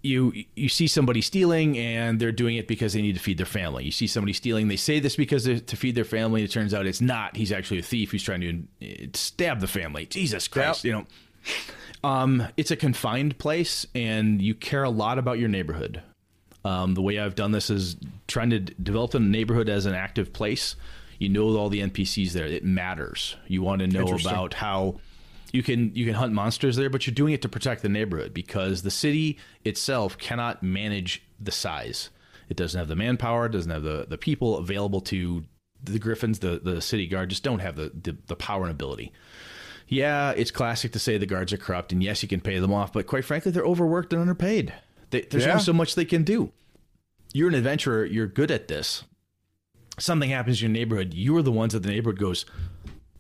you 0.07 0.33
you 0.55 0.69
see 0.69 0.87
somebody 0.87 1.21
stealing 1.21 1.77
and 1.77 2.19
they're 2.21 2.33
doing 2.33 2.57
it 2.57 2.67
because 2.69 2.93
they 2.95 3.03
need 3.03 3.15
to 3.17 3.21
feed 3.21 3.37
their 3.39 3.47
family. 3.47 3.85
You 3.85 3.91
see 3.93 4.07
somebody 4.07 4.33
stealing, 4.33 4.69
they 4.69 4.77
say 4.77 5.01
this 5.01 5.17
because 5.17 5.45
to 5.45 5.77
feed 5.77 5.95
their 5.95 6.05
family. 6.05 6.43
It 6.45 6.51
turns 6.51 6.73
out 6.73 6.87
it's 6.87 7.01
not. 7.01 7.37
He's 7.37 7.53
actually 7.53 7.81
a 7.81 7.83
thief 7.83 8.13
who's 8.13 8.23
trying 8.23 8.41
to 8.41 8.63
uh, 9.05 9.07
stab 9.15 9.61
the 9.61 9.67
family. 9.67 10.07
Jesus 10.07 10.49
Christ, 10.49 10.85
Yep. 10.85 10.85
you 10.85 10.93
know. 10.93 11.07
Um, 12.05 12.47
it's 12.57 12.71
a 12.71 12.77
confined 12.77 13.39
place, 13.39 13.87
and 13.95 14.41
you 14.41 14.55
care 14.55 14.85
a 14.85 14.91
lot 14.91 15.19
about 15.19 15.39
your 15.39 15.49
neighborhood. 15.49 16.03
Um, 16.65 16.95
the 16.95 17.03
way 17.03 17.19
I've 17.19 17.35
done 17.35 17.53
this 17.53 17.71
is 17.71 17.97
trying 18.27 18.51
to 18.51 18.59
d- 18.61 18.75
develop 18.83 19.15
a 19.15 19.21
neighborhood 19.21 19.69
as 19.69 19.87
an 19.87 19.95
active 19.95 20.33
place. 20.33 20.77
You 21.19 21.29
know 21.29 21.57
all 21.57 21.69
the 21.69 21.81
NPCs 21.81 22.33
there. 22.33 22.47
It 22.47 22.65
matters. 22.65 23.37
You 23.47 23.63
want 23.63 23.81
to 23.81 23.87
know 23.87 24.17
about 24.17 24.55
how 24.55 25.01
you 25.53 25.63
can 25.63 25.95
you 25.95 26.05
can 26.05 26.15
hunt 26.15 26.33
monsters 26.33 26.77
there, 26.77 26.91
but 26.91 27.07
you're 27.07 27.15
doing 27.15 27.33
it 27.33 27.43
to 27.43 27.49
protect 27.49 27.83
the 27.83 27.89
neighborhood 27.89 28.35
because 28.35 28.83
the 28.83 28.91
city 28.91 29.39
itself 29.65 30.19
cannot 30.19 30.63
manage 30.63 31.23
the 31.41 31.53
size. 31.53 32.11
It 32.49 32.57
doesn't 32.57 32.79
have 32.79 32.89
the 32.89 32.97
manpower, 32.97 33.47
it 33.47 33.53
doesn't 33.53 33.71
have 33.71 33.83
the, 33.83 34.07
the 34.09 34.19
people 34.19 34.57
available 34.59 35.01
to 35.03 35.45
the 35.83 35.99
Griffins, 35.99 36.39
the, 36.39 36.61
the 36.63 36.81
city 36.81 37.07
guard 37.07 37.31
just 37.31 37.43
don't 37.43 37.59
have 37.59 37.77
the, 37.77 37.91
the, 38.03 38.17
the 38.27 38.37
power 38.37 38.63
and 38.63 38.71
ability. 38.71 39.13
Yeah, 39.89 40.31
it's 40.31 40.51
classic 40.51 40.93
to 40.93 40.99
say 40.99 41.17
the 41.19 41.27
guards 41.27 41.53
are 41.53 41.57
corrupt, 41.59 41.93
and 41.93 42.03
yes, 42.03 42.23
you 42.23 42.29
can 42.29 42.41
pay 42.41 42.59
them 42.59 42.73
off, 42.73 42.93
but 42.93 43.07
quite 43.07 43.25
frankly, 43.25 43.53
they're 43.53 43.65
overworked 43.65 44.13
and 44.13 44.21
underpaid. 44.23 44.73
They, 45.11 45.23
there's 45.23 45.45
Yeah. 45.45 45.53
only 45.53 45.63
so 45.65 45.73
much 45.73 45.95
they 45.95 46.05
can 46.05 46.25
do. 46.25 46.53
You're 47.33 47.49
an 47.49 47.55
adventurer, 47.55 48.05
you're 48.05 48.27
good 48.27 48.51
at 48.51 48.69
this. 48.69 49.05
Something 49.99 50.31
happens 50.31 50.61
in 50.63 50.71
your 50.71 50.73
neighborhood, 50.79 51.15
you're 51.15 51.43
the 51.43 51.53
ones 51.53 51.73
that 51.73 51.81
the 51.83 51.89
neighborhood 51.91 52.19
goes, 52.19 52.47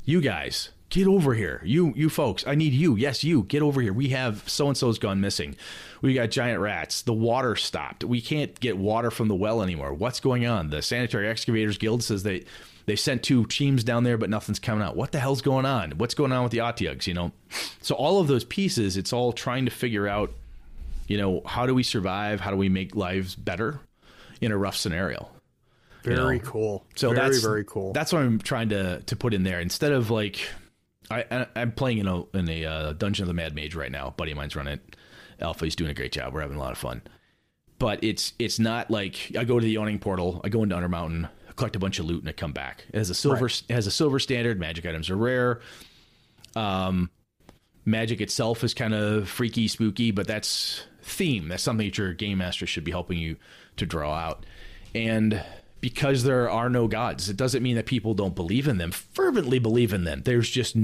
you 0.04 0.20
guys 0.20 0.70
get 0.96 1.06
over 1.06 1.34
here. 1.34 1.60
You 1.62 1.92
you 1.94 2.08
folks 2.08 2.46
i 2.46 2.54
need 2.54 2.72
you. 2.72 2.96
Yes 2.96 3.22
you 3.22 3.42
get 3.42 3.62
over 3.62 3.82
here. 3.82 3.92
We 3.92 4.08
have 4.08 4.48
so 4.48 4.68
and 4.68 4.76
so's 4.76 4.98
gone 4.98 5.20
missing. 5.20 5.56
We 6.00 6.14
got 6.14 6.30
giant 6.30 6.60
rats. 6.60 7.02
The 7.02 7.12
water 7.12 7.54
stopped. 7.54 8.02
We 8.02 8.20
can't 8.22 8.58
get 8.60 8.78
water 8.78 9.10
from 9.10 9.28
the 9.28 9.34
well 9.34 9.62
anymore. 9.62 9.92
What's 9.92 10.20
going 10.20 10.46
on? 10.46 10.70
The 10.70 10.80
sanitary 10.80 11.28
excavators 11.28 11.76
guild 11.76 12.02
says 12.02 12.22
they 12.22 12.44
they 12.86 12.96
sent 12.96 13.22
two 13.22 13.44
teams 13.44 13.84
down 13.84 14.04
there 14.04 14.16
but 14.16 14.30
nothing's 14.30 14.58
coming 14.58 14.82
out. 14.82 14.96
What 14.96 15.12
the 15.12 15.20
hell's 15.20 15.42
going 15.42 15.66
on? 15.66 15.92
What's 15.92 16.14
going 16.14 16.32
on 16.32 16.42
with 16.42 16.52
the 16.52 16.58
Otyughs, 16.58 17.06
you 17.06 17.14
know? 17.14 17.32
So 17.82 17.94
all 17.94 18.20
of 18.20 18.26
those 18.26 18.44
pieces 18.44 18.96
it's 18.96 19.12
all 19.12 19.32
trying 19.32 19.66
to 19.66 19.70
figure 19.70 20.08
out 20.08 20.32
you 21.08 21.18
know 21.18 21.42
how 21.44 21.66
do 21.66 21.74
we 21.74 21.82
survive? 21.82 22.40
How 22.40 22.50
do 22.50 22.56
we 22.56 22.70
make 22.70 22.96
lives 22.96 23.34
better 23.34 23.80
in 24.40 24.50
a 24.50 24.56
rough 24.56 24.76
scenario? 24.76 25.28
Very 26.02 26.38
know, 26.38 26.44
cool. 26.44 26.84
so 26.94 27.08
very 27.10 27.20
that's 27.20 27.42
very 27.42 27.64
cool. 27.64 27.92
That's 27.92 28.12
what 28.12 28.22
I'm 28.22 28.38
trying 28.38 28.70
to 28.70 29.02
to 29.02 29.16
put 29.16 29.34
in 29.34 29.42
there. 29.42 29.60
Instead 29.60 29.92
of 29.92 30.10
like 30.10 30.40
I, 31.10 31.24
I 31.30 31.46
I'm 31.56 31.72
playing 31.72 31.98
in 31.98 32.06
a 32.06 32.22
in 32.36 32.48
a 32.48 32.64
uh, 32.64 32.92
Dungeon 32.92 33.24
of 33.24 33.28
the 33.28 33.34
Mad 33.34 33.54
Mage 33.54 33.74
right 33.74 33.90
now. 33.92 34.08
A 34.08 34.10
buddy 34.10 34.32
of 34.32 34.36
mine's 34.36 34.56
running 34.56 34.74
it. 34.74 34.96
Alpha, 35.40 35.64
he's 35.64 35.76
doing 35.76 35.90
a 35.90 35.94
great 35.94 36.12
job. 36.12 36.32
We're 36.32 36.40
having 36.40 36.56
a 36.56 36.60
lot 36.60 36.72
of 36.72 36.78
fun. 36.78 37.02
But 37.78 38.02
it's 38.02 38.32
it's 38.38 38.58
not 38.58 38.90
like 38.90 39.32
I 39.38 39.44
go 39.44 39.58
to 39.58 39.64
the 39.64 39.72
yawning 39.72 39.98
portal, 39.98 40.40
I 40.44 40.48
go 40.48 40.62
into 40.62 40.74
Undermountain, 40.74 41.28
collect 41.56 41.76
a 41.76 41.78
bunch 41.78 41.98
of 41.98 42.06
loot, 42.06 42.20
and 42.20 42.28
I 42.28 42.32
come 42.32 42.52
back. 42.52 42.84
It 42.92 42.98
has 42.98 43.10
a 43.10 43.14
silver 43.14 43.46
it 43.46 43.70
has 43.70 43.86
a 43.86 43.90
silver 43.90 44.18
standard. 44.18 44.58
Magic 44.58 44.86
items 44.86 45.10
are 45.10 45.16
rare. 45.16 45.60
Um, 46.54 47.10
magic 47.84 48.20
itself 48.20 48.64
is 48.64 48.72
kind 48.72 48.94
of 48.94 49.28
freaky, 49.28 49.68
spooky, 49.68 50.10
but 50.10 50.26
that's 50.26 50.82
theme. 51.02 51.48
That's 51.48 51.62
something 51.62 51.86
that 51.86 51.98
your 51.98 52.14
game 52.14 52.38
master 52.38 52.66
should 52.66 52.84
be 52.84 52.92
helping 52.92 53.18
you 53.18 53.36
to 53.76 53.84
draw 53.84 54.14
out. 54.14 54.46
And 54.94 55.42
because 55.80 56.24
there 56.24 56.50
are 56.50 56.68
no 56.68 56.88
gods, 56.88 57.28
it 57.28 57.36
doesn't 57.36 57.62
mean 57.62 57.76
that 57.76 57.86
people 57.86 58.14
don't 58.14 58.34
believe 58.34 58.66
in 58.66 58.78
them. 58.78 58.90
Fervently 58.90 59.58
believe 59.58 59.92
in 59.92 60.04
them. 60.04 60.22
There's 60.24 60.48
just 60.50 60.74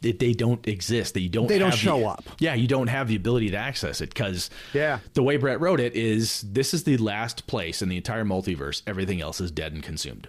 they 0.00 0.32
don't 0.32 0.66
exist. 0.66 1.14
They 1.14 1.28
don't. 1.28 1.48
They 1.48 1.58
don't 1.58 1.70
have 1.70 1.78
the- 1.78 1.84
show 1.84 2.06
up. 2.06 2.24
Yeah, 2.38 2.54
you 2.54 2.66
don't 2.68 2.86
have 2.88 3.08
the 3.08 3.16
ability 3.16 3.50
to 3.50 3.56
access 3.56 4.00
it 4.00 4.10
because 4.10 4.48
Yeah. 4.72 5.00
the 5.14 5.22
way 5.22 5.36
Brett 5.36 5.60
wrote 5.60 5.80
it 5.80 5.94
is 5.94 6.42
this 6.42 6.72
is 6.72 6.84
the 6.84 6.96
last 6.96 7.46
place 7.46 7.82
in 7.82 7.88
the 7.88 7.96
entire 7.96 8.24
multiverse. 8.24 8.82
Everything 8.86 9.20
else 9.20 9.40
is 9.40 9.50
dead 9.50 9.72
and 9.72 9.82
consumed. 9.82 10.28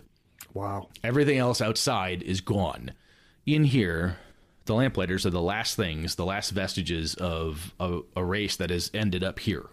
wow. 0.54 0.90
Everything 1.04 1.38
else 1.38 1.62
outside 1.62 2.24
is 2.24 2.42
gone. 2.42 2.92
In 3.46 3.64
here, 3.66 4.18
the 4.66 4.74
Lamplighters 4.74 5.26
are 5.26 5.30
the 5.30 5.42
last 5.42 5.76
things, 5.76 6.16
the 6.16 6.26
last 6.26 6.50
vestiges 6.50 7.14
of 7.16 7.74
a, 7.80 8.00
a 8.16 8.26
race 8.26 8.56
that 8.58 8.70
has 8.72 8.90
ended 8.94 9.24
up 9.24 9.40
here. 9.40 9.68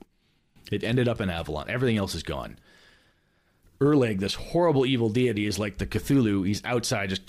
It 0.70 0.84
ended 0.84 1.08
up 1.08 1.20
in 1.20 1.30
Avalon. 1.30 1.68
Everything 1.68 1.96
else 1.96 2.14
is 2.14 2.22
gone. 2.22 2.58
Urleg, 3.80 4.20
this 4.20 4.34
horrible 4.34 4.86
evil 4.86 5.08
deity, 5.08 5.46
is 5.46 5.58
like 5.58 5.78
the 5.78 5.86
Cthulhu. 5.86 6.46
He's 6.46 6.64
outside 6.64 7.10
just 7.10 7.22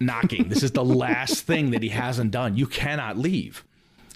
knocking. 0.00 0.48
this 0.48 0.62
is 0.62 0.72
the 0.72 0.84
last 1.06 1.46
thing 1.46 1.70
that 1.70 1.82
he 1.82 1.88
hasn't 1.90 2.30
done. 2.30 2.56
You 2.56 2.66
cannot 2.66 3.16
leave. 3.16 3.64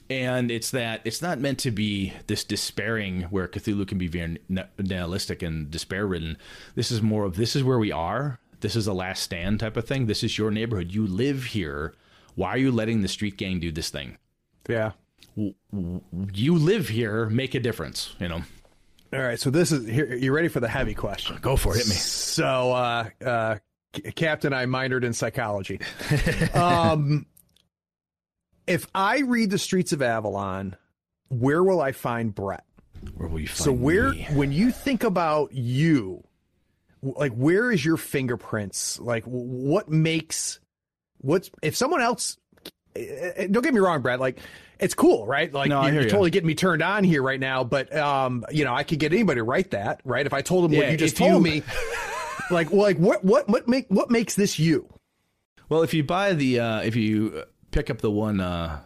And 0.09 0.51
it's 0.51 0.73
that 0.73 1.03
it's 1.05 1.23
not 1.23 1.39
meant 1.39 1.61
to 1.61 1.71
be 1.71 2.13
this 2.27 2.43
despairing 2.43 3.23
where 3.25 3.47
Cthulhu 3.47 3.87
can 3.87 3.97
be 3.97 4.09
very 4.09 4.39
nihilistic 4.77 5.41
and 5.41 5.71
despair 5.71 6.05
ridden. 6.07 6.37
This 6.75 6.91
is 6.91 7.01
more 7.01 7.25
of 7.25 7.37
this 7.37 7.55
is 7.55 7.63
where 7.63 7.79
we 7.79 7.93
are. 7.93 8.41
This 8.61 8.75
is 8.75 8.89
a 8.89 8.93
last 8.93 9.23
stand 9.23 9.61
type 9.61 9.77
of 9.77 9.87
thing. 9.87 10.07
This 10.07 10.25
is 10.25 10.37
your 10.37 10.51
neighborhood. 10.51 10.93
You 10.93 11.07
live 11.07 11.45
here. 11.45 11.95
Why 12.35 12.51
are 12.51 12.59
you 12.59 12.73
letting 12.73 13.03
the 13.03 13.09
street 13.09 13.37
gang 13.37 13.61
do 13.61 13.71
this 13.71 13.89
thing? 13.89 14.19
Yeah. 14.69 14.93
You 15.37 16.55
live 16.57 16.89
here. 16.89 17.27
Make 17.27 17.55
a 17.55 17.61
difference. 17.61 18.15
You 18.19 18.29
know. 18.29 18.43
All 19.13 19.21
right. 19.21 19.39
So 19.41 19.51
this 19.51 19.73
is 19.73 19.89
here. 19.89 20.15
You 20.15 20.33
ready 20.33 20.49
for 20.49 20.61
the 20.61 20.69
heavy 20.69 20.95
question? 20.95 21.37
Go 21.41 21.57
for 21.57 21.75
it. 21.75 21.79
Hit 21.79 21.89
me. 21.89 21.95
So, 21.95 22.73
uh, 22.73 23.09
uh, 23.25 23.57
C- 23.97 24.03
Captain, 24.13 24.53
I 24.53 24.67
minored 24.67 25.03
in 25.05 25.13
psychology. 25.13 25.81
um, 26.55 27.27
if 28.67 28.87
I 28.95 29.21
read 29.21 29.51
the 29.51 29.59
streets 29.59 29.93
of 29.93 30.01
Avalon, 30.01 30.77
where 31.29 31.63
will 31.65 31.81
I 31.81 31.91
find 31.93 32.33
Brett? 32.35 32.65
Where 33.17 33.29
will 33.29 33.41
you 33.41 33.49
find 33.49 33.59
So 33.59 33.73
where, 33.73 34.11
me? 34.11 34.27
when 34.33 34.53
you 34.53 34.71
think 34.71 35.03
about 35.03 35.53
you, 35.53 36.23
like 37.03 37.33
where 37.33 37.73
is 37.73 37.85
your 37.85 37.97
fingerprints? 37.97 39.01
Like 39.01 39.25
what 39.25 39.89
makes 39.89 40.61
what's 41.19 41.51
if 41.63 41.75
someone 41.77 42.01
else? 42.03 42.37
eh, 42.95 43.33
eh, 43.37 43.47
Don't 43.51 43.63
get 43.63 43.73
me 43.75 43.81
wrong, 43.81 44.03
Brad. 44.03 44.21
Like 44.21 44.39
it's 44.81 44.95
cool, 44.95 45.27
right? 45.27 45.53
Like 45.53 45.69
No, 45.69 45.87
you're, 45.87 46.03
ya. 46.03 46.09
totally 46.09 46.31
getting 46.31 46.47
me 46.47 46.55
turned 46.55 46.83
on 46.83 47.05
here 47.05 47.23
right 47.23 47.41
now. 47.41 47.65
But 47.65 47.95
um, 47.97 48.45
you 48.51 48.65
know, 48.65 48.75
I 48.75 48.83
could 48.83 48.99
get 48.99 49.13
anybody 49.13 49.39
to 49.41 49.45
write 49.45 49.71
that, 49.73 50.01
right? 50.05 50.25
If 50.27 50.33
I 50.33 50.43
told 50.43 50.65
them 50.71 50.77
what 50.77 50.91
you 50.91 50.97
just 50.97 51.17
told 51.17 51.33
you- 51.35 51.41
me, 51.41 51.63
like, 52.51 52.71
well, 52.71 52.83
like 52.83 52.99
what 52.99 53.25
what 53.25 53.49
what 53.49 53.69
make 53.69 53.87
what 53.89 54.11
makes 54.11 54.35
this 54.35 54.59
you? 54.59 54.89
Well, 55.69 55.83
if 55.83 55.95
you 55.95 56.03
buy 56.05 56.33
the 56.33 56.61
uh, 56.61 56.81
if 56.81 56.97
you 56.97 57.45
pick 57.71 57.91
up 57.91 57.99
the 57.99 58.11
one 58.11 58.41
uh, 58.41 58.81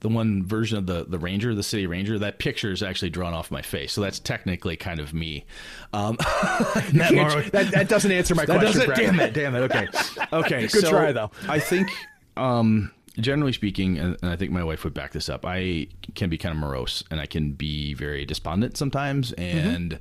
the 0.00 0.08
one 0.08 0.44
version 0.44 0.78
of 0.78 0.86
the 0.86 1.04
the 1.04 1.18
Ranger, 1.18 1.54
the 1.54 1.62
City 1.62 1.86
Ranger, 1.86 2.18
that 2.18 2.38
picture 2.38 2.72
is 2.72 2.82
actually 2.82 3.10
drawn 3.10 3.34
off 3.34 3.50
my 3.50 3.60
face, 3.62 3.92
so 3.92 4.00
that's 4.00 4.18
technically 4.18 4.76
kind 4.76 5.00
of 5.00 5.12
me. 5.12 5.44
Um, 5.92 6.16
that, 6.18 7.10
Can't- 7.10 7.52
that, 7.52 7.70
that 7.72 7.88
doesn't 7.88 8.10
answer 8.12 8.34
my 8.34 8.44
that 8.46 8.58
question. 8.60 8.88
doesn't. 8.88 8.96
Damn 9.04 9.20
it! 9.20 9.34
Damn 9.34 9.54
it! 9.54 9.60
Okay, 9.70 9.86
okay. 10.32 10.60
Good 10.68 10.70
so 10.82 10.90
try, 10.90 11.12
though. 11.12 11.30
I 11.48 11.58
think, 11.58 11.90
um, 12.38 12.90
generally 13.18 13.52
speaking, 13.52 13.98
and, 13.98 14.16
I 14.22 14.36
think 14.36 14.50
my 14.52 14.64
wife 14.64 14.84
would 14.84 14.94
back 14.94 15.12
this 15.12 15.28
up. 15.28 15.44
I 15.46 15.88
can 16.14 16.30
be 16.30 16.38
kind 16.38 16.52
of 16.54 16.58
morose, 16.60 17.02
and 17.10 17.20
I 17.20 17.26
can 17.26 17.52
be 17.52 17.94
very 17.94 18.24
despondent 18.24 18.76
sometimes, 18.76 19.32
Mm-hmm. 19.32 19.68
and. 19.68 19.98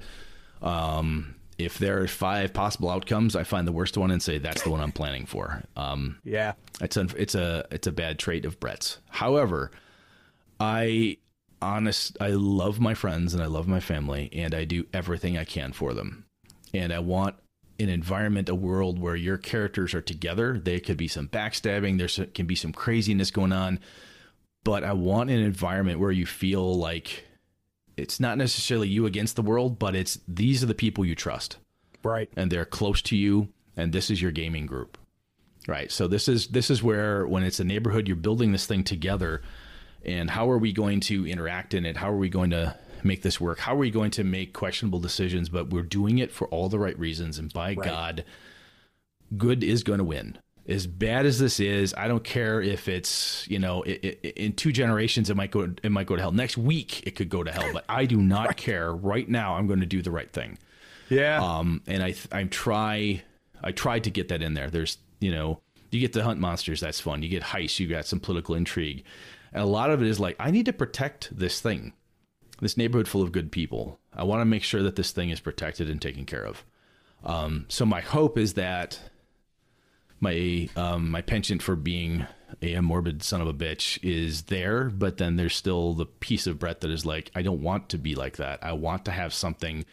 Um, 0.61 1.35
if 1.59 1.77
there 1.77 2.01
are 2.01 2.07
five 2.07 2.51
possible 2.53 2.89
outcomes, 2.89 3.35
I 3.35 3.43
find 3.43 3.67
the 3.67 3.71
worst 3.71 3.95
one 3.95 4.09
and 4.11 4.23
say 4.23 4.39
that's 4.39 4.63
the 4.63 4.71
one 4.71 4.79
I'm 4.81 4.91
planning 4.91 5.25
for. 5.27 5.61
Um, 5.75 6.17
Yeah. 6.23 6.53
it's 6.81 6.97
a 6.97 7.07
it's 7.15 7.35
a 7.35 7.65
it's 7.69 7.85
a 7.85 7.91
bad 7.91 8.17
trait 8.17 8.43
of 8.45 8.59
Brett's. 8.59 8.97
However, 9.09 9.69
I 10.59 11.17
honest 11.61 12.17
I 12.19 12.29
love 12.29 12.79
my 12.79 12.93
friends 12.93 13.33
and 13.33 13.43
I 13.43 13.45
love 13.45 13.67
my 13.67 13.79
family 13.79 14.29
and 14.33 14.53
I 14.55 14.65
do 14.65 14.85
everything 14.93 15.37
I 15.37 15.43
can 15.45 15.73
for 15.73 15.93
them. 15.93 16.25
And 16.73 16.91
I 16.91 16.99
want 16.99 17.35
an 17.79 17.89
environment, 17.89 18.49
a 18.49 18.55
world 18.55 18.99
where 18.99 19.15
your 19.15 19.37
characters 19.37 19.93
are 19.93 20.01
together. 20.01 20.59
There 20.59 20.79
could 20.79 20.97
be 20.97 21.07
some 21.07 21.27
backstabbing, 21.27 21.97
there 21.97 22.27
can 22.27 22.45
be 22.45 22.55
some 22.55 22.71
craziness 22.71 23.31
going 23.31 23.51
on, 23.51 23.79
but 24.63 24.83
I 24.83 24.93
want 24.93 25.29
an 25.29 25.39
environment 25.39 25.99
where 25.99 26.11
you 26.11 26.25
feel 26.25 26.77
like 26.77 27.25
it's 27.97 28.19
not 28.19 28.37
necessarily 28.37 28.87
you 28.87 29.05
against 29.05 29.35
the 29.35 29.41
world, 29.41 29.79
but 29.79 29.95
it's 29.95 30.19
these 30.27 30.63
are 30.63 30.67
the 30.67 30.75
people 30.75 31.05
you 31.05 31.15
trust. 31.15 31.57
Right. 32.03 32.29
and 32.35 32.51
they're 32.51 32.65
close 32.65 33.01
to 33.03 33.15
you 33.15 33.47
and 33.77 33.93
this 33.93 34.09
is 34.09 34.21
your 34.21 34.31
gaming 34.31 34.65
group. 34.65 34.97
Right. 35.67 35.91
So 35.91 36.07
this 36.07 36.27
is 36.27 36.47
this 36.47 36.69
is 36.69 36.83
where 36.83 37.25
when 37.25 37.43
it's 37.43 37.59
a 37.59 37.63
neighborhood 37.63 38.07
you're 38.07 38.17
building 38.17 38.51
this 38.51 38.65
thing 38.65 38.83
together. 38.83 39.41
And 40.03 40.29
how 40.29 40.49
are 40.51 40.57
we 40.57 40.73
going 40.73 40.99
to 41.01 41.25
interact 41.25 41.73
in 41.73 41.85
it? 41.85 41.95
How 41.95 42.09
are 42.09 42.17
we 42.17 42.27
going 42.27 42.49
to 42.49 42.77
make 43.05 43.21
this 43.21 43.39
work 43.39 43.59
how 43.59 43.73
are 43.73 43.77
we 43.77 43.91
going 43.91 44.11
to 44.11 44.23
make 44.23 44.53
questionable 44.53 44.99
decisions 44.99 45.49
but 45.49 45.69
we're 45.69 45.83
doing 45.83 46.17
it 46.19 46.31
for 46.31 46.47
all 46.47 46.69
the 46.69 46.79
right 46.79 46.97
reasons 46.97 47.37
and 47.37 47.51
by 47.53 47.73
god 47.73 48.23
good 49.37 49.63
is 49.63 49.83
going 49.83 49.99
to 49.99 50.03
win 50.03 50.37
as 50.67 50.87
bad 50.87 51.25
as 51.25 51.39
this 51.39 51.59
is, 51.59 51.93
I 51.97 52.07
don't 52.07 52.23
care 52.23 52.61
if 52.61 52.87
it's 52.87 53.45
you 53.49 53.59
know 53.59 53.83
it, 53.83 54.19
it, 54.23 54.33
in 54.37 54.53
two 54.53 54.71
generations 54.71 55.29
it 55.29 55.35
might 55.35 55.51
go 55.51 55.73
it 55.83 55.91
might 55.91 56.07
go 56.07 56.15
to 56.15 56.21
hell. 56.21 56.31
Next 56.31 56.57
week 56.57 57.05
it 57.05 57.11
could 57.11 57.29
go 57.29 57.43
to 57.43 57.51
hell, 57.51 57.69
but 57.73 57.83
I 57.89 58.05
do 58.05 58.17
not 58.21 58.47
right. 58.47 58.57
care. 58.57 58.93
Right 58.93 59.27
now, 59.27 59.55
I'm 59.55 59.67
going 59.67 59.81
to 59.81 59.85
do 59.85 60.01
the 60.01 60.11
right 60.11 60.31
thing. 60.31 60.57
Yeah. 61.09 61.43
Um, 61.43 61.81
and 61.85 62.01
I 62.01 62.15
I 62.31 62.45
try 62.45 63.23
I 63.61 63.71
tried 63.71 64.05
to 64.05 64.09
get 64.09 64.29
that 64.29 64.41
in 64.41 64.53
there. 64.53 64.69
There's 64.69 64.97
you 65.19 65.31
know 65.31 65.59
you 65.91 65.99
get 65.99 66.13
to 66.13 66.23
hunt 66.23 66.39
monsters, 66.39 66.79
that's 66.79 66.99
fun. 66.99 67.21
You 67.21 67.29
get 67.29 67.43
heists. 67.43 67.79
you 67.79 67.87
got 67.87 68.05
some 68.05 68.19
political 68.19 68.55
intrigue, 68.55 69.03
and 69.51 69.61
a 69.61 69.67
lot 69.67 69.89
of 69.89 70.01
it 70.01 70.07
is 70.07 70.19
like 70.19 70.37
I 70.39 70.49
need 70.51 70.65
to 70.67 70.73
protect 70.73 71.37
this 71.37 71.59
thing, 71.59 71.93
this 72.61 72.77
neighborhood 72.77 73.07
full 73.07 73.21
of 73.21 73.31
good 73.31 73.51
people. 73.51 73.99
I 74.13 74.23
want 74.23 74.41
to 74.41 74.45
make 74.45 74.63
sure 74.63 74.83
that 74.83 74.95
this 74.95 75.11
thing 75.11 75.29
is 75.29 75.39
protected 75.39 75.89
and 75.89 76.01
taken 76.01 76.25
care 76.25 76.45
of. 76.45 76.63
Um, 77.23 77.65
so 77.69 77.85
my 77.85 78.01
hope 78.01 78.37
is 78.37 78.53
that 78.53 78.99
my 80.19 80.69
um, 80.75 81.09
my 81.09 81.21
penchant 81.21 81.61
for 81.61 81.75
being 81.75 82.25
a 82.61 82.79
morbid 82.81 83.23
son 83.23 83.41
of 83.41 83.47
a 83.47 83.53
bitch 83.53 83.99
is 84.03 84.43
there, 84.43 84.85
but 84.89 85.17
then 85.17 85.35
there's 85.35 85.55
still 85.55 85.93
the 85.93 86.05
piece 86.05 86.47
of 86.47 86.59
Brett 86.59 86.81
that 86.81 86.91
is 86.91 87.05
like, 87.05 87.31
I 87.35 87.41
don't 87.41 87.61
want 87.61 87.89
to 87.89 87.97
be 87.97 88.15
like 88.15 88.37
that. 88.37 88.59
I 88.63 88.73
want 88.73 89.05
to 89.05 89.11
have 89.11 89.33
something 89.33 89.85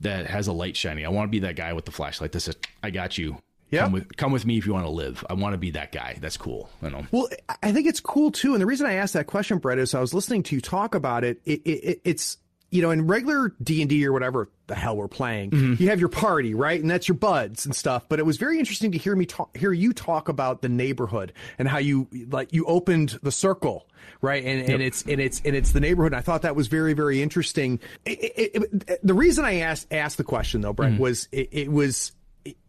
that 0.00 0.26
has 0.26 0.46
a 0.46 0.52
light 0.52 0.76
shining. 0.76 1.04
I 1.04 1.08
want 1.08 1.28
to 1.28 1.30
be 1.30 1.40
that 1.40 1.56
guy 1.56 1.72
with 1.72 1.84
the 1.84 1.90
flashlight 1.90 2.32
that 2.32 2.40
says, 2.40 2.56
I 2.82 2.90
got 2.90 3.18
you. 3.18 3.38
Yeah. 3.70 3.82
Come 3.82 3.92
with, 3.92 4.16
come 4.16 4.32
with 4.32 4.46
me 4.46 4.58
if 4.58 4.66
you 4.66 4.72
want 4.72 4.86
to 4.86 4.90
live. 4.90 5.24
I 5.28 5.34
want 5.34 5.54
to 5.54 5.58
be 5.58 5.72
that 5.72 5.92
guy. 5.92 6.18
That's 6.20 6.36
cool. 6.36 6.70
You 6.82 6.90
know. 6.90 7.06
Well, 7.10 7.28
I 7.62 7.72
think 7.72 7.86
it's 7.86 8.00
cool 8.00 8.30
too. 8.30 8.54
And 8.54 8.62
the 8.62 8.66
reason 8.66 8.86
I 8.86 8.94
asked 8.94 9.14
that 9.14 9.26
question, 9.26 9.58
Brett, 9.58 9.78
is 9.78 9.94
I 9.94 10.00
was 10.00 10.14
listening 10.14 10.42
to 10.44 10.54
you 10.54 10.60
talk 10.60 10.94
about 10.94 11.24
it. 11.24 11.40
it, 11.44 11.62
it 11.64 12.00
it's 12.04 12.38
you 12.70 12.82
know, 12.82 12.90
in 12.90 13.06
regular 13.06 13.54
D 13.62 13.80
and 13.80 13.88
D 13.88 14.04
or 14.06 14.12
whatever 14.12 14.50
the 14.66 14.74
hell 14.74 14.96
we're 14.96 15.08
playing, 15.08 15.50
mm-hmm. 15.50 15.82
you 15.82 15.90
have 15.90 16.00
your 16.00 16.08
party, 16.08 16.52
right, 16.54 16.80
and 16.80 16.90
that's 16.90 17.06
your 17.06 17.16
buds 17.16 17.64
and 17.64 17.74
stuff. 17.74 18.08
But 18.08 18.18
it 18.18 18.26
was 18.26 18.38
very 18.38 18.58
interesting 18.58 18.92
to 18.92 18.98
hear 18.98 19.14
me 19.14 19.24
talk, 19.24 19.56
hear 19.56 19.72
you 19.72 19.92
talk 19.92 20.28
about 20.28 20.62
the 20.62 20.68
neighborhood 20.68 21.32
and 21.58 21.68
how 21.68 21.78
you 21.78 22.08
like 22.28 22.52
you 22.52 22.64
opened 22.64 23.18
the 23.22 23.30
circle, 23.30 23.88
right, 24.20 24.44
and 24.44 24.60
yep. 24.60 24.68
and 24.68 24.82
it's 24.82 25.02
and 25.02 25.20
it's 25.20 25.40
and 25.44 25.54
it's 25.54 25.72
the 25.72 25.80
neighborhood. 25.80 26.12
And 26.12 26.18
I 26.18 26.22
thought 26.22 26.42
that 26.42 26.56
was 26.56 26.66
very 26.66 26.92
very 26.92 27.22
interesting. 27.22 27.78
It, 28.04 28.18
it, 28.36 28.82
it, 28.88 29.00
the 29.02 29.14
reason 29.14 29.44
I 29.44 29.58
asked 29.58 29.92
asked 29.92 30.18
the 30.18 30.24
question 30.24 30.60
though, 30.60 30.72
Brett, 30.72 30.92
mm-hmm. 30.92 31.02
was 31.02 31.28
it, 31.30 31.70
was 31.70 32.12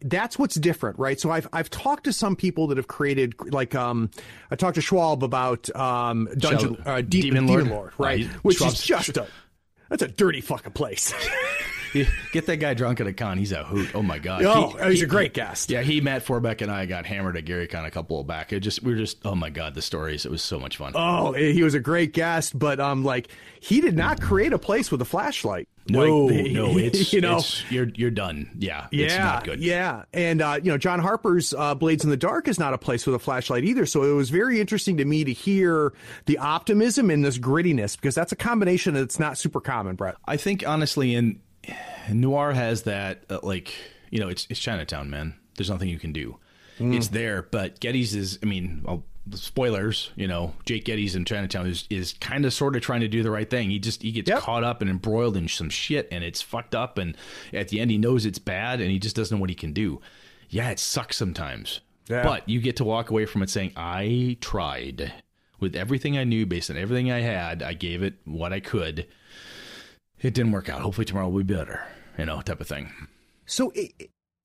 that's 0.00 0.38
what's 0.38 0.54
different, 0.56 0.98
right? 0.98 1.18
So 1.20 1.30
I've 1.30 1.48
I've 1.52 1.70
talked 1.70 2.04
to 2.04 2.12
some 2.12 2.36
people 2.36 2.66
that 2.68 2.76
have 2.76 2.88
created 2.88 3.34
like 3.52 3.74
um 3.74 4.10
I 4.50 4.56
talked 4.56 4.76
to 4.76 4.80
Schwalb 4.80 5.22
about 5.22 5.74
um 5.76 6.28
Dungeon 6.36 6.76
uh, 6.84 7.02
Demon, 7.02 7.08
Demon 7.08 7.46
Lord, 7.46 7.60
Demon 7.64 7.76
Lord 7.76 7.92
right? 7.98 8.24
Which 8.42 8.58
Schwalb's, 8.58 8.74
is 8.74 8.82
just 8.82 9.16
a 9.16 9.26
that's 9.88 10.02
a 10.02 10.08
dirty 10.08 10.40
fucking 10.40 10.72
place. 10.72 11.12
Get 12.32 12.46
that 12.46 12.56
guy 12.56 12.74
drunk 12.74 13.00
at 13.00 13.06
a 13.06 13.12
con. 13.12 13.38
He's 13.38 13.52
a 13.52 13.64
hoot. 13.64 13.94
Oh 13.94 14.02
my 14.02 14.18
god. 14.18 14.44
Oh, 14.44 14.70
he, 14.70 14.90
he's 14.90 15.00
he, 15.00 15.04
a 15.04 15.08
great 15.08 15.34
guest. 15.34 15.70
Yeah, 15.70 15.82
he, 15.82 16.00
Matt 16.00 16.24
Forbeck, 16.24 16.62
and 16.62 16.70
I 16.70 16.86
got 16.86 17.06
hammered 17.06 17.36
at 17.36 17.44
Gary 17.44 17.66
Con 17.66 17.84
a 17.84 17.90
couple 17.90 18.20
of 18.20 18.26
back. 18.26 18.52
It 18.52 18.60
just 18.60 18.82
we 18.82 18.92
were 18.92 18.98
just 18.98 19.18
oh 19.24 19.34
my 19.34 19.50
god, 19.50 19.74
the 19.74 19.82
stories. 19.82 20.24
It 20.24 20.30
was 20.30 20.42
so 20.42 20.58
much 20.58 20.76
fun. 20.76 20.92
Oh, 20.94 21.32
he 21.32 21.62
was 21.62 21.74
a 21.74 21.80
great 21.80 22.12
guest, 22.12 22.58
but 22.58 22.80
um, 22.80 23.04
like 23.04 23.28
he 23.60 23.80
did 23.80 23.96
not 23.96 24.20
create 24.20 24.52
a 24.52 24.58
place 24.58 24.90
with 24.90 25.00
a 25.02 25.04
flashlight. 25.04 25.68
No, 25.90 26.26
like, 26.26 26.52
no, 26.52 26.66
it's 26.78 27.12
you 27.12 27.20
know 27.20 27.38
it's, 27.38 27.70
you're 27.70 27.88
you're 27.94 28.10
done. 28.10 28.50
Yeah, 28.58 28.86
yeah, 28.90 29.06
it's 29.06 29.18
not 29.18 29.44
good. 29.44 29.60
Yeah, 29.60 30.04
and 30.12 30.42
uh, 30.42 30.60
you 30.62 30.70
know 30.70 30.78
John 30.78 31.00
Harper's 31.00 31.54
uh, 31.54 31.74
Blades 31.74 32.04
in 32.04 32.10
the 32.10 32.16
Dark 32.16 32.48
is 32.48 32.58
not 32.58 32.74
a 32.74 32.78
place 32.78 33.06
with 33.06 33.14
a 33.14 33.18
flashlight 33.18 33.64
either. 33.64 33.86
So 33.86 34.02
it 34.02 34.12
was 34.12 34.30
very 34.30 34.60
interesting 34.60 34.98
to 34.98 35.04
me 35.04 35.24
to 35.24 35.32
hear 35.32 35.92
the 36.26 36.38
optimism 36.38 37.10
and 37.10 37.24
this 37.24 37.38
grittiness 37.38 37.96
because 37.96 38.14
that's 38.14 38.32
a 38.32 38.36
combination 38.36 38.94
that's 38.94 39.18
not 39.18 39.38
super 39.38 39.60
common, 39.60 39.96
Brett. 39.96 40.16
I 40.26 40.36
think 40.36 40.66
honestly, 40.66 41.14
in 41.14 41.40
noir 42.10 42.52
has 42.52 42.82
that 42.82 43.24
uh, 43.30 43.40
like 43.42 43.74
you 44.10 44.20
know 44.20 44.28
it's 44.28 44.46
it's 44.50 44.60
Chinatown, 44.60 45.10
man. 45.10 45.34
There's 45.56 45.70
nothing 45.70 45.88
you 45.88 45.98
can 45.98 46.12
do. 46.12 46.36
Mm. 46.78 46.96
It's 46.96 47.08
there, 47.08 47.42
but 47.42 47.80
Gittes 47.80 48.14
is. 48.14 48.38
I 48.42 48.46
mean, 48.46 48.82
well, 48.84 49.04
spoilers. 49.34 50.10
You 50.16 50.28
know, 50.28 50.54
Jake 50.64 50.84
Gittes 50.84 51.16
in 51.16 51.24
Chinatown 51.24 51.66
is 51.66 51.86
is 51.90 52.14
kind 52.14 52.44
of 52.44 52.52
sort 52.52 52.76
of 52.76 52.82
trying 52.82 53.00
to 53.00 53.08
do 53.08 53.22
the 53.22 53.30
right 53.30 53.48
thing. 53.48 53.70
He 53.70 53.78
just 53.78 54.02
he 54.02 54.12
gets 54.12 54.28
yep. 54.28 54.40
caught 54.40 54.64
up 54.64 54.80
and 54.80 54.90
embroiled 54.90 55.36
in 55.36 55.48
some 55.48 55.70
shit, 55.70 56.08
and 56.10 56.22
it's 56.22 56.40
fucked 56.40 56.74
up. 56.74 56.98
And 56.98 57.16
at 57.52 57.68
the 57.68 57.80
end, 57.80 57.90
he 57.90 57.98
knows 57.98 58.24
it's 58.24 58.38
bad, 58.38 58.80
and 58.80 58.90
he 58.90 58.98
just 58.98 59.16
doesn't 59.16 59.36
know 59.36 59.40
what 59.40 59.50
he 59.50 59.56
can 59.56 59.72
do. 59.72 60.00
Yeah, 60.48 60.70
it 60.70 60.78
sucks 60.78 61.16
sometimes. 61.16 61.80
Yeah. 62.08 62.22
But 62.22 62.48
you 62.48 62.60
get 62.60 62.76
to 62.76 62.84
walk 62.84 63.10
away 63.10 63.26
from 63.26 63.42
it 63.42 63.50
saying, 63.50 63.72
I 63.76 64.38
tried 64.40 65.12
with 65.60 65.76
everything 65.76 66.16
I 66.16 66.24
knew, 66.24 66.46
based 66.46 66.70
on 66.70 66.76
everything 66.76 67.12
I 67.12 67.20
had. 67.20 67.62
I 67.62 67.74
gave 67.74 68.02
it 68.02 68.14
what 68.24 68.52
I 68.52 68.60
could. 68.60 69.06
It 70.20 70.34
didn't 70.34 70.52
work 70.52 70.68
out. 70.68 70.80
Hopefully 70.80 71.04
tomorrow 71.04 71.28
will 71.28 71.42
be 71.42 71.54
better 71.54 71.86
you 72.18 72.26
know, 72.26 72.40
type 72.42 72.60
of 72.60 72.66
thing. 72.66 72.92
So 73.46 73.72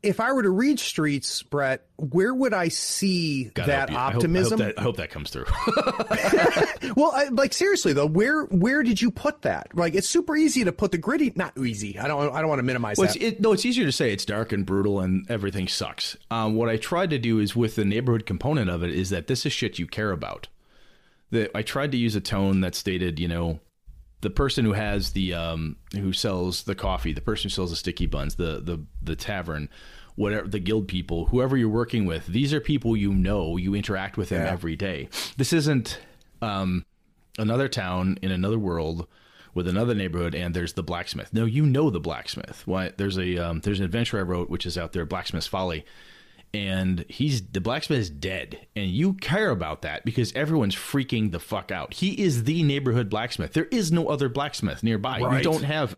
if 0.04 0.20
I 0.20 0.32
were 0.32 0.44
to 0.44 0.50
read 0.50 0.80
Streets, 0.80 1.44
Brett, 1.44 1.86
where 1.98 2.34
would 2.34 2.54
I 2.54 2.68
see 2.68 3.46
God, 3.46 3.68
that 3.68 3.90
I 3.90 3.96
optimism? 3.96 4.62
I 4.62 4.66
hope, 4.66 4.74
I, 4.78 4.82
hope 4.84 4.98
that, 4.98 5.10
I 5.10 5.10
hope, 5.10 5.10
that, 5.10 5.10
comes 5.10 5.30
through. 5.32 6.94
well, 6.96 7.12
I, 7.14 7.30
like 7.30 7.54
seriously 7.54 7.94
though, 7.94 8.06
where 8.06 8.44
where 8.46 8.84
did 8.84 9.02
you 9.02 9.12
put 9.12 9.42
that? 9.42 9.76
Like 9.76 9.96
it's 9.96 10.08
super 10.08 10.36
easy 10.38 10.64
to 10.64 10.72
put 10.72 10.92
the 10.92 10.98
gritty. 10.98 11.34
Not 11.36 11.58
easy. 11.58 11.98
I 11.98 12.08
don't. 12.08 12.34
I 12.34 12.40
don't 12.40 12.50
want 12.50 12.60
to 12.60 12.64
minimize 12.64 12.98
well, 12.98 13.08
that. 13.08 13.22
It, 13.22 13.42
no, 13.42 13.52
it's 13.52 13.66
easier 13.66 13.86
to 13.86 13.92
say 13.92 14.14
it's 14.14 14.26
dark 14.26 14.52
and 14.54 14.66
brutal 14.66 15.00
and 15.00 15.30
everything 15.30 15.68
sucks. 15.68 16.16
Um, 16.32 16.56
what 16.56 16.70
I 16.70 16.78
tried 16.78 17.10
to 17.10 17.18
do 17.18 17.40
is 17.40 17.56
with 17.56 17.76
the 17.76 17.86
neighborhood 17.86 18.26
component 18.26 18.70
of 18.70 18.84
it 18.84 18.92
is 18.92 19.10
that 19.10 19.28
this 19.28 19.46
is 19.46 19.52
shit 19.52 19.80
you 19.80 19.88
care 19.88 20.12
about. 20.12 20.48
That 21.32 21.50
I 21.56 21.64
tried 21.64 21.92
to 21.94 21.98
use 21.98 22.16
a 22.16 22.22
tone 22.22 22.62
that 22.62 22.76
stated, 22.76 23.20
you 23.20 23.28
know, 23.28 23.60
the 24.24 24.30
person 24.30 24.66
who 24.66 24.74
has 24.74 25.12
the 25.12 25.34
um, 25.34 25.76
who 25.94 26.14
sells 26.14 26.64
the 26.64 26.74
coffee, 26.74 27.14
the 27.14 27.22
person 27.22 27.44
who 27.44 27.50
sells 27.50 27.70
the 27.70 27.76
sticky 27.76 28.08
buns, 28.08 28.36
the 28.36 28.62
the 28.62 28.80
the 29.02 29.16
tavern, 29.16 29.70
whatever 30.16 30.48
the 30.48 30.60
guild 30.60 30.88
people, 30.88 31.26
whoever 31.26 31.56
you're 31.58 31.70
working 31.70 32.06
with, 32.06 32.26
these 32.28 32.54
are 32.54 32.60
people 32.60 32.98
you 32.98 33.14
know, 33.14 33.58
you 33.58 33.76
interact 33.76 34.18
with 34.18 34.30
them 34.30 34.42
yeah. 34.42 34.52
every 34.52 34.76
day. 34.76 35.10
This 35.38 35.54
isn't 35.54 36.00
um, 36.42 36.86
another 37.38 37.68
town 37.68 38.18
in 38.22 38.32
another 38.32 38.58
world 38.58 39.08
with 39.54 39.68
another 39.68 39.94
neighborhood 39.94 40.34
and 40.34 40.56
there's 40.56 40.74
the 40.74 40.82
blacksmith. 40.82 41.32
No, 41.34 41.46
you 41.46 41.66
know 41.66 41.90
the 41.90 42.00
blacksmith. 42.00 42.64
Why 42.66 42.92
there's 42.96 43.18
a 43.18 43.38
um, 43.38 43.60
there's 43.60 43.80
an 43.80 43.86
adventure 43.86 44.18
I 44.18 44.24
wrote 44.24 44.50
which 44.50 44.66
is 44.66 44.78
out 44.78 44.94
there, 44.94 45.06
Blacksmith's 45.06 45.48
Folly, 45.48 45.86
and 46.54 47.06
he's 47.10 47.42
the 47.48 47.62
blacksmith 47.62 48.00
is 48.00 48.10
dead 48.10 48.68
and 48.76 48.90
you 48.90 49.14
care 49.14 49.50
about 49.50 49.82
that 49.82 50.06
because 50.06 50.32
everyone's 50.34 50.76
freaking 50.76 51.32
the 51.32 51.40
fuck 51.40 51.72
out. 51.72 51.96
He 51.96 52.22
is 52.22 52.44
the 52.44 52.64
neighborhood 52.64 53.10
blacksmith. 53.10 53.54
There 53.54 53.66
is 53.66 53.92
no 53.92 54.08
other 54.08 54.30
blacksmith 54.30 54.84
nearby. 54.84 55.20
Right. 55.20 55.38
you 55.38 55.44
don't 55.44 55.64
have 55.64 55.96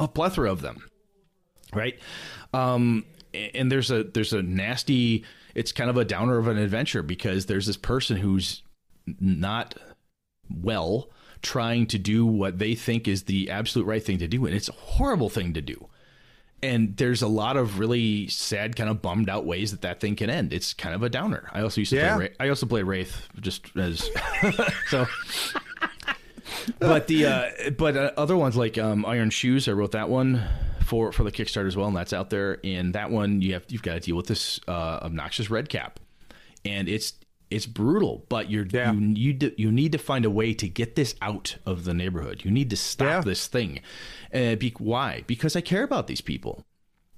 a 0.00 0.08
plethora 0.08 0.50
of 0.50 0.62
them 0.62 0.90
right? 1.74 1.98
Um 2.52 3.04
and 3.34 3.70
there's 3.70 3.90
a 3.90 4.04
there's 4.04 4.32
a 4.32 4.42
nasty 4.42 5.24
it's 5.54 5.72
kind 5.72 5.90
of 5.90 5.96
a 5.96 6.04
downer 6.04 6.38
of 6.38 6.48
an 6.48 6.58
adventure 6.58 7.02
because 7.02 7.46
there's 7.46 7.66
this 7.66 7.76
person 7.76 8.16
who's 8.16 8.62
not 9.20 9.74
well 10.50 11.10
trying 11.42 11.86
to 11.86 11.98
do 11.98 12.24
what 12.24 12.58
they 12.58 12.74
think 12.74 13.06
is 13.06 13.24
the 13.24 13.50
absolute 13.50 13.84
right 13.84 14.02
thing 14.02 14.18
to 14.18 14.28
do 14.28 14.46
and 14.46 14.54
it's 14.54 14.68
a 14.68 14.72
horrible 14.72 15.28
thing 15.28 15.52
to 15.52 15.60
do 15.60 15.88
and 16.62 16.96
there's 16.96 17.22
a 17.22 17.28
lot 17.28 17.56
of 17.56 17.78
really 17.78 18.28
sad, 18.28 18.76
kind 18.76 18.88
of 18.88 19.02
bummed 19.02 19.28
out 19.28 19.44
ways 19.44 19.70
that 19.72 19.82
that 19.82 20.00
thing 20.00 20.16
can 20.16 20.30
end. 20.30 20.52
It's 20.52 20.74
kind 20.74 20.94
of 20.94 21.02
a 21.02 21.08
downer. 21.08 21.48
I 21.52 21.60
also 21.62 21.80
used 21.80 21.90
to 21.90 21.96
yeah. 21.96 22.16
play. 22.16 22.32
I 22.40 22.48
also 22.48 22.66
play 22.66 22.82
Wraith 22.82 23.28
just 23.40 23.76
as 23.76 24.10
so. 24.88 25.06
but 26.78 27.06
the 27.06 27.26
uh, 27.26 27.70
but 27.76 27.96
uh, 27.96 28.12
other 28.16 28.36
ones 28.36 28.56
like 28.56 28.78
um, 28.78 29.04
Iron 29.04 29.30
Shoes, 29.30 29.68
I 29.68 29.72
wrote 29.72 29.92
that 29.92 30.08
one 30.08 30.42
for 30.84 31.12
for 31.12 31.24
the 31.24 31.32
Kickstarter 31.32 31.66
as 31.66 31.76
well, 31.76 31.88
and 31.88 31.96
that's 31.96 32.12
out 32.12 32.30
there. 32.30 32.58
And 32.64 32.94
that 32.94 33.10
one 33.10 33.42
you 33.42 33.52
have 33.54 33.64
you've 33.68 33.82
got 33.82 33.94
to 33.94 34.00
deal 34.00 34.16
with 34.16 34.26
this 34.26 34.58
uh, 34.66 35.00
obnoxious 35.02 35.50
red 35.50 35.68
cap, 35.68 36.00
and 36.64 36.88
it's 36.88 37.12
it's 37.50 37.66
brutal. 37.66 38.24
But 38.28 38.50
you're 38.50 38.66
yeah. 38.66 38.92
you 38.92 39.36
you 39.40 39.52
you 39.56 39.72
need 39.72 39.92
to 39.92 39.98
find 39.98 40.24
a 40.24 40.30
way 40.30 40.54
to 40.54 40.68
get 40.68 40.96
this 40.96 41.14
out 41.22 41.56
of 41.64 41.84
the 41.84 41.94
neighborhood. 41.94 42.44
You 42.44 42.50
need 42.50 42.70
to 42.70 42.76
stop 42.76 43.06
yeah. 43.06 43.20
this 43.20 43.46
thing. 43.46 43.80
Uh, 44.32 44.56
be, 44.56 44.74
why? 44.78 45.24
Because 45.26 45.56
I 45.56 45.60
care 45.60 45.82
about 45.82 46.06
these 46.06 46.20
people, 46.20 46.64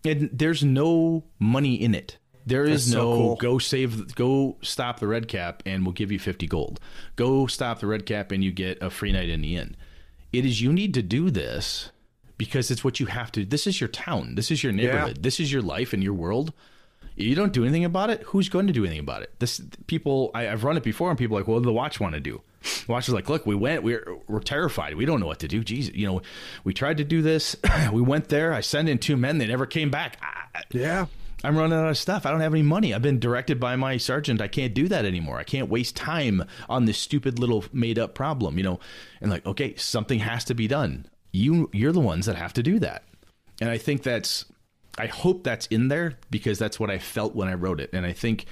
and 0.05 0.31
there's 0.33 0.63
no 0.63 1.25
money 1.39 1.75
in 1.75 1.95
it. 1.95 2.19
There 2.47 2.65
is 2.65 2.87
That's 2.87 2.95
no 2.95 3.01
so 3.01 3.17
cool. 3.17 3.37
go 3.37 3.59
save, 3.59 4.15
go 4.15 4.57
stop 4.63 5.01
the 5.01 5.07
red 5.07 5.29
cap, 5.29 5.63
and 5.67 5.85
we'll 5.85 5.93
give 5.93 6.11
you 6.11 6.19
fifty 6.19 6.47
gold. 6.47 6.81
Go 7.17 7.47
stop 7.47 7.81
the 7.81 7.87
red 7.87 8.07
cap, 8.07 8.33
and 8.33 8.43
you 8.43 8.53
get 8.53 8.83
a 8.83 8.91
free 8.91 9.13
night 9.13 9.29
in 9.29 9.43
the 9.43 9.57
inn. 9.57 9.77
It 10.33 10.45
is 10.45 10.61
you 10.61 10.73
need 10.73 10.95
to 10.95 11.03
do 11.03 11.31
this 11.31 11.91
because 12.39 12.71
it's 12.71 12.85
what 12.85 13.01
you 13.01 13.07
have 13.07 13.33
to. 13.33 13.45
This 13.45 13.67
is 13.67 13.81
your 13.81 13.89
town. 13.89 14.35
This 14.35 14.51
is 14.51 14.63
your 14.63 14.73
neighborhood. 14.73 15.19
Yeah. 15.19 15.23
This 15.23 15.41
is 15.41 15.53
your 15.53 15.63
life 15.63 15.93
and 15.93 16.03
your 16.03 16.15
world 16.15 16.53
you 17.19 17.35
don't 17.35 17.53
do 17.53 17.65
anything 17.65 17.85
about 17.85 18.11
it, 18.11 18.23
who's 18.23 18.49
going 18.49 18.67
to 18.67 18.73
do 18.73 18.85
anything 18.85 19.01
about 19.01 19.23
it? 19.23 19.33
This 19.39 19.61
people 19.87 20.31
I, 20.35 20.45
have 20.45 20.65
run 20.65 20.77
it 20.77 20.83
before, 20.83 21.11
and 21.11 21.19
people 21.19 21.37
are 21.37 21.41
like, 21.41 21.49
"What 21.49 21.59
do 21.59 21.65
the 21.65 21.73
watch 21.73 22.01
want 22.01 22.15
to 22.15 22.21
do?" 22.21 22.41
The 22.63 22.93
watch 22.93 23.09
is 23.09 23.15
like, 23.15 23.29
"Look, 23.29 23.47
we 23.47 23.55
went. 23.55 23.83
We're 23.83 24.17
we're 24.29 24.41
terrified. 24.41 24.95
We 24.95 25.05
don't 25.05 25.21
know 25.21 25.27
what 25.27 25.41
to 25.41 25.49
do. 25.49 25.65
Jesus, 25.65 25.95
you 25.95 26.07
know, 26.07 26.23
we 26.65 26.73
tried 26.73 26.99
to 26.99 27.05
do 27.05 27.23
this. 27.23 27.57
we 27.93 28.01
went 28.01 28.29
there. 28.29 28.53
I 28.53 28.61
sent 28.61 28.89
in 28.89 28.99
two 28.99 29.17
men. 29.17 29.39
They 29.39 29.47
never 29.47 29.67
came 29.67 29.91
back. 29.91 30.19
I, 30.23 30.63
yeah." 30.71 31.07
I'm 31.45 31.57
running 31.57 31.79
out 31.79 31.89
of 31.89 31.97
stuff. 31.97 32.27
I 32.27 32.33
don't 32.33 32.41
have 32.41 32.53
any 32.53 32.63
money. 32.63 32.93
I've 32.93 33.03
been 33.03 33.21
directed 33.21 33.61
by 33.61 33.77
my 33.77 33.97
sergeant. 33.97 34.41
I 34.41 34.49
can't 34.49 34.75
do 34.75 34.89
that 34.89 35.05
anymore. 35.05 35.39
I 35.39 35.45
can't 35.45 35.69
waste 35.69 35.95
time 35.95 36.45
on 36.69 36.85
this 36.85 36.99
stupid 36.99 37.39
little 37.39 37.65
made 37.73 37.97
up 37.97 38.15
problem, 38.15 38.59
you 38.59 38.65
know. 38.65 38.81
And 39.21 39.31
like, 39.31 39.47
okay, 39.47 39.77
something 39.77 40.19
has 40.19 40.45
to 40.47 40.55
be 40.55 40.67
done. 40.67 41.07
You 41.31 41.71
you're 41.73 41.93
the 41.93 42.01
ones 42.01 42.27
that 42.27 42.35
have 42.35 42.53
to 42.55 42.63
do 42.63 42.81
that. 42.81 43.05
And 43.61 43.71
I 43.71 43.79
think 43.79 44.03
that's 44.03 44.47
I 44.99 45.07
hope 45.07 45.45
that's 45.45 45.67
in 45.67 45.89
there 45.89 46.15
because 46.31 46.59
that's 46.59 46.79
what 46.81 46.91
I 46.91 46.99
felt 46.99 47.35
when 47.35 47.49
I 47.49 47.55
wrote 47.55 47.81
it. 47.81 47.91
And 47.93 48.05
I 48.05 48.13
think 48.13 48.47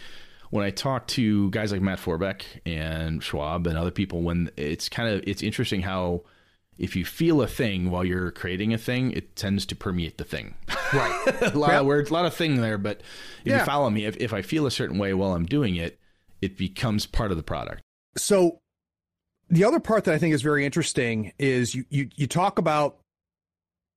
when 0.50 0.64
I 0.64 0.70
talk 0.70 1.06
to 1.08 1.50
guys 1.50 1.72
like 1.72 1.80
Matt 1.82 1.98
Forbeck 1.98 2.42
and 2.64 3.20
Schwalb 3.20 3.66
and 3.66 3.76
other 3.76 3.90
people, 3.90 4.22
when 4.22 4.50
it's 4.56 4.88
kind 4.88 5.08
of 5.14 5.24
it's 5.26 5.42
interesting 5.42 5.82
how 5.82 6.22
if 6.78 6.94
you 6.94 7.04
feel 7.04 7.40
a 7.42 7.46
thing 7.46 7.90
while 7.90 8.04
you're 8.04 8.30
creating 8.30 8.72
a 8.74 8.78
thing, 8.78 9.10
it 9.12 9.34
tends 9.34 9.64
to 9.66 9.74
permeate 9.74 10.18
the 10.18 10.24
thing. 10.24 10.54
Right. 10.92 11.42
a 11.54 11.58
lot 11.58 11.74
of 11.74 11.86
words, 11.86 12.10
a 12.10 12.12
lot 12.12 12.26
of 12.26 12.34
thing 12.34 12.60
there, 12.60 12.78
but 12.78 13.00
if 13.44 13.46
Yeah. 13.46 13.60
you 13.60 13.64
follow 13.64 13.88
me, 13.90 14.04
if, 14.04 14.16
if 14.18 14.32
I 14.34 14.42
feel 14.42 14.66
a 14.66 14.70
certain 14.70 14.98
way 14.98 15.14
while 15.14 15.32
I'm 15.32 15.46
doing 15.46 15.76
it, 15.76 15.98
it 16.42 16.56
becomes 16.58 17.06
part 17.06 17.30
of 17.30 17.38
the 17.38 17.42
product. 17.42 17.80
So 18.18 18.58
the 19.48 19.64
other 19.64 19.80
part 19.80 20.04
that 20.04 20.14
I 20.14 20.18
think 20.18 20.34
is 20.34 20.42
very 20.42 20.64
interesting 20.66 21.32
is 21.38 21.74
you 21.74 21.86
you, 21.88 22.08
you 22.14 22.26
talk 22.26 22.58
about 22.58 22.98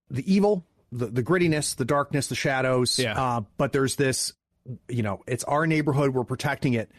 the 0.10 0.24
evil, 0.34 0.66
the, 0.91 1.07
the 1.07 1.24
grittiness, 1.24 1.76
the 1.76 1.86
darkness, 1.86 2.28
the 2.28 2.36
shadows. 2.36 2.99
Yeah. 2.99 3.20
Uh, 3.20 3.41
but 3.57 3.72
there's 3.72 3.95
this, 3.95 4.34
you 4.88 5.03
know, 5.03 5.22
it's 5.28 5.44
our 5.45 5.68
neighborhood, 5.68 6.14
we're 6.14 6.24
protecting 6.24 6.74
it. 6.74 6.91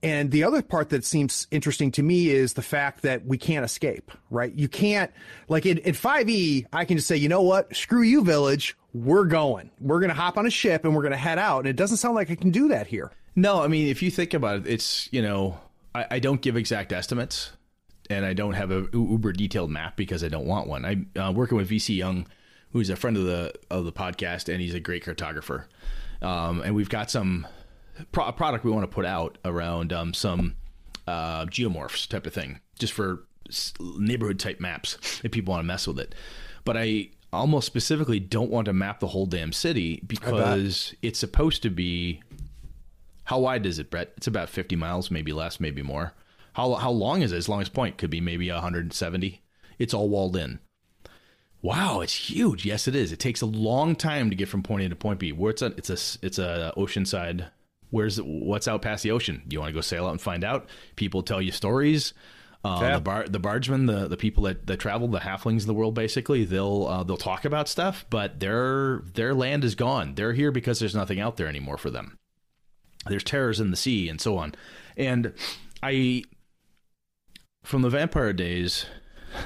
And 0.00 0.30
the 0.30 0.44
other 0.44 0.62
part 0.62 0.90
that 0.90 1.04
seems 1.04 1.48
interesting 1.50 1.90
to 1.92 2.04
me 2.04 2.28
is 2.28 2.52
the 2.52 2.62
fact 2.62 3.02
that 3.02 3.26
we 3.26 3.36
can't 3.36 3.64
escape, 3.64 4.12
right? 4.30 4.54
You 4.54 4.68
can't, 4.68 5.10
like 5.48 5.66
in, 5.66 5.78
in 5.78 5.92
5e, 5.92 6.66
I 6.72 6.84
can 6.84 6.98
just 6.98 7.08
say, 7.08 7.16
you 7.16 7.28
know 7.28 7.42
what? 7.42 7.74
Screw 7.74 8.02
you, 8.02 8.22
village. 8.22 8.76
We're 8.94 9.24
going. 9.24 9.70
We're 9.80 9.98
going 9.98 10.10
to 10.10 10.14
hop 10.14 10.38
on 10.38 10.46
a 10.46 10.50
ship 10.50 10.84
and 10.84 10.94
we're 10.94 11.02
going 11.02 11.12
to 11.12 11.18
head 11.18 11.38
out. 11.38 11.60
And 11.60 11.68
it 11.68 11.76
doesn't 11.76 11.96
sound 11.96 12.14
like 12.14 12.30
I 12.30 12.36
can 12.36 12.50
do 12.50 12.68
that 12.68 12.86
here. 12.86 13.10
No, 13.34 13.60
I 13.60 13.66
mean, 13.66 13.88
if 13.88 14.02
you 14.02 14.10
think 14.10 14.34
about 14.34 14.58
it, 14.58 14.66
it's, 14.68 15.08
you 15.12 15.20
know, 15.20 15.58
I, 15.94 16.06
I 16.12 16.18
don't 16.20 16.40
give 16.40 16.56
exact 16.56 16.92
estimates 16.92 17.50
and 18.08 18.24
I 18.24 18.34
don't 18.34 18.54
have 18.54 18.70
a 18.70 18.86
uber 18.92 19.32
detailed 19.32 19.70
map 19.70 19.96
because 19.96 20.22
I 20.22 20.28
don't 20.28 20.46
want 20.46 20.68
one. 20.68 20.84
I'm 20.84 21.10
uh, 21.20 21.32
working 21.32 21.56
with 21.56 21.68
VC 21.68 21.96
Young, 21.96 22.26
who's 22.72 22.90
a 22.90 22.96
friend 22.96 23.16
of 23.16 23.24
the 23.24 23.52
of 23.70 23.84
the 23.84 23.92
podcast, 23.92 24.52
and 24.52 24.60
he's 24.60 24.74
a 24.74 24.80
great 24.80 25.04
cartographer. 25.04 25.64
Um, 26.20 26.62
and 26.62 26.74
we've 26.74 26.88
got 26.88 27.10
some 27.10 27.46
pro- 28.12 28.30
product 28.32 28.64
we 28.64 28.70
want 28.70 28.84
to 28.84 28.94
put 28.94 29.04
out 29.04 29.38
around 29.44 29.92
um, 29.92 30.12
some 30.14 30.56
uh, 31.06 31.46
geomorphs 31.46 32.08
type 32.08 32.26
of 32.26 32.32
thing, 32.32 32.60
just 32.78 32.92
for 32.92 33.24
neighborhood 33.98 34.38
type 34.38 34.60
maps 34.60 35.20
if 35.24 35.32
people 35.32 35.52
want 35.52 35.60
to 35.60 35.66
mess 35.66 35.86
with 35.86 35.98
it. 35.98 36.14
But 36.64 36.76
I 36.76 37.10
almost 37.32 37.66
specifically 37.66 38.20
don't 38.20 38.50
want 38.50 38.66
to 38.66 38.72
map 38.72 39.00
the 39.00 39.08
whole 39.08 39.26
damn 39.26 39.52
city 39.52 40.02
because 40.06 40.94
it's 41.02 41.18
supposed 41.18 41.62
to 41.62 41.70
be 41.70 42.22
how 43.24 43.40
wide 43.40 43.66
is 43.66 43.78
it, 43.78 43.90
Brett? 43.90 44.12
It's 44.16 44.26
about 44.26 44.48
50 44.48 44.74
miles, 44.76 45.10
maybe 45.10 45.34
less, 45.34 45.60
maybe 45.60 45.82
more. 45.82 46.14
How 46.54 46.74
how 46.74 46.90
long 46.90 47.22
is 47.22 47.32
it? 47.32 47.36
As 47.36 47.48
long 47.48 47.60
as 47.60 47.68
point 47.68 47.98
could 47.98 48.10
be 48.10 48.20
maybe 48.20 48.50
170. 48.50 49.42
It's 49.78 49.94
all 49.94 50.08
walled 50.08 50.36
in. 50.36 50.58
Wow, 51.60 52.00
it's 52.00 52.14
huge. 52.14 52.64
Yes, 52.64 52.86
it 52.86 52.94
is. 52.94 53.12
It 53.12 53.18
takes 53.18 53.40
a 53.40 53.46
long 53.46 53.96
time 53.96 54.30
to 54.30 54.36
get 54.36 54.48
from 54.48 54.62
point 54.62 54.84
A 54.84 54.88
to 54.88 54.96
point 54.96 55.18
B. 55.18 55.32
Where 55.32 55.50
it's 55.50 55.62
a 55.62 55.66
it's 55.76 55.90
a 55.90 56.26
it's 56.26 56.38
a 56.38 56.72
oceanside. 56.76 57.48
Where's 57.90 58.20
what's 58.22 58.68
out 58.68 58.82
past 58.82 59.02
the 59.02 59.10
ocean? 59.10 59.42
You 59.48 59.60
want 59.60 59.70
to 59.70 59.74
go 59.74 59.80
sail 59.80 60.06
out 60.06 60.12
and 60.12 60.20
find 60.20 60.44
out? 60.44 60.68
People 60.96 61.22
tell 61.22 61.42
you 61.42 61.50
stories. 61.52 62.12
Uh, 62.64 62.78
Yeah. 62.80 62.94
The 62.96 63.00
bar 63.00 63.28
the 63.28 63.40
bargemen, 63.40 63.86
the 63.86 64.08
the 64.08 64.16
people 64.16 64.44
that, 64.44 64.66
that 64.66 64.78
travel, 64.78 65.08
the 65.08 65.20
halflings 65.20 65.60
of 65.62 65.66
the 65.66 65.74
world, 65.74 65.94
basically, 65.94 66.44
they'll 66.44 66.86
uh, 66.86 67.02
they'll 67.02 67.16
talk 67.16 67.44
about 67.44 67.68
stuff, 67.68 68.04
but 68.10 68.38
their 68.40 69.02
their 69.14 69.34
land 69.34 69.64
is 69.64 69.74
gone. 69.74 70.14
They're 70.14 70.34
here 70.34 70.52
because 70.52 70.78
there's 70.78 70.94
nothing 70.94 71.18
out 71.18 71.36
there 71.36 71.48
anymore 71.48 71.78
for 71.78 71.90
them 71.90 72.18
there's 73.06 73.24
terrors 73.24 73.60
in 73.60 73.70
the 73.70 73.76
sea 73.76 74.08
and 74.08 74.20
so 74.20 74.36
on 74.36 74.54
and 74.96 75.32
i 75.82 76.22
from 77.62 77.82
the 77.82 77.88
vampire 77.88 78.32
days 78.32 78.86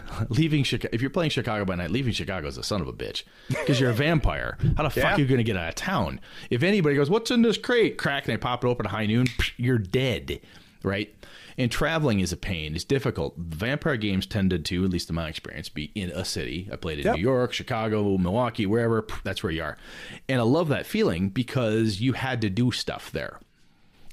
leaving 0.29 0.65
chicago 0.65 0.91
if 0.93 1.01
you're 1.01 1.11
playing 1.11 1.31
chicago 1.31 1.65
by 1.65 1.75
night 1.75 1.91
leaving 1.91 2.13
chicago 2.13 2.47
is 2.49 2.59
a 2.59 2.63
son 2.63 2.81
of 2.81 2.89
a 2.89 2.93
bitch. 2.93 3.23
Because 3.49 3.81
you're 3.81 3.91
a 3.91 3.95
vampire. 3.95 4.59
How 4.77 4.85
the 4.85 4.91
fuck 5.01 5.19
are 5.19 5.21
you 5.21 5.27
going 5.27 5.39
to 5.39 5.45
get 5.45 5.57
out 5.57 5.69
of 5.69 5.75
town? 5.75 6.21
If 6.51 6.63
anybody 6.63 6.95
goes 6.97 7.11
what's 7.11 7.31
in 7.31 7.43
this 7.43 7.59
crate? 7.59 7.99
Crack 7.99 8.27
and 8.27 8.33
they 8.33 8.39
pop 8.39 8.65
it 8.65 8.69
open 8.69 8.87
at 8.87 8.93
high 8.93 9.07
noon 9.07 9.27
you're 9.57 9.79
dead 9.79 10.41
right? 10.85 11.15
And 11.59 11.71
traveling 11.71 12.21
is 12.21 12.33
a 12.33 12.37
pain. 12.37 12.75
It's 12.75 12.83
difficult. 12.85 13.37
Vampire 13.37 13.97
games 13.97 14.27
tended 14.27 14.65
to 14.65 14.85
at 14.85 14.91
least 14.91 15.11
in 15.11 15.15
my 15.15 15.29
experience 15.29 15.69
be 15.69 15.93
in 15.95 16.11
a 16.11 16.25
city. 16.25 16.69
I 16.73 16.77
played 16.77 16.99
in 16.99 17.05
Yep. 17.05 17.17
new 17.17 17.23
york 17.23 17.53
chicago 17.53 18.17
milwaukee 18.19 18.67
wherever 18.67 19.07
that's 19.23 19.43
where 19.43 19.53
you 19.53 19.63
are. 19.63 19.77
And 20.29 20.41
i 20.41 20.45
love 20.45 20.69
that 20.69 20.87
feeling 20.87 21.29
because 21.29 22.01
you 22.01 22.15
had 22.15 22.41
to 22.41 22.51
do 22.51 22.73
stuff 22.73 23.13
there 23.13 23.39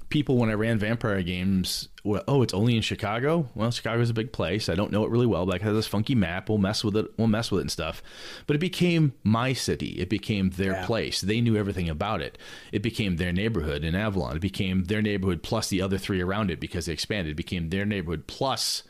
people 0.09 0.37
when 0.37 0.49
I 0.49 0.53
ran 0.53 0.79
vampire 0.79 1.21
games, 1.21 1.87
well, 2.03 2.23
oh, 2.27 2.41
it's 2.41 2.53
only 2.53 2.75
in 2.75 2.81
Chicago. 2.81 3.47
Well, 3.55 3.71
Chicago's 3.71 4.09
a 4.09 4.13
big 4.13 4.31
place. 4.31 4.67
I 4.67 4.75
don't 4.75 4.91
know 4.91 5.03
it 5.05 5.09
really 5.11 5.25
well, 5.27 5.45
but 5.45 5.57
it 5.57 5.61
has 5.61 5.75
this 5.75 5.87
funky 5.87 6.15
map. 6.15 6.49
We'll 6.49 6.57
mess 6.57 6.83
with 6.83 6.95
it. 6.97 7.05
We'll 7.17 7.27
mess 7.27 7.51
with 7.51 7.59
it 7.59 7.63
and 7.63 7.71
stuff. 7.71 8.01
But 8.47 8.55
it 8.55 8.59
became 8.59 9.13
my 9.23 9.53
city. 9.53 9.99
It 9.99 10.09
became 10.09 10.49
their 10.51 10.71
Yeah. 10.73 10.85
place. 10.85 11.21
They 11.21 11.41
knew 11.41 11.55
everything 11.55 11.89
about 11.89 12.21
it. 12.21 12.37
It 12.71 12.81
became 12.81 13.17
their 13.17 13.31
neighborhood 13.31 13.83
in 13.83 13.95
Avalon. 13.95 14.37
It 14.37 14.41
became 14.41 14.85
their 14.85 15.01
neighborhood 15.01 15.43
plus 15.43 15.69
the 15.69 15.81
other 15.81 15.97
three 15.97 16.21
around 16.21 16.49
it 16.51 16.59
because 16.59 16.87
they 16.87 16.93
expanded. 16.93 17.31
It 17.33 17.35
became 17.35 17.69
their 17.69 17.85
neighborhood 17.85 18.25
plus 18.27 18.83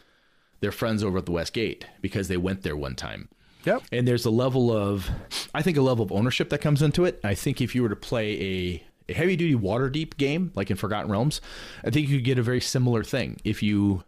their 0.61 0.71
friends 0.71 1.03
over 1.03 1.17
at 1.17 1.25
the 1.25 1.31
West 1.31 1.53
Gate 1.53 1.85
because 2.01 2.27
they 2.27 2.37
went 2.37 2.63
there 2.63 2.77
one 2.77 2.95
time. 2.95 3.29
Yep. 3.65 3.83
And 3.91 4.07
there's 4.07 4.25
a 4.25 4.29
level 4.31 4.71
of, 4.71 5.09
I 5.53 5.61
think, 5.61 5.75
a 5.75 5.81
level 5.81 6.05
of 6.05 6.11
ownership 6.13 6.49
that 6.49 6.61
comes 6.61 6.81
into 6.81 7.03
it. 7.03 7.19
I 7.25 7.35
think 7.35 7.59
if 7.59 7.75
you 7.75 7.83
were 7.83 7.89
to 7.89 7.95
play 7.95 8.39
a 8.41 8.83
heavy 9.13 9.35
duty 9.35 9.55
Waterdeep 9.55 10.17
game, 10.17 10.51
like 10.55 10.69
in 10.69 10.77
Forgotten 10.77 11.11
Realms, 11.11 11.41
I 11.83 11.89
think 11.89 12.07
you 12.07 12.17
could 12.17 12.25
get 12.25 12.39
a 12.39 12.43
very 12.43 12.61
similar 12.61 13.03
thing. 13.03 13.39
If 13.43 13.63
you 13.63 14.03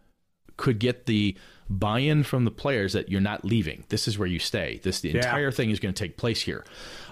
could 0.56 0.78
get 0.78 1.06
the 1.06 1.36
buy 1.68 2.00
in 2.00 2.22
from 2.22 2.44
the 2.44 2.50
players 2.50 2.92
that 2.92 3.08
you're 3.08 3.20
not 3.20 3.44
leaving, 3.44 3.84
this 3.88 4.06
is 4.06 4.18
where 4.18 4.28
you 4.28 4.38
stay. 4.38 4.80
This, 4.82 5.00
the 5.00 5.14
entire 5.14 5.50
thing 5.50 5.70
is 5.70 5.80
going 5.80 5.94
to 5.94 6.02
take 6.04 6.16
place 6.16 6.42
here. 6.42 6.64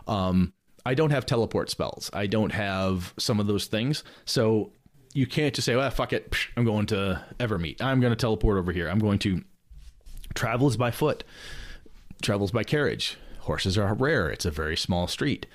Um, 0.07 0.53
I 0.85 0.95
don't 0.95 1.11
have 1.11 1.27
teleport 1.27 1.71
spells. 1.71 2.11
I 2.13 2.27
don't 2.27 2.53
have 2.53 3.15
some 3.19 3.41
of 3.41 3.47
those 3.47 3.67
things. 3.67 4.03
So 4.25 4.73
you 5.13 5.27
can't 5.27 5.55
just 5.55 5.67
say, 5.67 5.77
well, 5.77 5.91
fuck 5.91 6.13
it. 6.13 6.35
I'm 6.57 6.65
going 6.65 6.87
to 6.87 7.23
Evermeet. 7.39 7.83
I'm 7.83 8.01
going 8.01 8.13
to 8.13 8.17
teleport 8.17 8.59
over 8.59 8.73
here. 8.73 8.89
I'm 8.89 8.99
going 8.99 9.19
to 9.21 9.43
travel 10.35 10.69
is 10.69 10.77
by 10.77 10.91
foot 10.91 11.25
travels 12.23 12.51
by 12.51 12.65
carriage. 12.65 13.17
Horses 13.41 13.79
are 13.79 13.95
rare. 13.95 14.29
It's 14.29 14.45
a 14.45 14.51
very 14.51 14.77
small 14.77 15.07
street. 15.07 15.47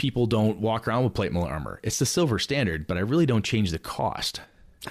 People 0.00 0.24
don't 0.24 0.60
walk 0.60 0.88
around 0.88 1.04
with 1.04 1.12
plate 1.12 1.30
mail 1.30 1.42
armor. 1.42 1.78
It's 1.82 1.98
the 1.98 2.06
silver 2.06 2.38
standard, 2.38 2.86
but 2.86 2.96
I 2.96 3.00
really 3.00 3.26
don't 3.26 3.44
change 3.44 3.70
the 3.70 3.78
cost 3.78 4.40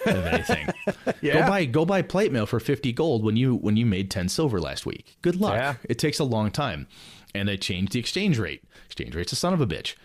of 0.06 0.15
anything. 0.26 0.69
Yeah. 1.22 1.34
Go 1.34 1.48
buy 1.48 1.65
go 1.65 1.86
buy 1.86 2.02
plate 2.03 2.31
mail 2.31 2.45
for 2.45 2.60
50 2.60 2.94
gold 2.94 3.23
when 3.23 3.36
you 3.36 3.56
when 3.56 3.76
you 3.76 3.86
made 3.88 4.11
10 4.11 4.30
silver 4.30 4.61
last 4.61 4.86
week. 4.86 5.18
Good 5.23 5.41
luck. 5.41 5.56
Yeah. 5.56 5.73
It 5.90 5.98
takes 5.98 6.19
a 6.19 6.23
long 6.23 6.52
time. 6.52 6.88
And 7.34 7.49
they 7.49 7.57
changed 7.57 7.94
the 7.94 7.99
exchange 7.99 8.38
rate. 8.38 8.64
Exchange 8.86 9.15
rate's 9.15 9.34
a 9.34 9.36
son 9.36 9.53
of 9.53 9.61
a 9.61 9.65
bitch. 9.68 9.95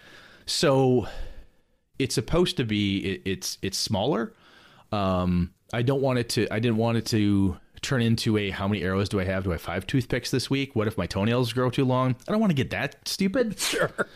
So 0.46 1.06
it's 1.98 2.14
supposed 2.14 2.56
to 2.56 2.64
be 2.64 2.98
it, 3.00 3.22
it's 3.26 3.58
it's 3.60 3.76
smaller. 3.76 4.32
Um, 4.90 5.52
I 5.74 5.82
don't 5.82 6.00
want 6.00 6.18
it 6.18 6.30
to. 6.30 6.48
I 6.50 6.58
didn't 6.58 6.78
want 6.78 6.96
it 6.96 7.04
to 7.06 7.58
turn 7.82 8.00
into 8.00 8.38
a 8.38 8.50
how 8.50 8.66
many 8.66 8.82
arrows 8.82 9.10
do 9.10 9.20
I 9.20 9.24
have? 9.24 9.44
Do 9.44 9.50
I 9.50 9.54
have 9.54 9.62
five 9.62 9.86
toothpicks 9.86 10.30
this 10.30 10.48
week? 10.48 10.74
What 10.74 10.88
if 10.88 10.96
my 10.96 11.06
toenails 11.06 11.52
grow 11.52 11.68
too 11.68 11.84
long? 11.84 12.16
I 12.26 12.32
don't 12.32 12.40
want 12.40 12.50
to 12.50 12.54
get 12.54 12.70
that 12.70 13.06
stupid. 13.06 13.58
Sure. 13.60 14.08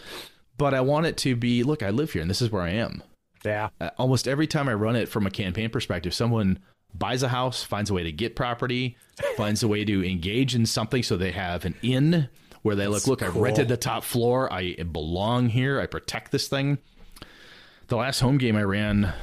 But 0.59 0.75
I 0.75 0.81
want 0.81 1.07
it 1.07 1.17
to 1.19 1.37
be. 1.37 1.63
Look, 1.63 1.83
I 1.83 1.91
live 1.91 2.13
here, 2.13 2.21
and 2.21 2.31
this 2.31 2.43
is 2.43 2.51
where 2.51 2.63
I 2.63 2.71
am. 2.71 3.03
Yeah. 3.45 3.71
Uh, 3.81 3.91
almost 3.99 4.29
every 4.29 4.47
time 4.47 4.69
I 4.69 4.75
run 4.75 4.97
it 4.97 5.09
from 5.09 5.27
a 5.27 5.31
campaign 5.31 5.71
perspective, 5.71 6.13
someone 6.13 6.59
buys 6.93 7.23
a 7.23 7.29
house, 7.29 7.63
finds 7.63 7.91
a 7.91 7.95
way 7.95 8.03
to 8.03 8.13
get 8.13 8.37
property, 8.37 8.97
finds 9.37 9.63
a 9.63 9.69
way 9.69 9.85
to 9.85 10.07
engage 10.07 10.55
in 10.55 10.67
something, 10.67 11.03
so 11.03 11.17
they 11.17 11.31
have 11.31 11.65
an 11.65 11.77
inn 11.83 12.29
where 12.63 12.77
they 12.77 12.89
look. 12.89 13.07
Look, 13.07 13.23
I 13.23 13.29
rented 13.29 13.69
the 13.69 13.77
top 13.77 14.05
floor. 14.05 14.53
I 14.53 14.75
belong 14.75 15.49
here. 15.49 15.81
I 15.81 15.87
protect 15.87 16.33
this 16.33 16.49
thing. 16.49 16.79
The 17.87 17.97
last 17.97 18.21
home 18.21 18.37
game 18.37 18.57
I 18.57 18.65
ran, 18.65 19.15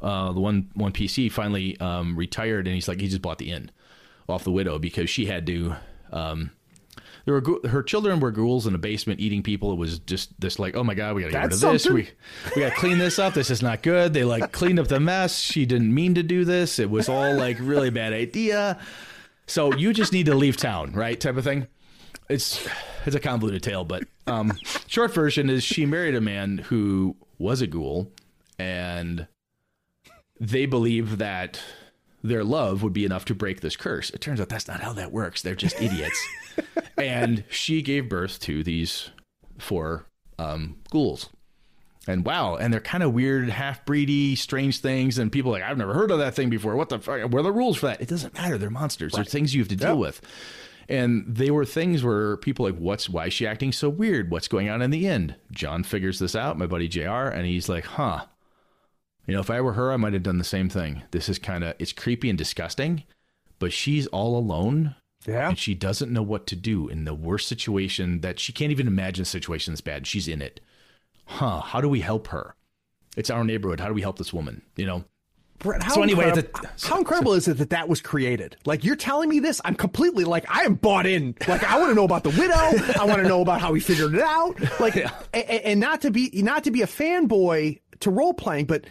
uh, 0.00 0.32
the 0.32 0.40
one 0.40 0.70
one 0.74 0.92
PC 0.92 1.30
finally 1.30 1.78
um, 1.80 2.16
retired, 2.16 2.66
and 2.66 2.74
he's 2.74 2.88
like, 2.88 3.00
he 3.00 3.08
just 3.08 3.22
bought 3.22 3.38
the 3.38 3.50
inn 3.50 3.70
off 4.28 4.44
the 4.44 4.52
widow 4.52 4.78
because 4.78 5.10
she 5.10 5.26
had 5.26 5.46
to. 5.46 5.74
Um, 6.12 6.52
there 7.26 7.34
were 7.34 7.68
her 7.68 7.82
children 7.82 8.20
were 8.20 8.30
ghouls 8.30 8.66
in 8.66 8.74
a 8.74 8.78
basement 8.78 9.18
eating 9.20 9.42
people. 9.42 9.72
It 9.72 9.78
was 9.78 9.98
just 9.98 10.40
this 10.40 10.58
like, 10.60 10.76
oh 10.76 10.84
my 10.84 10.94
god, 10.94 11.16
we 11.16 11.22
gotta 11.22 11.32
get 11.32 11.42
rid 11.42 11.52
of 11.52 11.60
this. 11.60 11.82
something. 11.82 11.94
We 11.94 12.08
we 12.54 12.62
gotta 12.62 12.76
clean 12.76 12.98
this 12.98 13.18
up. 13.18 13.34
This 13.34 13.50
is 13.50 13.62
not 13.62 13.82
good. 13.82 14.14
They 14.14 14.22
like 14.22 14.52
cleaned 14.52 14.78
up 14.78 14.86
the 14.86 15.00
mess. 15.00 15.40
She 15.40 15.66
didn't 15.66 15.92
mean 15.92 16.14
to 16.14 16.22
do 16.22 16.44
this. 16.44 16.78
It 16.78 16.88
was 16.88 17.08
all 17.08 17.34
like 17.34 17.58
really 17.60 17.90
bad 17.90 18.12
idea. 18.12 18.78
So 19.48 19.74
you 19.74 19.92
just 19.92 20.12
need 20.12 20.26
to 20.26 20.34
leave 20.34 20.56
town, 20.56 20.92
right? 20.92 21.20
Type 21.20 21.36
of 21.36 21.42
thing. 21.42 21.66
It's 22.28 22.66
it's 23.04 23.16
a 23.16 23.20
convoluted 23.20 23.62
tale, 23.62 23.84
but 23.84 24.04
um, 24.28 24.52
short 24.86 25.12
version 25.12 25.50
is 25.50 25.64
she 25.64 25.84
married 25.84 26.14
a 26.14 26.20
man 26.20 26.58
who 26.58 27.16
was 27.38 27.60
a 27.60 27.66
ghoul, 27.66 28.12
and 28.58 29.26
they 30.40 30.66
believe 30.66 31.18
that 31.18 31.60
their 32.26 32.44
love 32.44 32.82
would 32.82 32.92
be 32.92 33.04
enough 33.04 33.24
to 33.26 33.34
break 33.34 33.60
this 33.60 33.76
curse. 33.76 34.10
It 34.10 34.20
turns 34.20 34.40
out 34.40 34.48
that's 34.48 34.68
not 34.68 34.80
how 34.80 34.92
that 34.94 35.12
works. 35.12 35.42
They're 35.42 35.54
just 35.54 35.80
idiots. 35.80 36.20
and 36.98 37.44
she 37.48 37.82
gave 37.82 38.08
birth 38.08 38.40
to 38.40 38.62
these 38.62 39.10
four 39.58 40.06
um, 40.38 40.76
ghouls. 40.90 41.28
And 42.08 42.24
wow, 42.24 42.56
and 42.56 42.72
they're 42.72 42.80
kind 42.80 43.02
of 43.02 43.12
weird, 43.12 43.50
half 43.50 43.84
breedy, 43.84 44.38
strange 44.38 44.80
things. 44.80 45.18
And 45.18 45.32
people 45.32 45.50
are 45.50 45.60
like, 45.60 45.68
I've 45.68 45.78
never 45.78 45.94
heard 45.94 46.10
of 46.10 46.18
that 46.18 46.34
thing 46.34 46.50
before. 46.50 46.76
What 46.76 46.88
the 46.88 47.00
fuck? 47.00 47.20
What 47.22 47.40
are 47.40 47.42
the 47.42 47.52
rules 47.52 47.78
for 47.78 47.86
that? 47.86 48.00
It 48.00 48.08
doesn't 48.08 48.34
matter. 48.34 48.58
They're 48.58 48.70
monsters. 48.70 49.12
They're 49.12 49.24
things 49.24 49.54
you 49.54 49.60
have 49.60 49.68
to 49.68 49.76
deal 49.76 49.98
with. 49.98 50.20
And 50.88 51.24
they 51.26 51.50
were 51.50 51.64
things 51.64 52.04
where 52.04 52.36
people 52.36 52.64
like, 52.64 52.76
what's 52.76 53.08
why 53.08 53.26
is 53.26 53.32
she 53.32 53.44
acting 53.44 53.72
so 53.72 53.88
weird? 53.88 54.30
What's 54.30 54.46
going 54.46 54.68
on 54.68 54.82
in 54.82 54.90
the 54.90 55.08
end? 55.08 55.34
John 55.50 55.82
figures 55.82 56.20
this 56.20 56.36
out, 56.36 56.58
my 56.58 56.66
buddy 56.66 56.86
JR, 56.86 57.08
and 57.08 57.44
he's 57.44 57.68
like, 57.68 57.84
huh. 57.84 58.26
You 59.26 59.34
know, 59.34 59.40
if 59.40 59.50
I 59.50 59.60
were 59.60 59.72
her, 59.72 59.92
I 59.92 59.96
might 59.96 60.12
have 60.12 60.22
done 60.22 60.38
the 60.38 60.44
same 60.44 60.68
thing. 60.68 61.02
This 61.10 61.28
is 61.28 61.38
kind 61.38 61.64
of 61.64 61.74
it's 61.78 61.92
creepy 61.92 62.28
and 62.28 62.38
disgusting, 62.38 63.02
but 63.58 63.72
she's 63.72 64.06
all 64.08 64.38
alone. 64.38 64.94
Yeah. 65.26 65.48
And 65.48 65.58
she 65.58 65.74
doesn't 65.74 66.12
know 66.12 66.22
what 66.22 66.46
to 66.48 66.56
do 66.56 66.86
in 66.88 67.04
the 67.04 67.14
worst 67.14 67.48
situation 67.48 68.20
that 68.20 68.38
she 68.38 68.52
can't 68.52 68.70
even 68.70 68.86
imagine 68.86 69.22
a 69.22 69.26
situation 69.26 69.72
that's 69.72 69.80
bad. 69.80 70.06
She's 70.06 70.28
in 70.28 70.40
it. 70.40 70.60
Huh. 71.24 71.60
How 71.60 71.80
do 71.80 71.88
we 71.88 72.00
help 72.00 72.28
her? 72.28 72.54
It's 73.16 73.30
our 73.30 73.42
neighborhood. 73.42 73.80
How 73.80 73.88
do 73.88 73.94
we 73.94 74.02
help 74.02 74.18
this 74.18 74.32
woman? 74.32 74.62
You 74.76 74.86
know? 74.86 75.04
Brett, 75.58 75.82
how, 75.82 75.94
So 75.94 76.02
anyway, 76.02 76.26
incredi- 76.30 76.52
the- 76.52 76.86
how 76.86 76.98
incredible 76.98 77.32
is 77.32 77.48
it 77.48 77.56
that 77.58 77.70
that 77.70 77.88
was 77.88 78.00
created? 78.00 78.56
Like 78.66 78.84
you're 78.84 78.94
telling 78.94 79.28
me 79.30 79.40
this, 79.40 79.60
I'm 79.64 79.74
completely 79.74 80.22
like 80.24 80.44
I 80.54 80.62
am 80.64 80.74
bought 80.74 81.06
in. 81.06 81.34
Like 81.48 81.64
I 81.64 81.78
want 81.78 81.90
to 81.90 81.94
know 81.94 82.04
about 82.04 82.22
the 82.22 82.30
widow. 82.30 82.54
I 83.00 83.04
want 83.06 83.22
to 83.22 83.26
know 83.28 83.40
about 83.40 83.60
how 83.60 83.72
he 83.74 83.80
figured 83.80 84.14
it 84.14 84.20
out. 84.20 84.60
Like, 84.78 84.94
a- 84.96 85.10
a- 85.34 85.66
and, 85.66 85.80
not 85.80 86.02
to 86.02 86.10
be 86.12 86.30
not 86.34 86.62
to 86.64 86.70
be 86.70 86.82
a 86.82 86.86
fanboy 86.86 87.80
to 88.00 88.10
role 88.10 88.34
playing, 88.34 88.66
but 88.66 88.84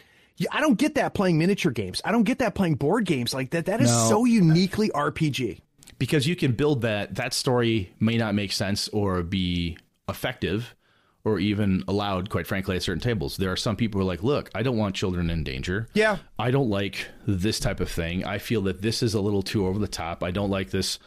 I 0.52 0.60
don't 0.62 0.78
get 0.78 0.95
that 0.95 1.14
playing 1.14 1.38
miniature 1.38 1.72
games. 1.72 2.02
I 2.03 2.12
don't 2.12 2.24
get 2.24 2.40
that 2.40 2.56
playing 2.56 2.76
board 2.76 3.06
games 3.06 3.34
like 3.34 3.52
that. 3.52 3.66
That 3.68 3.82
is 3.82 3.90
No. 3.90 4.10
so 4.10 4.26
uniquely 4.26 4.90
RPG. 4.90 5.62
because 5.98 6.28
you 6.28 6.36
can 6.36 6.52
build 6.52 6.82
that 6.82 7.16
that 7.16 7.34
story 7.34 7.94
may 8.02 8.18
not 8.18 8.36
make 8.36 8.52
sense 8.52 8.90
or 8.90 9.24
be 9.24 9.78
effective 10.10 10.76
or 11.24 11.40
even 11.40 11.84
allowed 11.88 12.30
quite 12.30 12.45
frankly 12.45 12.76
at 12.76 12.84
certain 12.84 12.99
tables 13.02 13.38
there 13.38 13.52
are 13.52 13.56
some 13.56 13.76
people 13.78 13.99
who 13.99 14.06
are 14.06 14.07
like 14.07 14.22
look 14.22 14.49
i 14.53 14.62
don't 14.62 14.78
want 14.78 14.94
children 14.94 15.30
in 15.32 15.44
danger 15.44 15.88
Yeah. 15.94 16.18
i 16.38 16.52
don't 16.52 16.70
like 16.70 17.07
this 17.26 17.60
type 17.60 17.80
of 17.80 17.90
thing 17.90 18.24
i 18.26 18.38
feel 18.38 18.62
that 18.64 18.82
this 18.82 19.02
is 19.02 19.14
a 19.16 19.22
little 19.22 19.41
too 19.41 19.66
over 19.66 19.80
the 19.80 19.88
top 19.88 20.22
i 20.22 20.30
don't 20.32 20.49
like 20.52 20.70
this 20.70 20.99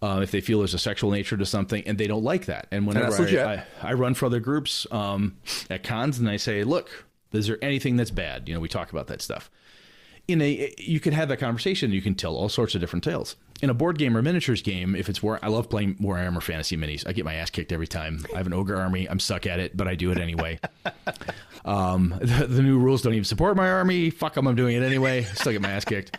uh, 0.00 0.20
if 0.22 0.30
they 0.30 0.40
feel 0.40 0.58
there's 0.60 0.72
a 0.74 0.78
sexual 0.78 1.10
nature 1.10 1.36
to 1.36 1.44
something 1.44 1.82
and 1.86 1.98
they 1.98 2.06
don't 2.06 2.24
like 2.24 2.46
that 2.46 2.66
and 2.70 2.86
whenever 2.86 3.06
that's 3.08 3.18
legit. 3.20 3.44
I, 3.46 3.64
I, 3.82 3.90
I 3.90 3.92
run 3.94 4.14
for 4.14 4.26
other 4.26 4.40
groups 4.40 4.86
um, 4.90 5.36
at 5.68 5.82
cons 5.82 6.18
and 6.20 6.28
i 6.30 6.36
say 6.36 6.64
look 6.64 7.04
is 7.32 7.46
there 7.46 7.58
anything 7.62 7.96
that's 7.96 8.10
bad? 8.10 8.48
You 8.48 8.54
know 8.54 8.60
we 8.60 8.68
talk 8.68 8.90
about 8.92 9.06
that 9.08 9.22
stuff. 9.22 9.50
In 10.28 10.40
a 10.40 10.72
you 10.78 11.00
can 11.00 11.12
have 11.12 11.28
that 11.28 11.38
conversation. 11.38 11.90
You 11.90 12.02
can 12.02 12.14
tell 12.14 12.36
all 12.36 12.48
sorts 12.48 12.74
of 12.74 12.80
different 12.80 13.04
tales. 13.04 13.36
In 13.60 13.70
a 13.70 13.74
board 13.74 13.98
game 13.98 14.16
or 14.16 14.22
miniatures 14.22 14.60
game 14.60 14.96
if 14.96 15.08
it's 15.08 15.22
war 15.22 15.38
i 15.40 15.48
love 15.48 15.70
playing 15.70 15.94
warhammer 15.96 16.42
fantasy 16.42 16.76
minis. 16.76 17.06
I 17.06 17.12
get 17.12 17.24
my 17.24 17.34
ass 17.34 17.50
kicked 17.50 17.72
every 17.72 17.86
time. 17.86 18.24
I 18.34 18.38
have 18.38 18.46
an 18.46 18.52
ogre 18.52 18.76
army. 18.76 19.08
I'm 19.08 19.18
suck 19.18 19.46
at 19.46 19.60
it 19.60 19.76
but 19.76 19.88
i 19.88 19.94
do 19.94 20.10
it 20.10 20.18
anyway. 20.18 20.58
Um 21.64 22.16
the, 22.20 22.48
the 22.48 22.60
new 22.60 22.76
rules 22.80 23.02
don't 23.02 23.12
even 23.12 23.24
support 23.24 23.56
my 23.56 23.70
army. 23.70 24.10
Fuck 24.10 24.34
them 24.34 24.48
i'm 24.48 24.56
doing 24.56 24.76
it 24.76 24.82
anyway. 24.82 25.22
Still 25.22 25.52
get 25.52 25.62
my 25.62 25.70
ass 25.70 25.84
kicked. 25.84 26.18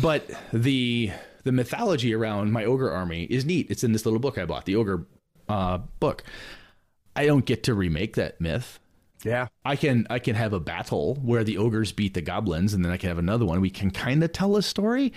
But 0.00 0.30
the 0.52 1.10
the 1.42 1.50
mythology 1.50 2.14
around 2.14 2.52
my 2.52 2.64
ogre 2.64 2.92
army 2.92 3.24
is 3.24 3.44
neat. 3.44 3.72
It's 3.72 3.82
in 3.82 3.90
this 3.90 4.06
little 4.06 4.20
book 4.20 4.38
i 4.38 4.44
bought 4.44 4.64
the 4.64 4.76
ogre 4.76 5.06
uh 5.48 5.78
book. 5.98 6.22
I 7.16 7.26
don't 7.26 7.44
get 7.44 7.64
to 7.64 7.74
remake 7.74 8.14
that 8.14 8.40
myth 8.40 8.78
Yeah. 9.24 9.48
I 9.64 9.76
can 9.76 10.06
I 10.10 10.18
can 10.18 10.34
have 10.34 10.52
a 10.52 10.60
battle 10.60 11.14
where 11.22 11.44
the 11.44 11.58
ogres 11.58 11.92
beat 11.92 12.14
the 12.14 12.22
goblins, 12.22 12.74
and 12.74 12.84
then 12.84 12.90
I 12.92 12.96
can 12.96 13.08
have 13.08 13.18
another 13.18 13.44
one. 13.44 13.60
We 13.60 13.70
can 13.70 13.90
kind 13.90 14.22
of 14.24 14.32
tell 14.32 14.56
a 14.56 14.62
story, 14.62 15.12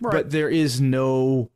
but 0.00 0.30
there 0.30 0.48
is 0.50 0.80
no, 0.80 1.50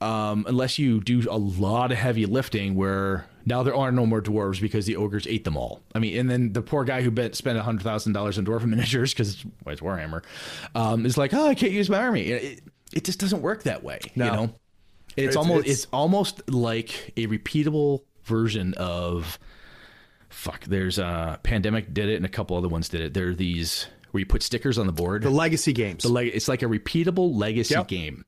um, 0.00 0.44
unless 0.48 0.78
you 0.78 1.00
do 1.00 1.22
a 1.30 1.38
lot 1.38 1.92
of 1.92 1.98
heavy 1.98 2.26
lifting. 2.26 2.74
Where 2.74 3.26
now 3.44 3.62
there 3.62 3.74
are 3.74 3.92
no 3.92 4.06
more 4.06 4.20
dwarves 4.22 4.60
because 4.60 4.86
the 4.86 4.96
ogres 4.96 5.26
ate 5.26 5.44
them 5.44 5.56
all. 5.56 5.82
I 5.94 5.98
mean, 5.98 6.18
and 6.18 6.30
then 6.30 6.52
the 6.52 6.62
poor 6.62 6.84
guy 6.84 7.02
who 7.02 7.10
bet, 7.10 7.34
spent 7.34 7.58
hundred 7.58 7.82
thousand 7.82 8.12
dollars 8.12 8.38
on 8.38 8.44
dwarf 8.46 8.64
miniatures 8.64 9.12
because 9.12 9.44
well, 9.64 9.72
it's 9.72 9.82
Warhammer, 9.82 10.22
um, 10.74 11.06
is 11.06 11.16
like, 11.18 11.32
oh, 11.34 11.46
I 11.46 11.54
can't 11.54 11.72
use 11.72 11.88
my 11.90 11.98
army. 11.98 12.22
It, 12.22 12.60
it 12.92 13.04
just 13.04 13.18
doesn't 13.20 13.42
work 13.42 13.64
that 13.64 13.82
way. 13.82 14.00
No. 14.14 14.24
You 14.24 14.32
know, 14.32 14.42
it's, 15.16 15.18
It's- 15.18 15.36
almost 15.36 15.60
it's- 15.66 15.74
it's 15.78 15.86
almost 15.92 16.48
like 16.50 17.12
a 17.16 17.26
repeatable 17.26 18.02
version 18.24 18.74
of 18.74 19.38
fuck 20.36 20.64
there's 20.64 20.98
uh 20.98 21.36
pandemic 21.42 21.92
did 21.94 22.08
it 22.08 22.16
and 22.16 22.24
a 22.26 22.28
couple 22.28 22.56
other 22.56 22.68
ones 22.68 22.88
did 22.88 23.00
it. 23.00 23.14
There 23.14 23.28
are 23.28 23.34
these 23.34 23.86
where 24.10 24.20
you 24.20 24.26
put 24.26 24.42
stickers 24.42 24.78
on 24.78 24.86
the 24.86 24.92
board. 24.92 25.22
The 25.22 25.30
legacy 25.30 25.72
games. 25.72 26.02
the 26.02 26.08
leg 26.10 26.30
it's 26.34 26.48
like 26.48 26.62
a 26.62 26.66
repeatable 26.66 27.34
legacy 27.36 27.74
Yep. 27.74 27.88
game. 27.88 28.24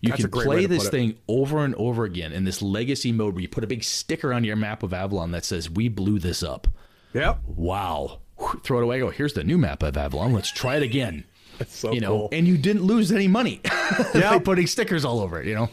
You 0.00 0.10
That's 0.10 0.22
can 0.22 0.30
play 0.30 0.66
this 0.66 0.86
it. 0.86 0.90
thing 0.90 1.16
over 1.26 1.64
and 1.64 1.74
over 1.74 2.04
again 2.04 2.32
in 2.32 2.44
this 2.44 2.62
legacy 2.62 3.10
mode 3.10 3.34
where 3.34 3.42
you 3.42 3.48
put 3.48 3.64
a 3.64 3.66
big 3.66 3.82
sticker 3.82 4.32
on 4.32 4.44
your 4.44 4.54
map 4.54 4.82
of 4.84 4.92
avalon 4.94 5.32
that 5.32 5.44
says 5.44 5.68
we 5.68 5.88
blew 5.88 6.18
this 6.20 6.42
up. 6.42 6.68
Yep. 7.14 7.40
wow. 7.46 8.20
Throw 8.62 8.78
it 8.78 8.84
away. 8.84 9.00
Go 9.00 9.10
here's 9.10 9.32
the 9.32 9.42
new 9.42 9.58
map 9.58 9.82
of 9.82 9.96
avalon. 9.96 10.32
Let's 10.32 10.52
try 10.52 10.76
it 10.76 10.82
again. 10.84 11.24
That's 11.58 11.74
so 11.76 11.92
you 11.92 12.00
know 12.00 12.08
cool. 12.10 12.28
and 12.30 12.46
you 12.46 12.56
didn't 12.56 12.82
lose 12.82 13.10
any 13.10 13.26
money. 13.26 13.60
By 14.14 14.38
putting 14.38 14.68
stickers 14.68 15.04
all 15.04 15.18
over 15.18 15.40
it 15.40 15.46
you 15.48 15.54
know? 15.56 15.70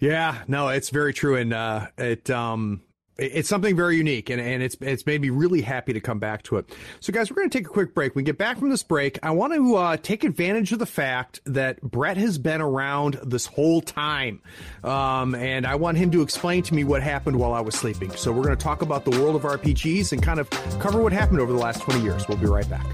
Yeah, 0.00 0.42
no, 0.48 0.68
it's 0.68 0.90
very 0.90 1.14
true, 1.14 1.36
and 1.36 1.54
uh, 1.54 1.86
it 1.96 2.28
um, 2.28 2.82
it- 2.82 2.91
it's 3.18 3.48
something 3.48 3.76
very 3.76 3.96
unique, 3.96 4.30
and, 4.30 4.40
and 4.40 4.62
it's 4.62 4.76
it's 4.80 5.04
made 5.06 5.20
me 5.20 5.30
really 5.30 5.60
happy 5.60 5.92
to 5.92 6.00
come 6.00 6.18
back 6.18 6.42
to 6.44 6.56
it. 6.56 6.74
So, 7.00 7.12
guys, 7.12 7.30
we're 7.30 7.36
going 7.36 7.50
to 7.50 7.58
take 7.58 7.66
a 7.66 7.70
quick 7.70 7.94
break. 7.94 8.14
When 8.14 8.22
we 8.22 8.26
get 8.26 8.38
back 8.38 8.58
from 8.58 8.70
this 8.70 8.82
break, 8.82 9.18
I 9.22 9.32
want 9.32 9.52
to 9.54 9.76
uh, 9.76 9.96
take 9.98 10.24
advantage 10.24 10.72
of 10.72 10.78
the 10.78 10.86
fact 10.86 11.40
that 11.44 11.80
Brett 11.82 12.16
has 12.16 12.38
been 12.38 12.60
around 12.60 13.18
this 13.22 13.46
whole 13.46 13.80
time, 13.80 14.40
um, 14.82 15.34
and 15.34 15.66
I 15.66 15.74
want 15.74 15.98
him 15.98 16.10
to 16.12 16.22
explain 16.22 16.62
to 16.64 16.74
me 16.74 16.84
what 16.84 17.02
happened 17.02 17.36
while 17.36 17.52
I 17.52 17.60
was 17.60 17.74
sleeping. 17.74 18.10
So, 18.12 18.32
we're 18.32 18.44
going 18.44 18.56
to 18.56 18.62
talk 18.62 18.82
about 18.82 19.04
the 19.04 19.10
world 19.20 19.36
of 19.36 19.42
RPGs 19.42 20.12
and 20.12 20.22
kind 20.22 20.40
of 20.40 20.48
cover 20.80 21.02
what 21.02 21.12
happened 21.12 21.40
over 21.40 21.52
the 21.52 21.58
last 21.58 21.82
twenty 21.82 22.02
years. 22.02 22.26
We'll 22.28 22.38
be 22.38 22.46
right 22.46 22.68
back. 22.68 22.86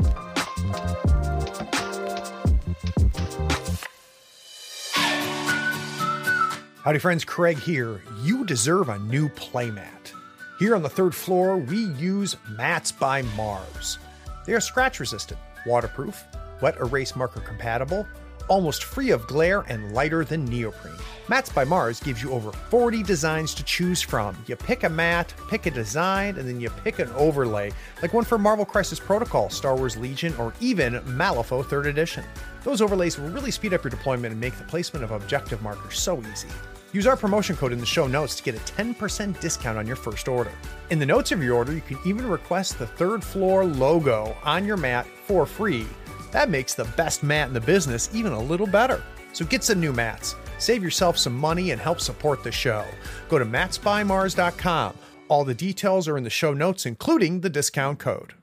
Howdy, 6.85 7.01
friends. 7.01 7.25
Craig 7.25 7.59
here. 7.59 8.01
You 8.23 8.45
deserve 8.45 8.89
a 8.89 9.01
new 9.01 9.29
playmat. 9.31 10.13
Here 10.61 10.77
on 10.77 10.83
the 10.83 10.89
third 10.89 11.13
floor, 11.13 11.57
we 11.57 11.87
use 11.95 12.37
Mats 12.51 12.93
by 12.93 13.23
Mars. 13.37 13.99
They 14.47 14.55
are 14.55 14.61
scratch 14.61 15.01
resistant, 15.01 15.41
waterproof, 15.67 16.25
wet 16.61 16.77
erase 16.77 17.17
marker 17.17 17.41
compatible, 17.41 18.07
almost 18.49 18.85
free 18.85 19.11
of 19.11 19.27
glare, 19.27 19.61
and 19.69 19.93
lighter 19.93 20.25
than 20.25 20.45
neoprene. 20.45 20.95
Mats 21.29 21.51
by 21.51 21.65
Mars 21.65 22.01
gives 22.01 22.23
you 22.23 22.33
over 22.33 22.51
40 22.53 23.03
designs 23.03 23.55
to 23.55 23.63
choose 23.63 24.01
from. 24.01 24.37
You 24.47 24.57
pick 24.57 24.85
a 24.85 24.89
mat, 24.89 25.33
pick 25.49 25.67
a 25.67 25.71
design, 25.71 26.37
and 26.39 26.49
then 26.49 26.61
you 26.61 26.71
pick 26.71 26.99
an 26.99 27.11
overlay, 27.11 27.71
like 28.03 28.15
one 28.15 28.25
for 28.25 28.39
Marvel 28.39 28.65
Crisis 28.65 28.99
Protocol, 28.99 29.51
Star 29.51 29.77
Wars 29.77 29.97
Legion, 29.97 30.35
or 30.37 30.55
even 30.61 30.95
Malifaux 31.01 31.65
3rd 31.65 31.87
Edition. 31.87 32.25
Those 32.65 32.81
overlays 32.81 33.19
will 33.19 33.29
really 33.29 33.51
speed 33.51 33.75
up 33.75 33.85
your 33.85 33.91
deployment 33.91 34.33
and 34.33 34.41
make 34.41 34.57
the 34.57 34.65
placement 34.65 35.05
of 35.05 35.11
objective 35.11 35.63
markers 35.63 35.99
so 35.99 36.23
easy. 36.33 36.49
Use 36.93 37.07
our 37.07 37.19
promotion 37.19 37.55
code 37.55 37.73
in 37.73 37.79
the 37.79 37.87
show 37.87 38.07
notes 38.07 38.35
to 38.37 38.43
get 38.43 38.55
a 38.55 38.73
10% 38.73 39.39
discount 39.41 39.77
on 39.77 39.87
your 39.87 39.97
first 39.97 40.27
order. 40.27 40.53
In 40.89 40.99
the 40.99 41.05
notes 41.05 41.33
of 41.33 41.43
your 41.43 41.55
order, 41.55 41.75
you 41.75 41.83
can 41.83 41.99
even 42.07 42.27
request 42.27 42.79
the 42.79 42.87
third 42.87 43.23
floor 43.23 43.67
logo 43.67 44.35
on 44.43 44.65
your 44.65 44.79
mat 44.79 45.07
for 45.27 45.45
free. 45.45 45.87
That 46.31 46.51
makes 46.51 46.75
the 46.75 46.85
best 46.97 47.23
mat 47.23 47.49
in 47.49 47.55
the 47.55 47.61
business 47.61 48.11
even 48.15 48.33
a 48.33 48.41
little 48.41 48.67
better. 48.67 49.03
So 49.33 49.45
get 49.45 49.65
some 49.65 49.81
new 49.81 49.93
mats, 49.93 50.37
save 50.59 50.83
yourself 50.83 51.17
some 51.17 51.37
money, 51.37 51.71
and 51.71 51.81
help 51.81 52.01
support 52.01 52.43
the 52.43 52.53
show. 52.53 52.85
Go 53.29 53.39
to 53.39 53.45
matsbymars.com. 53.45 54.97
All 55.29 55.45
the 55.45 55.55
details 55.55 56.09
are 56.09 56.17
in 56.17 56.25
the 56.25 56.31
show 56.31 56.55
notes, 56.55 56.87
including 56.87 57.41
the 57.41 57.51
discount 57.51 57.99
code. 57.99 58.35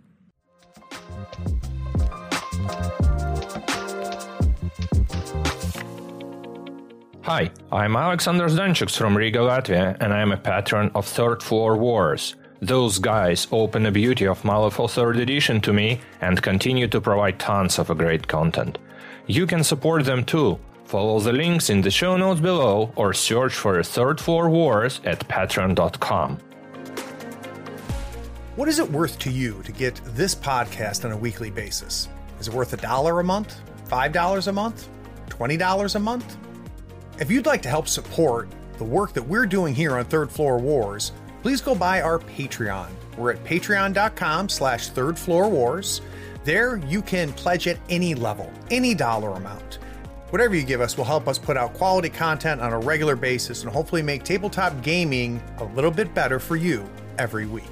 Hi, 7.23 7.49
I'm 7.71 7.95
Alexander 7.95 8.45
Zdanchuk 8.45 8.95
from 8.95 9.17
Riga, 9.17 9.39
Latvia, 9.39 9.97
and 9.99 10.13
I'm 10.13 10.31
a 10.31 10.37
patron 10.37 10.91
of 10.93 11.07
Third 11.07 11.41
Floor 11.41 11.75
Wars. 11.75 12.35
Those 12.61 12.99
guys 12.99 13.47
open 13.51 13.83
the 13.83 13.91
beauty 13.91 14.25
of 14.25 14.41
Malifaux 14.43 14.87
3rd 14.87 15.19
Edition 15.21 15.59
to 15.61 15.73
me 15.73 15.99
and 16.21 16.41
continue 16.41 16.87
to 16.87 17.01
provide 17.01 17.37
tons 17.37 17.77
of 17.79 17.95
great 17.97 18.27
content. 18.27 18.77
You 19.27 19.45
can 19.45 19.63
support 19.63 20.05
them 20.05 20.23
too. 20.23 20.59
Follow 20.85 21.19
the 21.19 21.33
links 21.33 21.69
in 21.69 21.81
the 21.81 21.91
show 21.91 22.15
notes 22.15 22.39
below 22.39 22.93
or 22.95 23.13
search 23.13 23.53
for 23.53 23.81
Third 23.83 24.21
Floor 24.21 24.49
Wars 24.49 25.01
at 25.03 25.27
patreon.com. 25.27 26.37
What 28.55 28.69
is 28.69 28.79
it 28.79 28.89
worth 28.89 29.19
to 29.19 29.31
you 29.31 29.61
to 29.63 29.71
get 29.73 29.99
this 30.05 30.33
podcast 30.33 31.03
on 31.03 31.11
a 31.11 31.17
weekly 31.17 31.51
basis? 31.51 32.07
Is 32.39 32.47
it 32.47 32.53
worth 32.53 32.71
a 32.71 32.77
dollar 32.77 33.19
a 33.19 33.23
month? 33.23 33.59
$5 33.89 34.47
a 34.47 34.51
month? 34.51 34.87
$20 35.29 35.95
a 35.95 35.99
month? 35.99 36.37
If 37.19 37.29
you'd 37.29 37.45
like 37.45 37.61
to 37.63 37.69
help 37.69 37.89
support 37.89 38.47
the 38.77 38.83
work 38.85 39.11
that 39.13 39.23
we're 39.23 39.45
doing 39.45 39.75
here 39.75 39.97
on 39.97 40.05
Third 40.05 40.31
Floor 40.31 40.57
Wars, 40.57 41.11
please 41.45 41.61
go 41.61 41.75
by 41.75 42.01
our 42.01 42.17
Patreon. 42.17 42.87
We're 43.19 43.33
at 43.33 43.43
patreon.com 43.43 44.49
slash 44.49 44.87
third 44.89 45.15
floor 45.15 45.47
wars. 45.47 46.01
There 46.43 46.77
you 46.77 47.03
can 47.03 47.31
pledge 47.33 47.67
at 47.67 47.77
any 47.87 48.15
level, 48.15 48.51
any 48.71 48.95
dollar 48.95 49.29
amount. 49.29 49.77
Whatever 50.31 50.55
you 50.55 50.63
give 50.63 50.81
us 50.81 50.97
will 50.97 51.03
help 51.03 51.27
us 51.27 51.37
put 51.37 51.55
out 51.55 51.75
quality 51.75 52.09
content 52.09 52.61
on 52.61 52.73
a 52.73 52.79
regular 52.79 53.15
basis 53.15 53.61
and 53.61 53.71
hopefully 53.71 54.01
make 54.01 54.23
tabletop 54.23 54.81
gaming 54.81 55.39
a 55.59 55.65
little 55.65 55.91
bit 55.91 56.15
better 56.15 56.39
for 56.39 56.55
you 56.55 56.83
every 57.19 57.45
week. 57.45 57.63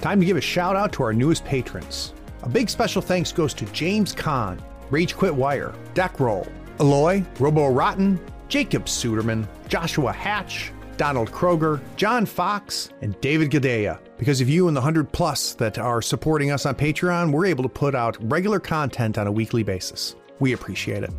Time 0.00 0.18
to 0.18 0.26
give 0.26 0.36
a 0.36 0.40
shout 0.40 0.74
out 0.74 0.92
to 0.94 1.04
our 1.04 1.12
newest 1.12 1.44
patrons. 1.44 2.14
A 2.42 2.48
big 2.48 2.68
special 2.68 3.00
thanks 3.00 3.30
goes 3.30 3.54
to 3.54 3.64
James 3.66 4.12
Kahn, 4.12 4.60
Rage 4.90 5.16
Quit 5.16 5.36
Wire, 5.36 5.72
Deck 5.94 6.18
Roll, 6.18 6.48
Eloy, 6.80 7.22
Robo 7.38 7.68
Rotten, 7.68 8.18
Jacob 8.48 8.86
Suderman, 8.86 9.46
Joshua 9.68 10.12
Hatch, 10.12 10.72
Donald 10.96 11.30
Kroger, 11.30 11.80
John 11.96 12.26
Fox, 12.26 12.90
and 13.00 13.20
David 13.20 13.50
Gadea. 13.50 13.98
Because 14.18 14.40
of 14.40 14.48
you 14.48 14.68
and 14.68 14.76
the 14.76 14.80
100 14.80 15.12
plus 15.12 15.54
that 15.54 15.78
are 15.78 16.02
supporting 16.02 16.50
us 16.50 16.66
on 16.66 16.74
Patreon, 16.74 17.32
we're 17.32 17.46
able 17.46 17.62
to 17.62 17.68
put 17.68 17.94
out 17.94 18.16
regular 18.20 18.60
content 18.60 19.18
on 19.18 19.26
a 19.26 19.32
weekly 19.32 19.62
basis. 19.62 20.14
We 20.38 20.52
appreciate 20.52 21.04
it. 21.04 21.12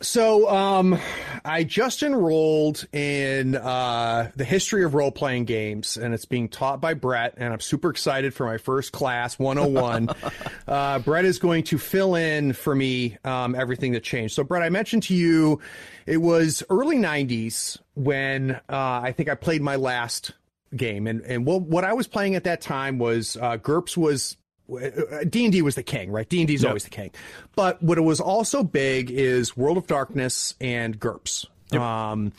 So, 0.00 0.48
um, 0.48 0.98
I 1.46 1.64
just 1.64 2.02
enrolled 2.02 2.86
in 2.92 3.54
uh, 3.54 4.30
the 4.34 4.44
history 4.44 4.82
of 4.82 4.94
role 4.94 5.10
playing 5.10 5.44
games, 5.44 5.98
and 5.98 6.14
it's 6.14 6.24
being 6.24 6.48
taught 6.48 6.80
by 6.80 6.94
Brett. 6.94 7.34
And 7.36 7.52
I'm 7.52 7.60
super 7.60 7.90
excited 7.90 8.32
for 8.32 8.46
my 8.46 8.56
first 8.56 8.92
class, 8.92 9.38
101. 9.38 10.08
uh, 10.68 10.98
Brett 11.00 11.26
is 11.26 11.38
going 11.38 11.64
to 11.64 11.76
fill 11.76 12.14
in 12.14 12.54
for 12.54 12.74
me 12.74 13.18
um, 13.24 13.54
everything 13.54 13.92
that 13.92 14.02
changed. 14.02 14.34
So, 14.34 14.42
Brett, 14.42 14.62
I 14.62 14.70
mentioned 14.70 15.02
to 15.04 15.14
you 15.14 15.60
it 16.06 16.16
was 16.16 16.62
early 16.70 16.96
90s 16.96 17.78
when 17.94 18.52
uh, 18.52 18.60
I 18.70 19.12
think 19.12 19.28
I 19.28 19.34
played 19.34 19.60
my 19.60 19.76
last 19.76 20.32
game, 20.74 21.06
and 21.06 21.20
and 21.22 21.44
what 21.44 21.62
what 21.62 21.84
I 21.84 21.92
was 21.92 22.06
playing 22.06 22.36
at 22.36 22.44
that 22.44 22.60
time 22.62 22.98
was 22.98 23.36
uh, 23.36 23.58
GURPS 23.58 23.96
was 23.96 24.36
D 24.68 25.44
and 25.44 25.52
D 25.52 25.62
was 25.62 25.74
the 25.74 25.82
king, 25.82 26.10
right? 26.10 26.28
D 26.28 26.40
and 26.40 26.48
D 26.48 26.54
is 26.54 26.62
Yep. 26.62 26.68
always 26.70 26.84
the 26.84 26.90
king. 26.90 27.10
But 27.54 27.82
what 27.82 27.98
it 27.98 28.02
was 28.02 28.20
also 28.20 28.62
big 28.62 29.10
is 29.10 29.56
World 29.56 29.76
of 29.76 29.86
Darkness 29.86 30.54
and 30.60 30.98
GURPS. 30.98 31.46
Um, 31.72 32.32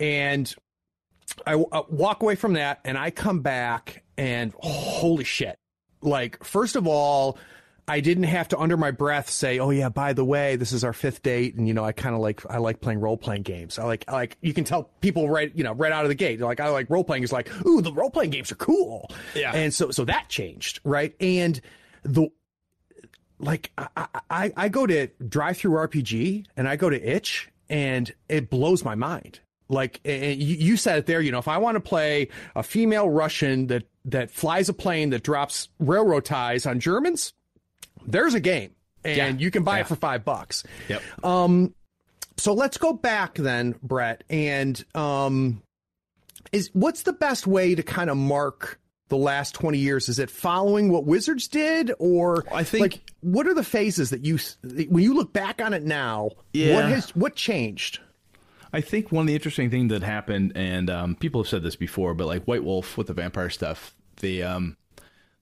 and 0.00 0.52
I 1.46 1.54
uh, 1.54 1.82
walk 1.88 2.22
away 2.22 2.34
from 2.36 2.54
that, 2.54 2.80
and 2.84 2.96
I 2.96 3.10
come 3.10 3.40
back, 3.40 4.02
and 4.16 4.52
holy 4.58 5.24
shit! 5.24 5.56
Like, 6.00 6.42
first 6.42 6.74
of 6.74 6.86
all, 6.86 7.38
I 7.88 8.00
didn't 8.00 8.24
have 8.24 8.48
to 8.48 8.58
under 8.58 8.76
my 8.76 8.90
breath 8.90 9.30
say, 9.30 9.58
"Oh 9.58 9.70
yeah, 9.70 9.88
by 9.88 10.12
the 10.12 10.24
way, 10.24 10.56
this 10.56 10.72
is 10.72 10.84
our 10.84 10.92
fifth 10.92 11.22
date," 11.22 11.54
and 11.54 11.66
you 11.66 11.74
know, 11.74 11.84
I 11.84 11.92
kind 11.92 12.14
of 12.14 12.20
like 12.20 12.42
I 12.50 12.58
like 12.58 12.80
playing 12.80 13.00
role 13.00 13.16
playing 13.16 13.42
games. 13.42 13.78
I 13.78 13.84
like 13.84 14.04
I 14.08 14.12
like 14.12 14.36
you 14.40 14.52
can 14.52 14.64
tell 14.64 14.84
people 15.00 15.28
right 15.28 15.50
you 15.54 15.64
know 15.64 15.72
right 15.72 15.92
out 15.92 16.04
of 16.04 16.08
the 16.08 16.14
gate. 16.14 16.38
They're 16.38 16.46
like 16.46 16.60
I 16.60 16.68
like 16.68 16.90
role 16.90 17.04
playing 17.04 17.22
is 17.22 17.32
like, 17.32 17.48
ooh, 17.66 17.80
the 17.80 17.92
role 17.92 18.10
playing 18.10 18.30
games 18.30 18.52
are 18.52 18.56
cool. 18.56 19.10
Yeah. 19.34 19.52
and 19.52 19.72
so 19.72 19.90
so 19.90 20.04
that 20.04 20.28
changed, 20.28 20.80
right? 20.84 21.14
And 21.20 21.60
the 22.02 22.28
like 23.38 23.70
I, 23.78 24.06
I, 24.30 24.52
I 24.56 24.68
go 24.68 24.86
to 24.86 25.08
drive 25.28 25.58
through 25.58 25.72
RPG 25.72 26.46
and 26.56 26.68
I 26.68 26.76
go 26.76 26.90
to 26.90 27.00
itch 27.00 27.50
and 27.68 28.12
it 28.28 28.50
blows 28.50 28.84
my 28.84 28.94
mind. 28.94 29.40
Like 29.70 30.00
you 30.04 30.78
said 30.78 30.98
it 30.98 31.06
there, 31.06 31.20
you 31.20 31.30
know, 31.30 31.38
if 31.38 31.48
I 31.48 31.58
want 31.58 31.76
to 31.76 31.80
play 31.80 32.28
a 32.56 32.62
female 32.62 33.10
Russian 33.10 33.66
that 33.66 33.84
that 34.06 34.30
flies 34.30 34.70
a 34.70 34.72
plane 34.72 35.10
that 35.10 35.22
drops 35.22 35.68
railroad 35.78 36.24
ties 36.24 36.64
on 36.64 36.80
Germans, 36.80 37.34
there's 38.10 38.34
a 38.34 38.40
game 38.40 38.70
and 39.04 39.16
Yeah. 39.16 39.28
you 39.44 39.50
can 39.50 39.62
buy 39.64 39.76
Yeah. 39.76 39.80
it 39.82 39.88
for 39.88 39.96
five 39.96 40.24
bucks. 40.24 40.64
Yep. 40.88 41.02
Um, 41.24 41.74
So 42.36 42.52
let's 42.54 42.78
go 42.78 42.92
back 42.92 43.34
then, 43.34 43.74
Brett, 43.82 44.22
and 44.30 44.82
um, 44.94 45.60
is 46.52 46.70
what's 46.72 47.02
the 47.02 47.12
best 47.12 47.46
way 47.48 47.74
to 47.74 47.82
kind 47.82 48.08
of 48.10 48.16
mark 48.16 48.78
the 49.08 49.16
last 49.16 49.54
twenty 49.56 49.78
years? 49.78 50.08
Is 50.08 50.18
it 50.20 50.30
following 50.30 50.88
what 50.90 51.04
Wizards 51.04 51.48
did, 51.48 51.92
or 51.98 52.44
I 52.52 52.62
think- 52.62 52.82
like 52.82 53.10
what 53.22 53.46
are 53.48 53.54
the 53.54 53.64
phases 53.64 54.10
that 54.10 54.24
you 54.24 54.38
when 54.88 55.02
you 55.02 55.14
look 55.14 55.32
back 55.32 55.60
on 55.60 55.72
it 55.74 55.82
now? 55.82 56.30
Yeah. 56.52 56.76
What 56.76 56.84
has 56.84 57.10
what 57.16 57.34
changed? 57.34 57.98
I 58.72 58.82
think 58.82 59.10
one 59.10 59.22
of 59.22 59.26
the 59.26 59.34
interesting 59.34 59.68
things 59.70 59.90
that 59.90 60.02
happened, 60.04 60.52
and 60.54 60.90
um, 60.90 61.14
people 61.16 61.42
have 61.42 61.48
said 61.48 61.62
this 61.64 61.74
before, 61.74 62.14
but 62.14 62.26
like 62.28 62.44
White 62.44 62.62
Wolf 62.62 62.96
with 62.96 63.06
the 63.08 63.14
vampire 63.14 63.50
stuff, 63.50 63.96
the 64.20 64.42
um, 64.44 64.76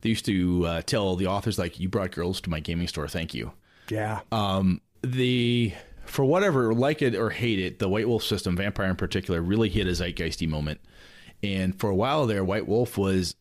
they 0.00 0.10
used 0.10 0.26
to 0.26 0.66
uh, 0.66 0.82
tell 0.82 1.16
the 1.16 1.26
authors 1.26 1.58
like, 1.58 1.80
"You 1.80 1.88
brought 1.88 2.12
girls 2.12 2.40
to 2.42 2.50
my 2.50 2.60
gaming 2.60 2.88
store, 2.88 3.08
thank 3.08 3.34
you." 3.34 3.52
Yeah, 3.90 4.20
um, 4.32 4.80
the 5.02 5.72
for 6.04 6.24
whatever 6.24 6.74
like 6.74 7.02
it 7.02 7.14
or 7.14 7.30
hate 7.30 7.58
it, 7.58 7.78
the 7.78 7.88
White 7.88 8.08
Wolf 8.08 8.22
system, 8.22 8.56
vampire 8.56 8.90
in 8.90 8.96
particular, 8.96 9.40
really 9.40 9.68
hit 9.68 9.86
a 9.86 9.90
zeitgeisty 9.90 10.48
moment. 10.48 10.80
And 11.42 11.78
for 11.78 11.90
a 11.90 11.94
while 11.94 12.26
there, 12.26 12.44
White 12.44 12.66
Wolf 12.66 12.96
was 12.96 13.34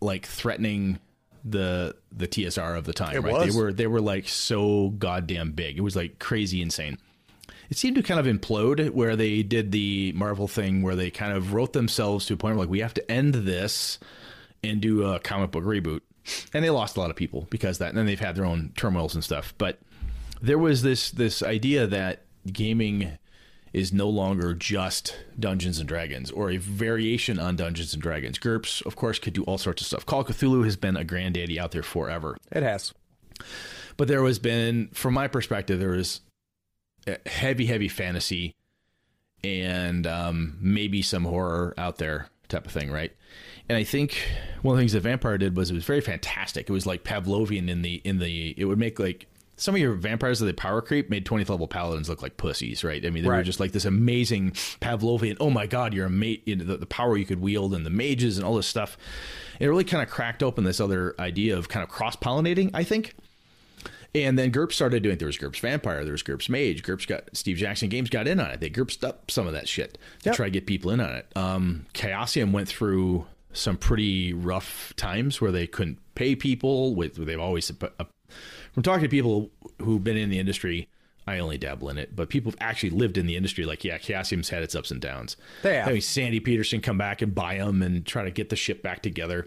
like 0.00 0.26
threatening 0.26 0.98
the 1.44 1.96
the 2.12 2.28
TSR 2.28 2.76
of 2.76 2.84
the 2.84 2.92
time. 2.92 3.14
It 3.14 3.20
right? 3.20 3.32
was. 3.32 3.54
They 3.54 3.60
were 3.60 3.72
they 3.72 3.86
were 3.86 4.00
like 4.00 4.28
so 4.28 4.90
goddamn 4.90 5.52
big. 5.52 5.78
It 5.78 5.82
was 5.82 5.96
like 5.96 6.18
crazy 6.18 6.60
insane. 6.62 6.98
It 7.70 7.76
seemed 7.76 7.96
to 7.96 8.02
kind 8.02 8.18
of 8.18 8.26
implode 8.26 8.90
where 8.90 9.14
they 9.14 9.42
did 9.42 9.72
the 9.72 10.12
Marvel 10.12 10.48
thing 10.48 10.82
where 10.82 10.96
they 10.96 11.10
kind 11.10 11.34
of 11.34 11.52
wrote 11.52 11.74
themselves 11.74 12.24
to 12.26 12.34
a 12.34 12.36
point 12.36 12.56
where 12.56 12.64
like 12.64 12.70
we 12.70 12.80
have 12.80 12.94
to 12.94 13.10
end 13.10 13.34
this 13.34 13.98
and 14.62 14.80
do 14.80 15.04
a 15.04 15.18
comic 15.18 15.50
book 15.50 15.64
reboot. 15.64 16.00
And 16.52 16.64
they 16.64 16.70
lost 16.70 16.96
a 16.96 17.00
lot 17.00 17.10
of 17.10 17.16
people 17.16 17.46
because 17.50 17.76
of 17.76 17.80
that. 17.80 17.88
And 17.90 17.98
then 17.98 18.06
they've 18.06 18.20
had 18.20 18.34
their 18.36 18.44
own 18.44 18.72
turmoils 18.76 19.14
and 19.14 19.24
stuff. 19.24 19.54
But 19.56 19.78
there 20.42 20.58
was 20.58 20.82
this 20.82 21.10
this 21.10 21.42
idea 21.42 21.86
that 21.86 22.22
gaming 22.52 23.18
is 23.72 23.92
no 23.92 24.08
longer 24.08 24.54
just 24.54 25.16
Dungeons 25.38 25.78
and 25.78 25.88
Dragons 25.88 26.30
or 26.30 26.50
a 26.50 26.56
variation 26.56 27.38
on 27.38 27.56
Dungeons 27.56 27.92
and 27.92 28.02
Dragons. 28.02 28.38
GURPS, 28.38 28.84
of 28.86 28.96
course, 28.96 29.18
could 29.18 29.34
do 29.34 29.44
all 29.44 29.58
sorts 29.58 29.82
of 29.82 29.86
stuff. 29.86 30.06
Call 30.06 30.20
of 30.20 30.26
Cthulhu 30.26 30.64
has 30.64 30.76
been 30.76 30.96
a 30.96 31.04
granddaddy 31.04 31.58
out 31.60 31.72
there 31.72 31.82
forever. 31.82 32.36
it 32.50 32.62
has. 32.62 32.92
But 33.96 34.08
there 34.08 34.22
was 34.22 34.38
been, 34.38 34.88
from 34.92 35.14
my 35.14 35.28
perspective, 35.28 35.78
there 35.80 35.90
was 35.90 36.20
heavy, 37.26 37.66
heavy 37.66 37.88
fantasy 37.88 38.54
and 39.44 40.06
um, 40.06 40.56
maybe 40.60 41.02
some 41.02 41.24
horror 41.24 41.74
out 41.76 41.98
there 41.98 42.28
type 42.48 42.66
of 42.66 42.72
thing, 42.72 42.90
right? 42.90 43.12
And 43.68 43.76
I 43.76 43.84
think 43.84 44.18
one 44.62 44.72
of 44.74 44.76
the 44.78 44.82
things 44.82 44.92
that 44.92 45.00
Vampire 45.00 45.36
did 45.38 45.56
was 45.56 45.70
it 45.70 45.74
was 45.74 45.84
very 45.84 46.00
fantastic. 46.00 46.68
It 46.68 46.72
was 46.72 46.86
like 46.86 47.04
Pavlovian 47.04 47.68
in 47.68 47.82
the 47.82 48.00
in 48.04 48.18
the 48.18 48.54
it 48.56 48.64
would 48.64 48.78
make 48.78 48.98
like 48.98 49.26
some 49.56 49.74
of 49.74 49.80
your 49.80 49.94
vampires 49.94 50.38
that 50.38 50.46
they 50.46 50.52
power 50.52 50.80
creep 50.80 51.10
made 51.10 51.26
20th 51.26 51.48
level 51.48 51.66
paladins 51.66 52.08
look 52.08 52.22
like 52.22 52.36
pussies, 52.36 52.84
right? 52.84 53.04
I 53.04 53.10
mean, 53.10 53.24
they 53.24 53.28
were 53.28 53.42
just 53.42 53.58
like 53.58 53.72
this 53.72 53.84
amazing 53.84 54.52
Pavlovian. 54.80 55.36
Oh 55.40 55.50
my 55.50 55.66
God, 55.66 55.92
you're 55.92 56.06
a 56.06 56.10
mate. 56.10 56.42
You 56.46 56.54
know, 56.56 56.64
the, 56.64 56.76
the 56.76 56.86
power 56.86 57.16
you 57.16 57.26
could 57.26 57.40
wield 57.40 57.74
and 57.74 57.84
the 57.84 57.90
mages 57.90 58.38
and 58.38 58.46
all 58.46 58.54
this 58.54 58.68
stuff. 58.68 58.96
It 59.58 59.66
really 59.66 59.82
kind 59.84 60.02
of 60.02 60.08
cracked 60.08 60.42
open 60.44 60.62
this 60.64 60.78
other 60.80 61.14
idea 61.18 61.58
of 61.58 61.68
kind 61.68 61.82
of 61.82 61.88
cross 61.90 62.14
pollinating. 62.16 62.70
I 62.72 62.84
think. 62.84 63.14
And 64.14 64.38
then 64.38 64.50
GURPS 64.50 64.72
started 64.72 65.02
doing. 65.02 65.18
There 65.18 65.26
was 65.26 65.36
GURPS 65.36 65.60
Vampire. 65.60 66.02
There 66.02 66.12
was 66.12 66.22
GURPS 66.22 66.48
Mage. 66.48 66.82
GURPS 66.82 67.06
got 67.06 67.24
Steve 67.34 67.56
Jackson 67.58 67.88
Games 67.90 68.08
got 68.08 68.26
in 68.26 68.40
on 68.40 68.50
it. 68.50 68.60
They 68.60 68.70
GURPSed 68.70 69.04
up 69.06 69.30
some 69.30 69.46
of 69.46 69.52
that 69.52 69.68
shit 69.68 69.98
to 70.22 70.30
Yep. 70.30 70.36
try 70.36 70.46
to 70.46 70.50
get 70.50 70.66
people 70.66 70.90
in 70.92 71.00
on 71.00 71.10
it. 71.10 71.26
Um, 71.36 71.84
Chaosium 71.94 72.52
went 72.52 72.68
through 72.68 73.26
some 73.52 73.76
pretty 73.76 74.32
rough 74.32 74.92
times 74.96 75.40
where 75.40 75.52
they 75.52 75.66
couldn't 75.66 75.98
pay 76.14 76.34
people. 76.34 76.94
With 76.94 77.16
they've 77.16 77.40
always 77.40 77.70
uh, 77.70 78.04
from 78.72 78.82
talking 78.82 79.02
to 79.02 79.08
people 79.08 79.50
who've 79.80 80.02
been 80.02 80.16
in 80.16 80.30
the 80.30 80.38
industry. 80.38 80.88
I 81.26 81.40
only 81.40 81.58
dabble 81.58 81.90
in 81.90 81.98
it, 81.98 82.16
but 82.16 82.30
people 82.30 82.50
who've 82.50 82.60
actually 82.60 82.88
lived 82.88 83.18
in 83.18 83.26
the 83.26 83.36
industry, 83.36 83.66
like 83.66 83.84
yeah, 83.84 83.98
Chaosium's 83.98 84.48
had 84.48 84.62
its 84.62 84.74
ups 84.74 84.90
and 84.90 84.98
downs. 84.98 85.36
They 85.62 85.74
have. 85.74 85.84
Having 85.84 86.00
Sandy 86.00 86.40
Petersen 86.40 86.80
come 86.80 86.96
back 86.96 87.20
and 87.20 87.34
buy 87.34 87.58
them 87.58 87.82
and 87.82 88.06
try 88.06 88.24
to 88.24 88.30
get 88.30 88.48
the 88.48 88.56
ship 88.56 88.82
back 88.82 89.02
together. 89.02 89.46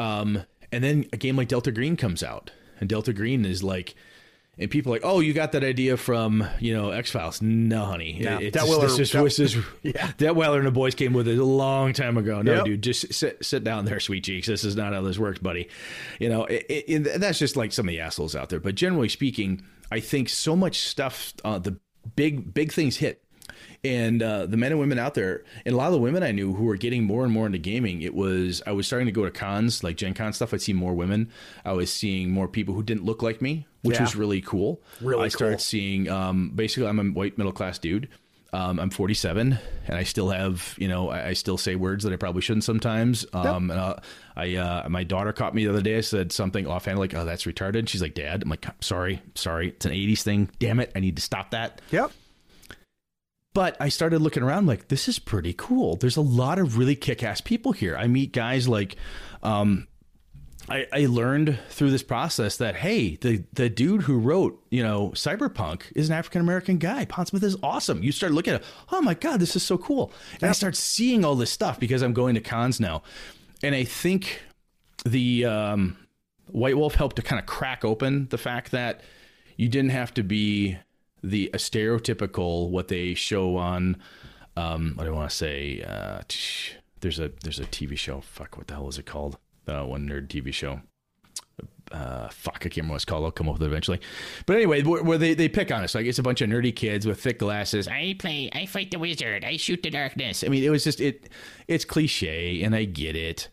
Um, 0.00 0.42
and 0.72 0.82
then 0.82 1.06
a 1.12 1.16
game 1.16 1.36
like 1.36 1.46
Delta 1.46 1.70
Green 1.70 1.96
comes 1.96 2.24
out, 2.24 2.50
and 2.80 2.88
Delta 2.88 3.12
Green 3.12 3.44
is 3.44 3.62
like, 3.62 3.94
and 4.58 4.70
people 4.70 4.92
are 4.92 4.96
like, 4.96 5.04
oh, 5.04 5.20
you 5.20 5.32
got 5.32 5.52
that 5.52 5.62
idea 5.64 5.96
from 5.96 6.44
you 6.60 6.74
know 6.74 6.90
X 6.90 7.10
Files? 7.10 7.40
No, 7.42 7.84
honey, 7.84 8.20
Dat 8.22 8.52
just- 8.52 8.68
Weller- 8.68 8.86
is, 8.86 9.10
Dat- 9.52 9.64
Yeah. 9.82 10.08
Detwiller 10.18 10.58
and 10.58 10.66
the 10.66 10.70
boys 10.72 10.94
came 10.94 11.12
with 11.12 11.28
it 11.28 11.38
a 11.38 11.44
long 11.44 11.92
time 11.92 12.16
ago. 12.18 12.42
No, 12.42 12.56
Yep. 12.56 12.64
dude, 12.64 12.82
just 12.82 13.12
sit 13.14 13.44
sit 13.44 13.64
down 13.64 13.84
there, 13.84 14.00
sweet 14.00 14.24
cheeks. 14.24 14.46
This 14.46 14.64
is 14.64 14.76
not 14.76 14.92
how 14.92 15.02
this 15.02 15.18
works, 15.18 15.38
buddy. 15.38 15.68
You 16.18 16.28
know, 16.28 16.44
it, 16.46 16.66
it, 16.68 17.06
it- 17.06 17.20
that's 17.20 17.38
just 17.38 17.56
like 17.56 17.72
some 17.72 17.86
of 17.88 17.92
the 17.92 18.00
assholes 18.00 18.34
out 18.36 18.48
there. 18.48 18.60
But 18.60 18.74
generally 18.74 19.08
speaking, 19.08 19.62
I 19.90 20.00
think 20.00 20.28
so 20.28 20.54
much 20.56 20.80
stuff, 20.80 21.32
uh, 21.44 21.58
the 21.58 21.78
big 22.16 22.52
big 22.54 22.72
things 22.72 22.96
hit 22.96 23.22
and 23.84 24.22
uh, 24.22 24.46
the 24.46 24.56
men 24.56 24.72
and 24.72 24.80
women 24.80 24.98
out 24.98 25.14
there, 25.14 25.44
and 25.64 25.74
a 25.74 25.76
lot 25.78 25.86
of 25.86 25.92
the 25.92 25.98
women 25.98 26.22
I 26.22 26.32
knew 26.32 26.52
who 26.54 26.64
were 26.64 26.76
getting 26.76 27.04
more 27.04 27.24
and 27.24 27.32
more 27.32 27.46
into 27.46 27.58
gaming, 27.58 28.02
it 28.02 28.14
was 28.14 28.62
I 28.66 28.72
was 28.72 28.86
starting 28.86 29.06
to 29.06 29.12
go 29.12 29.24
to 29.24 29.30
cons 29.30 29.84
like 29.84 29.96
Gen 29.96 30.14
Con 30.14 30.32
stuff. 30.32 30.52
I'd 30.52 30.62
see 30.62 30.72
more 30.72 30.94
women. 30.94 31.30
I 31.64 31.72
was 31.72 31.92
seeing 31.92 32.30
more 32.30 32.48
people 32.48 32.74
who 32.74 32.82
didn't 32.82 33.04
look 33.04 33.22
like 33.22 33.40
me, 33.42 33.66
which 33.82 33.96
Yeah. 33.96 34.02
was 34.02 34.16
really 34.16 34.40
cool. 34.40 34.82
Really 35.00 35.24
I 35.24 35.28
started 35.28 35.54
cool. 35.56 35.60
seeing 35.60 36.08
um, 36.08 36.50
basically 36.54 36.88
I'm 36.88 36.98
a 36.98 37.04
white 37.04 37.38
middle 37.38 37.52
class 37.52 37.78
dude. 37.78 38.08
Um, 38.50 38.80
I'm 38.80 38.88
47, 38.88 39.58
and 39.88 39.96
I 39.98 40.04
still 40.04 40.30
have, 40.30 40.74
you 40.78 40.88
know, 40.88 41.10
I, 41.10 41.28
I 41.28 41.32
still 41.34 41.58
say 41.58 41.74
words 41.76 42.04
that 42.04 42.14
I 42.14 42.16
probably 42.16 42.40
shouldn't 42.40 42.64
sometimes. 42.64 43.26
Um, 43.34 43.70
and, 43.70 43.78
uh, 43.78 43.96
I, 44.36 44.54
uh, 44.54 44.88
my 44.88 45.04
daughter 45.04 45.34
caught 45.34 45.54
me 45.54 45.64
the 45.66 45.70
other 45.70 45.82
day. 45.82 45.98
I 45.98 46.00
said 46.00 46.32
something 46.32 46.66
offhand 46.66 46.98
like, 46.98 47.12
"Oh, 47.12 47.26
that's 47.26 47.44
retarded." 47.44 47.90
She's 47.90 48.00
like, 48.00 48.14
"Dad," 48.14 48.42
I'm 48.42 48.48
like, 48.48 48.64
"Sorry, 48.80 49.20
sorry, 49.34 49.68
it's 49.68 49.84
an 49.84 49.92
80s 49.92 50.22
thing. 50.22 50.48
Damn 50.60 50.80
it, 50.80 50.90
I 50.96 51.00
need 51.00 51.16
to 51.16 51.22
stop 51.22 51.50
that." 51.50 51.82
Yep. 51.92 52.10
But 53.54 53.76
I 53.80 53.88
started 53.88 54.20
looking 54.20 54.42
around 54.42 54.66
like 54.66 54.88
this 54.88 55.08
is 55.08 55.18
pretty 55.18 55.52
cool. 55.52 55.96
There's 55.96 56.16
a 56.16 56.22
lot 56.22 56.58
of 56.58 56.78
really 56.78 56.94
kick-ass 56.94 57.40
people 57.40 57.72
here. 57.72 57.96
I 57.96 58.06
meet 58.06 58.32
guys 58.32 58.68
like 58.68 58.96
um 59.42 59.88
I, 60.70 60.86
I 60.92 61.06
learned 61.06 61.58
through 61.70 61.90
this 61.90 62.02
process 62.02 62.58
that 62.58 62.76
hey, 62.76 63.16
the 63.16 63.44
the 63.54 63.70
dude 63.70 64.02
who 64.02 64.18
wrote, 64.18 64.62
you 64.70 64.82
know, 64.82 65.10
Cyberpunk 65.10 65.84
is 65.94 66.10
an 66.10 66.14
African 66.14 66.40
American 66.42 66.78
guy. 66.78 67.06
Pondsmith 67.06 67.42
is 67.42 67.56
awesome. 67.62 68.02
You 68.02 68.12
start 68.12 68.32
looking 68.32 68.54
at, 68.54 68.62
oh 68.92 69.00
my 69.00 69.14
god, 69.14 69.40
this 69.40 69.56
is 69.56 69.62
so 69.62 69.78
cool. 69.78 70.12
And 70.40 70.50
I 70.50 70.52
start 70.52 70.76
seeing 70.76 71.24
all 71.24 71.34
this 71.34 71.50
stuff 71.50 71.80
because 71.80 72.02
I'm 72.02 72.12
going 72.12 72.34
to 72.34 72.40
cons 72.40 72.80
now. 72.80 73.02
And 73.62 73.74
I 73.74 73.84
think 73.84 74.42
the 75.04 75.46
um 75.46 75.96
White 76.48 76.76
Wolf 76.76 76.94
helped 76.94 77.16
to 77.16 77.22
kind 77.22 77.40
of 77.40 77.46
crack 77.46 77.84
open 77.84 78.28
the 78.28 78.38
fact 78.38 78.70
that 78.72 79.02
you 79.56 79.68
didn't 79.68 79.90
have 79.90 80.12
to 80.14 80.22
be 80.22 80.78
the 81.22 81.50
stereotypical 81.54 82.68
what 82.70 82.88
they 82.88 83.14
show 83.14 83.56
on 83.56 83.96
um 84.56 84.92
what 84.94 85.04
do 85.04 85.10
I 85.10 85.16
want 85.16 85.30
to 85.30 85.36
say 85.36 85.82
uh 85.82 86.20
there's 87.00 87.18
a 87.18 87.30
there's 87.42 87.58
a 87.58 87.64
TV 87.64 87.96
show 87.96 88.20
fuck 88.20 88.56
what 88.56 88.68
the 88.68 88.74
hell 88.74 88.88
is 88.88 88.98
it 88.98 89.06
called 89.06 89.38
uh, 89.66 89.84
one 89.84 90.08
nerd 90.08 90.28
TV 90.28 90.52
show 90.52 90.80
uh, 91.92 92.28
fuck, 92.28 92.56
I 92.56 92.58
can't 92.64 92.76
remember 92.76 92.92
what 92.92 92.96
it's 92.96 93.04
called. 93.04 93.24
I'll 93.24 93.30
come 93.30 93.48
up 93.48 93.54
with 93.54 93.62
it 93.62 93.66
eventually. 93.66 94.00
But 94.46 94.56
anyway, 94.56 94.82
where, 94.82 95.02
where 95.02 95.18
they, 95.18 95.34
they 95.34 95.48
pick 95.48 95.72
on 95.72 95.82
us. 95.82 95.94
Like 95.94 96.06
it's 96.06 96.18
a 96.18 96.22
bunch 96.22 96.40
of 96.40 96.50
nerdy 96.50 96.74
kids 96.74 97.06
with 97.06 97.20
thick 97.20 97.38
glasses. 97.38 97.88
I 97.88 98.14
play, 98.18 98.50
I 98.52 98.66
fight 98.66 98.90
the 98.90 98.98
wizard. 98.98 99.44
I 99.44 99.56
shoot 99.56 99.82
the 99.82 99.90
darkness. 99.90 100.44
I 100.44 100.48
mean, 100.48 100.62
it 100.62 100.70
was 100.70 100.84
just, 100.84 101.00
it, 101.00 101.28
it's 101.66 101.84
cliche 101.84 102.62
and 102.62 102.74
I 102.74 102.84
get 102.84 103.16
it. 103.16 103.48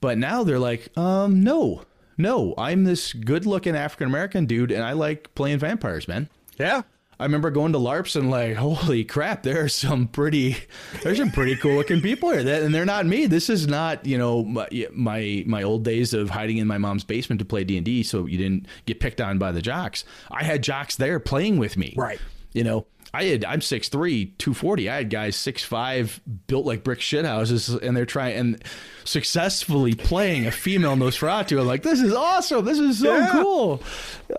But 0.00 0.18
now 0.18 0.44
they're 0.44 0.58
like, 0.58 0.96
um, 0.96 1.42
no, 1.42 1.84
no, 2.16 2.54
I'm 2.56 2.84
this 2.84 3.12
good 3.12 3.46
looking 3.46 3.76
African 3.76 4.06
American 4.06 4.46
dude 4.46 4.70
and 4.70 4.82
I 4.82 4.92
like 4.92 5.34
playing 5.34 5.58
vampires, 5.58 6.08
man. 6.08 6.28
Yeah. 6.58 6.82
I 7.20 7.24
remember 7.24 7.50
going 7.50 7.72
to 7.74 7.78
LARPs 7.78 8.16
and 8.16 8.30
like, 8.30 8.56
holy 8.56 9.04
crap, 9.04 9.42
there 9.42 9.62
are 9.62 9.68
some 9.68 10.08
pretty, 10.08 10.56
there's 11.02 11.18
some 11.18 11.30
pretty 11.30 11.54
cool 11.56 11.74
looking 11.74 12.00
people 12.00 12.30
here. 12.30 12.42
That, 12.42 12.62
and 12.62 12.74
they're 12.74 12.86
not 12.86 13.04
me. 13.06 13.26
This 13.26 13.50
is 13.50 13.66
not, 13.68 14.06
you 14.06 14.16
know, 14.18 14.42
my, 14.42 14.66
my 14.92 15.44
my 15.46 15.62
old 15.62 15.84
days 15.84 16.14
of 16.14 16.30
hiding 16.30 16.56
in 16.56 16.66
my 16.66 16.78
mom's 16.78 17.04
basement 17.04 17.38
to 17.40 17.44
play 17.44 17.62
D 17.62 17.76
and 17.76 17.84
D, 17.84 18.02
so 18.02 18.26
you 18.26 18.38
didn't 18.38 18.66
get 18.86 19.00
picked 19.00 19.20
on 19.20 19.38
by 19.38 19.52
the 19.52 19.60
jocks. 19.62 20.02
I 20.30 20.44
had 20.44 20.62
jocks 20.62 20.96
there 20.96 21.20
playing 21.20 21.58
with 21.58 21.76
me. 21.76 21.92
Right. 21.96 22.18
You 22.54 22.64
know, 22.64 22.86
I 23.12 23.24
had 23.24 23.44
I'm 23.44 23.60
6'3", 23.60 23.90
240. 24.38 24.88
I 24.88 24.96
had 24.96 25.10
guys 25.10 25.36
6'5", 25.36 26.20
built 26.46 26.64
like 26.64 26.82
brick 26.84 27.00
shit 27.00 27.24
houses, 27.24 27.68
and 27.68 27.96
they're 27.96 28.06
trying 28.06 28.36
and 28.36 28.64
successfully 29.04 29.94
playing 29.94 30.46
a 30.46 30.50
female 30.50 30.96
Nosferatu. 30.96 31.60
I'm 31.60 31.66
like, 31.66 31.82
this 31.82 32.00
is 32.00 32.14
awesome. 32.14 32.64
This 32.64 32.78
is 32.78 32.98
so 33.00 33.14
Yeah. 33.16 33.28
cool. 33.32 33.82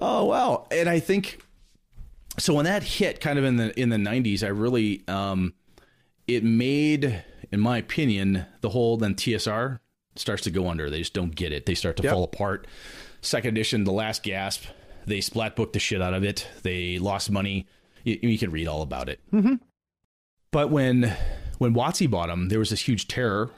Oh 0.02 0.26
wow. 0.26 0.68
And 0.72 0.90
I 0.90 1.00
think 1.00 1.40
so 2.38 2.54
when 2.54 2.66
that 2.66 2.84
hit 2.84 3.20
kind 3.22 3.38
of 3.38 3.46
in 3.46 3.58
the 3.58 3.78
in 3.80 3.90
the 3.90 3.98
90s 3.98 4.44
i 4.44 4.48
really 4.48 5.04
um 5.08 5.54
it 6.28 6.44
made 6.44 7.24
in 7.52 7.60
my 7.60 7.78
opinion 7.78 8.46
the 8.62 8.70
whole 8.70 8.98
then 8.98 9.16
tsr 9.16 9.80
starts 10.18 10.42
to 10.44 10.52
go 10.52 10.68
under. 10.68 10.90
They 10.90 11.00
just 11.00 11.14
don't 11.14 11.34
get 11.34 11.54
it. 11.54 11.66
They 11.66 11.74
start 11.74 11.96
to 11.96 12.04
Yep. 12.04 12.12
fall 12.12 12.24
apart. 12.26 12.68
Second 13.22 13.52
edition 13.58 13.86
the 13.86 13.94
last 13.94 14.24
gasp 14.24 14.66
they 15.06 15.22
splat 15.22 15.56
booked 15.56 15.72
the 15.74 15.80
shit 15.80 16.02
out 16.02 16.14
of 16.14 16.24
it. 16.24 16.48
They 16.64 17.00
lost 17.00 17.32
money. 17.32 17.66
You, 18.04 18.20
you 18.22 18.38
can 18.38 18.52
read 18.52 18.68
all 18.68 18.82
about 18.82 19.08
it. 19.10 19.20
Mm-hmm. 19.32 19.56
but 20.52 20.70
when 20.70 21.16
when 21.60 21.74
WotC 21.74 22.10
bought 22.10 22.28
them 22.28 22.50
there 22.50 22.60
was 22.60 22.70
this 22.72 22.82
huge 22.82 23.08
terror 23.08 23.52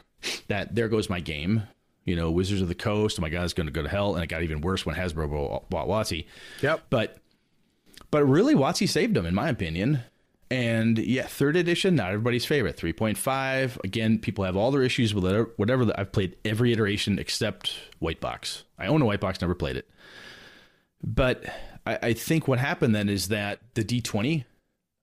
that 0.48 0.76
there 0.76 0.88
goes 0.88 1.10
my 1.10 1.20
game. 1.20 1.64
You 2.06 2.16
know 2.16 2.30
wizards 2.30 2.62
of 2.62 2.68
the 2.68 2.76
coast 2.76 3.18
oh 3.20 3.22
my 3.24 3.30
god 3.30 3.44
it's 3.46 3.54
going 3.54 3.68
to 3.68 3.74
go 3.74 3.82
to 3.82 3.90
hell. 3.90 4.14
And 4.16 4.24
it 4.24 4.28
got 4.28 4.44
even 4.44 4.62
worse 4.62 4.86
when 4.86 4.96
hasbro 4.96 5.30
bought 5.30 5.70
bought 5.72 5.88
WotC. 5.88 6.26
Yep. 6.62 6.84
but 6.90 7.18
but 8.14 8.26
really 8.26 8.54
WotC 8.54 8.88
saved 8.88 9.16
them 9.16 9.26
in 9.26 9.34
my 9.34 9.50
opinion. 9.50 10.02
And 10.52 11.00
yeah, 11.00 11.26
third 11.26 11.56
edition, 11.56 11.96
not 11.96 12.12
everybody's 12.12 12.46
favorite. 12.46 12.78
3.5. 12.78 13.84
Again, 13.84 14.20
people 14.20 14.44
have 14.44 14.56
all 14.56 14.70
their 14.70 14.84
issues 14.84 15.16
with 15.16 15.26
it. 15.26 15.48
Whatever. 15.58 15.92
I've 15.98 16.12
played 16.12 16.36
every 16.46 16.72
iteration 16.72 17.18
except 17.18 17.74
White 17.98 18.22
Box. 18.22 18.66
I 18.78 18.86
own 18.86 19.02
a 19.02 19.06
White 19.06 19.20
Box, 19.20 19.42
never 19.42 19.56
played 19.56 19.78
it. 19.78 19.90
But 21.04 21.44
I, 21.88 21.98
I 22.04 22.14
think 22.14 22.48
what 22.48 22.60
happened 22.60 22.94
then 22.94 23.10
is 23.10 23.30
that 23.30 23.62
the 23.74 23.84
D20 23.84 24.46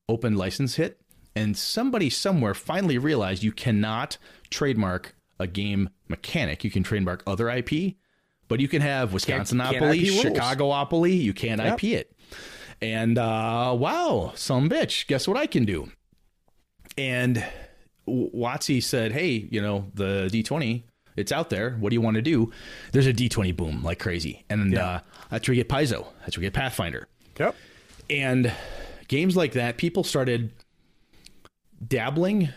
open 0.09 0.37
license 0.37 0.77
hit, 0.77 1.01
and 1.35 1.57
somebody 1.57 2.11
somewhere 2.11 2.55
finally 2.55 2.97
realized 2.97 3.43
you 3.43 3.51
cannot 3.51 4.19
trademark 4.51 5.17
a 5.41 5.49
game 5.49 5.91
mechanic. 6.07 6.63
You 6.63 6.71
can 6.71 6.85
trademark 6.85 7.25
other 7.27 7.51
IP, 7.51 7.97
but 8.47 8.61
you 8.61 8.69
can 8.69 8.83
have 8.83 9.11
Wisconsinopoly, 9.11 9.73
can't 9.73 9.97
IP 9.97 10.25
rules. 10.25 10.25
Chicagopoly. 10.25 11.21
You 11.21 11.35
can't 11.35 11.61
IP 11.61 11.85
it. 11.85 12.17
And 12.83 13.19
uh, 13.19 13.75
wow, 13.79 14.33
some 14.35 14.69
bitch. 14.69 15.07
Guess 15.07 15.29
what 15.29 15.37
I 15.37 15.47
can 15.47 15.65
do? 15.65 15.91
And 16.97 17.45
WotC 18.09 18.83
said, 18.83 19.13
"Hey, 19.13 19.49
you 19.51 19.61
know 19.61 19.91
the 19.95 20.29
D20, 20.33 20.83
it's 21.17 21.33
out 21.33 21.51
there. 21.51 21.73
What 21.73 21.91
do 21.91 21.95
you 21.95 22.01
want 22.01 22.17
to 22.17 22.23
do?" 22.23 22.53
There's 22.93 23.07
a 23.07 23.13
D20 23.13 23.55
boom 23.57 23.83
like 23.83 23.99
crazy, 23.99 24.45
and 24.49 24.77
uh, 24.77 25.01
that's 25.31 25.47
where 25.47 25.55
you 25.55 25.63
get 25.63 25.69
Paizo. 25.69 26.07
That's 26.21 26.37
where 26.37 26.45
you 26.45 26.51
get 26.51 26.55
Pathfinder. 26.55 27.07
Yep. 27.39 27.55
And 28.09 28.53
games 29.09 29.37
like 29.37 29.53
that, 29.53 29.77
people 29.77 30.05
started 30.05 30.53
dabbling 31.87 32.51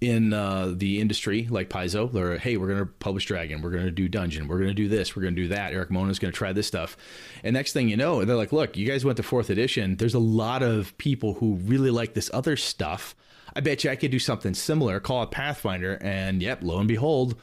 in 0.00 0.32
uh, 0.32 0.72
the 0.76 1.00
industry 1.00 1.48
like 1.50 1.68
Paizo. 1.68 2.10
They're, 2.12 2.38
hey, 2.38 2.56
we're 2.56 2.68
going 2.68 2.78
to 2.78 2.86
publish 2.86 3.26
Dragon. 3.26 3.62
We're 3.62 3.70
going 3.70 3.84
to 3.84 3.90
do 3.90 4.08
Dungeon. 4.08 4.46
We're 4.46 4.58
going 4.58 4.68
to 4.68 4.74
do 4.74 4.88
this. 4.88 5.16
We're 5.16 5.22
going 5.22 5.34
to 5.34 5.42
do 5.42 5.48
that. 5.48 5.72
Erik 5.72 5.90
Mona's 5.90 6.18
going 6.18 6.32
to 6.32 6.36
try 6.36 6.52
this 6.52 6.68
stuff. 6.68 6.96
And 7.42 7.54
next 7.54 7.72
thing 7.72 7.88
you 7.88 7.96
know, 7.96 8.24
they're 8.24 8.36
like, 8.36 8.52
look, 8.52 8.76
you 8.76 8.86
guys 8.86 9.04
went 9.04 9.16
to 9.16 9.22
fourth 9.24 9.50
edition. 9.50 9.96
There's 9.96 10.14
a 10.14 10.20
lot 10.20 10.62
of 10.62 10.96
people 10.98 11.34
who 11.34 11.54
really 11.56 11.90
like 11.90 12.14
this 12.14 12.30
other 12.32 12.56
stuff. 12.56 13.16
I 13.56 13.60
bet 13.60 13.82
you 13.82 13.90
I 13.90 13.96
could 13.96 14.12
do 14.12 14.20
something 14.20 14.54
similar, 14.54 15.00
call 15.00 15.24
it 15.24 15.32
Pathfinder. 15.32 15.98
And 16.00 16.42
yep, 16.42 16.60
lo 16.62 16.78
and 16.78 16.86
behold, 16.86 17.34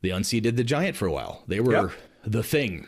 the 0.00 0.10
Unseated 0.10 0.56
the 0.56 0.64
Giant 0.64 0.96
for 0.96 1.06
a 1.06 1.12
while. 1.12 1.42
They 1.46 1.60
were 1.60 1.72
Yep. 1.72 1.90
the 2.24 2.42
thing. 2.42 2.86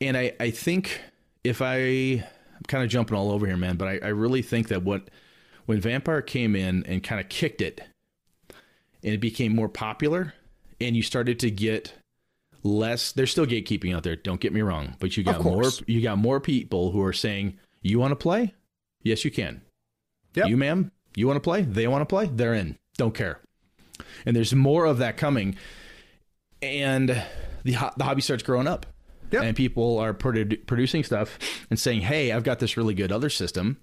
And 0.00 0.16
I, 0.16 0.32
I 0.38 0.50
think 0.50 1.00
if 1.42 1.62
I, 1.62 1.76
I'm 1.76 2.62
kind 2.68 2.84
of 2.84 2.90
jumping 2.90 3.16
all 3.16 3.30
over 3.30 3.46
here, 3.46 3.56
man, 3.56 3.76
but 3.76 3.88
I, 3.88 3.98
I 4.02 4.08
really 4.08 4.42
think 4.42 4.68
that 4.68 4.82
what, 4.82 5.08
when 5.64 5.80
Vampire 5.80 6.20
came 6.20 6.54
in 6.54 6.84
and 6.84 7.02
kind 7.02 7.20
of 7.20 7.30
kicked 7.30 7.62
it 7.62 7.80
and 9.04 9.12
it 9.12 9.20
became 9.20 9.54
more 9.54 9.68
popular 9.68 10.34
and 10.80 10.96
you 10.96 11.02
started 11.02 11.38
to 11.38 11.50
get 11.50 11.94
less 12.62 13.12
there's 13.12 13.30
still 13.30 13.46
gatekeeping 13.46 13.94
out 13.94 14.02
there 14.02 14.16
don't 14.16 14.40
get 14.40 14.52
me 14.52 14.62
wrong 14.62 14.96
but 14.98 15.16
you 15.16 15.22
got 15.22 15.44
more 15.44 15.64
you 15.86 16.00
got 16.00 16.16
more 16.18 16.40
people 16.40 16.90
who 16.90 17.02
are 17.02 17.12
saying 17.12 17.58
you 17.82 17.98
want 17.98 18.12
to 18.12 18.16
play? 18.16 18.54
Yes 19.02 19.24
you 19.24 19.30
can. 19.30 19.60
Yep. 20.34 20.48
you 20.48 20.56
ma'am? 20.56 20.90
You 21.14 21.26
want 21.26 21.36
to 21.36 21.40
play? 21.40 21.62
They 21.62 21.86
want 21.86 22.00
to 22.00 22.06
play? 22.06 22.26
They're 22.32 22.54
in. 22.54 22.78
Don't 22.96 23.14
care. 23.14 23.40
And 24.26 24.34
there's 24.34 24.54
more 24.54 24.86
of 24.86 24.98
that 24.98 25.16
coming 25.16 25.56
and 26.62 27.10
the 27.62 27.92
the 27.96 28.04
hobby 28.04 28.22
starts 28.22 28.42
growing 28.42 28.66
up. 28.66 28.86
Yep. 29.30 29.42
and 29.42 29.56
people 29.56 29.98
are 29.98 30.14
produ- 30.14 30.64
producing 30.66 31.02
stuff 31.02 31.38
and 31.68 31.78
saying 31.78 32.02
hey 32.02 32.30
i've 32.30 32.44
got 32.44 32.60
this 32.60 32.76
really 32.76 32.94
good 32.94 33.10
other 33.10 33.30
system 33.30 33.80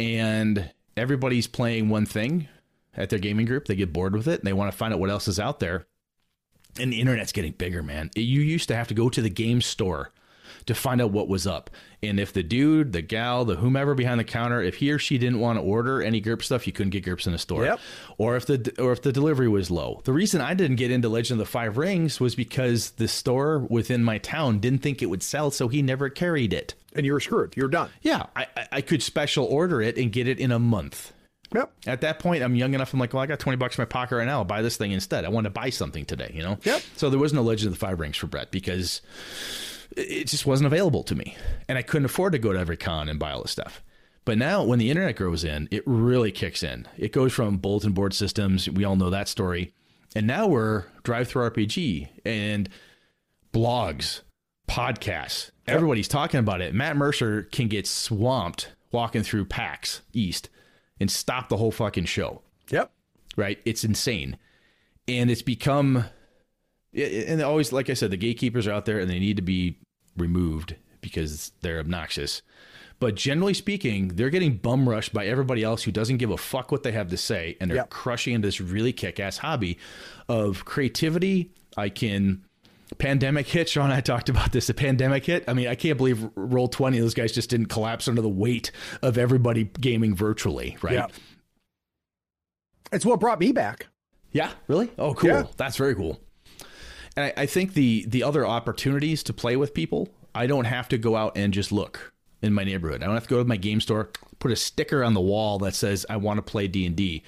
and 0.00 0.72
everybody's 0.96 1.46
playing 1.46 1.88
one 1.88 2.04
thing 2.06 2.48
at 2.96 3.10
their 3.10 3.18
gaming 3.18 3.46
group. 3.46 3.66
They 3.66 3.76
get 3.76 3.92
bored 3.92 4.14
with 4.14 4.28
it 4.28 4.40
and 4.40 4.46
they 4.46 4.52
want 4.52 4.70
to 4.70 4.76
find 4.76 4.92
out 4.94 5.00
what 5.00 5.10
else 5.10 5.28
is 5.28 5.38
out 5.40 5.60
there. 5.60 5.86
And 6.78 6.92
the 6.92 7.00
internet's 7.00 7.32
getting 7.32 7.52
bigger, 7.52 7.82
man. 7.82 8.10
You 8.14 8.40
used 8.42 8.68
to 8.68 8.76
have 8.76 8.88
to 8.88 8.94
go 8.94 9.08
to 9.08 9.22
the 9.22 9.30
game 9.30 9.60
store 9.62 10.12
to 10.66 10.74
find 10.74 11.00
out 11.00 11.10
what 11.10 11.28
was 11.28 11.46
up. 11.46 11.70
And 12.02 12.20
if 12.20 12.32
the 12.32 12.42
dude, 12.42 12.92
the 12.92 13.00
gal, 13.02 13.44
the 13.44 13.56
whomever 13.56 13.94
behind 13.94 14.20
the 14.20 14.24
counter, 14.24 14.60
if 14.60 14.76
he 14.76 14.90
or 14.90 14.98
she 14.98 15.16
didn't 15.16 15.40
want 15.40 15.58
to 15.58 15.62
order 15.62 16.02
any 16.02 16.20
GURP 16.20 16.42
stuff, 16.42 16.66
you 16.66 16.72
couldn't 16.72 16.90
get 16.90 17.04
GURPS 17.04 17.26
in 17.26 17.32
the 17.32 17.38
store. 17.38 17.64
Yep. 17.64 17.80
Or 18.18 18.36
if 18.36 18.46
the 18.46 18.74
or 18.78 18.92
if 18.92 19.00
the 19.02 19.12
delivery 19.12 19.48
was 19.48 19.70
low. 19.70 20.02
The 20.04 20.12
reason 20.12 20.40
I 20.40 20.54
didn't 20.54 20.76
get 20.76 20.90
into 20.90 21.08
Legend 21.08 21.40
of 21.40 21.46
the 21.46 21.50
Five 21.50 21.78
Rings 21.78 22.20
was 22.20 22.34
because 22.34 22.90
the 22.92 23.08
store 23.08 23.60
within 23.60 24.04
my 24.04 24.18
town 24.18 24.58
didn't 24.58 24.80
think 24.80 25.00
it 25.02 25.06
would 25.06 25.22
sell, 25.22 25.50
so 25.50 25.68
he 25.68 25.82
never 25.82 26.08
carried 26.10 26.52
it. 26.52 26.74
And 26.94 27.06
you're 27.06 27.20
screwed. 27.20 27.56
You're 27.56 27.68
done. 27.68 27.90
Yeah, 28.02 28.26
I- 28.34 28.46
I 28.72 28.80
could 28.82 29.02
special 29.02 29.46
order 29.46 29.80
it 29.80 29.96
and 29.96 30.12
get 30.12 30.28
it 30.28 30.38
in 30.38 30.50
a 30.52 30.58
month. 30.58 31.12
Yep. 31.54 31.72
At 31.86 32.00
that 32.00 32.18
point, 32.18 32.42
I'm 32.42 32.54
young 32.54 32.74
enough. 32.74 32.92
I'm 32.92 33.00
like, 33.00 33.12
well, 33.12 33.22
I 33.22 33.26
got 33.26 33.38
20 33.38 33.56
bucks 33.56 33.78
in 33.78 33.82
my 33.82 33.86
pocket 33.86 34.16
right 34.16 34.26
now. 34.26 34.38
I'll 34.38 34.44
buy 34.44 34.62
this 34.62 34.76
thing 34.76 34.92
instead. 34.92 35.24
I 35.24 35.28
want 35.28 35.44
to 35.44 35.50
buy 35.50 35.70
something 35.70 36.04
today, 36.04 36.32
you 36.34 36.42
know? 36.42 36.58
Yep. 36.64 36.82
So 36.96 37.10
there 37.10 37.18
was 37.18 37.32
no 37.32 37.42
Legend 37.42 37.68
of 37.68 37.74
the 37.74 37.78
Five 37.78 38.00
Rings 38.00 38.16
for 38.16 38.26
Brett 38.26 38.50
because 38.50 39.00
it 39.96 40.26
just 40.26 40.46
wasn't 40.46 40.66
available 40.66 41.02
to 41.04 41.14
me. 41.14 41.36
And 41.68 41.78
I 41.78 41.82
couldn't 41.82 42.06
afford 42.06 42.32
to 42.32 42.38
go 42.38 42.52
to 42.52 42.58
every 42.58 42.76
con 42.76 43.08
and 43.08 43.18
buy 43.18 43.32
all 43.32 43.42
this 43.42 43.52
stuff. 43.52 43.82
But 44.24 44.38
now, 44.38 44.64
when 44.64 44.80
the 44.80 44.90
internet 44.90 45.14
grows 45.14 45.44
in, 45.44 45.68
it 45.70 45.84
really 45.86 46.32
kicks 46.32 46.64
in. 46.64 46.88
It 46.96 47.12
goes 47.12 47.32
from 47.32 47.58
bulletin 47.58 47.92
board 47.92 48.12
systems. 48.12 48.68
We 48.68 48.84
all 48.84 48.96
know 48.96 49.10
that 49.10 49.28
story. 49.28 49.72
And 50.16 50.26
now 50.26 50.48
we're 50.48 50.84
drive 51.04 51.28
through 51.28 51.48
RPG 51.50 52.08
and 52.24 52.68
blogs, 53.52 54.22
podcasts. 54.68 55.50
Everybody's 55.68 56.08
talking 56.08 56.40
about 56.40 56.60
it. 56.60 56.74
Matt 56.74 56.96
Mercer 56.96 57.44
can 57.44 57.68
get 57.68 57.86
swamped 57.86 58.72
walking 58.90 59.22
through 59.22 59.44
PAX 59.44 60.00
East 60.12 60.48
and 61.00 61.10
stop 61.10 61.48
the 61.48 61.56
whole 61.56 61.72
fucking 61.72 62.04
show. 62.06 62.42
Yep. 62.70 62.90
Right? 63.36 63.58
It's 63.64 63.84
insane. 63.84 64.38
And 65.08 65.30
it's 65.30 65.42
become 65.42 66.04
and 66.94 67.42
always 67.42 67.72
like 67.72 67.90
I 67.90 67.94
said, 67.94 68.10
the 68.10 68.16
gatekeepers 68.16 68.66
are 68.66 68.72
out 68.72 68.86
there 68.86 68.98
and 68.98 69.10
they 69.10 69.18
need 69.18 69.36
to 69.36 69.42
be 69.42 69.78
removed 70.16 70.76
because 71.00 71.52
they're 71.60 71.78
obnoxious. 71.78 72.42
But 72.98 73.14
generally 73.14 73.52
speaking, 73.52 74.08
they're 74.08 74.30
getting 74.30 74.56
bum 74.56 74.88
rushed 74.88 75.12
by 75.12 75.26
everybody 75.26 75.62
else 75.62 75.82
who 75.82 75.92
doesn't 75.92 76.16
give 76.16 76.30
a 76.30 76.38
fuck 76.38 76.72
what 76.72 76.82
they 76.82 76.92
have 76.92 77.10
to 77.10 77.18
say, 77.18 77.58
and 77.60 77.70
they're 77.70 77.76
Yep. 77.76 77.90
crushing 77.90 78.32
into 78.32 78.48
this 78.48 78.58
really 78.58 78.94
kick-ass 78.94 79.36
hobby 79.38 79.76
of 80.28 80.64
creativity. 80.64 81.50
I 81.76 81.90
can 81.90 82.45
pandemic 82.98 83.46
hit. 83.46 83.68
Sean 83.68 83.90
I 83.90 84.00
talked 84.00 84.28
about 84.28 84.52
this. 84.52 84.66
The 84.66 84.74
pandemic 84.74 85.26
hit. 85.26 85.44
I 85.48 85.54
mean, 85.54 85.68
I 85.68 85.74
can't 85.74 85.96
believe 85.96 86.28
roll 86.34 86.68
twenty. 86.68 86.98
Those 86.98 87.14
guys 87.14 87.32
just 87.32 87.50
didn't 87.50 87.66
collapse 87.66 88.08
under 88.08 88.22
the 88.22 88.28
weight 88.28 88.70
of 89.02 89.18
everybody 89.18 89.64
gaming 89.64 90.14
virtually, 90.14 90.76
right? 90.82 90.94
Yep. 90.94 91.12
It's 92.92 93.06
what 93.06 93.20
brought 93.20 93.40
me 93.40 93.52
back. 93.52 93.86
Yeah, 94.32 94.50
really? 94.68 94.90
Oh, 94.98 95.14
cool. 95.14 95.30
Yeah. 95.30 95.44
That's 95.56 95.76
very 95.76 95.94
cool. 95.94 96.20
And 97.16 97.26
I, 97.26 97.42
I 97.42 97.46
think 97.46 97.74
the 97.74 98.04
the 98.06 98.22
other 98.22 98.46
opportunities 98.46 99.22
to 99.24 99.32
play 99.32 99.56
with 99.56 99.74
people, 99.74 100.08
I 100.34 100.46
don't 100.46 100.66
have 100.66 100.88
to 100.90 100.98
go 100.98 101.16
out 101.16 101.36
and 101.36 101.52
just 101.54 101.72
look 101.72 102.12
in 102.42 102.52
my 102.52 102.64
neighborhood. 102.64 103.02
I 103.02 103.06
don't 103.06 103.14
have 103.14 103.24
to 103.24 103.30
go 103.30 103.38
to 103.38 103.48
my 103.48 103.56
game 103.56 103.80
store, 103.80 104.10
put 104.38 104.50
a 104.52 104.56
sticker 104.56 105.02
on 105.02 105.14
the 105.14 105.20
wall 105.20 105.58
that 105.60 105.74
says 105.74 106.04
I 106.10 106.18
want 106.18 106.38
to 106.38 106.42
play 106.42 106.68
D 106.68 106.84
and 106.84 106.94
D, 106.94 107.22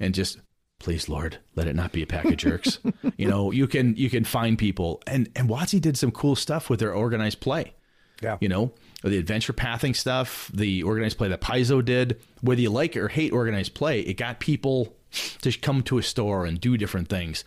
and 0.00 0.12
just 0.14 0.38
please 0.78 1.08
Lord, 1.08 1.38
let 1.54 1.66
it 1.66 1.76
not 1.76 1.92
be 1.92 2.02
a 2.02 2.06
pack 2.06 2.24
of 2.24 2.36
jerks. 2.36 2.78
you 3.16 3.28
know, 3.28 3.50
you 3.50 3.66
can 3.66 3.96
you 3.96 4.10
can 4.10 4.24
find 4.24 4.58
people, 4.58 5.02
and 5.06 5.28
and 5.36 5.48
WotC 5.48 5.80
did 5.80 5.96
some 5.96 6.10
cool 6.10 6.36
stuff 6.36 6.70
with 6.70 6.80
their 6.80 6.94
organized 6.94 7.40
play. 7.40 7.74
Yeah. 8.22 8.36
You 8.40 8.48
know, 8.48 8.72
the 9.02 9.18
adventure 9.18 9.52
pathing 9.52 9.94
stuff, 9.94 10.50
the 10.52 10.82
organized 10.82 11.18
play 11.18 11.28
that 11.28 11.40
Paizo 11.40 11.84
did, 11.84 12.20
whether 12.40 12.60
you 12.60 12.70
like 12.70 12.96
it 12.96 13.00
or 13.00 13.08
hate 13.08 13.32
organized 13.32 13.74
play, 13.74 14.00
it 14.00 14.14
got 14.14 14.40
people 14.40 14.96
to 15.42 15.52
come 15.52 15.82
to 15.82 15.98
a 15.98 16.02
store 16.02 16.44
and 16.44 16.60
do 16.60 16.76
different 16.76 17.08
things. 17.08 17.44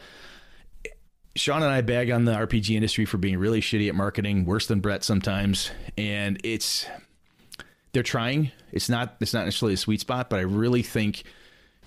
Sean 1.36 1.64
and 1.64 1.72
I 1.72 1.82
bag 1.82 2.12
on 2.12 2.26
the 2.26 2.34
RPG 2.34 2.76
industry 2.76 3.06
for 3.06 3.18
being 3.18 3.38
really 3.38 3.62
shitty 3.62 3.88
at 3.88 3.96
marketing, 3.96 4.46
worse 4.46 4.68
than 4.68 4.82
Brett 4.82 5.04
sometimes, 5.04 5.72
and 5.98 6.40
it's 6.44 6.86
they're 7.94 8.04
trying. 8.04 8.52
It's 8.72 8.90
not 8.90 9.16
it's 9.20 9.34
not 9.34 9.46
necessarily 9.46 9.76
a 9.76 9.78
sweet 9.78 10.02
spot, 10.02 10.30
but 10.30 10.40
I 10.40 10.44
really 10.44 10.84
think 10.84 11.24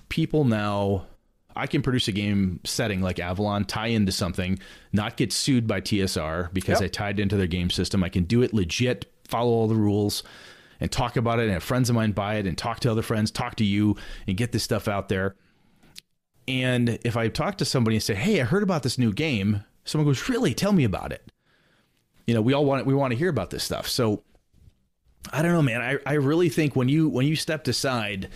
people 0.09 0.45
now 0.45 1.07
I 1.57 1.67
can 1.67 1.83
produce 1.83 2.09
a 2.09 2.13
game 2.13 2.61
setting 2.65 3.01
like 3.01 3.19
Avalon, 3.19 3.65
tie 3.65 3.89
into 3.89 4.13
something, 4.13 4.59
not 4.93 5.17
get 5.17 5.33
sued 5.33 5.67
by 5.67 5.81
TSR 5.81 6.53
because 6.53 6.81
Yep. 6.81 6.85
I 6.85 6.89
tied 6.89 7.21
into 7.21 7.37
their 7.37 7.47
game 7.47 7.71
system. 7.71 8.03
I 8.03 8.09
can 8.09 8.25
do 8.25 8.43
it 8.43 8.53
legit, 8.53 9.07
follow 9.29 9.51
all 9.53 9.69
the 9.69 9.75
rules, 9.75 10.23
and 10.81 10.91
talk 10.91 11.17
about 11.17 11.39
it, 11.39 11.45
and 11.45 11.53
have 11.53 11.63
friends 11.63 11.89
of 11.89 11.95
mine 11.95 12.13
buy 12.13 12.35
it, 12.35 12.47
and 12.47 12.59
talk 12.59 12.81
to 12.81 12.91
other 12.91 13.03
friends, 13.03 13.31
talk 13.31 13.55
to 13.57 13.65
you, 13.65 13.97
and 14.27 14.37
get 14.37 14.53
this 14.53 14.63
stuff 14.65 14.89
out 14.89 15.09
there. 15.09 15.37
And 16.47 16.99
if 17.05 17.17
I 17.17 17.29
talk 17.29 17.57
to 17.59 17.65
somebody 17.65 17.97
and 17.97 18.03
say, 18.03 18.15
"Hey, 18.15 18.41
I 18.41 18.45
heard 18.45 18.63
about 18.63 18.83
this 18.83 18.99
new 18.99 19.13
game," 19.13 19.65
someone 19.85 20.07
goes, 20.07 20.29
"Really? 20.29 20.53
Tell 20.53 20.73
me 20.73 20.85
about 20.85 21.13
it." 21.13 21.31
You 22.27 22.35
know, 22.35 22.43
we 22.43 22.53
all 22.53 22.65
want 22.65 22.85
we 22.87 22.95
want 22.95 23.13
to 23.13 23.19
hear 23.19 23.29
about 23.31 23.51
this 23.51 23.65
stuff. 23.65 23.89
So 23.89 24.23
I 25.33 25.41
don't 25.43 25.53
know, 25.53 25.63
man. 25.63 25.81
I, 25.81 25.99
I 26.05 26.15
really 26.15 26.49
think 26.49 26.77
when 26.77 26.89
you 26.89 27.09
when 27.09 27.27
you 27.27 27.37
stepped 27.37 27.69
aside, 27.69 28.29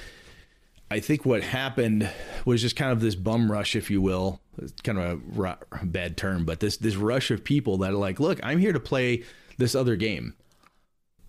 I 0.91 1.01
think 1.01 1.27
what 1.27 1.43
happened 1.43 2.11
was 2.45 2.63
just 2.63 2.77
kind 2.77 2.93
of 2.93 3.01
this 3.01 3.15
bum 3.15 3.53
rush, 3.53 3.77
if 3.77 3.91
you 3.91 4.01
will. 4.01 4.41
It's 4.57 4.81
kind 4.81 4.99
of 4.99 5.23
a 5.39 5.85
bad 5.85 6.17
term, 6.17 6.45
but 6.45 6.61
this 6.61 6.77
this 6.79 6.97
rush 6.97 7.31
of 7.31 7.45
people 7.45 7.79
that 7.79 7.91
are 7.91 7.97
like, 7.97 8.19
"Look, 8.21 8.41
I'm 8.43 8.59
here 8.59 8.73
to 8.73 8.81
play 8.81 9.25
this 9.59 9.75
other 9.75 9.97
game." 9.97 10.35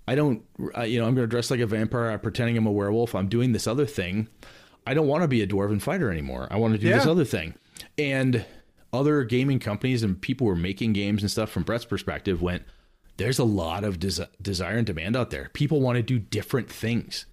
I 0.07 0.15
don't, 0.15 0.43
uh, 0.75 0.81
you 0.81 0.99
know, 0.99 1.05
I'm 1.05 1.13
going 1.13 1.27
to 1.27 1.29
dress 1.29 1.51
like 1.51 1.59
a 1.59 1.67
vampire. 1.67 2.09
I'm 2.09 2.19
pretending 2.19 2.57
I'm 2.57 2.65
a 2.65 2.71
werewolf. 2.71 3.13
I'm 3.13 3.27
doing 3.27 3.51
this 3.51 3.67
other 3.67 3.85
thing. 3.85 4.27
I 4.87 4.95
don't 4.95 5.07
want 5.07 5.21
to 5.21 5.27
be 5.27 5.43
a 5.43 5.47
dwarven 5.47 5.79
fighter 5.79 6.11
anymore. 6.11 6.47
I 6.49 6.55
want 6.57 6.73
to 6.73 6.79
do 6.79 6.89
this 6.89 7.05
other 7.05 7.25
thing. 7.25 7.53
And 7.95 8.43
other 8.91 9.23
gaming 9.23 9.59
companies 9.59 10.01
and 10.01 10.19
people 10.19 10.47
who 10.47 10.53
are 10.53 10.55
making 10.55 10.93
games 10.93 11.21
and 11.21 11.29
stuff 11.29 11.51
from 11.51 11.61
Brett's 11.61 11.85
perspective 11.85 12.41
went, 12.41 12.63
there's 13.17 13.37
a 13.37 13.43
lot 13.43 13.83
of 13.83 13.99
des- 13.99 14.25
desire 14.41 14.77
and 14.77 14.87
demand 14.87 15.15
out 15.15 15.29
there. 15.29 15.51
People 15.53 15.79
want 15.79 15.97
to 15.97 16.01
do 16.01 16.17
different 16.17 16.71
things. 16.71 17.27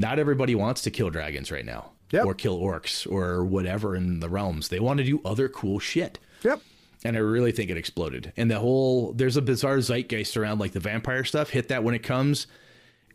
Not 0.00 0.18
everybody 0.18 0.54
wants 0.54 0.80
to 0.82 0.90
kill 0.90 1.10
dragons 1.10 1.50
right 1.52 1.64
now 1.64 1.92
Yep. 2.10 2.24
or 2.24 2.34
kill 2.34 2.58
orcs 2.58 3.10
or 3.10 3.44
whatever 3.44 3.94
in 3.94 4.20
the 4.20 4.28
realms. 4.28 4.68
They 4.68 4.80
want 4.80 4.98
to 4.98 5.04
do 5.04 5.20
other 5.24 5.48
cool 5.48 5.78
shit 5.78 6.18
Yep. 6.42 6.60
and 7.04 7.16
I 7.16 7.20
really 7.20 7.52
think 7.52 7.70
it 7.70 7.76
exploded. 7.76 8.32
And 8.36 8.50
the 8.50 8.58
whole 8.60 9.12
there's 9.12 9.36
a 9.36 9.42
bizarre 9.42 9.76
zeitgeist 9.78 10.36
around 10.36 10.58
like 10.58 10.72
the 10.72 10.80
vampire 10.80 11.22
stuff. 11.24 11.50
Hit 11.50 11.68
that 11.68 11.84
when 11.84 11.94
it 11.94 12.02
comes, 12.02 12.46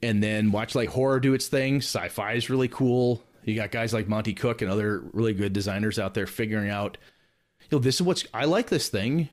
and 0.04 0.22
then 0.22 0.52
watch 0.52 0.76
like 0.76 0.90
horror 0.90 1.20
do 1.20 1.34
its 1.34 1.48
thing. 1.48 1.78
Sci-fi 1.78 2.34
is 2.34 2.50
really 2.50 2.68
cool. 2.68 3.24
You 3.44 3.56
got 3.56 3.72
guys 3.72 3.94
like 3.94 4.08
Monte 4.08 4.34
Cook 4.34 4.62
and 4.62 4.70
other 4.72 5.02
really 5.12 5.34
good 5.34 5.54
designers 5.54 5.98
out 6.00 6.14
there 6.14 6.28
figuring 6.28 6.70
out, 6.70 6.98
you 7.62 7.68
know, 7.72 7.80
this 7.80 7.96
is 7.96 8.02
what's 8.04 8.26
I 8.34 8.46
like 8.46 8.70
this 8.70 8.90
thing. 8.90 9.30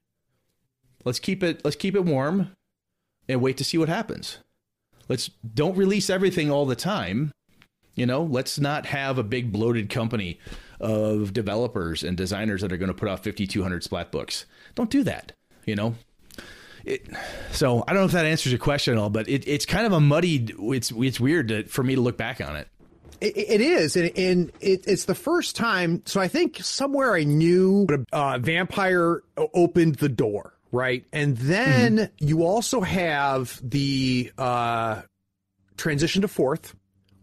Let's 1.04 1.18
keep 1.18 1.42
it 1.42 1.62
let's 1.64 1.76
keep 1.76 1.94
it 1.96 2.04
warm, 2.04 2.52
and 3.28 3.40
wait 3.42 3.56
to 3.58 3.64
see 3.64 3.76
what 3.78 3.88
happens. 3.90 4.38
Let's 5.08 5.28
don't 5.28 5.76
release 5.76 6.08
everything 6.08 6.50
all 6.50 6.64
the 6.64 6.76
time. 6.76 7.32
You 7.94 8.06
know, 8.06 8.22
let's 8.22 8.58
not 8.58 8.86
have 8.86 9.18
a 9.18 9.22
big 9.22 9.52
bloated 9.52 9.90
company 9.90 10.38
of 10.80 11.32
developers 11.32 12.02
and 12.02 12.16
designers 12.16 12.62
that 12.62 12.72
are 12.72 12.76
going 12.76 12.88
to 12.88 12.94
put 12.94 13.08
out 13.08 13.22
5,200 13.22 13.84
splat 13.84 14.10
books. 14.10 14.46
Don't 14.74 14.90
do 14.90 15.04
that. 15.04 15.32
You 15.66 15.76
know, 15.76 15.94
it. 16.84 17.06
So 17.52 17.84
I 17.86 17.92
don't 17.92 18.02
know 18.02 18.06
if 18.06 18.12
that 18.12 18.26
answers 18.26 18.52
your 18.52 18.58
question 18.58 18.94
at 18.94 19.00
all, 19.00 19.10
but 19.10 19.28
it, 19.28 19.46
it's 19.46 19.66
kind 19.66 19.86
of 19.86 19.92
a 19.92 20.00
muddied. 20.00 20.54
It's 20.58 20.92
it's 20.96 21.20
weird 21.20 21.48
to, 21.48 21.64
for 21.64 21.82
me 21.82 21.94
to 21.94 22.00
look 22.00 22.16
back 22.16 22.40
on 22.40 22.56
it. 22.56 22.68
It, 23.20 23.36
it 23.36 23.60
is, 23.60 23.94
and, 23.94 24.10
and 24.16 24.52
it, 24.60 24.84
it's 24.88 25.04
the 25.04 25.14
first 25.14 25.54
time. 25.54 26.02
So 26.06 26.20
I 26.20 26.26
think 26.26 26.58
somewhere 26.62 27.14
I 27.14 27.22
knew 27.22 27.86
uh, 28.12 28.38
Vampire 28.38 29.22
opened 29.36 29.96
the 29.96 30.08
door, 30.08 30.54
right? 30.72 31.04
And 31.12 31.36
then 31.36 32.10
you 32.18 32.42
also 32.44 32.80
have 32.80 33.60
the 33.62 34.32
uh, 34.36 35.02
transition 35.76 36.22
to 36.22 36.28
fourth 36.28 36.74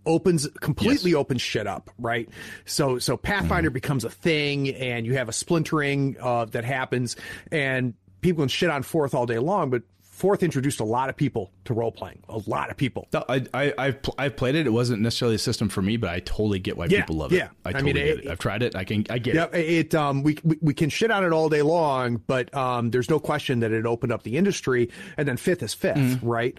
opens 0.06 0.48
completely 0.62 1.14
opens 1.14 1.42
shit 1.42 1.68
up, 1.68 1.90
right? 2.00 2.30
So 2.66 3.00
so 3.00 3.18
Pathfinder 3.18 3.70
becomes 3.70 4.04
a 4.04 4.10
thing, 4.10 4.70
and 4.76 5.06
you 5.06 5.16
have 5.16 5.30
a 5.30 5.34
splintering 5.34 6.16
uh, 6.22 6.46
that 6.46 6.64
happens, 6.66 7.16
and 7.52 7.94
people 8.22 8.42
can 8.44 8.50
shit 8.50 8.70
on 8.70 8.84
fourth 8.84 9.14
all 9.14 9.26
day 9.26 9.40
long, 9.40 9.70
but. 9.70 9.84
Fourth 10.20 10.44
introduced 10.44 10.82
a 10.82 10.84
lot 10.84 11.08
of 11.10 11.16
people 11.16 11.50
to 11.64 11.74
role 11.74 11.94
playing. 11.94 12.22
A 12.28 12.42
lot 12.46 12.70
of 12.70 12.76
people. 12.76 13.08
No, 13.14 13.24
I, 13.30 13.46
I 13.54 13.74
I've 13.78 14.02
pl- 14.02 14.16
I've 14.18 14.36
played 14.36 14.56
it. 14.56 14.68
It 14.68 14.72
wasn't 14.72 15.02
necessarily 15.02 15.36
a 15.36 15.40
system 15.40 15.70
for 15.70 15.82
me, 15.82 15.96
but 15.96 16.10
I 16.10 16.20
totally 16.20 16.60
get 16.60 16.76
why 16.76 16.88
Yeah, 16.90 17.00
people 17.00 17.16
love 17.16 17.32
yeah. 17.32 17.46
it. 17.46 17.52
I 17.64 17.70
I 17.70 17.72
totally 17.72 17.94
mean, 17.94 18.04
get 18.04 18.20
it- 18.26 18.28
I've 18.30 18.38
tried 18.40 18.62
it. 18.62 18.76
I 18.76 18.84
can 18.84 19.06
I 19.10 19.18
get 19.18 19.36
Yeah, 19.36 19.46
it. 19.54 19.70
it 19.70 19.96
um 19.96 20.24
we, 20.24 20.38
we 20.44 20.58
we 20.62 20.74
can 20.74 20.90
shit 20.90 21.10
on 21.10 21.24
it 21.24 21.32
all 21.32 21.48
day 21.48 21.62
long, 21.62 22.18
but 22.28 22.54
um 22.54 22.92
there's 22.92 23.10
no 23.10 23.18
question 23.18 23.62
that 23.62 23.72
it 23.72 23.86
opened 23.86 24.12
up 24.12 24.24
the 24.24 24.36
industry. 24.36 24.90
And 25.16 25.26
then 25.26 25.38
fifth 25.38 25.64
is 25.64 25.74
5th 25.74 26.20
right? 26.22 26.58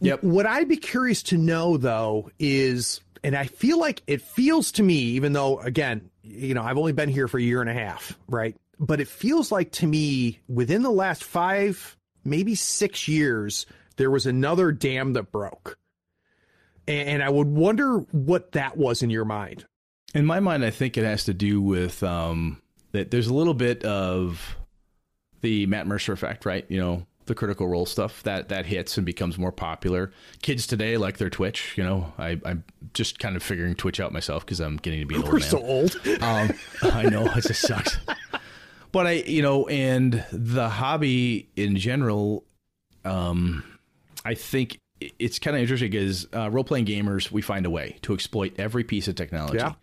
Yep. 0.00 0.22
What 0.22 0.46
I'd 0.46 0.68
be 0.68 0.76
curious 0.76 1.22
to 1.24 1.38
know 1.38 1.76
though 1.76 2.30
is, 2.38 3.00
and 3.24 3.36
I 3.36 3.46
feel 3.46 3.78
like 3.78 4.02
it 4.06 4.22
feels 4.22 4.72
to 4.72 4.82
me, 4.82 4.94
even 4.94 5.32
though 5.32 5.58
again, 5.58 6.10
you 6.22 6.54
know, 6.54 6.62
I've 6.62 6.78
only 6.78 6.92
been 6.92 7.08
here 7.08 7.28
for 7.28 7.38
a 7.38 7.42
year 7.42 7.60
and 7.60 7.70
a 7.70 7.74
half, 7.74 8.18
right? 8.28 8.56
But 8.78 9.00
it 9.00 9.08
feels 9.08 9.50
like 9.50 9.72
to 9.72 9.86
me 9.86 10.40
within 10.48 10.82
the 10.82 10.90
last 10.90 11.24
five, 11.24 11.96
maybe 12.24 12.54
six 12.54 13.08
years, 13.08 13.66
there 13.96 14.10
was 14.10 14.26
another 14.26 14.72
dam 14.72 15.14
that 15.14 15.32
broke. 15.32 15.78
And, 16.86 17.08
and 17.08 17.22
I 17.22 17.30
would 17.30 17.48
wonder 17.48 17.98
what 17.98 18.52
that 18.52 18.76
was 18.76 19.02
in 19.02 19.10
your 19.10 19.24
mind. 19.24 19.64
In 20.14 20.26
my 20.26 20.40
mind, 20.40 20.64
I 20.64 20.70
think 20.70 20.96
it 20.96 21.04
has 21.04 21.24
to 21.24 21.34
do 21.34 21.60
with 21.60 22.02
um, 22.02 22.60
that 22.92 23.10
there's 23.10 23.28
a 23.28 23.34
little 23.34 23.54
bit 23.54 23.84
of 23.84 24.56
the 25.40 25.66
Matt 25.66 25.86
Mercer 25.86 26.12
effect, 26.12 26.46
right? 26.46 26.64
You 26.68 26.80
know, 26.80 27.06
the 27.26 27.34
critical 27.34 27.68
role 27.68 27.86
stuff 27.86 28.22
that 28.22 28.48
that 28.48 28.66
hits 28.66 28.96
and 28.96 29.04
becomes 29.04 29.36
more 29.36 29.52
popular. 29.52 30.12
Kids 30.42 30.66
today 30.66 30.96
like 30.96 31.18
their 31.18 31.30
Twitch. 31.30 31.74
You 31.76 31.84
know, 31.84 32.12
I, 32.18 32.40
I'm 32.44 32.64
just 32.94 33.18
kind 33.18 33.36
of 33.36 33.42
figuring 33.42 33.74
Twitch 33.74 34.00
out 34.00 34.12
myself 34.12 34.44
because 34.44 34.60
I'm 34.60 34.76
getting 34.76 35.00
to 35.00 35.06
be 35.06 35.16
an 35.16 35.22
old 35.22 35.32
We're 35.32 35.40
man. 35.40 35.48
so 35.48 35.62
old. 35.62 36.00
Um, 36.22 36.50
I 36.82 37.02
know 37.04 37.26
it 37.26 37.42
just 37.42 37.60
sucks. 37.62 37.98
But 38.90 39.06
I, 39.06 39.12
you 39.12 39.42
know, 39.42 39.66
and 39.68 40.24
the 40.32 40.68
hobby 40.68 41.50
in 41.56 41.76
general, 41.76 42.44
um, 43.04 43.62
I 44.24 44.34
think 44.34 44.78
it's 45.00 45.38
kind 45.38 45.54
of 45.56 45.60
interesting 45.60 45.90
because 45.90 46.26
uh, 46.34 46.50
role 46.50 46.64
playing 46.64 46.86
gamers, 46.86 47.30
we 47.30 47.42
find 47.42 47.66
a 47.66 47.70
way 47.70 47.98
to 48.02 48.14
exploit 48.14 48.54
every 48.58 48.82
piece 48.84 49.08
of 49.08 49.14
technology. 49.14 49.58
Yeah. 49.58 49.74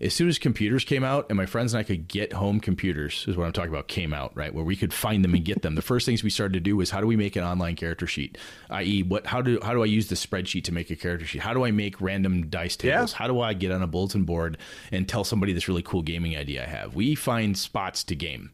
As 0.00 0.12
soon 0.12 0.28
as 0.28 0.38
computers 0.38 0.84
came 0.84 1.04
out, 1.04 1.26
and 1.28 1.36
my 1.36 1.46
friends 1.46 1.72
and 1.72 1.80
I 1.80 1.84
could 1.84 2.08
get 2.08 2.32
home 2.32 2.60
computers, 2.60 3.24
is 3.28 3.36
what 3.36 3.46
I'm 3.46 3.52
talking 3.52 3.70
about, 3.70 3.88
came 3.88 4.12
out, 4.12 4.36
right? 4.36 4.52
Where 4.52 4.64
we 4.64 4.76
could 4.76 4.92
find 4.92 5.24
them 5.24 5.34
and 5.34 5.44
get 5.44 5.62
them. 5.62 5.74
The 5.74 5.82
first 5.82 6.06
things 6.06 6.22
we 6.22 6.30
started 6.30 6.54
to 6.54 6.60
do 6.60 6.76
was 6.76 6.90
how 6.90 7.00
do 7.00 7.06
we 7.06 7.16
make 7.16 7.36
an 7.36 7.44
online 7.44 7.76
character 7.76 8.06
sheet? 8.06 8.36
I.e., 8.70 9.02
what 9.02 9.26
how 9.26 9.42
do 9.42 9.58
how 9.62 9.72
do 9.72 9.82
I 9.82 9.86
use 9.86 10.08
the 10.08 10.14
spreadsheet 10.14 10.64
to 10.64 10.72
make 10.72 10.90
a 10.90 10.96
character 10.96 11.26
sheet? 11.26 11.42
How 11.42 11.54
do 11.54 11.64
I 11.64 11.70
make 11.70 12.00
random 12.00 12.48
dice 12.48 12.76
tables? 12.76 13.12
Yeah. 13.12 13.18
How 13.18 13.26
do 13.26 13.40
I 13.40 13.54
get 13.54 13.70
on 13.72 13.82
a 13.82 13.86
bulletin 13.86 14.24
board 14.24 14.58
and 14.90 15.08
tell 15.08 15.24
somebody 15.24 15.52
this 15.52 15.68
really 15.68 15.82
cool 15.82 16.02
gaming 16.02 16.36
idea 16.36 16.64
I 16.64 16.66
have? 16.66 16.94
We 16.94 17.14
find 17.14 17.56
spots 17.56 18.04
to 18.04 18.14
game. 18.14 18.52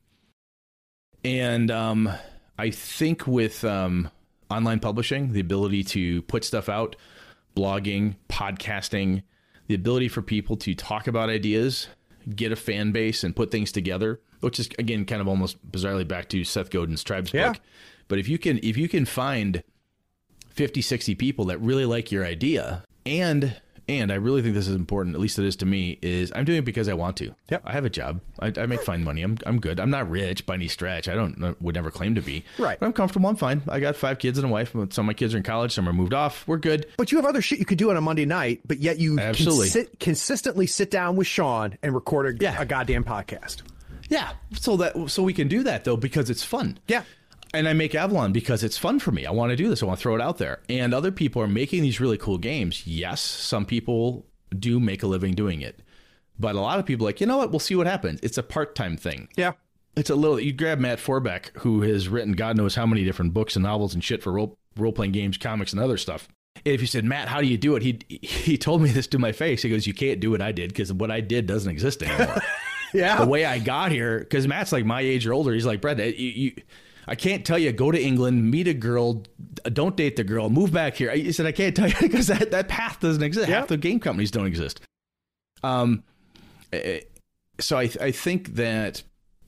And 1.25 1.71
um, 1.71 2.11
I 2.59 2.71
think 2.71 3.27
with 3.27 3.65
um, 3.65 4.11
online 4.51 4.81
publishing, 4.81 5.33
the 5.33 5.41
ability 5.41 5.85
to 5.85 6.23
put 6.23 6.45
stuff 6.45 6.69
out, 6.69 6.97
blogging, 7.57 8.17
podcasting, 8.29 9.23
the 9.71 9.77
ability 9.77 10.09
for 10.09 10.21
people 10.21 10.57
to 10.57 10.75
talk 10.75 11.07
about 11.07 11.31
ideas, 11.31 11.87
get 12.35 12.51
a 12.51 12.57
fan 12.57 12.91
base, 12.91 13.23
and 13.23 13.37
put 13.37 13.53
things 13.53 13.71
together, 13.71 14.21
which 14.41 14.59
is 14.59 14.69
again 14.81 15.05
kind 15.05 15.21
of 15.21 15.29
almost 15.29 15.57
bizarrely 15.71 16.07
back 16.07 16.29
to 16.31 16.43
Seth 16.43 16.71
Godin's 16.71 17.05
Tribes 17.05 17.33
Yeah. 17.33 17.53
book. 17.53 17.61
But 18.09 18.19
if 18.19 18.29
you 18.29 18.37
can 18.37 18.59
if 18.65 18.77
you 18.77 18.89
can 18.89 19.05
find 19.05 19.63
50, 20.49 20.83
60 20.83 21.15
people 21.15 21.45
that 21.45 21.59
really 21.59 21.85
like 21.85 22.11
your 22.11 22.25
idea 22.25 22.83
and 23.07 23.61
and 23.99 24.13
I 24.13 24.17
really 24.17 24.43
think 24.43 24.55
this 24.55 24.69
is 24.69 24.75
important, 24.77 25.15
at 25.15 25.21
least 25.21 25.39
it 25.39 25.45
is 25.45 25.57
to 25.57 25.67
me, 25.67 25.99
is 26.03 26.33
I'm 26.35 26.45
doing 26.45 26.59
it 26.59 26.65
because 26.65 26.89
I 26.89 26.95
want 26.95 27.17
to. 27.19 27.35
Yep. 27.51 27.63
I 27.65 27.73
have 27.73 27.85
a 27.85 27.91
job. 27.91 28.21
I, 28.39 28.53
I 28.57 28.67
make 28.67 28.83
fine 28.83 29.03
money. 29.05 29.23
I'm 29.23 29.37
I'm 29.45 29.61
good. 29.61 29.81
I'm 29.81 29.91
not 29.91 30.11
rich 30.11 30.47
by 30.47 30.55
any 30.55 30.69
stretch. 30.69 31.09
I 31.09 31.15
don't 31.15 31.43
uh, 31.43 31.55
would 31.61 31.75
never 31.75 31.91
claim 31.91 32.15
to 32.15 32.21
be. 32.23 32.45
Right. 32.59 32.79
But 32.79 32.87
I'm 32.87 32.93
comfortable. 32.93 33.29
I'm 33.29 33.37
fine. 33.37 33.63
I 33.69 33.81
got 33.81 33.97
five 33.97 34.19
kids 34.19 34.39
and 34.39 34.47
a 34.47 34.51
wife. 34.51 34.73
Some 34.73 34.87
of 34.87 35.05
my 35.05 35.15
kids 35.15 35.35
are 35.35 35.39
in 35.39 35.43
college. 35.43 35.73
Some 35.73 35.89
are 35.89 35.93
moved 35.93 36.15
off. 36.15 36.47
We're 36.47 36.59
good. 36.59 36.87
But 36.97 37.11
you 37.13 37.19
have 37.19 37.25
other 37.27 37.43
shit 37.43 37.59
you 37.59 37.65
could 37.67 37.79
do 37.79 37.91
on 37.91 37.97
a 37.97 38.01
Monday 38.01 38.25
night, 38.27 38.61
but 38.67 38.79
yet 38.79 38.99
you 38.99 39.19
Absolutely. 39.19 39.69
consi- 39.69 39.99
consistently 39.99 40.67
sit 40.67 40.91
down 40.91 41.17
with 41.17 41.27
Sean 41.27 41.77
and 41.83 41.95
record 41.95 42.27
a, 42.41 42.43
Yeah. 42.43 42.61
a 42.61 42.65
goddamn 42.67 43.05
podcast. 43.05 43.63
Yeah, 44.09 44.33
so 44.53 44.77
that 44.79 45.09
so 45.09 45.23
we 45.23 45.33
can 45.33 45.47
do 45.47 45.63
that 45.63 45.85
though 45.85 45.97
because 45.97 46.31
it's 46.31 46.43
fun. 46.43 46.79
Yeah. 46.89 47.05
And 47.53 47.69
I 47.69 47.73
make 47.73 47.95
Avalon 47.95 48.33
because 48.33 48.63
it's 48.63 48.79
fun 48.79 49.01
for 49.01 49.11
me. 49.11 49.27
I 49.27 49.33
want 49.33 49.51
to 49.51 49.57
do 49.57 49.69
this. 49.69 49.83
I 49.83 49.87
want 49.87 49.99
to 49.99 50.03
throw 50.03 50.15
it 50.15 50.21
out 50.21 50.39
there. 50.39 50.61
And 50.69 50.95
other 50.95 51.11
people 51.11 51.43
are 51.43 51.49
making 51.49 51.83
these 51.83 52.01
really 52.01 52.19
cool 52.19 52.39
games. 52.39 52.87
Yes, 52.87 53.21
some 53.21 53.67
people 53.67 54.25
do 54.57 54.79
make 54.79 55.03
a 55.03 55.07
living 55.07 55.35
doing 55.35 55.61
it. 55.61 55.81
But 56.39 56.55
a 56.55 56.61
lot 56.61 56.79
of 56.79 56.87
people 56.87 57.07
are 57.07 57.09
like, 57.09 57.21
you 57.21 57.27
know 57.27 57.39
what? 57.39 57.51
We'll 57.51 57.59
see 57.59 57.75
what 57.75 57.87
happens. 57.87 58.21
It's 58.23 58.39
a 58.39 58.43
part-time 58.43 58.97
thing. 58.97 59.29
Yeah. 59.37 59.53
It's 59.97 60.11
a 60.11 60.15
little 60.15 60.39
you 60.39 60.53
grab 60.53 60.79
Matt 60.79 61.01
Forbeck, 61.01 61.51
who 61.59 61.83
has 61.83 62.09
written 62.09 62.33
God 62.33 62.57
knows 62.57 62.77
how 62.77 62.87
many 62.87 63.05
different 63.05 63.35
books 63.35 63.57
and 63.57 63.65
novels 63.65 63.93
and 63.93 64.03
shit 64.03 64.23
for 64.23 64.33
role 64.33 64.57
role 64.77 64.93
playing 64.93 65.13
games, 65.13 65.37
comics, 65.37 65.73
and 65.73 65.83
other 65.83 65.97
stuff. 65.97 66.29
And 66.65 66.75
if 66.75 66.81
you 66.81 66.87
said, 66.87 67.05
Matt, 67.05 67.29
how 67.29 67.41
do 67.41 67.47
you 67.47 67.59
do 67.59 67.75
it? 67.75 67.83
He 67.83 67.99
he 68.21 68.57
told 68.57 68.83
me 68.83 68.91
this 68.91 69.09
to 69.09 69.19
my 69.19 69.33
face. 69.33 69.63
He 69.63 69.69
goes, 69.69 69.87
You 69.87 69.95
can't 69.95 70.21
do 70.21 70.31
what 70.31 70.41
I 70.41 70.53
did 70.53 70.71
because 70.71 70.93
what 70.93 71.11
I 71.11 71.21
did 71.21 71.47
doesn't 71.47 71.71
exist 71.71 72.03
anymore. 72.03 72.41
Yeah. 72.93 73.21
the 73.21 73.27
way 73.29 73.45
I 73.45 73.61
got 73.61 73.93
here, 73.93 74.19
because 74.19 74.49
Matt's 74.49 74.73
like 74.73 74.85
my 74.85 75.01
age 75.01 75.25
or 75.25 75.33
older. 75.33 75.53
He's 75.53 75.65
like, 75.65 75.81
Brett, 75.81 75.99
you, 76.19 76.29
you, 76.29 76.53
I 77.11 77.17
can't 77.17 77.45
tell 77.45 77.59
you, 77.59 77.73
go 77.73 77.91
to 77.91 78.01
England, 78.01 78.53
meet 78.53 78.69
a 78.69 78.73
girl, 78.73 79.25
don't 79.65 79.97
date 79.97 80.15
the 80.15 80.23
girl, 80.23 80.49
move 80.49 80.73
back 80.73 80.95
here. 80.95 81.11
He 81.11 81.33
said, 81.33 81.45
I 81.45 81.51
can't 81.51 81.75
tell 81.75 81.89
you 81.89 81.97
because 82.01 82.29
that, 82.29 82.53
that 82.53 82.69
path 82.69 83.01
doesn't 83.01 83.23
exist. 83.23 83.49
Half 83.49 83.67
the 83.67 83.77
game 83.77 83.99
companies 83.99 84.31
don't 84.31 84.47
exist. 84.47 84.81
Um, 85.65 86.05
eh, 86.73 87.01
so 87.59 87.79
I, 87.79 87.91
I 88.01 88.13
think 88.13 88.55
that 88.55 89.03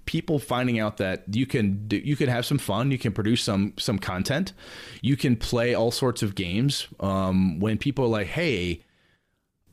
people 0.06 0.40
finding 0.40 0.80
out 0.80 0.96
that 0.96 1.22
you 1.32 1.46
can 1.46 1.86
do, 1.86 1.98
you 1.98 2.16
can 2.16 2.28
have 2.28 2.44
some 2.44 2.58
fun, 2.58 2.90
you 2.90 2.98
can 2.98 3.12
produce 3.12 3.44
some 3.44 3.74
some 3.78 3.96
content, 3.96 4.52
you 5.00 5.16
can 5.16 5.36
play 5.36 5.72
all 5.72 5.92
sorts 5.92 6.20
of 6.20 6.34
games. 6.34 6.88
Um, 6.98 7.60
when 7.60 7.78
people 7.78 8.06
are 8.06 8.08
like, 8.08 8.26
hey, 8.26 8.82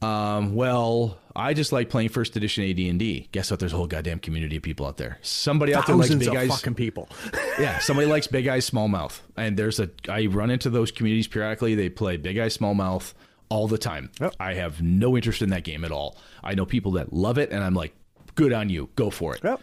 um, 0.01 0.55
well, 0.55 1.17
I 1.35 1.53
just 1.53 1.71
like 1.71 1.89
playing 1.89 2.09
first 2.09 2.35
edition 2.35 2.63
AD 2.63 2.79
and 2.79 2.99
D. 2.99 3.27
Guess 3.31 3.51
what? 3.51 3.59
There's 3.59 3.73
a 3.73 3.77
whole 3.77 3.87
goddamn 3.87 4.19
community 4.19 4.57
of 4.57 4.63
people 4.63 4.85
out 4.85 4.97
there. 4.97 5.17
Somebody 5.21 5.73
out 5.75 5.87
there 5.87 5.95
likes 5.95 6.13
big 6.13 6.35
eyes. 6.35 6.49
fucking 6.49 6.75
people. 6.75 7.09
yeah, 7.59 7.79
somebody 7.79 8.07
likes 8.07 8.27
big 8.27 8.47
eyes, 8.47 8.65
small 8.65 8.87
mouth, 8.87 9.21
and 9.35 9.57
there's 9.57 9.79
a. 9.79 9.89
I 10.07 10.27
run 10.27 10.49
into 10.49 10.69
those 10.69 10.91
communities 10.91 11.27
periodically. 11.27 11.75
They 11.75 11.89
play 11.89 12.17
big 12.17 12.37
eyes, 12.37 12.53
small 12.53 12.73
mouth 12.73 13.13
all 13.49 13.67
the 13.67 13.77
time. 13.77 14.11
Yep. 14.21 14.35
I 14.39 14.53
have 14.53 14.81
no 14.81 15.17
interest 15.17 15.41
in 15.41 15.49
that 15.49 15.63
game 15.63 15.83
at 15.83 15.91
all. 15.91 16.17
I 16.43 16.55
know 16.55 16.65
people 16.65 16.93
that 16.93 17.11
love 17.11 17.37
it, 17.37 17.51
and 17.51 17.63
I'm 17.63 17.73
like, 17.73 17.93
good 18.35 18.53
on 18.53 18.69
you, 18.69 18.89
go 18.95 19.09
for 19.09 19.35
it. 19.35 19.41
Yep. 19.43 19.61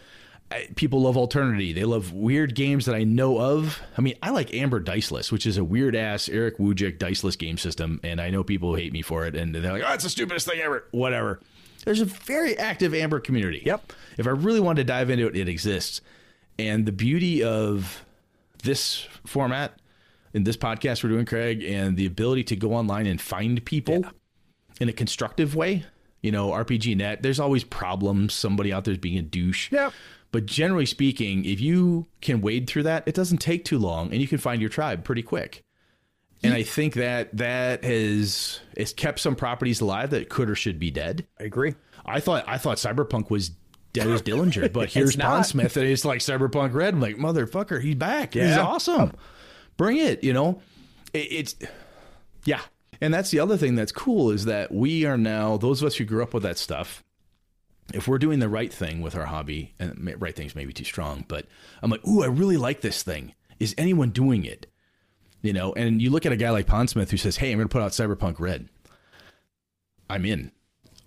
I- 0.51 0.67
People 0.75 1.01
love 1.01 1.17
alternity. 1.17 1.73
They 1.73 1.83
love 1.83 2.13
weird 2.13 2.55
games 2.55 2.85
that 2.85 2.95
I 2.95 3.03
know 3.03 3.39
of. 3.39 3.81
I 3.97 4.01
mean, 4.01 4.15
I 4.23 4.29
like 4.29 4.53
Amber 4.53 4.79
Diceless, 4.79 5.31
which 5.31 5.45
is 5.45 5.57
a 5.57 5.63
weird 5.63 5.95
ass 5.95 6.29
Erick 6.29 6.57
Wujcik 6.57 6.97
diceless 6.99 7.35
game 7.35 7.57
system, 7.57 7.99
and 8.03 8.21
I 8.21 8.29
know 8.29 8.43
people 8.43 8.75
hate 8.75 8.93
me 8.93 9.01
for 9.01 9.25
it, 9.25 9.35
and 9.35 9.53
they're 9.53 9.71
like, 9.73 9.83
"Oh, 9.85 9.93
it's 9.93 10.03
the 10.05 10.09
stupidest 10.09 10.47
thing 10.47 10.59
ever." 10.61 10.85
Whatever. 10.91 11.39
There's 11.85 12.01
a 12.01 12.05
very 12.05 12.57
active 12.57 12.93
Amber 12.93 13.19
community. 13.19 13.61
Yep. 13.65 13.93
If 14.17 14.27
I 14.27 14.31
really 14.31 14.59
wanted 14.59 14.81
to 14.81 14.93
dive 14.93 15.09
into 15.09 15.27
it, 15.27 15.35
it 15.37 15.47
exists. 15.49 16.01
And 16.59 16.85
the 16.85 16.91
beauty 16.91 17.43
of 17.43 18.03
this 18.63 19.07
format 19.25 19.79
in 20.33 20.43
this 20.43 20.57
podcast 20.57 21.03
we're 21.03 21.09
doing, 21.09 21.25
Craig, 21.25 21.63
and 21.63 21.95
the 21.95 22.05
ability 22.05 22.43
to 22.45 22.55
go 22.55 22.73
online 22.73 23.05
and 23.05 23.21
find 23.21 23.63
people 23.63 24.05
in 24.81 24.89
a 24.89 24.93
constructive 24.93 25.55
way. 25.55 25.85
You 26.21 26.31
know, 26.31 26.49
RPG 26.49 26.95
Net, 26.97 27.21
there's 27.21 27.39
always 27.39 27.63
problems. 27.63 28.33
Somebody 28.33 28.73
out 28.73 28.83
there's 28.85 28.97
being 28.97 29.17
a 29.17 29.21
douche. 29.21 29.71
Yep. 29.71 29.93
But 30.37 30.45
generally 30.45 30.85
speaking, 30.85 31.45
if 31.45 31.59
you 31.59 32.05
can 32.21 32.41
wade 32.41 32.67
through 32.69 32.83
that, 32.83 33.07
it 33.07 33.15
doesn't 33.15 33.39
take 33.39 33.65
too 33.65 33.79
long 33.79 34.11
and 34.11 34.21
you 34.21 34.27
can 34.27 34.37
find 34.37 34.61
your 34.61 34.69
tribe 34.69 35.03
pretty 35.03 35.23
quick. 35.23 35.63
And 36.43 36.53
I 36.53 36.61
think 36.61 36.93
that 36.93 37.35
that 37.37 37.83
has 37.83 38.59
it's 38.75 38.93
kept 38.93 39.19
some 39.19 39.35
properties 39.35 39.81
alive 39.81 40.11
that 40.11 40.29
could 40.29 40.47
or 40.47 40.53
should 40.53 40.77
be 40.77 40.91
dead. 40.91 41.25
I 41.39 41.45
agree. 41.45 41.73
I 42.05 42.19
thought 42.19 42.43
I 42.45 42.59
thought 42.59 42.77
Cyberpunk 42.77 43.31
was 43.31 43.49
dead 43.93 44.05
as 44.05 44.21
Dillinger, 44.21 44.71
but 44.73 44.89
here's 44.89 45.17
not. 45.17 45.41
Pondsmith 45.43 45.75
and 45.75 45.87
it's 45.87 46.05
like 46.05 46.19
Cyberpunk 46.19 46.75
Red. 46.75 46.93
I'm 46.93 47.01
like, 47.01 47.15
motherfucker, 47.15 47.81
he's 47.81 47.95
back. 47.95 48.35
He's 48.35 48.43
Yeah. 48.43 48.61
awesome. 48.61 49.13
Bring 49.75 49.97
it, 49.97 50.23
you 50.23 50.33
know? 50.33 50.61
It, 51.15 51.31
it's 51.31 51.55
yeah. 52.45 52.61
And 53.01 53.11
that's 53.11 53.31
the 53.31 53.39
other 53.39 53.57
thing 53.57 53.73
that's 53.73 53.91
cool 53.91 54.29
is 54.29 54.45
that 54.45 54.71
we 54.71 55.03
are 55.03 55.17
now 55.17 55.57
those 55.57 55.81
of 55.81 55.87
us 55.87 55.95
who 55.95 56.05
grew 56.05 56.21
up 56.21 56.35
with 56.35 56.43
that 56.43 56.59
stuff. 56.59 57.03
If 57.93 58.07
we're 58.07 58.17
doing 58.17 58.39
the 58.39 58.49
right 58.49 58.71
thing 58.71 59.01
with 59.01 59.15
our 59.15 59.25
hobby, 59.25 59.73
and 59.79 60.13
right 60.19 60.35
thing's 60.35 60.55
may 60.55 60.65
be 60.65 60.73
too 60.73 60.83
strong, 60.83 61.23
but 61.27 61.45
I'm 61.81 61.89
like, 61.89 62.05
ooh, 62.05 62.21
I 62.21 62.27
really 62.27 62.57
like 62.57 62.81
this 62.81 63.01
thing. 63.01 63.33
Is 63.59 63.73
anyone 63.77 64.09
doing 64.09 64.43
it? 64.45 64.67
You 65.41 65.53
know, 65.53 65.73
and 65.73 66.01
you 66.01 66.09
look 66.09 66.25
at 66.25 66.31
a 66.31 66.37
guy 66.37 66.49
like 66.49 66.67
Pondsmith 66.67 67.09
who 67.09 67.17
says, 67.17 67.37
"Hey, 67.37 67.51
I'm 67.51 67.57
going 67.57 67.67
to 67.67 67.71
put 67.71 67.81
out 67.81 67.91
Cyberpunk 67.91 68.39
Red." 68.39 68.67
I'm 70.09 70.25
in. 70.25 70.51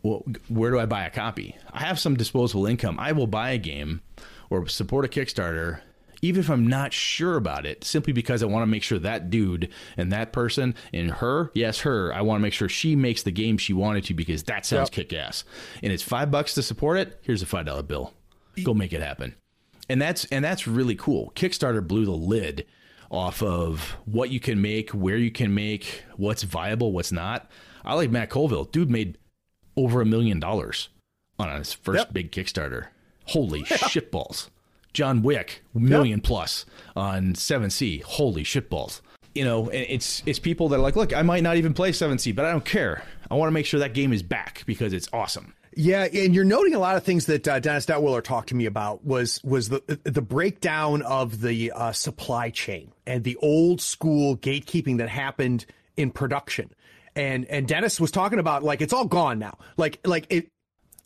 Well, 0.02 0.24
where 0.48 0.70
do 0.70 0.78
I 0.78 0.86
buy 0.86 1.04
a 1.04 1.10
copy? 1.10 1.56
I 1.72 1.80
have 1.80 1.98
some 1.98 2.16
disposable 2.16 2.66
income. 2.66 2.98
I 2.98 3.12
will 3.12 3.26
buy 3.26 3.50
a 3.50 3.58
game 3.58 4.00
or 4.48 4.66
support 4.66 5.04
a 5.04 5.08
Kickstarter, 5.08 5.80
even 6.22 6.40
if 6.40 6.50
I'm 6.50 6.66
not 6.66 6.92
sure 6.92 7.36
about 7.36 7.64
it, 7.66 7.82
simply 7.84 8.12
because 8.12 8.42
I 8.42 8.46
want 8.46 8.62
to 8.62 8.66
make 8.66 8.82
sure 8.82 8.98
that 8.98 9.30
dude 9.30 9.70
and 9.96 10.12
that 10.12 10.32
person 10.32 10.74
and 10.92 11.10
her, 11.10 11.50
yes, 11.54 11.80
her, 11.80 12.12
I 12.14 12.20
want 12.22 12.38
to 12.40 12.42
make 12.42 12.52
sure 12.52 12.68
she 12.68 12.94
makes 12.96 13.22
the 13.22 13.30
game 13.30 13.56
she 13.58 13.72
wanted 13.72 14.04
to 14.04 14.14
because 14.14 14.42
that 14.44 14.66
sounds 14.66 14.90
kick 14.90 15.12
ass. 15.12 15.44
And 15.82 15.92
it's 15.92 16.02
five 16.02 16.30
bucks 16.30 16.54
to 16.54 16.62
support 16.62 16.98
it. 16.98 17.18
Here's 17.22 17.42
a 17.42 17.46
five 17.46 17.66
dollar 17.66 17.82
bill. 17.82 18.12
Go 18.64 18.74
make 18.74 18.92
it 18.92 19.00
happen. 19.02 19.34
And 19.88 20.00
that's 20.00 20.24
and 20.26 20.44
that's 20.44 20.66
really 20.66 20.94
cool. 20.94 21.32
Kickstarter 21.34 21.86
blew 21.86 22.04
the 22.04 22.10
lid 22.12 22.66
off 23.10 23.42
of 23.42 23.96
what 24.04 24.30
you 24.30 24.38
can 24.38 24.60
make, 24.62 24.90
where 24.90 25.16
you 25.16 25.30
can 25.32 25.52
make, 25.54 26.04
what's 26.16 26.42
viable, 26.44 26.92
what's 26.92 27.10
not. 27.10 27.50
I 27.84 27.94
like 27.94 28.10
Matt 28.10 28.30
Colville. 28.30 28.64
Dude 28.64 28.90
made 28.90 29.18
over 29.76 30.00
a 30.00 30.06
million 30.06 30.38
dollars 30.38 30.90
on 31.38 31.56
his 31.58 31.72
first 31.72 31.98
Yep. 31.98 32.12
big 32.12 32.30
Kickstarter. 32.30 32.88
Holy 33.26 33.62
shitballs. 33.64 34.48
John 34.92 35.22
Wick, 35.22 35.62
million 35.74 36.20
plus 36.20 36.66
on 36.96 37.34
7th 37.34 37.72
Sea. 37.72 37.98
Holy 38.06 38.42
shitballs. 38.44 39.00
You 39.34 39.44
know, 39.44 39.70
and 39.70 39.86
it's 39.88 40.22
it's 40.26 40.38
people 40.40 40.68
that 40.70 40.76
are 40.76 40.82
like, 40.82 40.96
look, 40.96 41.14
I 41.14 41.22
might 41.22 41.42
not 41.42 41.56
even 41.56 41.72
play 41.72 41.92
7th 41.92 42.20
Sea, 42.20 42.32
but 42.32 42.44
I 42.44 42.50
don't 42.50 42.64
care. 42.64 43.04
I 43.30 43.34
want 43.34 43.48
to 43.48 43.52
make 43.52 43.66
sure 43.66 43.80
that 43.80 43.94
game 43.94 44.12
is 44.12 44.22
back 44.22 44.64
because 44.66 44.92
it's 44.92 45.08
awesome. 45.12 45.54
Yeah, 45.76 46.08
and 46.12 46.34
you're 46.34 46.44
noting 46.44 46.74
a 46.74 46.80
lot 46.80 46.96
of 46.96 47.04
things 47.04 47.26
that 47.26 47.46
uh, 47.46 47.60
Dennis 47.60 47.86
Detwiller 47.86 48.22
talked 48.24 48.48
to 48.48 48.56
me 48.56 48.66
about 48.66 49.04
was 49.04 49.40
was 49.44 49.68
the 49.68 50.00
the 50.02 50.22
breakdown 50.22 51.02
of 51.02 51.40
the 51.40 51.70
uh, 51.70 51.92
supply 51.92 52.50
chain 52.50 52.92
and 53.06 53.22
the 53.22 53.36
old 53.36 53.80
school 53.80 54.36
gatekeeping 54.36 54.98
that 54.98 55.08
happened 55.08 55.64
in 55.96 56.10
production. 56.10 56.72
And 57.14 57.44
and 57.46 57.68
Dennis 57.68 58.00
was 58.00 58.10
talking 58.10 58.40
about 58.40 58.64
like 58.64 58.80
it's 58.80 58.92
all 58.92 59.04
gone 59.04 59.38
now. 59.38 59.58
Like 59.76 60.00
like 60.04 60.26
it 60.28 60.50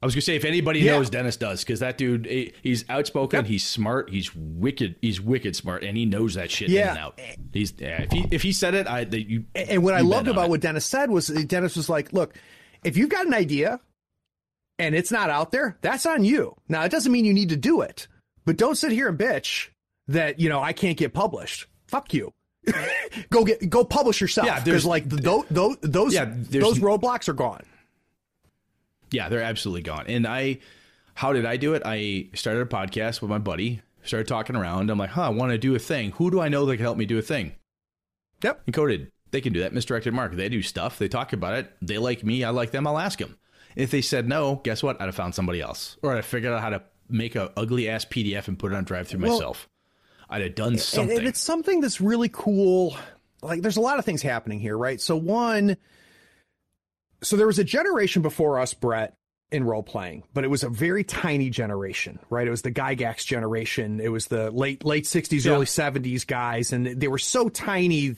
I 0.04 0.06
was 0.06 0.14
gonna 0.14 0.20
say 0.20 0.36
if 0.36 0.44
anybody 0.44 0.80
Yeah. 0.80 0.92
knows, 0.92 1.08
Dennis 1.08 1.38
does 1.38 1.64
because 1.64 1.80
that 1.80 1.96
dude, 1.96 2.26
eh, 2.28 2.50
he's 2.62 2.84
outspoken, 2.90 3.46
he's 3.46 3.64
smart, 3.64 4.10
he's 4.10 4.36
wicked, 4.36 4.96
he's 5.00 5.18
wicked 5.18 5.56
smart, 5.56 5.82
and 5.82 5.96
he 5.96 6.04
knows 6.04 6.34
that 6.34 6.50
shit 6.50 6.68
in 6.68 6.74
Yeah. 6.74 6.90
and 6.90 6.98
out. 6.98 7.20
He's 7.54 7.72
yeah, 7.78 8.02
if 8.02 8.12
he 8.12 8.26
if 8.30 8.42
he 8.42 8.52
said 8.52 8.74
it, 8.74 8.86
I 8.86 9.04
that 9.04 9.26
you 9.30 9.46
And 9.54 9.82
what 9.82 9.94
I 9.94 10.00
loved 10.02 10.28
about 10.28 10.50
what 10.50 10.60
Dennis 10.60 10.84
said 10.84 11.08
was 11.08 11.28
Dennis 11.28 11.74
was 11.74 11.88
like, 11.88 12.12
look, 12.12 12.34
if 12.84 12.98
you've 12.98 13.08
got 13.08 13.24
an 13.26 13.32
idea 13.32 13.80
and 14.78 14.94
it's 14.94 15.10
not 15.10 15.30
out 15.30 15.52
there, 15.52 15.78
that's 15.80 16.04
on 16.04 16.22
you. 16.22 16.54
Now, 16.68 16.82
it 16.84 16.90
doesn't 16.90 17.10
mean 17.10 17.24
you 17.24 17.32
need 17.32 17.48
to 17.48 17.56
do 17.56 17.80
it, 17.80 18.06
but 18.44 18.58
don't 18.58 18.76
sit 18.76 18.92
here 18.92 19.08
and 19.08 19.18
bitch 19.18 19.68
that, 20.08 20.38
you 20.38 20.50
know, 20.50 20.60
I 20.60 20.74
can't 20.74 20.98
get 20.98 21.14
published. 21.14 21.64
Fuck 21.86 22.12
you. 22.12 22.34
go 23.30 23.42
get, 23.44 23.70
go 23.70 23.84
publish 23.84 24.20
yourself. 24.20 24.46
Yeah, 24.48 24.60
there's- 24.60 24.84
like 24.84 25.08
those, 25.08 25.44
those, 25.50 25.76
those, 25.80 26.12
Yeah, 26.12 26.26
those 26.50 26.78
roadblocks 26.78 27.26
are 27.28 27.32
gone. 27.34 27.62
Yeah, 29.14 29.28
they're 29.28 29.42
absolutely 29.42 29.82
gone. 29.82 30.06
And 30.08 30.26
I, 30.26 30.58
how 31.14 31.32
did 31.32 31.46
I 31.46 31.56
do 31.56 31.74
it? 31.74 31.82
I 31.84 32.28
started 32.34 32.60
a 32.60 32.66
podcast 32.66 33.20
with 33.22 33.30
my 33.30 33.38
buddy, 33.38 33.80
started 34.02 34.26
talking 34.26 34.56
around. 34.56 34.90
I'm 34.90 34.98
like, 34.98 35.10
huh, 35.10 35.22
I 35.26 35.28
want 35.28 35.52
to 35.52 35.58
do 35.58 35.74
a 35.74 35.78
thing. 35.78 36.10
Who 36.12 36.30
do 36.30 36.40
I 36.40 36.48
know 36.48 36.66
that 36.66 36.76
can 36.76 36.84
help 36.84 36.98
me 36.98 37.06
do 37.06 37.16
a 37.18 37.22
thing? 37.22 37.52
Yep. 38.42 38.66
Encoded. 38.66 39.10
They 39.30 39.40
can 39.40 39.52
do 39.52 39.60
that. 39.60 39.72
Misdirected 39.72 40.12
market. 40.12 40.36
They 40.36 40.48
do 40.48 40.62
stuff. 40.62 40.98
They 40.98 41.08
talk 41.08 41.32
about 41.32 41.54
it. 41.54 41.72
They 41.80 41.98
like 41.98 42.24
me. 42.24 42.44
I 42.44 42.50
like 42.50 42.72
them. 42.72 42.86
I'll 42.86 42.98
ask 42.98 43.18
them. 43.18 43.38
If 43.76 43.90
they 43.90 44.02
said 44.02 44.28
no, 44.28 44.60
guess 44.64 44.82
what? 44.82 45.00
I'd 45.00 45.06
have 45.06 45.14
found 45.16 45.34
somebody 45.34 45.60
else, 45.60 45.96
or 46.02 46.12
I'd 46.12 46.16
have 46.16 46.26
figured 46.26 46.52
out 46.52 46.60
how 46.60 46.70
to 46.70 46.82
make 47.08 47.34
a 47.36 47.52
ugly 47.56 47.88
ass 47.88 48.04
PDF 48.04 48.46
and 48.48 48.58
put 48.58 48.72
it 48.72 48.76
on 48.76 48.84
drive 48.84 49.08
through 49.08 49.20
Well- 49.20 49.32
myself. 49.32 49.68
I'd 50.30 50.42
have 50.42 50.54
done 50.54 50.78
something. 50.78 51.18
and 51.18 51.26
it's 51.26 51.40
something 51.40 51.80
that's 51.80 52.00
really 52.00 52.30
cool. 52.32 52.96
Like, 53.42 53.60
there's 53.62 53.76
a 53.76 53.80
lot 53.80 53.98
of 53.98 54.04
things 54.04 54.22
happening 54.22 54.58
here, 54.58 54.76
right? 54.76 55.00
So, 55.00 55.16
one, 55.16 55.76
so 57.24 57.36
there 57.36 57.46
was 57.46 57.58
a 57.58 57.64
generation 57.64 58.22
before 58.22 58.58
us, 58.58 58.74
Brett, 58.74 59.16
in 59.50 59.64
role 59.64 59.82
playing, 59.82 60.24
but 60.32 60.42
it 60.42 60.48
was 60.48 60.64
a 60.64 60.68
very 60.68 61.04
tiny 61.04 61.48
generation, 61.48 62.18
right? 62.28 62.46
It 62.46 62.50
was 62.50 62.62
the 62.62 62.72
Gygax 62.72 63.24
generation. 63.24 64.00
It 64.00 64.08
was 64.08 64.26
the 64.26 64.50
late 64.50 64.84
late 64.84 65.04
60s, 65.04 65.50
early 65.50 65.66
70s 65.66 66.26
guys, 66.26 66.72
and 66.72 66.86
they 66.86 67.08
were 67.08 67.18
so 67.18 67.48
tiny 67.48 68.16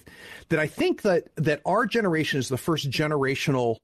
that 0.49 0.59
I 0.59 0.67
think 0.67 1.03
that 1.03 1.25
that 1.37 1.61
our 1.67 1.85
generation 1.85 2.39
is 2.39 2.49
the 2.49 2.57
first 2.57 2.91
generational 2.91 3.77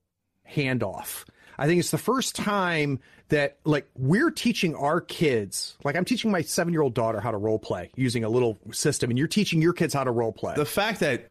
handoff. 0.50 1.24
I 1.58 1.66
think 1.66 1.80
it's 1.80 1.90
the 1.90 1.98
first 1.98 2.34
time 2.34 3.00
that 3.28 3.58
like 3.64 3.86
we're 3.96 4.30
teaching 4.30 4.74
our 4.74 5.00
kids, 5.00 5.76
like 5.84 5.94
I'm 5.96 6.04
teaching 6.04 6.30
my 6.30 6.42
seven 6.42 6.72
year 6.72 6.82
old 6.82 6.94
daughter 6.94 7.20
how 7.20 7.30
to 7.32 7.36
role 7.36 7.58
play 7.58 7.90
using 7.96 8.24
a 8.24 8.28
little 8.28 8.58
system, 8.72 9.10
and 9.10 9.18
you're 9.18 9.28
teaching 9.28 9.60
your 9.60 9.74
kids 9.74 9.92
how 9.92 10.04
to 10.04 10.10
role 10.10 10.32
play. 10.32 10.54
the 10.56 10.64
fact 10.64 11.00
that 11.00 11.28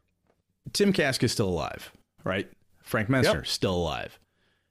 Tim 0.74 0.94
Kask 0.94 1.24
is 1.24 1.32
still 1.32 1.50
alive, 1.50 1.92
right? 2.24 2.48
Frank 2.92 3.08
Mentzer 3.10 3.34
Yep. 3.36 3.48
still 3.48 3.76
alive. 3.76 4.20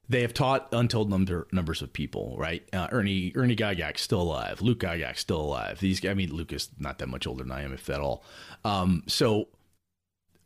they 0.07 0.21
have 0.21 0.33
taught 0.33 0.67
untold 0.73 1.09
number 1.09 1.47
numbers 1.51 1.81
of 1.81 1.91
people, 1.91 2.35
right? 2.37 2.63
Uh, 2.73 2.87
Ernie 2.91 3.31
Ernie 3.35 3.55
Gygax 3.55 3.97
still 3.99 4.21
alive, 4.21 4.61
Luke 4.61 4.79
Gygax 4.79 5.17
still 5.17 5.41
alive. 5.41 5.79
These, 5.79 6.05
I 6.05 6.13
mean, 6.13 6.31
Luke 6.33 6.53
is 6.53 6.69
not 6.79 6.99
that 6.99 7.07
much 7.07 7.25
older 7.25 7.43
than 7.43 7.51
I 7.51 7.63
am, 7.63 7.73
if 7.73 7.89
at 7.89 7.99
all. 7.99 8.23
Um, 8.63 9.03
so 9.07 9.47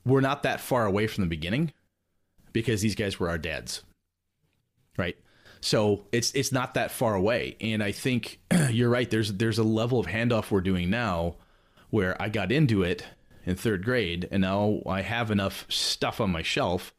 we're 0.05 0.21
not 0.21 0.43
that 0.43 0.61
far 0.61 0.85
away 0.85 1.07
from 1.07 1.23
the 1.23 1.27
beginning 1.29 1.73
because 2.53 2.81
these 2.81 2.95
guys 2.95 3.19
were 3.19 3.27
our 3.27 3.37
dads, 3.39 3.83
right? 4.97 5.17
So 5.61 6.05
it's 6.11 6.31
it's 6.33 6.51
not 6.51 6.75
that 6.75 6.91
far 6.91 7.15
away, 7.15 7.57
and 7.59 7.81
I 7.83 7.91
think 7.91 8.39
you're 8.69 8.89
right. 8.89 9.09
There's 9.09 9.33
there's 9.33 9.57
a 9.57 9.63
level 9.63 9.99
of 9.99 10.05
handoff 10.05 10.51
we're 10.51 10.61
doing 10.61 10.89
now 10.89 11.35
where 11.89 12.21
I 12.21 12.29
got 12.29 12.51
into 12.51 12.83
it 12.83 13.03
in 13.45 13.55
third 13.55 13.83
grade, 13.83 14.27
and 14.31 14.41
now 14.41 14.81
I 14.87 15.01
have 15.01 15.31
enough 15.31 15.65
stuff 15.69 16.21
on 16.21 16.29
my 16.31 16.43
shelf 16.43 16.93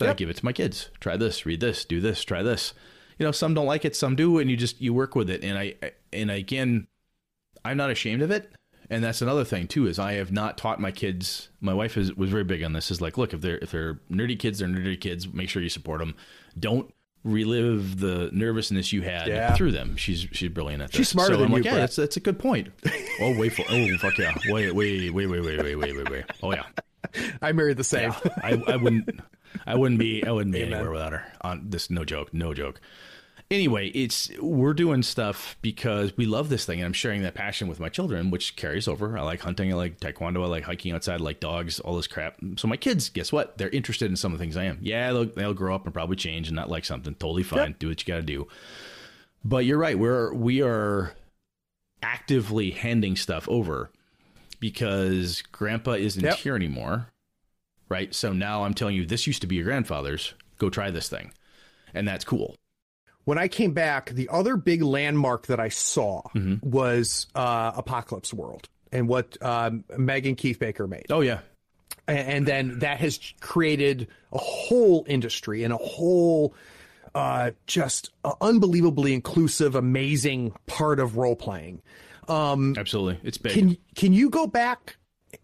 that 0.00 0.10
I 0.10 0.14
give 0.14 0.30
it 0.30 0.36
to 0.36 0.44
my 0.44 0.52
kids. 0.52 0.90
Try 1.00 1.16
this, 1.16 1.46
read 1.46 1.60
this, 1.60 1.84
do 1.84 2.00
this, 2.00 2.22
try 2.24 2.42
this. 2.42 2.74
You 3.18 3.26
know, 3.26 3.32
some 3.32 3.54
don't 3.54 3.66
like 3.66 3.84
it, 3.84 3.94
some 3.94 4.16
do, 4.16 4.38
and 4.38 4.50
you 4.50 4.56
just 4.56 4.80
you 4.80 4.92
work 4.94 5.14
with 5.14 5.30
it. 5.30 5.44
And 5.44 5.58
I 5.58 5.74
and 6.12 6.30
again, 6.30 6.86
I'm 7.64 7.76
not 7.76 7.90
ashamed 7.90 8.22
of 8.22 8.30
it. 8.30 8.50
And 8.88 9.04
that's 9.04 9.22
another 9.22 9.44
thing 9.44 9.68
too 9.68 9.86
is 9.86 9.98
I 10.00 10.14
have 10.14 10.32
not 10.32 10.58
taught 10.58 10.80
my 10.80 10.90
kids. 10.90 11.48
My 11.60 11.74
wife 11.74 11.96
is 11.96 12.12
was 12.14 12.30
very 12.30 12.44
big 12.44 12.62
on 12.64 12.72
this. 12.72 12.90
Is 12.90 13.00
like, 13.00 13.16
look, 13.18 13.32
if 13.32 13.40
they're 13.40 13.58
if 13.58 13.70
they're 13.70 14.00
nerdy 14.10 14.38
kids, 14.38 14.58
they're 14.58 14.68
nerdy 14.68 15.00
kids. 15.00 15.32
Make 15.32 15.48
sure 15.48 15.62
you 15.62 15.68
support 15.68 16.00
them. 16.00 16.16
Don't 16.58 16.92
relive 17.22 18.00
the 18.00 18.30
nervousness 18.32 18.92
you 18.92 19.02
had 19.02 19.28
Yeah. 19.28 19.54
through 19.54 19.72
them. 19.72 19.96
She's 19.96 20.26
she's 20.32 20.48
brilliant 20.48 20.82
at 20.82 20.88
this. 20.90 20.96
She's 20.96 21.08
smarter 21.10 21.34
so 21.34 21.40
than 21.40 21.46
I'm 21.46 21.50
you, 21.52 21.56
like, 21.58 21.64
yeah, 21.66 21.70
Brett. 21.72 21.80
that's 21.82 21.96
that's 21.96 22.16
a 22.16 22.20
good 22.20 22.38
point. 22.38 22.68
oh 23.20 23.38
wait 23.38 23.52
for 23.52 23.64
oh 23.68 23.98
fuck 23.98 24.16
yeah 24.18 24.34
wait 24.48 24.74
wait 24.74 25.12
wait 25.12 25.26
wait 25.26 25.40
wait 25.40 25.62
wait 25.62 25.76
wait 25.76 25.94
wait 25.96 26.10
wait 26.10 26.24
oh 26.42 26.52
yeah 26.52 26.64
I 27.42 27.52
married 27.52 27.76
the 27.76 27.84
same. 27.84 28.12
I, 28.42 28.60
I 28.66 28.76
wouldn't 28.76 29.20
I 29.66 29.74
wouldn't 29.74 29.98
be 29.98 30.24
I 30.24 30.30
wouldn't 30.30 30.52
be 30.52 30.62
anywhere 30.62 30.90
without 30.90 31.12
her. 31.12 31.32
On 31.42 31.68
this 31.70 31.90
no 31.90 32.04
joke, 32.04 32.32
no 32.32 32.54
joke. 32.54 32.80
Anyway, 33.50 33.88
it's 33.88 34.30
we're 34.38 34.74
doing 34.74 35.02
stuff 35.02 35.56
because 35.60 36.16
we 36.16 36.24
love 36.24 36.50
this 36.50 36.64
thing 36.64 36.78
and 36.78 36.86
I'm 36.86 36.92
sharing 36.92 37.22
that 37.22 37.34
passion 37.34 37.66
with 37.66 37.80
my 37.80 37.88
children, 37.88 38.30
which 38.30 38.54
carries 38.54 38.86
over. 38.86 39.18
I 39.18 39.22
like 39.22 39.40
hunting, 39.40 39.72
I 39.72 39.74
like 39.76 39.98
taekwondo, 39.98 40.44
I 40.44 40.46
like 40.46 40.62
hiking 40.62 40.92
outside, 40.92 41.14
I 41.20 41.24
like 41.24 41.40
dogs, 41.40 41.80
all 41.80 41.96
this 41.96 42.06
crap. 42.06 42.36
So 42.56 42.68
my 42.68 42.76
kids, 42.76 43.08
guess 43.08 43.32
what? 43.32 43.58
They're 43.58 43.68
interested 43.70 44.08
in 44.08 44.14
some 44.16 44.32
of 44.32 44.38
the 44.38 44.44
things 44.44 44.56
I 44.56 44.64
am. 44.64 44.78
Yeah, 44.80 45.12
they'll, 45.12 45.24
they'll 45.24 45.54
grow 45.54 45.74
up 45.74 45.84
and 45.84 45.92
probably 45.92 46.14
change 46.14 46.46
and 46.46 46.54
not 46.54 46.70
like 46.70 46.84
something. 46.84 47.12
Totally 47.16 47.42
fine. 47.42 47.74
Do 47.80 47.88
what 47.88 48.00
you 48.00 48.06
got 48.14 48.18
to 48.20 48.22
do. 48.22 48.46
But 49.44 49.64
you're 49.64 49.78
right. 49.78 49.98
We're 49.98 50.32
we 50.32 50.62
are 50.62 51.14
actively 52.02 52.70
handing 52.70 53.16
stuff 53.16 53.48
over 53.48 53.90
because 54.60 55.42
grandpa 55.50 55.92
isn't 55.92 56.22
Yep. 56.22 56.36
here 56.36 56.54
anymore. 56.54 57.08
Right. 57.90 58.14
So 58.14 58.32
now 58.32 58.64
I'm 58.64 58.72
telling 58.72 58.94
you, 58.96 59.04
this 59.04 59.26
used 59.26 59.42
to 59.42 59.46
be 59.46 59.56
your 59.56 59.64
grandfather's. 59.64 60.32
Go 60.58 60.70
try 60.70 60.90
this 60.90 61.08
thing. 61.08 61.32
And 61.92 62.06
that's 62.08 62.24
cool. 62.24 62.54
when 63.24 63.36
I 63.36 63.48
came 63.48 63.72
back, 63.72 64.10
the 64.10 64.28
other 64.30 64.56
big 64.56 64.80
landmark 64.82 65.46
that 65.48 65.60
I 65.60 65.68
saw 65.68 66.22
Mm-hmm. 66.34 66.70
was 66.70 67.26
uh, 67.34 67.72
Apocalypse 67.76 68.32
World 68.32 68.68
and 68.92 69.08
what 69.08 69.36
um, 69.42 69.84
Megan 69.98 70.36
Keith 70.36 70.58
Baker 70.58 70.86
made. 70.86 71.06
Oh, 71.10 71.20
yeah. 71.20 71.40
And 72.08 72.46
then 72.46 72.80
that 72.80 72.98
has 73.00 73.20
created 73.40 74.08
a 74.32 74.38
whole 74.38 75.04
industry 75.08 75.62
and 75.64 75.72
a 75.72 75.76
whole 75.76 76.54
uh, 77.14 77.52
just 77.66 78.10
unbelievably 78.40 79.14
inclusive, 79.14 79.74
amazing 79.76 80.52
part 80.66 80.98
of 81.00 81.16
role 81.16 81.36
playing. 81.36 81.82
Absolutely. 82.28 83.18
It's 83.24 83.38
big. 83.38 83.52
Can 83.52 83.76
can 83.96 84.12
you 84.12 84.30
go 84.30 84.46
back 84.46 84.96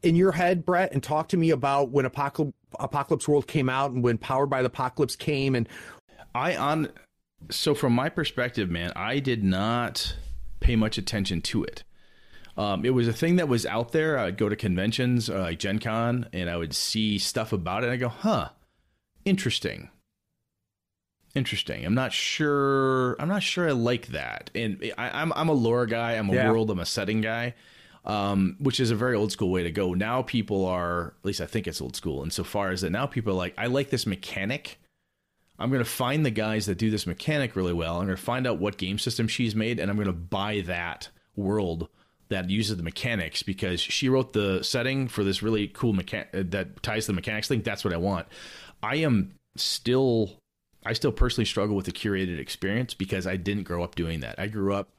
in 0.02 0.16
your 0.16 0.32
head, 0.32 0.64
Brett, 0.64 0.92
and 0.92 1.02
talk 1.02 1.28
to 1.28 1.36
me 1.36 1.50
about 1.50 1.90
when 1.90 2.04
Apocalypse 2.04 2.56
Apocalypse 2.78 3.26
World 3.26 3.46
came 3.46 3.68
out 3.70 3.92
and 3.92 4.02
when 4.02 4.18
Powered 4.18 4.50
by 4.50 4.60
the 4.60 4.66
Apocalypse 4.66 5.16
came 5.16 5.54
and 5.54 5.68
I 6.34 6.56
on 6.56 6.90
so 7.50 7.74
from 7.74 7.92
my 7.92 8.08
perspective, 8.08 8.70
man, 8.70 8.92
I 8.96 9.18
did 9.18 9.44
not 9.44 10.16
pay 10.60 10.76
much 10.76 10.98
attention 10.98 11.40
to 11.42 11.64
it. 11.64 11.84
Um, 12.56 12.84
it 12.84 12.90
was 12.90 13.06
a 13.06 13.12
thing 13.12 13.36
that 13.36 13.48
was 13.48 13.66
out 13.66 13.92
there. 13.92 14.18
I'd 14.18 14.38
go 14.38 14.48
to 14.48 14.56
conventions 14.56 15.28
uh, 15.28 15.40
like 15.40 15.58
Gen 15.58 15.78
Con 15.78 16.28
and 16.32 16.48
I 16.48 16.56
would 16.56 16.74
see 16.74 17.18
stuff 17.18 17.52
about 17.52 17.82
it. 17.82 17.86
And 17.86 17.92
I 17.92 17.96
go, 17.96 18.08
huh, 18.08 18.48
interesting. 19.24 19.90
Interesting. 21.34 21.84
I'm 21.84 21.94
not 21.94 22.14
sure. 22.14 23.14
I'm 23.20 23.28
not 23.28 23.42
sure 23.42 23.68
I 23.68 23.72
like 23.72 24.06
that. 24.08 24.50
And 24.54 24.92
I, 24.96 25.20
I'm 25.20 25.34
I'm 25.36 25.50
a 25.50 25.52
lore 25.54 25.84
guy. 25.84 26.12
I'm 26.12 26.30
a 26.30 26.34
Yeah. 26.34 26.50
world. 26.50 26.70
I'm 26.70 26.78
a 26.78 26.86
setting 26.86 27.20
guy, 27.20 27.54
um, 28.06 28.56
which 28.60 28.78
is 28.78 28.90
a 28.90 28.96
very 28.96 29.16
old 29.16 29.32
school 29.32 29.50
way 29.50 29.64
to 29.64 29.70
go. 29.70 29.92
Now 29.92 30.22
people 30.22 30.64
are, 30.64 31.14
at 31.18 31.24
least 31.24 31.40
I 31.40 31.46
think 31.46 31.66
it's 31.66 31.80
old 31.80 31.96
school. 31.96 32.22
Insofar 32.22 32.70
as 32.70 32.80
that 32.82 32.90
now 32.90 33.06
people 33.06 33.32
are 33.32 33.36
like, 33.36 33.54
I 33.58 33.66
like 33.66 33.90
this 33.90 34.06
mechanic. 34.06 34.78
I'm 35.58 35.70
going 35.70 35.82
to 35.82 35.90
find 35.90 36.24
the 36.24 36.30
guys 36.30 36.66
that 36.66 36.78
do 36.78 36.90
this 36.90 37.06
mechanic 37.06 37.56
really 37.56 37.72
well. 37.72 37.98
I'm 37.98 38.06
going 38.06 38.16
to 38.16 38.22
find 38.22 38.46
out 38.46 38.58
what 38.58 38.76
game 38.76 38.98
system 38.98 39.26
she's 39.26 39.54
made, 39.54 39.80
and 39.80 39.90
I'm 39.90 39.96
going 39.96 40.06
to 40.06 40.12
buy 40.12 40.62
that 40.66 41.08
world 41.34 41.88
that 42.28 42.50
uses 42.50 42.76
the 42.76 42.82
mechanics 42.82 43.42
because 43.42 43.80
she 43.80 44.08
wrote 44.08 44.32
the 44.32 44.62
setting 44.62 45.08
for 45.08 45.24
this 45.24 45.42
really 45.42 45.68
cool 45.68 45.92
mechan- 45.92 46.26
uh, 46.34 46.42
that 46.50 46.82
ties 46.82 47.06
the 47.06 47.12
mechanics 47.12 47.48
thing. 47.48 47.62
That's 47.62 47.84
what 47.84 47.94
I 47.94 47.98
want. 47.98 48.26
I 48.82 48.96
am 48.96 49.34
still, 49.56 50.32
I 50.84 50.92
still 50.92 51.12
personally 51.12 51.46
struggle 51.46 51.74
with 51.74 51.86
the 51.86 51.92
curated 51.92 52.38
experience 52.38 52.94
because 52.94 53.26
I 53.26 53.36
didn't 53.36 53.64
grow 53.64 53.82
up 53.82 53.94
doing 53.94 54.20
that. 54.20 54.38
I 54.38 54.48
grew 54.48 54.74
up 54.74 54.90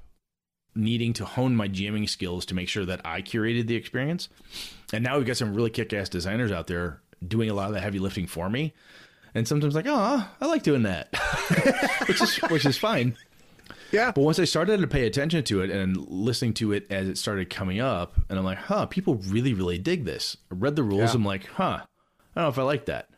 needing 0.78 1.14
to 1.14 1.26
hone 1.26 1.56
my 1.56 1.68
GMing 1.68 2.08
skills 2.08 2.46
to 2.48 2.56
make 2.56 2.70
sure 2.70 2.86
that 2.86 3.02
I 3.06 3.22
curated 3.22 3.68
the 3.68 3.76
experience. 3.76 4.30
And 4.94 5.04
now 5.04 5.18
we've 5.18 5.26
got 5.28 5.38
some 5.38 5.54
really 5.54 5.70
kick 5.70 5.92
ass 5.94 6.10
designers 6.10 6.52
out 6.52 6.68
there 6.68 7.02
doing 7.28 7.50
a 7.50 7.54
lot 7.54 7.68
of 7.68 7.74
the 7.74 7.82
heavy 7.82 8.00
lifting 8.00 8.28
for 8.28 8.50
me. 8.50 8.74
And 9.36 9.48
sometimes 9.48 9.76
like, 9.76 9.86
oh, 9.88 10.28
I 10.40 10.46
like 10.46 10.64
doing 10.64 10.84
that, 10.84 11.10
which 12.08 12.22
is 12.22 12.38
which 12.50 12.66
is 12.66 12.78
fine. 12.78 13.16
yeah, 13.92 14.12
But 14.12 14.22
once 14.22 14.40
I 14.40 14.46
started 14.46 14.80
to 14.80 14.88
pay 14.88 15.06
attention 15.06 15.44
to 15.46 15.62
it 15.62 15.70
and 15.70 15.98
listening 16.10 16.54
to 16.56 16.72
it 16.72 16.88
as 16.90 17.08
it 17.08 17.18
started 17.18 17.50
coming 17.50 17.80
up, 17.80 18.14
and 18.30 18.40
I'm 18.40 18.46
like, 18.46 18.58
huh, 18.58 18.86
people 18.86 19.16
really, 19.28 19.54
really 19.54 19.78
dig 19.78 20.06
this. 20.06 20.38
I 20.52 20.56
read 20.56 20.76
the 20.76 20.84
rules. 20.84 21.12
Yeah. 21.12 21.16
I'm 21.16 21.26
like, 21.26 21.46
huh, 21.46 21.82
I 21.82 21.82
don't 22.36 22.46
know 22.46 22.50
if 22.50 22.58
I 22.58 22.64
like 22.64 22.86
that. 22.86 23.10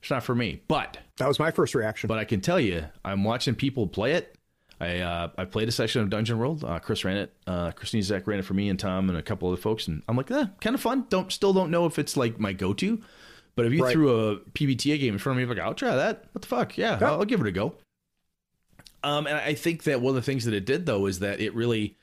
It's 0.00 0.10
not 0.10 0.24
for 0.24 0.34
me. 0.34 0.62
But 0.66 0.98
that 1.18 1.28
was 1.28 1.38
my 1.38 1.52
first 1.52 1.74
reaction. 1.74 2.08
but 2.08 2.18
I 2.18 2.24
can 2.24 2.40
tell 2.40 2.58
you, 2.58 2.84
I'm 3.04 3.22
watching 3.24 3.54
people 3.54 3.86
play 3.86 4.12
it. 4.12 4.36
I 4.82 4.98
uh, 4.98 5.28
I 5.38 5.44
played 5.44 5.68
a 5.68 5.72
session 5.72 6.02
of 6.02 6.10
Dungeon 6.10 6.38
World. 6.38 6.64
Uh, 6.64 6.78
Chris 6.80 7.04
ran 7.04 7.16
it. 7.16 7.32
Uh, 7.46 7.70
Chris 7.70 7.92
Sniezak 7.92 8.26
ran 8.26 8.40
it 8.40 8.44
for 8.44 8.54
me 8.54 8.68
and 8.68 8.78
Tom 8.78 9.08
and 9.08 9.16
a 9.16 9.22
couple 9.22 9.48
of 9.48 9.52
other 9.54 9.62
folks. 9.62 9.86
And 9.86 10.02
I'm 10.08 10.16
like, 10.16 10.30
eh, 10.30 10.46
kind 10.60 10.74
of 10.74 10.80
fun. 10.80 11.06
Don't 11.08 11.30
still 11.32 11.52
don't 11.52 11.70
know 11.70 11.86
if 11.86 11.98
it's 11.98 12.16
like 12.16 12.40
my 12.40 12.52
go 12.52 12.72
to. 12.74 13.00
But 13.54 13.66
if 13.66 13.72
you 13.72 13.84
Right. 13.84 13.92
threw 13.92 14.10
a 14.30 14.36
PBTA 14.38 14.98
game 14.98 15.12
in 15.14 15.18
front 15.18 15.34
of 15.34 15.36
me, 15.38 15.42
I'm 15.50 15.56
like, 15.56 15.64
I'll 15.64 15.74
try 15.74 15.94
that. 15.94 16.24
What 16.32 16.42
the 16.42 16.48
fuck? 16.48 16.76
Yeah, 16.78 16.98
Yeah. 17.00 17.06
I'll, 17.10 17.20
I'll 17.20 17.24
give 17.24 17.40
it 17.40 17.46
a 17.46 17.52
go. 17.52 17.74
Um, 19.04 19.26
and 19.26 19.36
I 19.36 19.54
think 19.54 19.82
that 19.84 20.00
one 20.00 20.10
of 20.10 20.14
the 20.16 20.22
things 20.22 20.44
that 20.46 20.54
it 20.54 20.64
did 20.64 20.86
though 20.86 21.06
is 21.06 21.18
that 21.20 21.40
it 21.40 21.54
really 21.54 21.96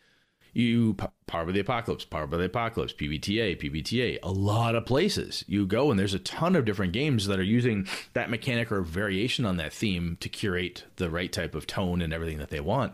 you 0.54 0.96
power 1.28 1.46
by 1.46 1.52
the 1.52 1.60
apocalypse, 1.60 2.06
power 2.06 2.28
by 2.28 2.38
the 2.38 2.46
apocalypse, 2.46 2.94
PBTA, 2.94 3.60
PBTA, 3.62 4.20
a 4.24 4.32
lot 4.32 4.76
of 4.76 4.86
places 4.86 5.44
you 5.48 5.66
go, 5.66 5.92
and 5.92 6.00
there's 6.00 6.14
a 6.14 6.20
ton 6.20 6.56
of 6.56 6.66
different 6.66 6.94
games 6.94 7.28
that 7.28 7.40
are 7.40 7.44
using 7.44 7.88
that 8.14 8.30
mechanic 8.30 8.72
or 8.72 8.82
variation 8.82 9.46
on 9.46 9.58
that 9.58 9.74
theme 9.74 10.18
to 10.22 10.30
curate 10.30 10.86
the 10.96 11.10
right 11.10 11.32
type 11.32 11.56
of 11.56 11.68
tone 11.68 12.02
and 12.02 12.14
everything 12.14 12.40
that 12.40 12.50
they 12.50 12.60
want. 12.60 12.94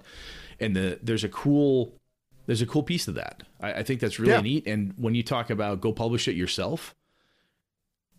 And 0.60 0.76
the 0.76 1.00
there's 1.02 1.24
a 1.24 1.30
cool 1.30 1.94
there's 2.46 2.62
a 2.62 2.68
cool 2.68 2.84
piece 2.84 3.08
of 3.08 3.16
that. 3.16 3.44
I, 3.60 3.74
I 3.74 3.84
think 3.84 4.00
that's 4.00 4.20
really 4.20 4.34
Yeah. 4.34 4.42
neat. 4.42 4.68
And 4.68 4.94
when 4.98 5.16
you 5.16 5.24
talk 5.24 5.50
about 5.50 5.82
go 5.82 5.92
publish 5.94 6.28
it 6.28 6.36
yourself, 6.36 6.94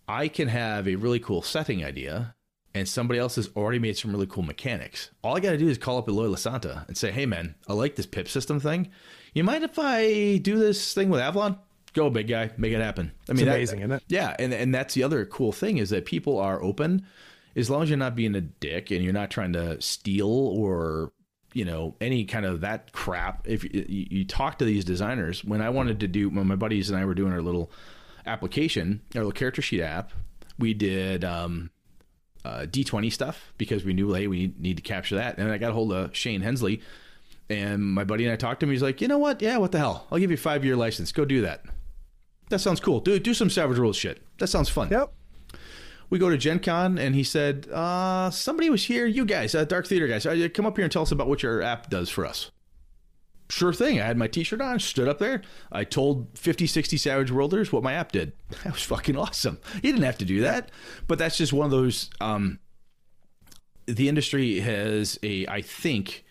I 0.09 0.29
can 0.29 0.49
have 0.49 0.87
a 0.89 0.97
really 0.97 1.19
cool 1.19 1.43
setting 1.43 1.85
idea 1.85 2.35
and 2.75 2.87
somebody 2.87 3.19
else 3.19 3.37
has 3.37 3.49
already 3.57 3.79
made 3.79 3.97
some 3.97 4.11
really 4.13 4.27
cool 4.27 4.43
mechanics. 4.43 5.11
All 5.25 5.35
I 5.37 5.41
got 5.41 5.53
to 5.53 5.59
do 5.59 5.69
is 5.69 5.79
call 5.79 5.97
up 5.97 6.09
Eloy 6.09 6.27
Lasanta 6.27 6.87
and 6.89 6.97
say, 6.97 7.11
hey, 7.11 7.25
man, 7.25 7.55
I 7.67 7.73
like 7.73 7.97
this 7.97 8.05
pip 8.05 8.29
system 8.29 8.61
thing. 8.61 8.91
You 9.37 9.45
mind 9.45 9.65
if 9.65 9.79
I 9.79 10.39
do 10.39 10.59
this 10.59 10.95
thing 10.95 11.11
with 11.11 11.21
Avalon? 11.21 11.59
Go, 11.93 12.09
big 12.09 12.27
guy, 12.27 12.53
make 12.57 12.73
it 12.73 12.81
happen. 12.81 13.13
I 13.29 13.35
mean, 13.35 13.45
that- 13.45 13.57
amazing, 13.57 13.81
isn't 13.81 13.93
it? 13.93 14.03
Yeah, 14.09 14.35
and 14.39 14.55
and 14.55 14.75
that's 14.75 14.95
the 14.95 15.03
other 15.03 15.27
cool 15.27 15.53
thing 15.53 15.77
is 15.77 15.91
that 15.91 16.07
people 16.07 16.39
are 16.39 16.63
open, 16.63 17.05
as 17.55 17.69
long 17.69 17.83
as 17.83 17.91
you're 17.91 17.99
not 17.99 18.15
being 18.17 18.35
a 18.35 18.41
dick 18.41 18.91
and 18.91 19.05
you're 19.05 19.13
not 19.13 19.31
trying 19.31 19.53
to 19.53 19.79
steal 19.83 20.31
or 20.31 21.13
you 21.53 21.67
know 21.67 21.97
any 22.01 22.25
kind 22.25 22.47
of 22.47 22.63
that 22.63 22.93
crap. 22.93 23.47
If 23.47 23.63
you, 23.65 23.85
you 23.87 24.07
you 24.11 24.25
talk 24.25 24.57
to 24.61 24.65
these 24.65 24.87
designers, 24.87 25.45
when 25.45 25.61
I 25.61 25.69
wanted 25.69 26.01
to 26.01 26.09
do, 26.09 26.31
when 26.31 26.47
my 26.47 26.57
buddies 26.57 26.89
and 26.89 26.99
I 26.99 27.05
were 27.05 27.15
doing 27.15 27.35
our 27.35 27.43
little 27.43 27.71
application, 28.25 29.03
our 29.15 29.21
little 29.21 29.33
character 29.33 29.61
sheet 29.61 29.83
app, 29.83 30.13
we 30.59 30.73
did 30.73 31.25
um, 31.25 31.69
uh, 32.43 32.61
D20 32.61 33.13
stuff 33.13 33.53
because 33.59 33.85
we 33.85 33.93
knew, 33.93 34.15
hey, 34.15 34.29
we 34.29 34.39
need, 34.39 34.61
need 34.61 34.77
to 34.79 34.83
capture 34.83 35.17
that. 35.17 35.37
And 35.37 35.53
I 35.53 35.59
got 35.59 35.73
a 35.73 35.75
hold 35.75 35.93
of 35.93 36.17
Shane 36.17 36.41
Hensley, 36.41 36.81
and 37.49 37.83
my 37.83 38.05
buddy 38.05 38.25
and 38.25 38.33
I 38.33 38.37
talked 38.37 38.61
to 38.61 38.67
him. 38.67 38.73
He's 38.73 38.83
like, 38.83 39.01
you 39.01 39.09
know 39.09 39.19
what? 39.19 39.41
Yeah, 39.43 39.59
what 39.59 39.73
the 39.73 39.79
hell? 39.79 40.07
I'll 40.11 40.19
give 40.19 40.31
you 40.31 40.37
a 40.37 40.39
five 40.39 40.65
year 40.65 40.77
license. 40.77 41.13
Go 41.13 41.25
do 41.25 41.43
that. 41.43 41.65
That 42.49 42.61
sounds 42.61 42.81
cool. 42.81 43.01
Do 43.01 43.19
do 43.19 43.35
some 43.35 43.51
Savage 43.51 43.79
Worlds 43.79 43.99
shit. 43.99 44.23
That 44.39 44.49
sounds 44.49 44.69
fun. 44.69 44.89
Yep. 44.91 45.13
We 46.09 46.19
go 46.21 46.31
to 46.31 46.37
Gen 46.37 46.61
Con, 46.61 46.99
and 46.99 47.17
he 47.17 47.25
said, 47.25 47.69
uh, 47.73 48.31
somebody 48.31 48.71
was 48.71 48.85
here. 48.85 49.07
You 49.07 49.25
guys, 49.25 49.57
uh, 49.57 49.65
Dark 49.65 49.89
Theater 49.89 50.07
guys, 50.07 50.25
uh, 50.25 50.49
come 50.55 50.65
up 50.65 50.77
here 50.77 50.85
and 50.85 50.93
tell 50.93 51.03
us 51.03 51.11
about 51.11 51.27
what 51.27 51.43
your 51.43 51.63
app 51.63 51.91
does 51.91 52.09
for 52.09 52.25
us. 52.25 52.53
Sure 53.49 53.73
thing. 53.73 54.01
I 54.01 54.05
had 54.05 54.17
my 54.17 54.27
t-shirt 54.27 54.61
on, 54.61 54.79
stood 54.79 55.09
up 55.09 55.19
there. 55.19 55.43
I 55.71 55.85
told 55.85 56.29
50, 56.39 56.67
60 56.67 56.97
Savage 56.97 57.31
Worlders 57.31 57.73
what 57.73 57.83
my 57.83 57.93
app 57.93 58.13
did. 58.13 58.33
That 58.65 58.73
was 58.75 58.83
fucking 58.83 59.17
awesome. 59.17 59.59
He 59.75 59.91
didn't 59.91 60.03
have 60.03 60.19
to 60.19 60.25
do 60.25 60.41
that, 60.43 60.71
but 61.09 61.19
that's 61.19 61.37
just 61.37 61.53
one 61.53 61.65
of 61.65 61.71
those. 61.71 62.11
Um, 62.21 62.61
the 63.87 64.09
industry 64.09 64.61
has 64.61 65.19
a, 65.23 65.47
I 65.47 65.61
think, 65.61 66.25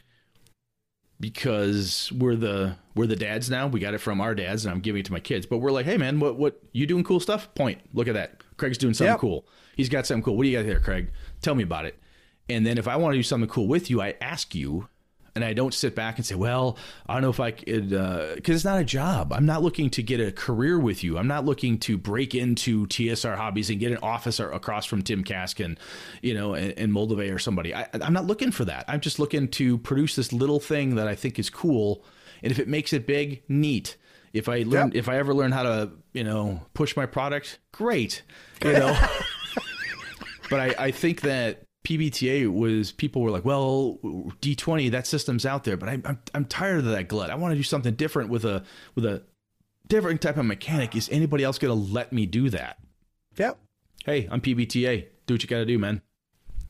because 1.19 2.11
we're 2.11 2.35
the 2.35 2.75
we're 2.95 3.07
the 3.07 3.15
dads 3.15 3.49
now. 3.49 3.67
We 3.67 3.79
got 3.79 3.93
it 3.93 3.99
from 3.99 4.21
our 4.21 4.35
dads, 4.35 4.65
and 4.65 4.73
I'm 4.73 4.81
giving 4.81 4.99
it 5.01 5.05
to 5.07 5.11
my 5.11 5.19
kids. 5.19 5.45
But 5.45 5.57
we're 5.59 5.71
like, 5.71 5.85
hey 5.85 5.97
man, 5.97 6.19
what 6.19 6.37
what 6.37 6.61
you 6.71 6.85
doing 6.87 7.03
cool 7.03 7.19
stuff? 7.19 7.53
Point. 7.55 7.81
Look 7.93 8.07
at 8.07 8.13
that. 8.13 8.41
Craig's 8.57 8.77
doing 8.77 8.93
something 8.93 9.13
Yep. 9.13 9.19
cool. 9.19 9.47
He's 9.75 9.89
got 9.89 10.05
something 10.05 10.23
cool. 10.23 10.37
What 10.37 10.43
do 10.43 10.49
you 10.49 10.57
got 10.57 10.65
there, 10.65 10.79
Craig? 10.79 11.11
Tell 11.41 11.55
me 11.55 11.63
about 11.63 11.85
it. 11.85 11.97
And 12.47 12.65
then 12.65 12.77
if 12.77 12.87
I 12.87 12.95
want 12.95 13.13
to 13.13 13.17
do 13.19 13.23
something 13.23 13.49
cool 13.49 13.67
with 13.67 13.89
you, 13.89 14.01
I 14.01 14.15
ask 14.21 14.53
you, 14.55 14.87
and 15.35 15.43
I 15.43 15.53
don't 15.53 15.73
sit 15.73 15.95
back 15.95 16.17
and 16.17 16.25
say, 16.25 16.35
well, 16.35 16.77
I 17.07 17.13
don't 17.13 17.21
know 17.21 17.29
if 17.29 17.39
I 17.41 17.51
could, 17.51 17.93
uh, 17.93 18.35
because 18.35 18.55
it's 18.55 18.65
not 18.65 18.79
a 18.79 18.85
job. 18.85 19.33
I'm 19.33 19.45
not 19.45 19.61
looking 19.61 19.89
to 19.91 20.01
get 20.01 20.21
a 20.21 20.31
career 20.31 20.79
with 20.79 21.03
you. 21.03 21.17
I'm 21.17 21.27
not 21.27 21.43
looking 21.45 21.77
to 21.79 21.97
break 21.97 22.33
into 22.33 22.87
TSR 22.87 23.35
Hobbies 23.35 23.69
and 23.69 23.79
get 23.79 23.91
an 23.91 23.97
office 24.01 24.39
across 24.39 24.85
from 24.85 25.01
Tim 25.01 25.23
Kaskin, 25.25 25.77
you 26.21 26.33
know, 26.33 26.53
in, 26.53 26.71
in 26.71 26.91
Moldova 26.91 27.33
or 27.33 27.39
somebody. 27.39 27.75
I, 27.75 27.87
I'm 27.93 28.13
not 28.13 28.25
looking 28.25 28.51
for 28.51 28.63
that. 28.65 28.85
I'm 28.87 29.01
just 29.01 29.19
looking 29.19 29.49
to 29.49 29.77
produce 29.79 30.15
this 30.15 30.31
little 30.31 30.59
thing 30.59 30.95
that 30.95 31.07
I 31.07 31.15
think 31.15 31.37
is 31.37 31.49
cool. 31.49 32.03
And 32.41 32.51
if 32.51 32.59
it 32.59 32.67
makes 32.67 32.93
it 32.93 33.05
big, 33.05 33.43
neat. 33.49 33.97
If 34.33 34.49
I 34.49 34.63
learn, 34.63 34.87
Yep. 34.87 34.95
if 34.95 35.09
I 35.09 35.17
ever 35.17 35.33
learn 35.33 35.51
how 35.51 35.63
to, 35.63 35.91
you 36.13 36.23
know, 36.23 36.61
push 36.73 36.95
my 36.97 37.05
product, 37.05 37.59
great. 37.71 38.21
You 38.63 38.73
know, 38.79 38.97
but 40.49 40.59
I, 40.59 40.85
I 40.85 40.91
think 40.91 41.21
that 41.21 41.64
PBTA 41.85 42.51
was 42.51 42.91
people 42.91 43.21
were 43.21 43.31
like, 43.31 43.45
well, 43.45 43.99
D20 44.41 44.91
that 44.91 45.07
system's 45.07 45.45
out 45.45 45.63
there, 45.63 45.77
but 45.77 45.87
I, 45.87 45.93
I'm 46.03 46.19
I'm 46.33 46.45
tired 46.45 46.79
of 46.79 46.85
that 46.85 47.07
glut. 47.07 47.29
I 47.29 47.35
want 47.35 47.53
to 47.53 47.55
do 47.55 47.63
something 47.63 47.93
different 47.93 48.29
with 48.29 48.43
a 48.43 48.63
with 48.95 49.05
a 49.05 49.23
different 49.87 50.21
type 50.21 50.37
of 50.37 50.45
mechanic. 50.45 50.95
Is 50.95 51.09
anybody 51.09 51.43
else 51.43 51.57
going 51.59 51.77
to 51.77 51.93
let 51.93 52.11
me 52.11 52.25
do 52.25 52.49
that? 52.49 52.77
Yep. 53.37 53.57
Hey, 54.03 54.27
I'm 54.29 54.41
PBTA. 54.41 55.05
Do 55.27 55.33
what 55.33 55.43
you 55.43 55.49
got 55.49 55.57
to 55.57 55.65
do, 55.65 55.79
man. 55.79 56.01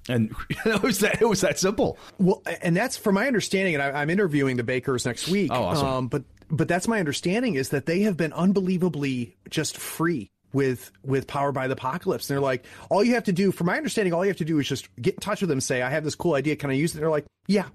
And 0.07 0.35
it 0.65 0.83
was 0.83 0.99
that 0.99 1.21
it 1.21 1.25
was 1.25 1.41
that 1.41 1.57
simple. 1.57 1.97
Well, 2.19 2.43
and 2.61 2.75
that's 2.75 2.97
from 2.97 3.15
my 3.15 3.27
understanding, 3.27 3.73
and 3.75 3.83
I, 3.83 4.01
I'm 4.01 4.09
interviewing 4.09 4.57
the 4.57 4.63
bakers 4.63 5.05
next 5.05 5.27
week. 5.27 5.51
Oh, 5.51 5.63
awesome. 5.63 5.87
Um, 5.87 6.07
but 6.07 6.23
but 6.49 6.67
that's 6.67 6.87
my 6.87 6.99
understanding 6.99 7.55
is 7.55 7.69
that 7.69 7.85
they 7.85 8.01
have 8.01 8.17
been 8.17 8.33
unbelievably 8.33 9.35
just 9.49 9.77
free 9.77 10.31
with 10.55 10.91
with 11.03 11.27
Power 11.27 11.51
by 11.51 11.67
the 11.67 11.73
Apocalypse. 11.73 12.27
And 12.29 12.35
they're 12.35 12.41
like, 12.41 12.65
all 12.89 13.03
you 13.03 13.13
have 13.13 13.25
to 13.25 13.33
do, 13.33 13.51
from 13.51 13.67
my 13.67 13.77
understanding, 13.77 14.13
all 14.13 14.23
you 14.25 14.29
have 14.29 14.37
to 14.37 14.45
do 14.45 14.57
is 14.57 14.67
just 14.67 14.87
get 14.99 15.15
in 15.15 15.19
touch 15.19 15.41
with 15.41 15.49
them, 15.49 15.61
say, 15.61 15.81
I 15.83 15.89
have 15.91 16.03
this 16.03 16.15
cool 16.15 16.33
idea, 16.33 16.55
can 16.55 16.69
I 16.71 16.73
use 16.73 16.91
it? 16.91 16.95
And 16.97 17.03
they're 17.03 17.11
like, 17.11 17.25
yeah, 17.47 17.65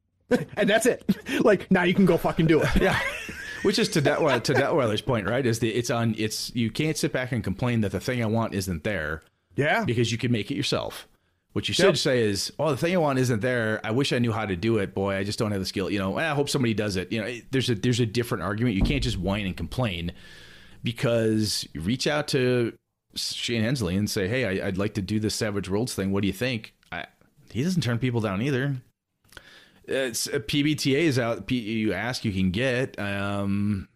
and 0.56 0.70
that's 0.70 0.86
it. 0.86 1.04
like 1.44 1.70
now 1.70 1.82
you 1.82 1.92
can 1.94 2.06
go 2.06 2.16
fucking 2.16 2.46
do 2.46 2.62
it. 2.62 2.68
Yeah. 2.80 2.98
Which 3.62 3.78
is 3.78 3.88
to 3.90 4.00
Detwiller, 4.00 4.40
to 4.44 4.54
Detwiller's 4.54 5.00
point, 5.02 5.28
right? 5.28 5.44
Is 5.44 5.58
the 5.58 5.68
it's 5.68 5.90
on 5.90 6.14
it's 6.16 6.54
you 6.54 6.70
can't 6.70 6.96
sit 6.96 7.12
back 7.12 7.32
and 7.32 7.42
complain 7.42 7.80
that 7.80 7.90
the 7.90 7.98
thing 8.00 8.22
I 8.22 8.26
want 8.26 8.54
isn't 8.54 8.84
there. 8.84 9.22
Yeah. 9.56 9.84
because 9.84 10.12
you 10.12 10.18
can 10.18 10.30
make 10.30 10.52
it 10.52 10.54
yourself. 10.54 11.08
What 11.54 11.66
you 11.66 11.74
should 11.74 11.86
Yep. 11.86 11.96
say 11.96 12.22
is, 12.22 12.52
"Oh, 12.60 12.70
the 12.70 12.76
thing 12.76 12.94
I 12.94 12.98
want 12.98 13.18
isn't 13.18 13.40
there. 13.40 13.80
I 13.82 13.90
wish 13.90 14.12
I 14.12 14.20
knew 14.20 14.30
how 14.30 14.46
to 14.46 14.54
do 14.54 14.78
it. 14.78 14.94
Boy, 14.94 15.16
I 15.16 15.24
just 15.24 15.40
don't 15.40 15.50
have 15.50 15.58
the 15.60 15.66
skill. 15.66 15.90
You 15.90 15.98
know, 15.98 16.16
I 16.16 16.28
hope 16.28 16.48
somebody 16.48 16.74
does 16.74 16.94
it. 16.94 17.10
You 17.10 17.20
know, 17.20 17.36
there's 17.50 17.68
a 17.68 17.74
there's 17.74 17.98
a 17.98 18.06
different 18.06 18.44
argument. 18.44 18.76
You 18.76 18.82
can't 18.82 19.02
just 19.02 19.18
whine 19.18 19.44
and 19.46 19.56
complain 19.56 20.12
because 20.82 21.66
you 21.72 21.80
reach 21.80 22.06
out 22.06 22.28
to 22.28 22.72
Shane 23.14 23.62
Hensley 23.62 23.96
and 23.96 24.08
say, 24.08 24.28
"Hey, 24.28 24.60
I, 24.60 24.68
I'd 24.68 24.78
like 24.78 24.94
to 24.94 25.02
do 25.02 25.20
this 25.20 25.34
Savage 25.34 25.68
Worlds 25.68 25.94
thing. 25.94 26.12
What 26.12 26.22
do 26.22 26.26
you 26.26 26.32
think?" 26.32 26.74
I, 26.92 27.06
he 27.50 27.62
doesn't 27.62 27.82
turn 27.82 27.98
people 27.98 28.20
down 28.20 28.42
either. 28.42 28.76
It's 29.84 30.28
uh, 30.28 30.38
PBTA 30.38 31.00
is 31.00 31.18
out. 31.18 31.46
P, 31.46 31.58
you 31.58 31.92
ask, 31.92 32.24
you 32.24 32.32
can 32.32 32.50
get. 32.50 32.98
Um, 32.98 33.88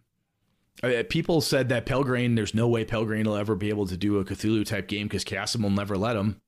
uh, 0.81 1.03
people 1.09 1.39
said 1.39 1.69
that 1.69 1.85
Pelgrane, 1.85 2.35
there's 2.35 2.55
no 2.55 2.67
way 2.67 2.83
Pelgrane 2.83 3.25
will 3.25 3.37
ever 3.37 3.55
be 3.55 3.69
able 3.69 3.87
to 3.87 3.95
do 3.95 4.19
a 4.19 4.25
Cthulhu 4.25 4.65
type 4.65 4.87
game 4.87 5.07
because 5.07 5.23
Chaosium 5.23 5.61
will 5.61 5.69
never 5.69 5.97
let 5.97 6.15
him. 6.15 6.41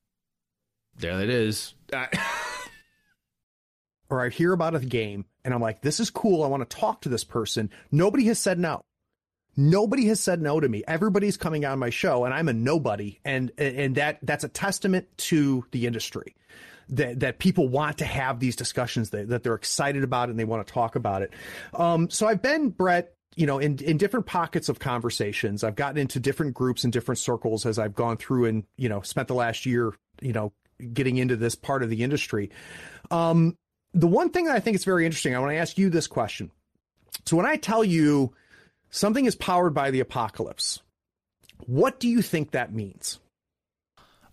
There 0.97 1.21
it 1.21 1.29
is. 1.29 1.73
Uh, 1.93 2.07
or 4.09 4.25
I 4.25 4.29
hear 4.29 4.51
about 4.51 4.75
a 4.75 4.79
game 4.79 5.25
and 5.43 5.53
I'm 5.53 5.61
like, 5.61 5.81
this 5.81 5.99
is 5.99 6.09
cool. 6.09 6.43
I 6.43 6.47
want 6.47 6.67
to 6.67 6.75
talk 6.77 7.01
to 7.01 7.09
this 7.09 7.23
person. 7.23 7.69
Nobody 7.91 8.25
has 8.25 8.39
said 8.39 8.59
no. 8.59 8.81
Nobody 9.57 10.07
has 10.07 10.19
said 10.19 10.41
no 10.41 10.59
to 10.59 10.67
me. 10.67 10.83
Everybody's 10.87 11.37
coming 11.37 11.65
on 11.65 11.79
my 11.79 11.89
show 11.89 12.25
and 12.25 12.33
I'm 12.33 12.49
a 12.49 12.53
nobody. 12.53 13.19
And, 13.23 13.51
and 13.57 13.95
that, 13.95 14.19
that's 14.21 14.43
a 14.43 14.49
testament 14.49 15.07
to 15.17 15.65
the 15.71 15.87
industry 15.87 16.35
that, 16.89 17.21
that 17.21 17.39
people 17.39 17.67
want 17.67 17.99
to 17.99 18.05
have 18.05 18.39
these 18.39 18.55
discussions 18.55 19.11
that, 19.11 19.29
that 19.29 19.43
they're 19.43 19.55
excited 19.55 20.03
about 20.03 20.29
and 20.29 20.37
they 20.37 20.43
want 20.43 20.65
to 20.65 20.73
talk 20.73 20.95
about 20.95 21.21
it. 21.21 21.33
Um, 21.73 22.09
so 22.09 22.27
I've 22.27 22.41
been, 22.41 22.69
Brett, 22.69 23.13
you 23.35 23.45
know, 23.45 23.59
in, 23.59 23.77
in 23.79 23.97
different 23.97 24.25
pockets 24.25 24.69
of 24.69 24.79
conversations, 24.79 25.63
I've 25.63 25.75
gotten 25.75 25.97
into 25.97 26.19
different 26.19 26.53
groups 26.53 26.83
and 26.83 26.93
different 26.93 27.19
circles 27.19 27.65
as 27.65 27.79
I've 27.79 27.95
gone 27.95 28.17
through 28.17 28.45
and, 28.45 28.63
you 28.77 28.89
know, 28.89 29.01
spent 29.01 29.27
the 29.27 29.35
last 29.35 29.65
year, 29.65 29.93
you 30.21 30.33
know, 30.33 30.53
getting 30.93 31.17
into 31.17 31.35
this 31.35 31.55
part 31.55 31.83
of 31.83 31.89
the 31.89 32.03
industry. 32.03 32.49
Um, 33.11 33.57
the 33.93 34.07
one 34.07 34.29
thing 34.29 34.45
that 34.45 34.55
I 34.55 34.59
think 34.59 34.75
is 34.75 34.85
very 34.85 35.05
interesting, 35.05 35.35
I 35.35 35.39
want 35.39 35.51
to 35.51 35.57
ask 35.57 35.77
you 35.77 35.89
this 35.89 36.07
question. 36.07 36.51
So 37.25 37.37
when 37.37 37.45
I 37.45 37.55
tell 37.55 37.83
you 37.83 38.33
something 38.95 39.25
is 39.25 39.35
powered 39.35 39.73
by 39.73 39.91
the 39.91 39.99
apocalypse, 39.99 40.81
what 41.65 41.99
do 41.99 42.07
you 42.07 42.21
think 42.21 42.51
that 42.51 42.73
means? 42.73 43.19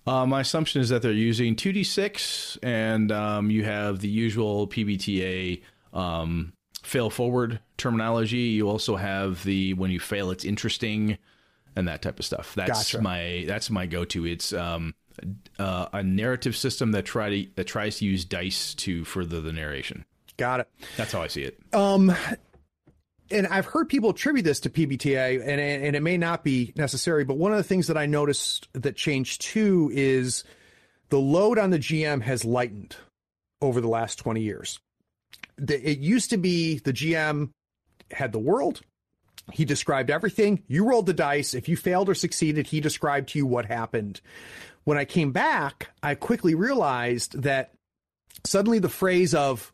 uh, 0.07 0.27
my 0.27 0.41
assumption 0.41 0.81
is 0.81 0.89
that 0.89 1.03
they're 1.03 1.13
using 1.13 1.55
2d6, 1.55 2.59
and 2.63 3.13
um, 3.13 3.51
you 3.51 3.65
have 3.65 4.01
the 4.01 4.09
usual 4.09 4.67
PBTA 4.67 5.63
um, 5.93 6.53
fail 6.83 7.11
forward 7.11 7.61
terminology. 7.77 8.39
You 8.39 8.69
also 8.69 8.97
have 8.97 9.45
the 9.45 9.75
when 9.75 9.91
you 9.91 10.01
fail, 10.01 10.31
it's 10.31 10.45
interesting, 10.45 11.19
and 11.77 11.87
that 11.87 12.03
type 12.03 12.19
of 12.19 12.25
stuff. 12.25 12.55
That's 12.55 12.93
Gotcha. 12.93 13.03
my 13.03 13.45
that's 13.47 13.71
my 13.71 13.87
go 13.87 14.05
to. 14.07 14.27
It's 14.27 14.53
um, 14.53 14.95
uh, 15.59 15.87
a 15.93 16.03
narrative 16.03 16.57
system 16.57 16.93
that 16.93 17.05
try 17.05 17.31
to 17.31 17.51
that 17.55 17.69
tries 17.69 17.99
to 17.99 18.05
use 18.05 18.25
dice 18.25 18.75
to 18.75 19.05
further 19.05 19.41
the 19.41 19.53
narration. 19.53 20.05
Got 20.37 20.61
it. 20.61 20.69
That's 20.97 21.13
how 21.13 21.23
I 21.23 21.29
see 21.29 21.45
it. 21.45 21.61
Um, 21.73 22.13
and 23.33 23.47
I've 23.47 23.67
heard 23.67 23.89
people 23.89 24.11
attribute 24.11 24.45
this 24.45 24.61
to 24.61 24.71
PBTA, 24.71 25.41
and 25.41 25.61
and 25.61 25.97
it 25.97 26.03
may 26.03 26.17
not 26.17 26.45
be 26.45 26.73
necessary, 26.77 27.25
but 27.25 27.39
one 27.39 27.53
of 27.53 27.59
the 27.59 27.65
things 27.65 27.87
that 27.87 27.97
I 27.97 28.07
noticed 28.07 28.69
that 28.73 28.97
changed 28.97 29.41
too 29.43 29.91
is 29.93 30.45
the 31.09 31.19
load 31.19 31.59
on 31.59 31.71
the 31.71 31.79
GM 31.79 32.23
has 32.23 32.45
lightened 32.45 32.97
over 33.61 33.81
the 33.81 33.89
last 33.89 34.19
twenty 34.19 34.43
years. 34.43 34.79
The, 35.57 35.91
it 35.91 35.99
used 35.99 36.31
to 36.31 36.37
be 36.37 36.79
the 36.79 36.93
GM 36.93 37.51
had 38.11 38.33
the 38.33 38.39
world. 38.39 38.81
He 39.53 39.65
described 39.65 40.11
everything. 40.11 40.63
You 40.69 40.85
rolled 40.85 41.07
the 41.07 41.13
dice. 41.13 41.55
If 41.55 41.69
you 41.69 41.77
failed 41.77 42.09
or 42.09 42.15
succeeded, 42.15 42.69
he 42.69 42.81
described 42.81 43.31
to 43.31 43.39
you 43.39 43.47
what 43.47 43.67
happened. 43.67 44.21
When 44.85 44.99
I 44.99 45.05
came 45.05 45.33
back, 45.33 45.91
I 46.03 46.15
quickly 46.15 46.55
realized 46.55 47.43
that 47.43 47.73
suddenly 48.45 48.79
the 48.79 48.89
phrase 48.89 49.35
of, 49.35 49.73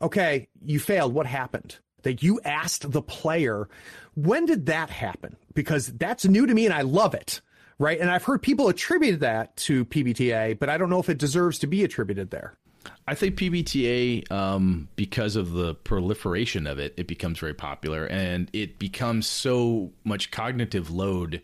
okay, 0.00 0.48
you 0.62 0.80
failed, 0.80 1.12
what 1.12 1.26
happened? 1.26 1.78
That 2.02 2.22
you 2.22 2.40
asked 2.44 2.90
the 2.90 3.02
player, 3.02 3.68
when 4.14 4.46
did 4.46 4.66
that 4.66 4.90
happen? 4.90 5.36
Because 5.54 5.88
that's 5.88 6.24
new 6.24 6.46
to 6.46 6.54
me 6.54 6.64
and 6.64 6.74
I 6.74 6.82
love 6.82 7.14
it. 7.14 7.40
Right. 7.78 7.98
And 7.98 8.10
I've 8.10 8.24
heard 8.24 8.42
people 8.42 8.68
attribute 8.68 9.20
that 9.20 9.56
to 9.56 9.86
PBTA, 9.86 10.58
but 10.58 10.68
I 10.68 10.76
don't 10.76 10.90
know 10.90 11.00
if 11.00 11.08
it 11.08 11.16
deserves 11.16 11.58
to 11.60 11.66
be 11.66 11.82
attributed 11.82 12.30
there. 12.30 12.58
I 13.06 13.14
think 13.14 13.36
PBTA, 13.36 14.30
um, 14.30 14.88
because 14.96 15.36
of 15.36 15.52
the 15.52 15.74
proliferation 15.74 16.66
of 16.66 16.78
it, 16.78 16.94
it 16.96 17.06
becomes 17.06 17.38
very 17.38 17.54
popular 17.54 18.06
and 18.06 18.50
it 18.52 18.78
becomes 18.78 19.26
so 19.26 19.92
much 20.04 20.30
cognitive 20.30 20.90
load 20.90 21.42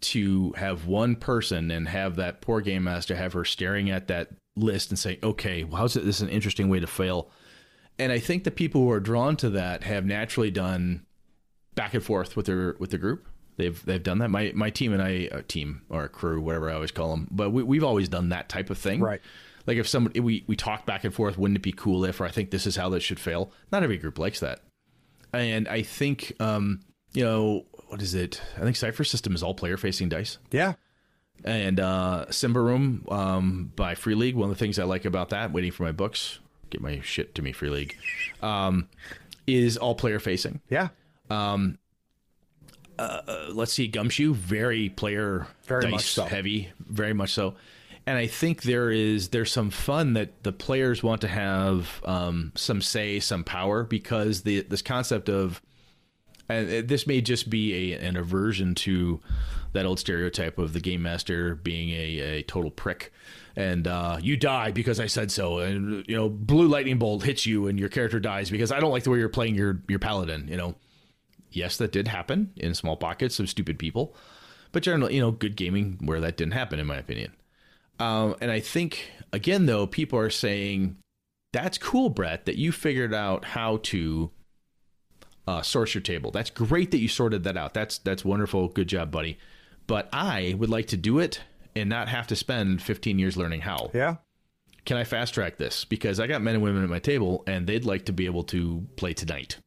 to 0.00 0.52
have 0.52 0.86
one 0.86 1.16
person 1.16 1.70
and 1.70 1.88
have 1.88 2.16
that 2.16 2.40
poor 2.40 2.60
game 2.60 2.84
master 2.84 3.16
have 3.16 3.32
her 3.32 3.44
staring 3.44 3.90
at 3.90 4.08
that 4.08 4.28
list 4.56 4.90
and 4.90 4.98
say, 4.98 5.18
okay, 5.22 5.64
well, 5.64 5.78
how's 5.80 5.96
it, 5.96 6.04
this 6.04 6.16
is 6.16 6.22
an 6.22 6.28
interesting 6.28 6.68
way 6.68 6.78
to 6.80 6.86
fail. 6.86 7.30
And 7.98 8.10
I 8.12 8.18
think 8.18 8.44
the 8.44 8.50
people 8.50 8.82
who 8.82 8.90
are 8.90 9.00
drawn 9.00 9.36
to 9.36 9.50
that 9.50 9.84
have 9.84 10.04
naturally 10.04 10.50
done 10.50 11.06
back 11.74 11.94
and 11.94 12.02
forth 12.02 12.36
with 12.36 12.46
their 12.46 12.74
with 12.78 12.90
the 12.90 12.98
group. 12.98 13.26
They've 13.56 13.84
they've 13.84 14.02
done 14.02 14.18
that. 14.18 14.30
My 14.30 14.50
my 14.54 14.70
team 14.70 14.92
and 14.92 15.00
I, 15.00 15.28
a 15.30 15.42
team 15.42 15.82
or 15.88 16.04
a 16.04 16.08
crew, 16.08 16.40
whatever 16.40 16.68
I 16.70 16.74
always 16.74 16.90
call 16.90 17.10
them, 17.10 17.28
but 17.30 17.50
we, 17.50 17.62
we've 17.62 17.84
always 17.84 18.08
done 18.08 18.30
that 18.30 18.48
type 18.48 18.68
of 18.70 18.78
thing. 18.78 19.00
Right. 19.00 19.20
Like 19.66 19.76
if 19.78 19.88
somebody 19.88 20.18
we 20.20 20.44
we 20.48 20.56
talk 20.56 20.86
back 20.86 21.04
and 21.04 21.14
forth, 21.14 21.38
wouldn't 21.38 21.58
it 21.58 21.62
be 21.62 21.72
cool 21.72 22.04
if, 22.04 22.20
or 22.20 22.24
I 22.24 22.30
think 22.30 22.50
this 22.50 22.66
is 22.66 22.74
how 22.76 22.88
this 22.88 23.04
should 23.04 23.20
fail. 23.20 23.52
Not 23.70 23.82
every 23.84 23.96
group 23.96 24.18
likes 24.18 24.40
that, 24.40 24.60
and 25.32 25.68
I 25.68 25.82
think 25.82 26.34
um 26.40 26.80
you 27.12 27.22
know 27.22 27.66
what 27.86 28.02
is 28.02 28.12
it? 28.14 28.42
I 28.56 28.62
think 28.62 28.74
Cipher 28.74 29.04
System 29.04 29.36
is 29.36 29.42
all 29.42 29.54
player 29.54 29.76
facing 29.76 30.08
dice 30.08 30.38
Yeah. 30.50 30.74
and 31.44 31.78
uh, 31.78 32.26
Symbaroum 32.30 33.10
um, 33.12 33.72
by 33.76 33.94
Free 33.94 34.16
League. 34.16 34.34
One 34.34 34.50
of 34.50 34.56
the 34.56 34.58
things 34.58 34.80
I 34.80 34.84
like 34.84 35.04
about 35.04 35.28
that, 35.28 35.52
waiting 35.52 35.70
for 35.70 35.84
my 35.84 35.92
books, 35.92 36.40
get 36.70 36.80
my 36.80 37.00
shit 37.00 37.34
to 37.36 37.42
me, 37.42 37.52
Free 37.52 37.70
League, 37.70 37.96
um, 38.42 38.88
is 39.46 39.76
all 39.76 39.94
player 39.94 40.18
facing. 40.18 40.60
Yeah. 40.68 40.88
Uh, 42.98 43.48
let's 43.50 43.72
see, 43.72 43.88
Gumshoe, 43.88 44.34
very 44.34 44.88
player 44.88 45.46
Very 45.66 45.82
dice 45.82 45.90
much 45.90 46.04
so. 46.12 46.24
heavy, 46.24 46.70
very 46.78 47.12
much 47.12 47.32
so. 47.32 47.54
And 48.06 48.18
I 48.18 48.26
think 48.26 48.62
there 48.62 48.90
is 48.90 49.30
there's 49.30 49.50
some 49.50 49.70
fun 49.70 50.12
that 50.12 50.42
the 50.42 50.52
players 50.52 51.02
want 51.02 51.22
to 51.22 51.28
have 51.28 52.02
um, 52.04 52.52
some 52.54 52.82
say, 52.82 53.18
some 53.18 53.44
power 53.44 53.82
because 53.82 54.42
the 54.42 54.60
this 54.60 54.82
concept 54.82 55.28
of 55.28 55.62
and 56.48 56.86
this 56.86 57.06
may 57.06 57.22
just 57.22 57.48
be 57.48 57.94
a, 57.94 57.98
an 57.98 58.16
aversion 58.16 58.74
to 58.74 59.20
that 59.74 59.86
old 59.86 60.00
stereotype 60.00 60.58
of 60.58 60.72
the 60.72 60.80
game 60.80 61.02
master 61.02 61.54
being 61.54 61.90
a, 61.90 62.18
a 62.20 62.42
total 62.42 62.70
prick 62.70 63.12
and 63.56 63.86
uh, 63.86 64.18
you 64.20 64.36
die 64.36 64.70
because 64.72 64.98
I 64.98 65.06
said 65.06 65.30
so, 65.30 65.58
and 65.58 66.04
you 66.08 66.16
know, 66.16 66.28
blue 66.28 66.66
lightning 66.66 66.98
bolt 66.98 67.22
hits 67.22 67.46
you, 67.46 67.68
and 67.68 67.78
your 67.78 67.88
character 67.88 68.18
dies 68.18 68.50
because 68.50 68.72
I 68.72 68.80
don't 68.80 68.90
like 68.90 69.04
the 69.04 69.10
way 69.10 69.18
you're 69.18 69.28
playing 69.28 69.54
your 69.54 69.80
your 69.88 69.98
paladin. 69.98 70.48
You 70.48 70.56
know, 70.56 70.74
yes, 71.50 71.76
that 71.76 71.92
did 71.92 72.08
happen 72.08 72.52
in 72.56 72.74
small 72.74 72.96
pockets 72.96 73.38
of 73.38 73.48
stupid 73.48 73.78
people, 73.78 74.16
but 74.72 74.82
generally, 74.82 75.14
you 75.14 75.20
know, 75.20 75.30
good 75.30 75.56
gaming 75.56 75.98
where 76.02 76.20
that 76.20 76.36
didn't 76.36 76.54
happen, 76.54 76.80
in 76.80 76.86
my 76.86 76.96
opinion. 76.96 77.32
Um, 78.00 78.34
and 78.40 78.50
I 78.50 78.58
think 78.58 79.12
again, 79.32 79.66
though, 79.66 79.86
people 79.86 80.18
are 80.18 80.30
saying 80.30 80.96
that's 81.52 81.78
cool, 81.78 82.10
Brett, 82.10 82.46
that 82.46 82.56
you 82.56 82.72
figured 82.72 83.14
out 83.14 83.44
how 83.44 83.78
to 83.84 84.32
uh, 85.46 85.62
source 85.62 85.94
your 85.94 86.02
table. 86.02 86.32
That's 86.32 86.50
great 86.50 86.90
that 86.90 86.98
you 86.98 87.06
sorted 87.06 87.44
that 87.44 87.56
out. 87.56 87.72
That's 87.72 87.98
that's 87.98 88.24
wonderful. 88.24 88.66
Good 88.66 88.88
job, 88.88 89.12
buddy. 89.12 89.38
But 89.86 90.08
I 90.12 90.54
would 90.56 90.70
like 90.70 90.86
to 90.88 90.96
do 90.96 91.18
it 91.18 91.40
and 91.76 91.90
not 91.90 92.08
have 92.08 92.26
to 92.28 92.36
spend 92.36 92.82
15 92.82 93.18
years 93.18 93.36
learning 93.36 93.62
how. 93.62 93.90
Yeah. 93.92 94.16
Can 94.84 94.96
I 94.96 95.04
fast 95.04 95.34
track 95.34 95.56
this? 95.56 95.84
Because 95.84 96.20
I 96.20 96.26
got 96.26 96.42
men 96.42 96.54
and 96.54 96.62
women 96.62 96.82
at 96.82 96.90
my 96.90 96.98
table 96.98 97.42
and 97.46 97.66
they'd 97.66 97.84
like 97.84 98.06
to 98.06 98.12
be 98.12 98.26
able 98.26 98.44
to 98.44 98.86
play 98.96 99.14
tonight. 99.14 99.58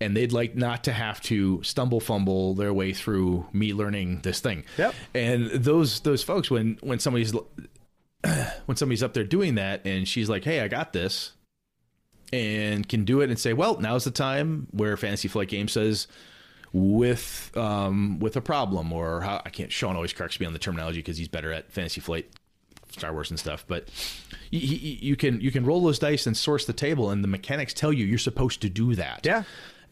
And 0.00 0.16
they'd 0.16 0.32
like 0.32 0.54
not 0.54 0.84
to 0.84 0.92
have 0.92 1.20
to 1.22 1.60
stumble 1.64 1.98
fumble 1.98 2.54
their 2.54 2.72
way 2.72 2.92
through 2.92 3.46
me 3.52 3.74
learning 3.74 4.20
this 4.22 4.38
thing. 4.38 4.64
Yep. 4.76 4.94
And 5.12 5.50
those 5.50 6.00
those 6.00 6.22
folks 6.22 6.48
when 6.52 6.78
when 6.82 7.00
somebody's 7.00 7.32
when 8.66 8.76
somebody's 8.76 9.02
up 9.02 9.12
there 9.12 9.24
doing 9.24 9.56
that 9.56 9.84
and 9.84 10.06
she's 10.06 10.28
like, 10.28 10.44
"Hey, 10.44 10.60
I 10.60 10.68
got 10.68 10.92
this." 10.92 11.32
And 12.32 12.88
can 12.88 13.04
do 13.04 13.22
it 13.22 13.30
and 13.30 13.40
say, 13.40 13.52
"Well, 13.52 13.80
now's 13.80 14.04
the 14.04 14.12
time 14.12 14.68
where 14.70 14.96
Fantasy 14.96 15.26
Flight 15.26 15.48
Game 15.48 15.66
says 15.66 16.06
with 16.72 17.50
um, 17.56 18.18
with 18.18 18.36
a 18.36 18.40
problem 18.40 18.92
or 18.92 19.20
how 19.22 19.42
I 19.44 19.50
can't. 19.50 19.72
Sean 19.72 19.96
always 19.96 20.12
corrects 20.12 20.38
me 20.40 20.46
on 20.46 20.52
the 20.52 20.58
terminology 20.58 21.00
because 21.00 21.16
he's 21.18 21.28
better 21.28 21.52
at 21.52 21.70
Fantasy 21.72 22.00
Flight, 22.00 22.28
Star 22.90 23.12
Wars 23.12 23.30
and 23.30 23.38
stuff. 23.38 23.64
But 23.66 23.88
you, 24.50 24.60
you 24.60 25.16
can 25.16 25.40
you 25.40 25.50
can 25.50 25.64
roll 25.64 25.82
those 25.82 25.98
dice 25.98 26.26
and 26.26 26.36
source 26.36 26.66
the 26.66 26.72
table, 26.72 27.10
and 27.10 27.22
the 27.24 27.28
mechanics 27.28 27.72
tell 27.74 27.92
you 27.92 28.04
you're 28.04 28.18
supposed 28.18 28.60
to 28.62 28.68
do 28.68 28.94
that. 28.94 29.20
Yeah. 29.24 29.44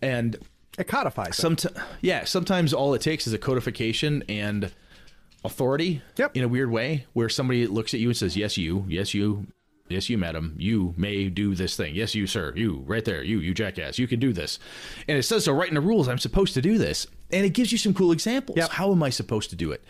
and 0.03 0.37
It 0.79 0.87
codifies. 0.89 1.37
sometimes 1.37 1.77
yeah, 2.03 2.25
sometimes 2.25 2.73
all 2.75 2.95
it 2.95 3.01
takes 3.01 3.27
is 3.27 3.33
a 3.33 3.39
codification 3.39 4.23
and 4.29 4.73
authority. 5.45 6.03
Yep. 6.17 6.37
In 6.37 6.45
a 6.45 6.49
weird 6.49 6.71
way, 6.71 7.07
where 7.13 7.29
somebody 7.29 7.67
looks 7.67 7.95
at 7.95 8.01
you 8.01 8.09
and 8.09 8.17
says, 8.17 8.37
"Yes, 8.37 8.57
you. 8.59 8.85
Yes, 8.89 9.15
you." 9.15 9.47
Yes, 9.89 10.11
you, 10.11 10.19
madam. 10.19 10.55
You 10.59 10.95
may 10.97 11.29
do 11.29 11.55
this 11.55 11.77
thing. 11.77 11.95
Yes, 11.95 12.15
you, 12.15 12.27
sir. 12.27 12.53
You, 12.57 12.83
right 12.87 13.05
there. 13.05 13.23
You, 13.23 13.39
you 13.39 13.55
jackass. 13.55 13.99
You 13.99 14.09
can 14.09 14.19
do 14.19 14.33
this. 14.33 14.59
And 15.07 15.17
it 15.17 15.23
says 15.23 15.45
so 15.45 15.53
right 15.53 15.69
in 15.69 15.75
the 15.75 15.81
rules. 15.81 16.09
I'm 16.09 16.19
supposed 16.19 16.55
to 16.55 16.63
do 16.63 16.77
this. 16.77 17.07
And 17.31 17.45
it 17.47 17.51
gives 17.51 17.71
you 17.71 17.79
some 17.79 17.95
cool 17.95 18.11
examples. 18.13 18.57
Yep. 18.59 18.71
How 18.71 18.91
am 18.91 19.03
I 19.03 19.11
supposed 19.11 19.51
to 19.51 19.57
do 19.57 19.71
it? 19.73 19.83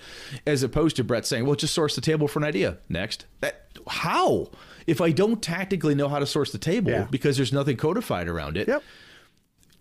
As 0.47 0.63
opposed 0.63 0.97
to 0.97 1.05
Brett 1.05 1.25
saying, 1.27 1.47
well, 1.47 1.55
just 1.55 1.73
source 1.75 1.95
the 1.95 2.01
table 2.03 2.29
for 2.29 2.39
an 2.41 2.45
idea. 2.45 2.79
Next. 2.89 3.25
That, 3.41 3.69
how? 3.89 4.51
If 4.87 5.01
I 5.01 5.13
don't 5.13 5.43
tactically 5.43 5.95
know 5.95 6.09
how 6.09 6.19
to 6.19 6.27
source 6.27 6.53
the 6.53 6.59
table 6.59 6.91
Yeah. 6.91 7.07
because 7.11 7.37
there's 7.37 7.53
nothing 7.53 7.77
codified 7.77 8.29
around 8.29 8.57
it, 8.57 8.69
Yep. 8.69 8.83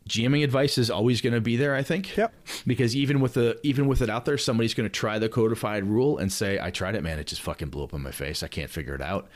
GMing 0.07 0.43
advice 0.43 0.77
is 0.77 0.91
always 0.91 1.19
going 1.19 1.33
to 1.33 1.41
be 1.41 1.55
there, 1.57 1.73
I 1.73 1.81
think. 1.81 2.15
Yep. 2.15 2.31
Because 2.67 2.95
even 2.95 3.21
with 3.21 3.33
the 3.33 3.59
even 3.63 3.87
with 3.87 4.03
it 4.03 4.09
out 4.09 4.25
there, 4.25 4.37
somebody's 4.37 4.75
going 4.75 4.87
to 4.87 4.93
try 4.93 5.17
the 5.17 5.27
codified 5.29 5.83
rule 5.83 6.19
and 6.19 6.31
say, 6.31 6.59
"I 6.61 6.69
tried 6.69 6.93
it, 6.93 7.01
man. 7.01 7.17
It 7.17 7.25
just 7.25 7.41
fucking 7.41 7.69
blew 7.69 7.85
up 7.85 7.93
in 7.93 8.01
my 8.03 8.11
face. 8.11 8.43
I 8.43 8.47
can't 8.47 8.69
figure 8.69 8.93
it 8.93 9.01
out." 9.01 9.27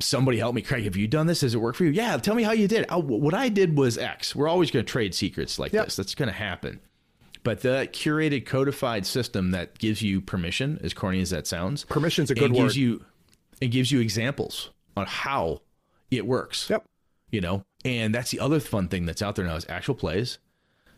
Somebody 0.00 0.38
help 0.38 0.54
me, 0.54 0.62
Craig. 0.62 0.84
Have 0.84 0.96
you 0.96 1.06
done 1.06 1.26
this? 1.26 1.40
Does 1.40 1.54
it 1.54 1.58
work 1.58 1.76
for 1.76 1.84
you? 1.84 1.90
Yeah. 1.90 2.16
Tell 2.18 2.34
me 2.34 2.42
how 2.42 2.52
you 2.52 2.66
did. 2.68 2.82
it. 2.82 2.86
Oh, 2.90 2.98
what 3.00 3.32
I 3.34 3.48
did 3.48 3.76
was 3.78 3.96
X. 3.96 4.34
We're 4.34 4.48
always 4.48 4.70
going 4.70 4.84
to 4.84 4.90
trade 4.90 5.14
secrets 5.14 5.58
like 5.58 5.72
Yep. 5.72 5.84
this. 5.86 5.96
That's 5.96 6.14
going 6.14 6.28
to 6.28 6.34
happen. 6.34 6.80
But 7.44 7.60
the 7.60 7.88
curated, 7.92 8.44
codified 8.46 9.06
system 9.06 9.50
that 9.52 9.78
gives 9.78 10.02
you 10.02 10.20
permission, 10.20 10.78
as 10.82 10.94
corny 10.94 11.20
as 11.20 11.30
that 11.30 11.46
sounds, 11.46 11.84
Permission's 11.84 12.30
a 12.30 12.34
good 12.34 12.52
gives 12.52 12.74
word. 12.74 12.76
you 12.76 13.04
it 13.60 13.68
gives 13.68 13.92
you 13.92 14.00
examples 14.00 14.70
on 14.96 15.06
how 15.06 15.60
it 16.10 16.26
works 16.26 16.68
Yep. 16.68 16.84
you 17.30 17.40
know 17.40 17.64
and 17.84 18.14
that's 18.14 18.30
the 18.30 18.40
other 18.40 18.58
fun 18.60 18.88
thing 18.88 19.06
that's 19.06 19.22
out 19.22 19.36
there 19.36 19.44
now 19.44 19.54
is 19.54 19.64
actual 19.68 19.94
plays 19.94 20.38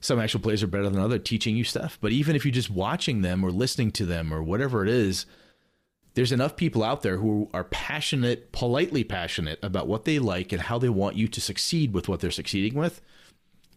some 0.00 0.18
actual 0.18 0.40
plays 0.40 0.62
are 0.62 0.66
better 0.66 0.88
than 0.88 0.98
other 0.98 1.18
teaching 1.18 1.54
you 1.56 1.64
stuff 1.64 1.98
but 2.00 2.12
even 2.12 2.34
if 2.34 2.44
you're 2.44 2.52
just 2.52 2.70
watching 2.70 3.20
them 3.22 3.44
or 3.44 3.50
listening 3.50 3.90
to 3.92 4.06
them 4.06 4.32
or 4.32 4.42
whatever 4.42 4.82
it 4.82 4.88
is 4.88 5.26
there's 6.16 6.32
enough 6.32 6.56
people 6.56 6.82
out 6.82 7.02
there 7.02 7.16
who 7.18 7.48
are 7.54 7.62
passionate 7.64 8.50
politely 8.50 9.04
passionate 9.04 9.58
about 9.62 9.86
what 9.86 10.04
they 10.04 10.18
like 10.18 10.50
and 10.52 10.60
how 10.60 10.78
they 10.78 10.88
want 10.88 11.14
you 11.14 11.28
to 11.28 11.40
succeed 11.40 11.94
with 11.94 12.08
what 12.08 12.18
they're 12.20 12.30
succeeding 12.32 12.74
with 12.76 13.00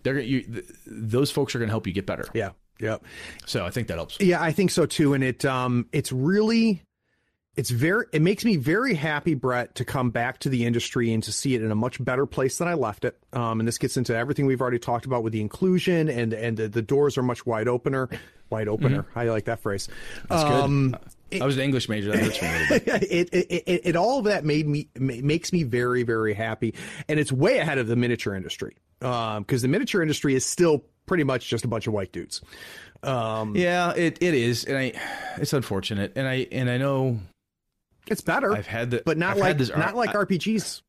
they're 0.04 0.18
you, 0.20 0.42
th- 0.42 0.66
those 0.88 1.30
folks 1.30 1.54
are 1.54 1.60
going 1.60 1.68
to 1.70 1.74
help 1.74 1.86
you 1.86 1.94
get 1.94 2.06
better 2.08 2.26
Yeah. 2.34 2.52
Yep. 2.80 3.04
so 3.46 3.66
i 3.66 3.70
think 3.70 3.88
that 3.90 3.96
helps 3.96 4.18
Yeah, 4.20 4.42
I 4.42 4.52
think 4.54 4.72
so 4.72 4.86
too. 4.88 5.14
And 5.14 5.24
it 5.24 5.46
um 5.46 5.88
it's 5.92 6.12
really 6.12 6.82
it's 7.56 7.72
very 7.72 8.06
it 8.14 8.22
makes 8.22 8.46
me 8.46 8.56
very 8.56 8.94
happy, 8.94 9.34
Brett, 9.34 9.76
to 9.76 9.84
come 9.84 10.12
back 10.12 10.40
to 10.40 10.50
the 10.50 10.66
industry 10.66 11.12
and 11.12 11.22
to 11.24 11.34
see 11.34 11.56
it 11.56 11.62
in 11.62 11.72
a 11.72 11.76
much 11.76 12.02
better 12.02 12.26
place 12.26 12.58
than 12.58 12.70
I 12.70 12.76
left 12.76 13.04
it. 13.04 13.18
Um 13.34 13.60
and 13.60 13.68
this 13.68 13.78
gets 13.78 13.98
into 13.98 14.16
everything 14.16 14.46
we've 14.46 14.62
already 14.62 14.80
talked 14.80 15.06
about 15.06 15.24
with 15.24 15.34
the 15.34 15.42
inclusion 15.42 16.08
and 16.08 16.32
and 16.32 16.56
the, 16.56 16.70
the 16.70 16.82
doors 16.82 17.18
are 17.18 17.24
much 17.24 17.46
wide 17.46 17.68
opener. 17.68 18.08
Wide 18.50 18.70
opener. 18.70 19.06
I 19.14 19.26
like 19.26 19.46
that 19.46 19.60
phrase. 19.60 19.90
That's 20.30 20.44
um 20.44 20.92
good. 20.92 21.02
I 21.42 21.46
was 21.46 21.56
an 21.58 21.62
english 21.64 21.88
major 21.90 22.12
that 22.12 22.20
hurts 22.20 22.42
me 22.42 22.48
a 22.48 22.52
little 22.60 22.80
bit 22.80 22.88
it, 23.12 23.30
it, 23.34 23.64
it, 23.68 23.82
it 23.86 23.96
all 23.96 24.20
of 24.20 24.26
that 24.26 24.44
made 24.46 24.68
me 24.68 24.88
makes 24.98 25.52
me 25.54 25.64
very 25.64 26.04
very 26.04 26.34
happy 26.34 26.74
and 27.08 27.20
it's 27.20 27.32
way 27.32 27.58
ahead 27.60 27.78
of 27.78 27.88
the 27.88 27.96
miniature 27.96 28.34
industry 28.36 28.76
um 29.02 29.44
because 29.44 29.62
the 29.62 29.68
miniature 29.68 30.02
industry 30.02 30.36
is 30.36 30.46
still 30.46 30.84
pretty 31.06 31.24
much 31.24 31.48
just 31.50 31.66
a 31.66 31.68
bunch 31.68 31.88
of 31.88 31.94
white 31.94 32.12
dudes 32.12 32.42
um 33.04 33.56
yeah 33.56 33.92
it, 33.94 34.18
it 34.22 34.34
is 34.34 34.66
and 34.66 34.78
i 34.78 34.92
it's 35.38 35.54
unfortunate 35.54 36.14
and 36.16 36.28
i 36.28 36.48
and 36.52 36.70
i 36.70 36.78
know 36.78 37.20
it's 38.08 38.22
better 38.22 38.54
I've 38.56 38.68
had 38.68 38.92
the- 38.92 39.04
but 39.06 39.18
not 39.18 39.32
I've 39.32 39.38
like 39.38 39.58
this 39.58 39.70
not 39.70 39.96
like 39.96 40.10
I- 40.10 40.14
rpgs 40.26 40.82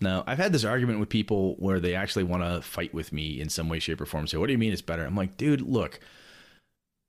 No, 0.00 0.22
I've 0.28 0.38
had 0.38 0.52
this 0.52 0.64
argument 0.64 1.00
with 1.00 1.08
people 1.08 1.56
where 1.58 1.80
they 1.80 1.96
actually 1.96 2.22
want 2.22 2.44
to 2.44 2.62
fight 2.62 2.94
with 2.94 3.12
me 3.12 3.40
in 3.40 3.48
some 3.48 3.68
way, 3.68 3.80
shape, 3.80 4.00
or 4.00 4.06
form. 4.06 4.28
Say, 4.28 4.36
"What 4.38 4.46
do 4.46 4.52
you 4.52 4.58
mean 4.58 4.72
it's 4.72 4.80
better?" 4.80 5.04
I'm 5.04 5.16
like, 5.16 5.36
"Dude, 5.36 5.60
look, 5.60 5.98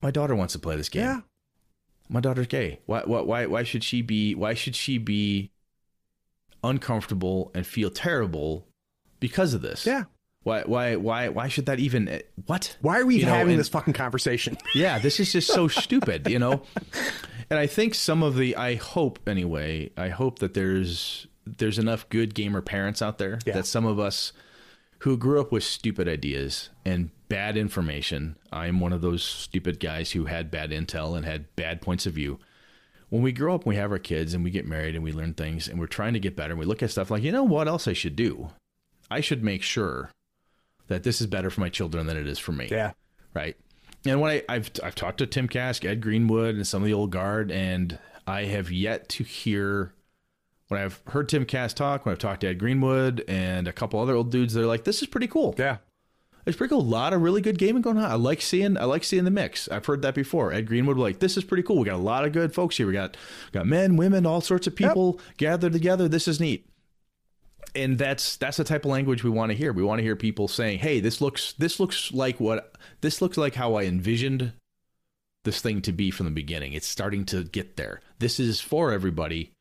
my 0.02 0.10
daughter 0.10 0.34
wants 0.36 0.54
to 0.54 0.60
play 0.60 0.76
this 0.76 0.90
game. 0.90 1.04
yeah 1.04 1.20
My 2.10 2.20
daughter's 2.20 2.48
gay. 2.48 2.80
Why? 2.88 3.02
Why? 3.06 3.22
Why? 3.22 3.46
Why 3.46 3.64
should 3.64 3.84
she 3.84 4.02
be? 4.02 4.34
Why 4.36 4.54
should 4.56 4.76
she 4.76 4.98
be 4.98 5.52
uncomfortable 6.64 7.52
and 7.54 7.66
feel 7.66 7.90
terrible 7.90 8.68
because 9.20 9.54
of 9.54 9.62
this? 9.62 9.86
yeah 9.86 10.04
Why? 10.44 10.64
Why? 10.64 10.96
Why? 10.96 11.30
Why 11.30 11.48
should 11.48 11.66
that 11.68 11.80
even? 11.80 12.08
eh, 12.08 12.22
What? 12.46 12.76
why 12.82 13.00
are 13.00 13.06
we 13.06 13.18
You 13.20 13.26
know, 13.26 13.34
having 13.34 13.52
and- 13.54 13.60
this 13.60 13.70
fucking 13.70 13.94
conversation 13.94 14.58
yeah, 14.76 15.00
this 15.00 15.20
is 15.20 15.32
just 15.32 15.48
so 15.52 15.68
stupid, 15.68 16.28
you 16.30 16.40
know. 16.40 16.64
And 17.52 17.58
I 17.58 17.66
think 17.66 17.96
some 17.96 18.22
of 18.22 18.36
the 18.36 18.56
I 18.56 18.76
hope 18.76 19.18
anyway, 19.28 19.90
I 19.98 20.10
hope 20.10 20.38
that 20.38 20.54
there's 20.54 21.26
there's 21.48 21.80
enough 21.80 22.08
good 22.10 22.36
gamer 22.36 22.62
parents 22.62 23.02
out 23.02 23.18
there 23.18 23.40
Yeah. 23.44 23.54
that 23.56 23.66
some 23.66 23.86
of 23.88 23.98
us 24.00 24.34
who 25.00 25.18
grew 25.18 25.42
up 25.42 25.52
with 25.52 25.64
stupid 25.64 26.08
ideas 26.08 26.70
and 26.86 27.10
bad 27.30 27.56
information, 27.56 28.36
I'm 28.52 28.80
one 28.80 28.94
of 28.94 29.02
those 29.02 29.24
stupid 29.24 29.80
guys 29.80 30.12
who 30.12 30.26
had 30.26 30.52
bad 30.52 30.72
intel 30.72 31.16
and 31.16 31.26
had 31.26 31.56
bad 31.56 31.82
points 31.82 32.06
of 32.06 32.14
view. 32.14 32.40
When 33.10 33.22
we 33.22 33.32
grow 33.32 33.56
up 33.56 33.62
and 33.62 33.70
we 33.70 33.76
have 33.78 33.92
our 33.92 34.00
kids 34.00 34.34
and 34.34 34.44
we 34.44 34.52
get 34.52 34.68
married 34.68 34.96
and 34.96 35.04
we 35.04 35.12
learn 35.12 35.34
things 35.34 35.68
and 35.68 35.80
we're 35.80 35.88
trying 35.88 36.14
to 36.14 36.20
get 36.20 36.36
better 36.36 36.52
and 36.52 36.60
we 36.60 36.66
look 36.66 36.84
at 36.84 36.92
stuff 36.92 37.10
like, 37.10 37.24
you 37.24 37.32
know 37.32 37.44
what 37.44 37.68
else 37.68 37.88
I 37.88 37.94
should 37.94 38.16
do? 38.16 38.50
I 39.10 39.22
should 39.22 39.44
make 39.44 39.64
sure 39.64 40.12
that 40.88 41.04
this 41.04 41.22
is 41.22 41.28
better 41.28 41.50
for 41.50 41.62
my 41.62 41.70
children 41.70 42.06
than 42.06 42.18
it 42.18 42.28
is 42.28 42.40
for 42.40 42.52
me 42.52 42.68
yeah 42.70 42.92
right? 43.34 43.56
And 44.06 44.22
when 44.22 44.32
I, 44.32 44.44
I've 44.48 44.72
I've 44.84 44.96
talked 44.96 45.18
to 45.20 45.28
Tim 45.28 45.48
Kask, 45.48 45.84
Ed 45.84 46.02
Greenwood, 46.02 46.56
and 46.56 46.66
some 46.66 46.82
of 46.82 46.88
the 46.88 46.94
old 46.94 47.12
guard, 47.12 47.52
and 47.52 48.00
I 48.26 48.46
have 48.46 48.72
yet 48.72 49.10
to 49.10 49.24
hear 49.24 49.94
when 50.70 50.80
I've 50.80 51.02
heard 51.08 51.28
Tim 51.28 51.46
Kask 51.46 51.76
talk, 51.76 52.06
when 52.06 52.14
I've 52.14 52.20
talked 52.20 52.42
to 52.42 52.48
Ed 52.48 52.60
Greenwood 52.60 53.24
and 53.28 53.68
a 53.68 53.74
couple 53.74 54.00
other 54.00 54.16
old 54.16 54.32
dudes, 54.32 54.54
they're 54.54 54.66
like, 54.66 54.84
"This 54.86 55.02
is 55.02 55.08
pretty 55.08 55.28
cool. 55.28 55.56
yeah 55.58 55.78
It's 56.50 56.58
pretty 56.58 56.72
cool. 56.72 56.82
A 56.82 56.84
lot 56.84 57.14
of 57.14 57.22
really 57.22 57.42
good 57.42 57.58
gaming 57.58 57.82
going 57.82 57.98
on. 57.98 58.04
I 58.04 58.16
like 58.16 58.42
seeing 58.42 58.78
I 58.78 58.84
like 58.86 59.04
seeing 59.04 59.24
the 59.24 59.32
mix. 59.32 59.68
I've 59.70 59.86
heard 59.86 60.02
that 60.02 60.16
before. 60.16 60.52
Ed 60.52 60.68
Greenwood 60.68 60.98
like, 60.98 61.20
"This 61.20 61.38
is 61.38 61.44
pretty 61.44 61.64
cool. 61.64 61.78
We 61.78 61.86
got 61.86 61.96
a 61.96 61.98
lot 61.98 62.26
of 62.26 62.34
good 62.34 62.54
folks 62.54 62.78
here. 62.78 62.88
We 62.88 62.94
got 62.94 63.16
got 63.52 63.68
men, 63.68 63.96
women, 63.96 64.26
all 64.26 64.42
sorts 64.42 64.68
of 64.68 64.76
people 64.76 65.20
gathered 65.38 65.74
together. 65.74 66.08
This 66.08 66.28
is 66.28 66.40
neat." 66.40 66.66
and 67.76 68.00
that's 68.00 68.36
that's 68.38 68.58
the 68.58 68.64
type 68.64 68.84
of 68.84 68.92
language 68.92 69.24
we 69.24 69.30
want 69.30 69.52
to 69.52 69.58
hear. 69.58 69.72
We 69.72 69.84
want 69.84 70.00
to 70.00 70.04
hear 70.04 70.16
people 70.16 70.48
saying, 70.48 70.80
"Hey, 70.80 71.00
this 71.00 71.22
looks 71.22 71.54
this 71.54 71.80
looks 71.80 72.12
like 72.12 72.40
what 72.40 72.76
this 73.02 73.22
looks 73.22 73.38
like 73.38 73.56
how 73.56 73.76
I 73.76 73.84
envisioned 73.84 74.54
this 75.44 75.62
thing 75.62 75.82
to 75.84 75.92
be 75.92 76.12
from 76.12 76.26
the 76.26 76.32
beginning. 76.32 76.74
It's 76.74 76.88
starting 76.88 77.26
to 77.26 77.44
get 77.44 77.78
there. 77.78 78.02
This 78.20 78.40
is 78.40 78.60
for 78.60 78.92
everybody. 78.92 79.52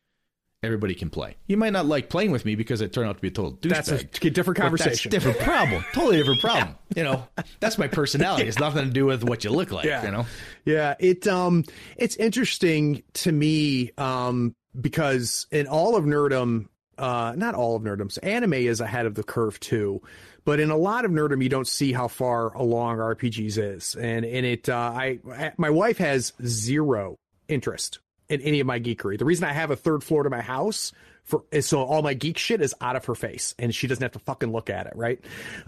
Everybody 0.61 0.93
can 0.93 1.09
play. 1.09 1.37
You 1.47 1.55
might 1.55 1.71
not 1.71 1.85
like 1.85 2.09
playing 2.09 2.31
with 2.31 2.43
me 2.43 2.55
because 2.55 2.81
it 2.81 2.91
turned 2.91 3.07
out 3.07 3.15
to 3.15 3.21
be 3.21 3.29
a 3.29 3.31
total 3.31 3.53
douchebag. 3.53 3.69
That's 3.69 3.91
a 3.91 4.29
different 4.29 4.57
conversation. 4.57 5.07
a 5.07 5.11
different 5.11 5.39
problem. 5.41 5.85
totally 5.93 6.17
different 6.17 6.41
problem. 6.41 6.75
You 6.95 7.03
know, 7.03 7.27
that's 7.61 7.77
my 7.77 7.87
personality. 7.87 8.45
It's 8.47 8.59
nothing 8.59 8.85
to 8.85 8.91
do 8.91 9.05
with 9.05 9.23
what 9.23 9.45
you 9.45 9.51
look 9.51 9.71
like. 9.71 9.85
Yeah. 9.85 10.03
You 10.03 10.11
know, 10.11 10.25
Yeah, 10.65 10.95
it 10.99 11.27
um 11.27 11.63
it's 11.95 12.17
interesting 12.17 13.03
to 13.13 13.31
me 13.31 13.91
um 13.97 14.53
because 14.79 15.47
in 15.49 15.67
all 15.67 15.95
of 15.95 16.03
nerdom 16.03 16.67
uh, 16.97 17.33
not 17.37 17.55
all 17.55 17.77
of 17.77 17.83
nerddom. 17.83 18.15
Anime 18.21 18.53
is 18.53 18.81
ahead 18.81 19.05
of 19.05 19.15
the 19.15 19.23
curve 19.23 19.57
too, 19.61 20.01
but 20.43 20.59
in 20.59 20.69
a 20.69 20.75
lot 20.75 21.05
of 21.05 21.11
nerdom, 21.11 21.41
you 21.41 21.47
don't 21.47 21.67
see 21.67 21.93
how 21.93 22.09
far 22.09 22.53
along 22.53 22.97
RPGs 22.97 23.57
is, 23.57 23.95
and 23.95 24.25
and 24.25 24.45
it. 24.45 24.67
Uh, 24.67 24.75
I 24.75 25.53
my 25.55 25.69
wife 25.69 25.97
has 25.99 26.33
zero 26.45 27.15
interest 27.47 27.99
in 28.29 28.41
any 28.41 28.59
of 28.59 28.67
my 28.67 28.79
geekery. 28.79 29.17
The 29.17 29.25
reason 29.25 29.45
I 29.45 29.53
have 29.53 29.71
a 29.71 29.75
third 29.75 30.03
floor 30.03 30.23
to 30.23 30.29
my 30.29 30.41
house 30.41 30.91
for 31.23 31.43
is 31.51 31.67
so 31.67 31.83
all 31.83 32.01
my 32.01 32.13
geek 32.13 32.37
shit 32.37 32.61
is 32.61 32.73
out 32.79 32.95
of 32.95 33.05
her 33.05 33.15
face 33.15 33.55
and 33.59 33.73
she 33.73 33.87
doesn't 33.87 34.01
have 34.01 34.13
to 34.13 34.19
fucking 34.19 34.51
look 34.51 34.69
at 34.69 34.87
it, 34.87 34.93
right? 34.95 35.19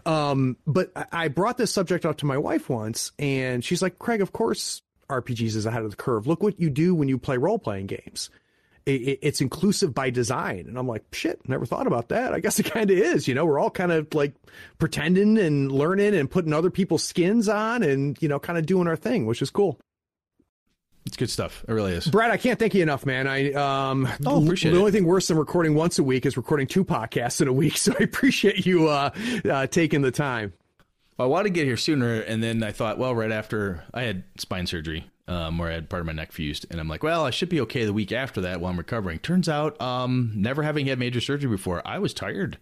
Um, 0.06 0.58
but 0.66 0.92
I 1.12 1.28
brought 1.28 1.58
this 1.58 1.72
subject 1.72 2.06
up 2.06 2.18
to 2.18 2.26
my 2.26 2.38
wife 2.38 2.70
once 2.70 3.12
and 3.20 3.64
she's 3.64 3.82
like, 3.82 4.00
Craig, 4.00 4.22
of 4.22 4.32
course 4.32 4.82
RPGs 5.10 5.56
is 5.56 5.66
ahead 5.66 5.84
of 5.84 5.92
the 5.92 5.98
curve. 5.98 6.28
Look 6.28 6.42
what 6.42 6.60
you 6.60 6.70
do 6.70 6.96
when 6.96 7.08
you 7.10 7.18
play 7.18 7.38
role 7.38 7.60
playing 7.60 7.88
games. 7.88 8.30
it's 8.86 9.42
inclusive 9.42 9.94
by 9.94 10.10
design. 10.10 10.66
And 10.68 10.78
I'm 10.78 10.88
like, 10.88 11.04
shit, 11.14 11.48
never 11.48 11.66
thought 11.66 11.86
about 11.86 12.10
that. 12.10 12.34
I 12.34 12.40
guess 12.40 12.60
it 12.60 12.64
kind 12.64 12.90
of 12.90 12.98
is. 12.98 13.28
You 13.28 13.36
know, 13.36 13.46
we're 13.46 13.60
all 13.60 13.70
kind 13.70 13.92
of 13.92 14.14
like 14.16 14.34
pretending 14.80 15.38
and 15.38 15.72
learning 15.72 16.16
and 16.16 16.30
putting 16.30 16.54
other 16.54 16.72
people's 16.72 17.04
skins 17.04 17.48
on 17.48 17.84
and, 17.84 18.18
you 18.22 18.28
know, 18.28 18.40
kind 18.40 18.58
of 18.58 18.66
doing 18.66 18.88
our 18.88 18.96
thing, 18.96 19.26
which 19.26 19.42
is 19.42 19.52
cool. 19.52 19.80
It's 21.06 21.18
good 21.18 21.30
stuff. 21.30 21.66
It 21.68 21.74
really 21.74 21.94
is. 21.94 22.08
Brad, 22.08 22.32
I 22.32 22.38
can't 22.38 22.60
thank 22.60 22.74
you 22.74 22.84
enough, 22.84 23.06
man. 23.06 23.28
I 23.28 23.52
um 23.54 24.08
oh, 24.26 24.44
appreciate 24.44 24.72
it. 24.72 24.74
the 24.74 24.80
it. 24.80 24.82
only 24.82 24.92
thing 24.92 25.06
worse 25.06 25.28
than 25.28 25.38
recording 25.38 25.74
once 25.76 26.00
a 26.00 26.04
week 26.04 26.26
is 26.26 26.38
recording 26.38 26.68
two 26.68 26.86
podcasts 26.86 27.42
in 27.42 27.48
a 27.48 27.54
week. 27.54 27.78
So 27.82 27.94
I 28.00 28.04
appreciate 28.04 28.66
you 28.66 28.90
uh, 28.90 29.10
uh 29.50 29.66
taking 29.68 30.02
the 30.02 30.12
time. 30.12 30.54
Well, 31.18 31.28
I 31.28 31.30
wanted 31.30 31.50
to 31.50 31.50
get 31.52 31.66
here 31.66 31.78
sooner, 31.78 32.22
and 32.22 32.44
then 32.44 32.62
I 32.64 32.72
thought, 32.72 32.98
well, 32.98 33.16
right 33.16 33.32
after 33.32 33.84
I 33.94 34.04
had 34.04 34.24
spine 34.38 34.68
surgery, 34.68 35.11
um, 35.28 35.58
where 35.58 35.70
I 35.70 35.74
had 35.74 35.90
part 35.90 36.02
of 36.02 36.06
my 36.06 36.14
neck 36.14 36.32
fused, 36.32 36.66
and 36.70 36.80
I'm 36.80 36.88
like, 36.88 37.04
well, 37.04 37.26
I 37.26 37.30
should 37.30 37.50
be 37.50 37.62
okay 37.62 37.86
the 37.86 37.94
week 37.94 38.12
after 38.12 38.42
that 38.42 38.62
while 38.62 38.72
I'm 38.72 38.78
recovering. 38.78 39.20
Turns 39.20 39.50
out, 39.50 39.80
um, 39.82 40.32
never 40.36 40.64
having 40.64 40.88
had 40.88 41.00
major 41.00 41.22
surgery 41.22 41.50
before, 41.50 41.82
I 41.86 42.00
was 42.00 42.14
tired. 42.14 42.58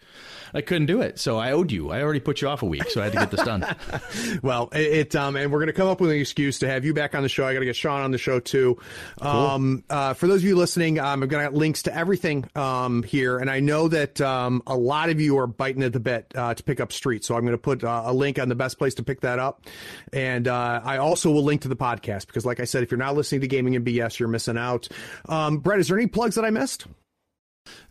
I 0.53 0.61
couldn't 0.61 0.87
do 0.87 1.01
it, 1.01 1.19
so 1.19 1.37
I 1.37 1.51
owed 1.51 1.71
you. 1.71 1.91
I 1.91 2.01
already 2.01 2.19
put 2.19 2.41
you 2.41 2.47
off 2.47 2.63
a 2.63 2.65
week, 2.65 2.89
so 2.89 3.01
I 3.01 3.05
had 3.05 3.13
to 3.13 3.19
get 3.19 3.31
this 3.31 3.43
done. 3.43 3.65
well, 4.41 4.69
it, 4.71 5.15
um, 5.15 5.35
and 5.35 5.51
we're 5.51 5.59
going 5.59 5.67
to 5.67 5.73
come 5.73 5.87
up 5.87 6.01
with 6.01 6.11
an 6.11 6.17
excuse 6.17 6.59
to 6.59 6.67
have 6.67 6.85
you 6.85 6.93
back 6.93 7.15
on 7.15 7.23
the 7.23 7.29
show. 7.29 7.45
I 7.45 7.53
got 7.53 7.59
to 7.59 7.65
get 7.65 7.75
Sean 7.75 8.01
on 8.01 8.11
the 8.11 8.17
show 8.17 8.39
too. 8.39 8.77
Cool. 9.21 9.29
Um, 9.29 9.83
uh, 9.89 10.13
for 10.13 10.27
those 10.27 10.41
of 10.41 10.45
you 10.45 10.55
listening, 10.55 10.99
um, 10.99 11.23
I'm 11.23 11.29
going 11.29 11.39
to 11.39 11.43
have 11.43 11.53
links 11.53 11.83
to 11.83 11.95
everything 11.95 12.49
um, 12.55 13.03
here, 13.03 13.37
and 13.37 13.49
I 13.49 13.59
know 13.59 13.87
that 13.87 14.19
um, 14.21 14.63
a 14.67 14.75
lot 14.75 15.09
of 15.09 15.21
you 15.21 15.37
are 15.37 15.47
biting 15.47 15.83
at 15.83 15.93
the 15.93 15.99
bit 15.99 16.31
uh, 16.35 16.53
to 16.53 16.63
pick 16.63 16.79
up 16.79 16.91
Street, 16.91 17.23
so 17.23 17.35
I'm 17.35 17.41
going 17.41 17.53
to 17.53 17.57
put 17.57 17.83
uh, 17.83 18.03
a 18.05 18.13
link 18.13 18.39
on 18.39 18.49
the 18.49 18.55
best 18.55 18.77
place 18.77 18.95
to 18.95 19.03
pick 19.03 19.21
that 19.21 19.39
up, 19.39 19.65
and 20.13 20.47
uh, 20.47 20.81
I 20.83 20.97
also 20.97 21.31
will 21.31 21.43
link 21.43 21.61
to 21.61 21.67
the 21.67 21.75
podcast 21.75 22.27
because, 22.27 22.45
like 22.49 22.59
I 22.59 22.65
said, 22.65 22.83
if 22.83 22.91
you're 22.91 22.97
not 22.97 23.15
listening 23.15 23.41
to 23.41 23.47
Gaming 23.47 23.75
and 23.75 23.85
BS, 23.85 24.19
you're 24.19 24.27
missing 24.27 24.57
out. 24.57 24.89
Um, 25.27 25.59
Brett, 25.59 25.79
is 25.79 25.87
there 25.87 25.97
any 25.97 26.07
plugs 26.07 26.35
that 26.35 26.43
I 26.43 26.49
missed? 26.49 26.85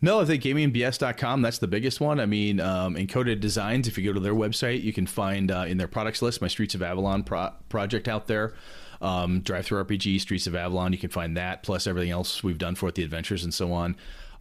No, 0.01 0.19
I 0.19 0.25
think 0.25 0.43
gamingbs.com, 0.43 1.41
that's 1.41 1.59
the 1.59 1.67
biggest 1.67 2.01
one. 2.01 2.19
I 2.19 2.25
mean, 2.25 2.59
um, 2.59 2.95
Encoded 2.95 3.39
Designs, 3.39 3.87
if 3.87 3.97
you 3.97 4.03
go 4.03 4.13
to 4.13 4.19
their 4.19 4.33
website, 4.33 4.83
you 4.83 4.91
can 4.91 5.07
find 5.07 5.51
uh, 5.51 5.65
in 5.67 5.77
their 5.77 5.87
products 5.87 6.21
list 6.21 6.41
my 6.41 6.47
Streets 6.47 6.75
of 6.75 6.81
Avalon 6.81 7.23
pro- 7.23 7.53
project 7.69 8.07
out 8.07 8.27
there. 8.27 8.53
Um, 9.01 9.41
DriveThruRPG, 9.41 10.19
Streets 10.19 10.47
of 10.47 10.55
Avalon, 10.55 10.91
you 10.91 10.99
can 10.99 11.09
find 11.09 11.37
that, 11.37 11.63
plus 11.63 11.87
everything 11.87 12.11
else 12.11 12.43
we've 12.43 12.57
done 12.57 12.75
for 12.75 12.89
it, 12.89 12.95
the 12.95 13.03
adventures 13.03 13.45
and 13.45 13.53
so 13.53 13.71
on. 13.71 13.95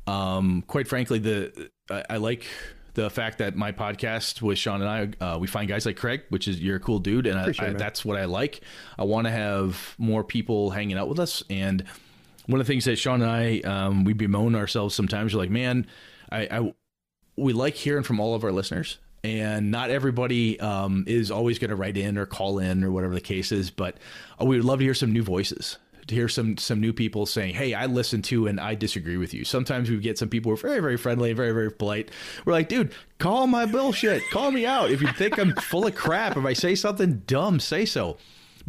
Um, 0.08 0.64
quite 0.66 0.88
frankly, 0.88 1.18
the 1.18 1.70
I, 1.90 2.04
I, 2.10 2.16
like 2.16 2.46
the 2.94 3.10
fact 3.10 3.38
that 3.38 3.56
my 3.56 3.72
podcast 3.72 4.42
with 4.42 4.58
Sean 4.58 4.82
and 4.82 5.16
I, 5.20 5.24
uh, 5.24 5.38
we 5.38 5.46
find 5.46 5.68
guys 5.68 5.86
like 5.86 5.96
Craig, 5.96 6.22
which 6.30 6.48
is 6.48 6.60
you're 6.60 6.76
a 6.76 6.80
cool 6.80 6.98
dude, 6.98 7.26
and 7.26 7.38
I, 7.38 7.52
I, 7.58 7.72
that's 7.72 8.04
what 8.04 8.16
I 8.16 8.24
like. 8.24 8.60
I 8.98 9.04
want 9.04 9.26
to 9.26 9.30
have 9.30 9.94
more 9.98 10.24
people 10.24 10.70
hanging 10.70 10.96
out 10.96 11.08
with 11.08 11.18
us, 11.18 11.42
and 11.48 11.84
one 12.46 12.60
of 12.60 12.66
the 12.66 12.72
things 12.72 12.86
that 12.86 12.96
Sean 12.96 13.22
and 13.22 13.30
I 13.30 13.60
um, 13.60 14.04
we 14.04 14.14
bemoan 14.14 14.54
ourselves 14.54 14.94
sometimes. 14.94 15.34
We're 15.34 15.40
like, 15.40 15.50
man, 15.50 15.86
I, 16.30 16.48
I 16.50 16.74
we 17.36 17.52
like 17.52 17.74
hearing 17.74 18.02
from 18.02 18.20
all 18.20 18.34
of 18.34 18.42
our 18.42 18.52
listeners, 18.52 18.98
and 19.22 19.70
not 19.70 19.90
everybody 19.90 20.58
um, 20.60 21.04
is 21.06 21.30
always 21.30 21.58
going 21.58 21.70
to 21.70 21.76
write 21.76 21.96
in 21.96 22.18
or 22.18 22.26
call 22.26 22.58
in 22.58 22.82
or 22.82 22.90
whatever 22.90 23.14
the 23.14 23.20
case 23.20 23.52
is. 23.52 23.70
But 23.70 23.96
uh, 24.40 24.44
we 24.44 24.56
would 24.56 24.64
love 24.64 24.78
to 24.78 24.84
hear 24.84 24.94
some 24.94 25.12
new 25.12 25.22
voices 25.22 25.78
to 26.08 26.14
hear 26.14 26.28
some 26.28 26.56
some 26.56 26.80
new 26.80 26.92
people 26.92 27.26
saying, 27.26 27.54
"Hey, 27.54 27.74
I 27.74 27.86
listen 27.86 28.22
to 28.22 28.46
and 28.46 28.60
I 28.60 28.74
disagree 28.74 29.16
with 29.16 29.32
you." 29.32 29.44
Sometimes 29.44 29.90
we 29.90 29.96
get 29.98 30.18
some 30.18 30.28
people 30.28 30.50
who 30.50 30.54
are 30.54 30.60
very 30.60 30.80
very 30.80 30.96
friendly, 30.96 31.32
very 31.32 31.52
very 31.52 31.70
polite. 31.70 32.10
We're 32.44 32.52
like, 32.52 32.68
"Dude, 32.68 32.92
call 33.18 33.46
my 33.46 33.66
bullshit. 33.66 34.22
Call 34.30 34.50
me 34.50 34.66
out. 34.66 34.90
If 34.90 35.00
you 35.00 35.08
think 35.08 35.38
I'm 35.38 35.54
full 35.56 35.86
of 35.86 35.94
crap, 35.94 36.36
if 36.36 36.44
I 36.44 36.52
say 36.52 36.74
something 36.74 37.22
dumb, 37.26 37.60
say 37.60 37.84
so." 37.84 38.18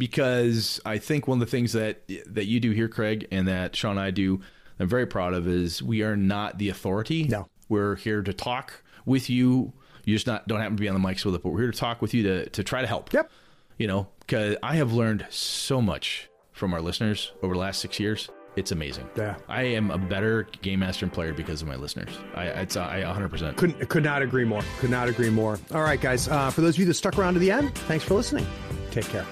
because 0.00 0.80
I 0.86 0.96
think 0.96 1.28
one 1.28 1.42
of 1.42 1.46
the 1.46 1.50
things 1.50 1.74
that 1.74 2.00
that 2.26 2.46
you 2.46 2.58
do 2.58 2.70
here, 2.70 2.88
Craig, 2.88 3.28
and 3.30 3.46
that 3.46 3.76
Sean 3.76 3.92
and 3.92 4.00
I 4.00 4.10
do, 4.10 4.40
I'm 4.80 4.88
very 4.88 5.06
proud 5.06 5.34
of, 5.34 5.46
is 5.46 5.82
we 5.82 6.02
are 6.02 6.16
not 6.16 6.56
the 6.56 6.70
authority. 6.70 7.24
No, 7.24 7.48
we're 7.68 7.96
here 7.96 8.22
to 8.22 8.32
talk 8.32 8.82
with 9.04 9.28
you. 9.28 9.74
You 10.06 10.14
just 10.14 10.26
not 10.26 10.48
don't 10.48 10.58
happen 10.58 10.78
to 10.78 10.80
be 10.80 10.88
on 10.88 11.00
the 11.00 11.06
mics 11.06 11.24
with 11.26 11.34
it, 11.34 11.42
but 11.42 11.50
we're 11.50 11.60
here 11.60 11.70
to 11.70 11.78
talk 11.78 12.00
with 12.00 12.14
you 12.14 12.22
to 12.22 12.48
to 12.48 12.64
try 12.64 12.80
to 12.80 12.86
help. 12.86 13.12
Yep. 13.12 13.30
You 13.76 13.88
know, 13.88 14.08
because 14.20 14.56
I 14.62 14.76
have 14.76 14.94
learned 14.94 15.26
so 15.28 15.82
much 15.82 16.29
from 16.60 16.74
our 16.74 16.80
listeners 16.80 17.32
over 17.42 17.54
the 17.54 17.58
last 17.60 17.80
six 17.80 17.98
years. 17.98 18.28
It's 18.56 18.72
amazing. 18.72 19.08
Yeah, 19.16 19.36
I 19.48 19.62
am 19.62 19.90
a 19.90 19.98
better 19.98 20.46
game 20.60 20.80
master 20.80 21.04
and 21.06 21.12
player 21.12 21.32
because 21.32 21.62
of 21.62 21.68
my 21.68 21.76
listeners. 21.76 22.10
I, 22.34 22.46
it's 22.46 22.76
I 22.76 23.02
100 23.04 23.28
percent 23.28 23.56
couldn't 23.56 23.88
could 23.88 24.04
not 24.04 24.22
agree 24.22 24.44
more. 24.44 24.62
Could 24.78 24.90
not 24.90 25.08
agree 25.08 25.30
more. 25.30 25.58
All 25.72 25.82
right, 25.82 26.00
guys. 26.00 26.28
Uh, 26.28 26.50
for 26.50 26.60
those 26.60 26.74
of 26.74 26.80
you 26.80 26.86
that 26.86 26.94
stuck 26.94 27.18
around 27.18 27.34
to 27.34 27.40
the 27.40 27.50
end, 27.50 27.74
thanks 27.74 28.04
for 28.04 28.14
listening. 28.14 28.46
Take 28.90 29.06
care. 29.06 29.26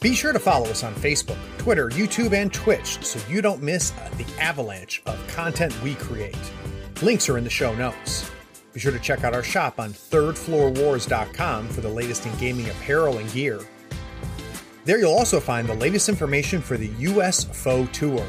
Be 0.00 0.14
sure 0.14 0.34
to 0.34 0.38
follow 0.38 0.66
us 0.66 0.84
on 0.84 0.94
Facebook, 0.96 1.38
Twitter, 1.56 1.88
YouTube, 1.88 2.34
and 2.34 2.52
Twitch 2.52 3.02
so 3.02 3.18
you 3.26 3.40
don't 3.40 3.62
miss 3.62 3.90
the 4.18 4.26
avalanche 4.38 5.02
of 5.06 5.26
content 5.28 5.74
we 5.82 5.94
create. 5.94 6.36
Links 7.00 7.28
are 7.30 7.38
in 7.38 7.44
the 7.44 7.48
show 7.48 7.74
notes. 7.74 8.30
Be 8.74 8.80
sure 8.80 8.92
to 8.92 8.98
check 8.98 9.24
out 9.24 9.32
our 9.32 9.42
shop 9.42 9.80
on 9.80 9.92
thirdfloorwars.com 9.94 11.68
for 11.68 11.80
the 11.80 11.88
latest 11.88 12.26
in 12.26 12.36
gaming 12.36 12.68
apparel 12.68 13.16
and 13.16 13.32
gear. 13.32 13.60
There 14.84 14.98
you'll 14.98 15.14
also 15.14 15.40
find 15.40 15.66
the 15.66 15.74
latest 15.74 16.08
information 16.08 16.60
for 16.60 16.76
the 16.76 16.88
US 16.98 17.44
FOE 17.44 17.86
Tour. 17.86 18.24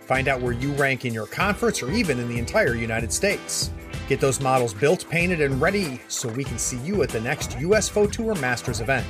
Find 0.00 0.26
out 0.26 0.40
where 0.40 0.52
you 0.52 0.72
rank 0.72 1.04
in 1.04 1.14
your 1.14 1.26
conference 1.26 1.82
or 1.82 1.92
even 1.92 2.18
in 2.18 2.28
the 2.28 2.38
entire 2.38 2.74
United 2.74 3.12
States. 3.12 3.70
Get 4.08 4.20
those 4.20 4.40
models 4.40 4.74
built, 4.74 5.08
painted, 5.08 5.40
and 5.40 5.60
ready 5.60 6.00
so 6.08 6.28
we 6.28 6.44
can 6.44 6.58
see 6.58 6.78
you 6.78 7.02
at 7.02 7.08
the 7.08 7.20
next 7.20 7.58
US 7.60 7.88
FOE 7.88 8.08
Tour 8.08 8.34
Masters 8.36 8.80
event. 8.80 9.06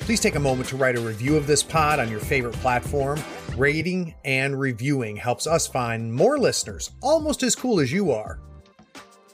Please 0.00 0.20
take 0.20 0.34
a 0.34 0.40
moment 0.40 0.68
to 0.70 0.76
write 0.76 0.96
a 0.96 1.00
review 1.00 1.36
of 1.36 1.46
this 1.46 1.62
pod 1.62 2.00
on 2.00 2.10
your 2.10 2.20
favorite 2.20 2.54
platform. 2.54 3.20
Rating 3.56 4.14
and 4.24 4.58
reviewing 4.58 5.16
helps 5.16 5.46
us 5.46 5.66
find 5.66 6.12
more 6.12 6.38
listeners 6.38 6.90
almost 7.02 7.42
as 7.42 7.54
cool 7.54 7.78
as 7.78 7.92
you 7.92 8.10
are. 8.10 8.40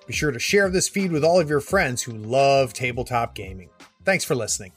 Be 0.07 0.13
sure 0.13 0.31
to 0.31 0.39
share 0.39 0.69
this 0.69 0.89
feed 0.89 1.11
with 1.11 1.25
all 1.25 1.41
of 1.41 1.49
your 1.49 1.61
friends 1.61 2.03
who 2.03 2.13
love 2.13 2.75
tabletop 2.75 3.35
gaming. 3.35 3.71
Thanks 4.05 4.25
for 4.25 4.35
listening. 4.35 4.73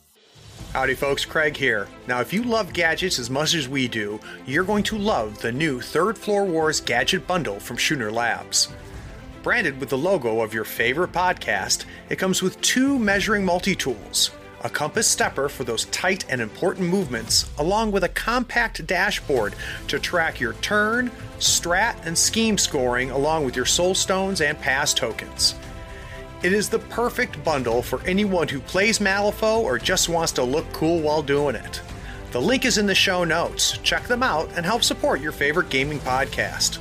Howdy, 0.77 0.93
folks. 0.93 1.25
Craig 1.25 1.57
here. 1.57 1.87
Now, 2.05 2.21
if 2.21 2.31
you 2.31 2.43
love 2.43 2.71
gadgets 2.71 3.17
as 3.17 3.31
much 3.31 3.55
as 3.55 3.67
we 3.67 3.87
do, 3.87 4.19
you're 4.45 4.63
going 4.63 4.83
to 4.83 4.95
love 4.95 5.41
the 5.41 5.51
new 5.51 5.81
Third 5.81 6.15
Floor 6.15 6.45
Wars 6.45 6.81
Gadget 6.81 7.25
Bundle 7.25 7.59
from 7.59 7.79
Schooner 7.79 8.11
Labs. 8.11 8.67
Branded 9.41 9.79
with 9.79 9.89
the 9.89 9.97
logo 9.97 10.41
of 10.41 10.53
your 10.53 10.65
favorite 10.65 11.11
podcast, 11.11 11.85
it 12.09 12.19
comes 12.19 12.43
with 12.43 12.61
two 12.61 12.99
measuring 12.99 13.43
multi 13.43 13.73
tools 13.73 14.29
a 14.61 14.69
compass 14.69 15.07
stepper 15.07 15.49
for 15.49 15.63
those 15.63 15.85
tight 15.85 16.25
and 16.29 16.39
important 16.39 16.87
movements, 16.87 17.49
along 17.57 17.91
with 17.91 18.03
a 18.03 18.09
compact 18.09 18.85
dashboard 18.85 19.55
to 19.87 19.97
track 19.97 20.39
your 20.39 20.53
turn, 20.61 21.09
strat, 21.39 22.05
and 22.05 22.15
scheme 22.15 22.55
scoring, 22.55 23.09
along 23.09 23.45
with 23.45 23.55
your 23.55 23.65
soul 23.65 23.95
stones 23.95 24.41
and 24.41 24.59
pass 24.61 24.93
tokens. 24.93 25.55
It 26.43 26.53
is 26.53 26.69
the 26.69 26.79
perfect 26.79 27.43
bundle 27.43 27.81
for 27.81 27.99
anyone 28.05 28.47
who 28.47 28.59
plays 28.59 28.99
Malifaux 28.99 29.63
or 29.63 29.79
just 29.79 30.07
wants 30.07 30.31
to 30.33 30.43
look 30.43 30.71
cool 30.71 30.99
while 31.01 31.23
doing 31.23 31.55
it. 31.55 31.81
The 32.31 32.39
link 32.39 32.63
is 32.63 32.77
in 32.77 32.85
the 32.85 32.93
show 32.93 33.23
notes. 33.23 33.79
Check 33.79 34.03
them 34.03 34.21
out 34.21 34.49
and 34.55 34.63
help 34.63 34.83
support 34.83 35.19
your 35.19 35.31
favorite 35.31 35.69
gaming 35.69 35.99
podcast. 35.99 36.77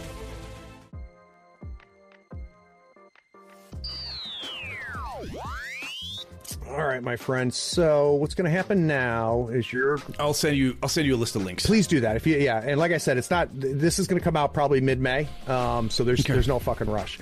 All 6.69 6.85
right, 6.85 7.03
my 7.03 7.17
friend. 7.17 7.55
So 7.55 8.15
what's 8.15 8.35
going 8.35 8.45
to 8.45 8.51
happen 8.51 8.87
now 8.87 9.49
is 9.49 9.73
you're. 9.73 9.99
I'll 10.19 10.35
send 10.35 10.59
you. 10.59 10.77
I'll 10.83 10.91
send 10.91 11.07
you 11.07 11.15
a 11.15 11.17
list 11.17 11.35
of 11.35 11.43
links. 11.43 11.65
Please 11.65 11.87
do 11.87 12.01
that. 12.01 12.17
If 12.17 12.27
you, 12.27 12.37
yeah, 12.37 12.61
and 12.63 12.79
like 12.79 12.93
I 12.93 12.99
said, 12.99 13.17
it's 13.17 13.31
not. 13.31 13.49
This 13.55 13.99
is 13.99 14.07
going 14.07 14.21
to 14.21 14.25
come 14.25 14.37
out 14.37 14.53
probably 14.53 14.83
mid-May. 14.83 15.27
Um, 15.47 15.89
so 15.89 16.05
there's 16.05 16.21
okay. 16.21 16.35
there's 16.35 16.49
no 16.49 16.59
fucking 16.59 16.91
rush. 16.91 17.19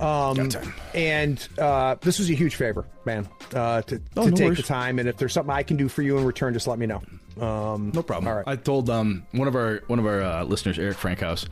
Um, 0.00 0.50
and 0.94 1.48
uh, 1.58 1.96
this 2.00 2.18
was 2.18 2.28
a 2.30 2.34
huge 2.34 2.56
favor, 2.56 2.84
man, 3.04 3.28
uh, 3.54 3.82
to, 3.82 4.00
oh, 4.16 4.24
to 4.24 4.30
no 4.30 4.36
take 4.36 4.46
worries. 4.46 4.56
the 4.58 4.64
time. 4.64 4.98
And 4.98 5.08
if 5.08 5.16
there's 5.16 5.32
something 5.32 5.52
I 5.54 5.62
can 5.62 5.76
do 5.76 5.88
for 5.88 6.02
you 6.02 6.18
in 6.18 6.24
return, 6.24 6.54
just 6.54 6.66
let 6.66 6.78
me 6.78 6.86
know. 6.86 7.02
Um, 7.40 7.92
No 7.94 8.02
problem. 8.02 8.28
All 8.28 8.36
right. 8.36 8.44
I 8.46 8.56
told 8.56 8.90
um 8.90 9.26
one 9.32 9.48
of 9.48 9.54
our 9.56 9.82
one 9.86 9.98
of 9.98 10.06
our 10.06 10.20
uh, 10.22 10.44
listeners, 10.44 10.78
Eric 10.78 10.96
Frankhouse, 10.98 11.46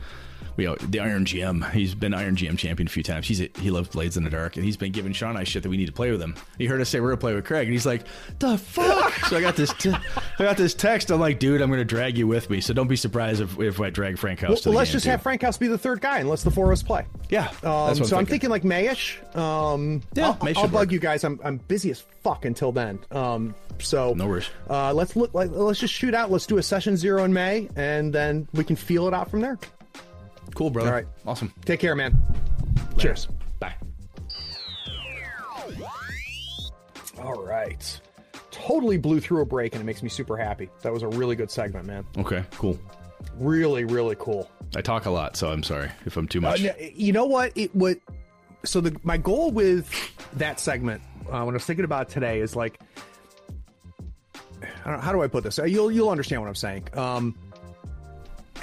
we 0.57 0.65
the 0.89 0.99
Iron 0.99 1.25
GM. 1.25 1.69
He's 1.71 1.95
been 1.95 2.13
Iron 2.13 2.35
GM 2.35 2.57
champion 2.57 2.87
a 2.87 2.89
few 2.89 3.03
times. 3.03 3.27
He's 3.27 3.39
he 3.57 3.71
loves 3.71 3.89
Blades 3.89 4.17
in 4.17 4.23
the 4.23 4.29
Dark, 4.29 4.55
and 4.55 4.65
he's 4.65 4.77
been 4.77 4.91
giving 4.91 5.13
Sean 5.13 5.31
and 5.31 5.39
I 5.39 5.43
shit 5.43 5.63
that 5.63 5.69
we 5.69 5.77
need 5.77 5.85
to 5.87 5.91
play 5.91 6.11
with 6.11 6.21
him. 6.21 6.35
He 6.57 6.65
heard 6.65 6.81
us 6.81 6.89
say 6.89 6.99
we're 6.99 7.09
gonna 7.09 7.17
play 7.17 7.33
with 7.33 7.45
Craig, 7.45 7.67
and 7.67 7.73
he's 7.73 7.85
like, 7.85 8.03
"The 8.39 8.57
fuck!" 8.57 9.13
so 9.25 9.37
I 9.37 9.41
got 9.41 9.55
this 9.55 9.73
t- 9.73 9.93
I 9.93 10.43
got 10.43 10.57
this 10.57 10.73
text. 10.73 11.11
I'm 11.11 11.19
like, 11.19 11.39
"Dude, 11.39 11.61
I'm 11.61 11.69
gonna 11.69 11.85
drag 11.85 12.17
you 12.17 12.27
with 12.27 12.49
me, 12.49 12.61
so 12.61 12.73
don't 12.73 12.87
be 12.87 12.95
surprised 12.95 13.41
if, 13.41 13.59
if 13.59 13.79
I 13.79 13.89
drag 13.89 14.17
Frankhouse." 14.17 14.49
well, 14.49 14.57
to 14.57 14.63
the 14.63 14.69
well, 14.71 14.77
let's 14.79 14.91
just 14.91 15.05
too. 15.05 15.11
have 15.11 15.21
Frankhouse 15.21 15.57
be 15.57 15.67
the 15.67 15.77
third 15.77 16.01
guy 16.01 16.19
and 16.19 16.29
let's 16.29 16.43
the 16.43 16.51
four 16.51 16.65
of 16.67 16.71
us 16.73 16.83
play. 16.83 17.05
Yeah, 17.29 17.47
Um, 17.63 17.95
so 17.95 18.15
I'm 18.15 18.19
I'm 18.21 18.25
thinking 18.25 18.49
like 18.49 18.63
Mayish. 18.63 19.17
Um, 19.35 20.01
Yeah, 20.13 20.27
I'll, 20.27 20.37
May 20.45 20.53
I'll 20.55 20.63
bug 20.67 20.73
work. 20.73 20.91
you 20.91 20.99
guys. 20.99 21.23
I'm 21.23 21.39
I'm 21.43 21.57
busy 21.57 21.91
as 21.91 22.01
fuck 22.23 22.45
until 22.45 22.71
then. 22.71 22.99
Um, 23.11 23.55
so 23.79 24.13
No 24.13 24.27
worries. 24.27 24.49
Uh, 24.69 24.93
let's 24.93 25.15
look 25.15 25.33
like 25.33 25.49
let's 25.51 25.79
just 25.79 25.93
shoot 25.93 26.13
out. 26.13 26.29
Let's 26.29 26.45
do 26.45 26.57
a 26.57 26.63
session 26.63 26.97
zero 26.97 27.23
in 27.23 27.33
May, 27.33 27.69
and 27.75 28.13
then 28.13 28.47
we 28.53 28.63
can 28.63 28.75
feel 28.75 29.07
it 29.07 29.13
out 29.13 29.29
from 29.31 29.41
there. 29.41 29.57
Cool, 30.55 30.69
brother. 30.69 30.89
All 30.89 30.95
right. 30.95 31.05
awesome. 31.25 31.53
Take 31.65 31.79
care, 31.79 31.95
man. 31.95 32.17
Cheers. 32.97 33.27
Bye. 33.59 33.73
All 37.21 37.43
right. 37.45 37.99
Totally 38.51 38.97
blew 38.97 39.19
through 39.19 39.41
a 39.41 39.45
break, 39.45 39.73
and 39.73 39.81
it 39.81 39.85
makes 39.85 40.03
me 40.03 40.09
super 40.09 40.37
happy. 40.37 40.69
That 40.81 40.91
was 40.93 41.03
a 41.03 41.07
really 41.07 41.35
good 41.35 41.49
segment, 41.51 41.85
man. 41.85 42.05
Okay, 42.17 42.43
cool. 42.51 42.79
Really, 43.37 43.85
really 43.85 44.15
cool. 44.19 44.49
I 44.75 44.81
talk 44.81 45.05
a 45.05 45.09
lot, 45.09 45.35
so 45.35 45.51
I'm 45.51 45.63
sorry 45.63 45.89
if 46.05 46.17
I'm 46.17 46.27
too 46.27 46.39
Uh, 46.39 46.41
much. 46.41 46.63
n- 46.63 46.75
you 46.95 47.11
know 47.13 47.25
what? 47.25 47.51
It 47.55 47.75
would. 47.75 47.99
So 48.63 48.81
the 48.81 48.95
my 49.03 49.17
goal 49.17 49.51
with 49.51 49.89
that 50.33 50.59
segment, 50.59 51.01
uh, 51.27 51.41
when 51.43 51.49
I 51.49 51.53
was 51.53 51.65
thinking 51.65 51.85
about 51.85 52.09
today, 52.09 52.39
is 52.39 52.55
like, 52.55 52.79
I 54.63 54.67
don't 54.85 54.95
know, 54.95 54.99
how 55.01 55.11
do 55.11 55.21
I 55.21 55.27
put 55.27 55.43
this? 55.43 55.59
Uh, 55.59 55.63
You'll 55.65 55.91
you'll 55.91 56.09
understand 56.09 56.41
what 56.41 56.47
I'm 56.47 56.55
saying. 56.55 56.87
Um, 56.93 57.35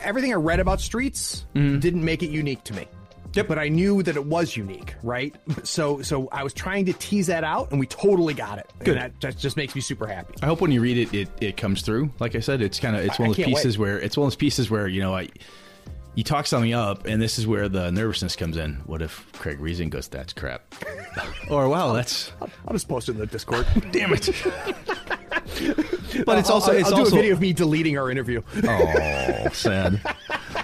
everything 0.03 0.33
I 0.33 0.37
read 0.37 0.61
about 0.61 0.81
Streets 0.81 1.47
mm-hmm. 1.55 1.79
didn't 1.79 2.05
make 2.05 2.23
it 2.23 2.31
unique 2.31 2.65
to 2.65 2.75
me. 2.75 2.87
Yep. 3.35 3.47
But 3.47 3.59
I 3.59 3.69
knew 3.69 4.03
that 4.03 4.17
it 4.17 4.25
was 4.25 4.57
unique, 4.57 4.95
right? 5.03 5.35
So 5.65 6.01
so 6.03 6.29
I 6.33 6.45
was 6.45 6.55
trying 6.55 6.87
to 6.87 6.93
tease 6.95 7.27
that 7.27 7.45
out, 7.45 7.71
and 7.71 7.81
we 7.81 7.87
totally 7.87 8.33
got 8.33 8.59
it. 8.59 8.73
Good. 8.79 8.97
And 8.97 8.99
that, 9.01 9.21
that 9.21 9.37
just 9.37 9.57
makes 9.57 9.75
me 9.75 9.81
super 9.81 10.07
happy. 10.07 10.35
I 10.43 10.47
hope 10.47 10.61
when 10.61 10.71
you 10.71 10.81
read 10.81 10.97
it, 10.97 11.15
it, 11.15 11.29
it 11.41 11.57
comes 11.57 11.83
through. 11.83 12.11
Like 12.21 12.35
I 12.35 12.41
said, 12.41 12.63
it's 12.63 12.81
kind 12.81 12.97
of 12.97 13.05
it's 13.05 13.19
one 13.19 13.29
of 13.29 13.37
those 13.37 13.45
can't 13.45 13.55
wait. 13.55 13.57
pieces 13.57 13.77
where 13.77 14.01
it's 14.01 14.17
one 14.17 14.27
of 14.27 14.33
those 14.33 14.37
pieces 14.37 14.71
where 14.71 14.89
you 14.89 15.01
know 15.01 15.15
I 15.15 15.29
you 16.19 16.25
talk 16.25 16.49
something 16.49 16.75
up, 16.75 17.07
and 17.07 17.23
this 17.23 17.39
is 17.39 17.47
where 17.47 17.69
the 17.69 17.93
nervousness 17.93 18.35
comes 18.35 18.57
in. 18.57 18.75
What 18.87 19.03
if 19.03 19.31
Craig 19.35 19.61
Reason 19.61 19.89
goes, 19.89 20.09
"That's 20.09 20.33
crap," 20.33 20.75
or 21.51 21.69
"Wow, 21.69 21.93
that's 21.93 22.33
I'll 22.41 22.73
just 22.73 22.89
post 22.89 23.09
it 23.09 23.13
in 23.13 23.19
the 23.19 23.27
Discord. 23.27 23.67
damn 23.93 24.13
it." 24.13 24.29
but 26.27 26.39
it's 26.39 26.51
also 26.51 26.73
I'll, 26.73 26.79
it's 26.79 26.93
I'll 26.93 27.05
do 27.05 27.07
a 27.07 27.11
video 27.11 27.33
of 27.33 27.41
me 27.41 27.53
deleting 27.53 27.99
our 27.99 28.11
interview. 28.11 28.43
oh 28.65 29.49
sad. 29.53 30.01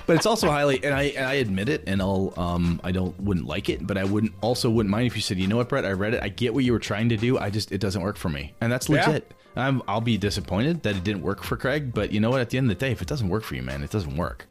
But 0.07 0.17
it's 0.17 0.27
also 0.27 0.51
highly, 0.51 0.83
and 0.85 0.95
I 0.95 1.03
and 1.05 1.25
I 1.27 1.35
admit 1.35 1.69
it, 1.69 1.85
and 1.87 2.03
I'll 2.03 2.33
um 2.37 2.81
I 2.85 2.93
don't 2.93 3.19
wouldn't 3.21 3.47
like 3.47 3.69
it, 3.69 3.87
but 3.87 3.97
I 3.97 4.05
wouldn't 4.05 4.33
also 4.41 4.69
wouldn't 4.71 4.91
mind 4.91 5.07
if 5.07 5.17
you 5.17 5.23
said, 5.23 5.39
you 5.39 5.47
know 5.47 5.57
what, 5.57 5.69
Brett, 5.69 5.85
I 5.85 5.93
read 5.93 6.15
it, 6.15 6.23
I 6.23 6.29
get 6.29 6.53
what 6.55 6.65
you 6.65 6.73
were 6.73 6.79
trying 6.79 7.09
to 7.11 7.17
do, 7.17 7.39
I 7.39 7.51
just 7.51 7.73
it 7.73 7.79
doesn't 7.79 8.03
work 8.03 8.17
for 8.17 8.29
me, 8.29 8.55
and 8.61 8.71
that's 8.71 8.89
Yeah. 8.89 9.07
legit. 9.07 9.33
I'm, 9.57 9.83
I'll 9.87 10.01
be 10.01 10.19
disappointed 10.19 10.83
that 10.83 10.97
it 10.97 11.05
didn't 11.05 11.23
work 11.23 11.45
for 11.45 11.57
Craig, 11.57 11.95
but 11.95 12.11
you 12.13 12.19
know 12.19 12.31
what? 12.31 12.41
At 12.41 12.51
the 12.51 12.59
end 12.59 12.71
of 12.71 12.77
the 12.77 12.85
day, 12.85 12.91
if 12.91 13.01
it 13.01 13.07
doesn't 13.07 13.29
work 13.29 13.45
for 13.45 13.55
you, 13.55 13.63
man, 13.63 13.85
it 13.85 13.91
doesn't 13.91 14.17
work. 14.17 14.47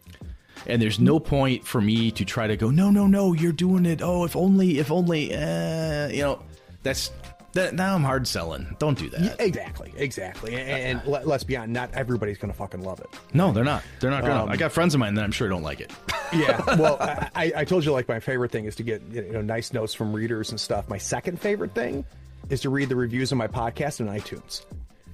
And 0.66 0.82
there's 0.82 0.98
no 0.98 1.20
point 1.20 1.68
for 1.68 1.82
me 1.82 2.10
to 2.12 2.24
try 2.24 2.48
to 2.48 2.56
go, 2.56 2.70
no, 2.70 2.90
no, 2.90 3.06
no, 3.06 3.34
you're 3.34 3.52
doing 3.52 3.86
it. 3.86 4.02
Oh, 4.02 4.24
if 4.24 4.34
only, 4.34 4.80
if 4.80 4.92
only, 4.92 5.36
uh, 5.36 6.08
you 6.08 6.22
know, 6.22 6.40
that's 6.84 7.12
that. 7.54 7.74
Now 7.74 7.96
I'm 7.96 8.04
hard 8.04 8.28
selling. 8.28 8.76
Don't 8.80 8.98
do 8.98 9.10
that. 9.10 9.40
Exactly, 9.40 9.94
exactly. 9.96 10.56
And, 10.56 11.00
and 11.00 11.08
let, 11.08 11.28
let's 11.28 11.44
be 11.44 11.58
honest, 11.58 11.72
not 11.72 11.94
everybody's 11.94 12.38
gonna 12.38 12.54
fucking 12.54 12.84
love 12.84 13.00
it. 13.00 13.10
No, 13.34 13.52
they're 13.52 13.64
not. 13.64 13.84
They're 14.00 14.12
not 14.12 14.22
gonna. 14.24 14.44
Um, 14.44 14.50
I 14.50 14.58
got 14.58 14.72
friends 14.72 14.94
of 14.94 15.00
mine 15.00 15.16
that 15.16 15.24
I'm 15.24 15.32
sure 15.32 15.48
don't 15.48 15.64
like 15.64 15.82
it. 15.82 15.92
Yeah. 16.34 16.60
Well, 16.80 16.98
I, 17.00 17.54
I 17.58 17.64
told 17.64 17.86
you 17.86 17.92
like 17.92 18.08
my 18.08 18.20
favorite 18.20 18.52
thing 18.52 18.66
is 18.66 18.76
to 18.78 18.84
get 18.84 19.04
you 19.12 19.22
know 19.34 19.42
nice 19.42 19.72
notes 19.72 19.94
from 19.94 20.14
readers 20.14 20.50
and 20.50 20.60
stuff. 20.60 20.90
My 20.90 20.98
second 20.98 21.40
favorite 21.40 21.76
thing 21.76 22.06
is 22.50 22.62
to 22.62 22.72
read 22.72 22.90
the 22.90 22.96
reviews 22.96 23.32
of 23.32 23.38
my 23.38 23.48
podcast 23.48 24.02
on 24.02 24.08
iTunes. 24.08 24.66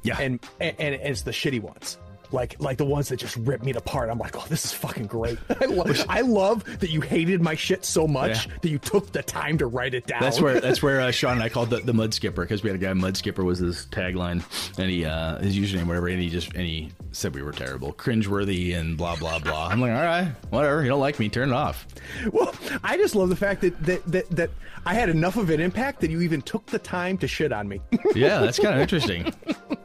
Yeah. 0.02 0.18
And 0.18 0.40
and, 0.62 0.76
and 0.80 0.96
it's 0.96 1.24
the 1.24 1.32
shitty 1.32 1.62
ones. 1.62 1.98
Like 2.32 2.56
like 2.60 2.78
the 2.78 2.86
ones 2.86 3.10
that 3.10 3.18
just 3.18 3.36
rip 3.38 3.64
me 3.64 3.72
apart. 3.74 4.10
I'm 4.10 4.20
like, 4.20 4.36
oh, 4.38 4.46
this 4.50 4.66
is 4.66 4.74
fucking 4.74 5.08
great. 5.08 5.38
I, 5.62 5.66
lo- 5.66 5.86
I 6.08 6.22
love 6.22 6.64
that 6.80 6.90
you 6.92 7.02
hated 7.02 7.42
my 7.42 7.56
shit 7.56 7.86
so 7.86 8.08
much 8.08 8.48
Yeah. 8.48 8.54
that 8.62 8.70
you 8.70 8.78
took 8.80 9.12
the 9.12 9.24
time 9.24 9.58
to 9.58 9.68
write 9.68 9.94
it 9.94 10.06
down. 10.06 10.22
That's 10.22 10.40
where 10.40 10.60
that's 10.62 10.84
where 10.84 11.02
uh, 11.02 11.12
Sean 11.12 11.34
and 11.34 11.44
I 11.44 11.50
called 11.50 11.70
the, 11.70 11.78
the 11.80 11.94
mud 11.94 12.14
skipper 12.14 12.44
because 12.44 12.62
we 12.64 12.70
had 12.70 12.76
a 12.80 12.84
guy 12.84 12.94
mud 12.94 13.18
skipper 13.18 13.44
was 13.44 13.60
his 13.60 13.88
tagline 13.92 14.44
and 14.78 14.90
he 14.90 15.06
uh, 15.06 15.38
his 15.40 15.58
username 15.58 15.88
whatever 15.88 16.08
and 16.08 16.22
he 16.22 16.30
just 16.30 16.54
and 16.54 16.66
he 16.66 16.92
said 17.12 17.34
we 17.34 17.42
were 17.42 17.52
terrible, 17.52 17.92
cringeworthy 17.94 18.76
and 18.76 18.96
blah 18.98 19.16
blah 19.16 19.40
blah. 19.40 19.68
I'm 19.68 19.82
like, 19.82 19.92
all 19.92 19.98
right, 20.04 20.32
whatever. 20.52 20.84
You 20.84 20.90
don't 20.90 21.00
like 21.00 21.20
me, 21.20 21.30
turn 21.30 21.50
it 21.50 21.56
off. 21.56 21.88
Well, 22.32 22.54
I 22.84 22.98
just 22.98 23.16
love 23.16 23.30
the 23.30 23.36
fact 23.36 23.62
that 23.62 23.82
that, 23.86 24.06
that 24.06 24.30
that 24.30 24.50
I 24.86 24.94
had 24.94 25.10
enough 25.10 25.36
of 25.36 25.50
an 25.50 25.60
impact 25.60 26.00
that 26.02 26.12
you 26.12 26.22
even 26.22 26.42
took 26.42 26.66
the 26.68 26.80
time 26.80 27.18
to 27.18 27.28
shit 27.28 27.52
on 27.52 27.68
me. 27.68 27.82
Yeah, 28.16 28.40
that's 28.40 28.60
kind 28.60 28.76
of 28.76 28.82
interesting. 28.82 29.34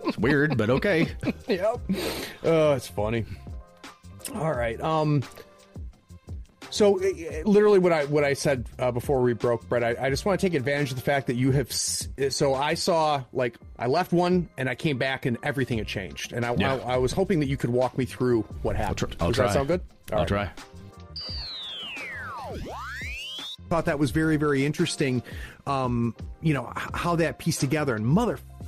It's 0.05 0.19
weird, 0.19 0.57
but 0.57 0.69
okay. 0.71 1.09
yep. 1.49 1.81
Oh, 2.43 2.73
it's 2.73 2.89
funny. 2.89 3.25
All 4.35 4.53
right. 4.53 4.81
Um. 4.81 5.23
So, 6.71 6.99
uh, 6.99 7.05
literally, 7.45 7.79
what 7.79 7.93
I 7.93 8.05
what 8.07 8.25
I 8.25 8.33
said 8.35 8.69
uh, 8.81 8.91
before 8.91 9.23
we 9.23 9.33
broke, 9.33 9.69
Brett, 9.69 9.85
I, 9.85 10.07
I 10.07 10.11
just 10.11 10.25
want 10.27 10.41
to 10.41 10.45
take 10.47 10.55
advantage 10.55 10.91
of 10.91 10.97
the 10.97 11.03
fact 11.03 11.29
that 11.29 11.35
you 11.37 11.53
have. 11.53 11.69
s- 11.71 12.09
So 12.31 12.53
I 12.55 12.75
saw, 12.75 13.23
like, 13.33 13.57
I 13.79 13.87
left 13.87 14.13
one 14.13 14.49
and 14.59 14.69
I 14.69 14.75
came 14.75 14.99
back 14.99 15.25
and 15.25 15.39
everything 15.45 15.79
had 15.79 15.87
changed, 15.87 16.33
and 16.33 16.45
I, 16.45 16.53
Yeah. 16.59 16.75
I, 16.75 16.95
I 16.95 16.97
was 16.97 17.13
hoping 17.13 17.39
that 17.41 17.47
you 17.47 17.57
could 17.57 17.71
walk 17.71 17.97
me 17.97 18.07
through 18.07 18.43
what 18.63 18.75
happened. 18.75 19.15
I'll 19.21 19.29
Does 19.29 19.37
try. 19.37 19.47
that 19.47 19.53
sound 19.53 19.69
good? 19.69 19.83
All 20.11 20.15
I'll 20.19 20.19
right. 20.25 20.29
try. 20.29 20.51
thought 23.71 23.87
that 23.87 23.99
was 23.99 24.11
very 24.11 24.37
very 24.37 24.65
interesting 24.65 25.23
um 25.67 26.15
you 26.43 26.53
know 26.53 26.71
how 26.93 27.17
that 27.17 27.39
pieced 27.39 27.61
together 27.61 27.97
and 27.97 28.07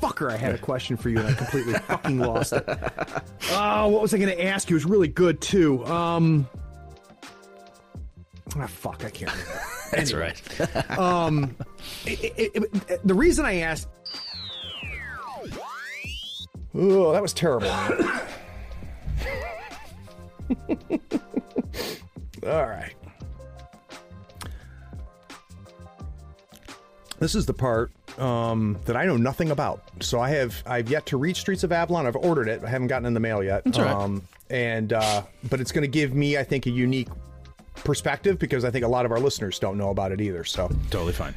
motherfucker 0.00 0.30
i 0.30 0.36
had 0.36 0.54
a 0.54 0.58
question 0.58 0.96
for 0.96 1.08
you 1.08 1.18
and 1.18 1.28
i 1.28 1.32
completely 1.32 1.72
fucking 1.88 2.18
lost 2.18 2.52
it. 2.52 2.64
Oh 3.52 3.88
what 3.92 4.02
was 4.02 4.12
i 4.14 4.18
gonna 4.18 4.32
ask 4.32 4.68
you? 4.70 4.74
It 4.76 4.78
was 4.78 4.84
really 4.86 5.08
good 5.08 5.40
too. 5.40 5.84
Um 5.86 6.48
ah 8.56 8.66
fuck 8.66 9.04
i 9.04 9.10
can't 9.10 9.30
remember. 9.32 9.52
That's 9.92 10.12
Anyway, 10.12 10.32
right. 10.98 11.50
it- 12.06 12.52
it- 12.54 12.90
it- 12.90 13.00
the 13.06 13.14
reason 13.14 13.44
i 13.44 13.56
asked 13.58 13.88
oh 16.74 17.12
that 17.12 17.22
was 17.22 17.32
terrible. 17.32 17.68
All 22.46 22.66
right 22.66 22.94
This 27.18 27.34
is 27.34 27.46
the 27.46 27.54
part 27.54 27.90
um, 28.18 28.78
that 28.84 28.96
I 28.96 29.06
know 29.06 29.16
nothing 29.16 29.50
about. 29.50 29.82
So 30.00 30.20
I 30.20 30.30
have 30.30 30.62
I've 30.66 30.90
yet 30.90 31.06
to 31.06 31.16
read 31.16 31.36
Streets 31.36 31.64
of 31.64 31.72
Avalon. 31.72 32.06
I've 32.06 32.16
ordered 32.16 32.48
it. 32.48 32.62
I 32.62 32.68
haven't 32.68 32.88
gotten 32.88 33.06
in 33.06 33.14
the 33.14 33.20
mail 33.20 33.42
yet. 33.42 33.62
right. 33.66 33.78
Um, 33.78 34.22
and 34.50 34.92
uh, 34.92 35.22
but 35.48 35.60
it's 35.60 35.72
going 35.72 35.82
to 35.82 35.88
give 35.88 36.14
me, 36.14 36.36
I 36.36 36.44
think, 36.44 36.66
a 36.66 36.70
unique 36.70 37.08
perspective 37.76 38.38
because 38.38 38.64
I 38.64 38.70
think 38.70 38.84
a 38.84 38.88
lot 38.88 39.04
of 39.06 39.12
our 39.12 39.18
listeners 39.20 39.58
don't 39.58 39.78
know 39.78 39.90
about 39.90 40.12
it 40.12 40.20
either. 40.20 40.44
So 40.44 40.68
Totally 40.90 41.12
fine. 41.12 41.34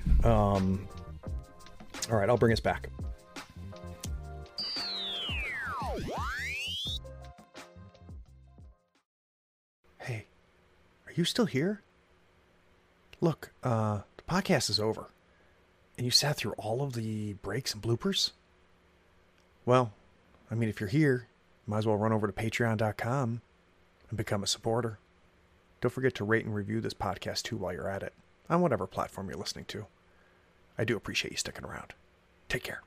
all 2.12 2.18
right, 2.18 2.30
I'll 2.30 2.38
bring 2.38 2.54
us 2.54 2.60
back. 2.60 2.90
Hey, 10.00 10.26
are 11.08 11.14
you 11.14 11.24
still 11.26 11.46
here? 11.46 11.82
Look, 13.22 13.52
uh, 13.64 14.00
the 14.18 14.24
podcast 14.24 14.70
is 14.70 14.80
over. 14.80 15.08
And 16.00 16.06
you 16.06 16.12
sat 16.12 16.38
through 16.38 16.54
all 16.54 16.82
of 16.82 16.94
the 16.94 17.34
breaks 17.34 17.74
and 17.74 17.84
bloopers? 17.84 18.32
Well, 19.66 19.92
I 20.50 20.56
mean, 20.56 20.70
if 20.70 20.80
you're 20.80 20.88
here, 20.88 21.28
you 21.68 21.72
might 21.72 21.80
as 21.80 21.86
well 21.86 21.98
run 21.98 22.14
over 22.14 22.26
to 22.26 22.32
patreon.com 22.32 23.42
and 24.10 24.18
become 24.18 24.42
a 24.42 24.48
supporter. 24.48 24.98
Don't 25.82 25.92
forget 25.92 26.16
to 26.16 26.24
rate 26.24 26.46
and 26.46 26.56
review 26.56 26.80
this 26.80 26.94
podcast 26.94 27.44
too 27.44 27.58
while 27.58 27.74
you're 27.74 27.90
at 27.90 28.02
it, 28.02 28.14
on 28.50 28.62
whatever 28.62 28.88
platform 28.88 29.28
you're 29.28 29.38
listening 29.38 29.66
to. 29.66 29.88
I 30.78 30.86
do 30.86 30.96
appreciate 30.96 31.32
you 31.32 31.38
sticking 31.38 31.66
around. 31.66 31.92
Take 32.48 32.64
care. 32.64 32.82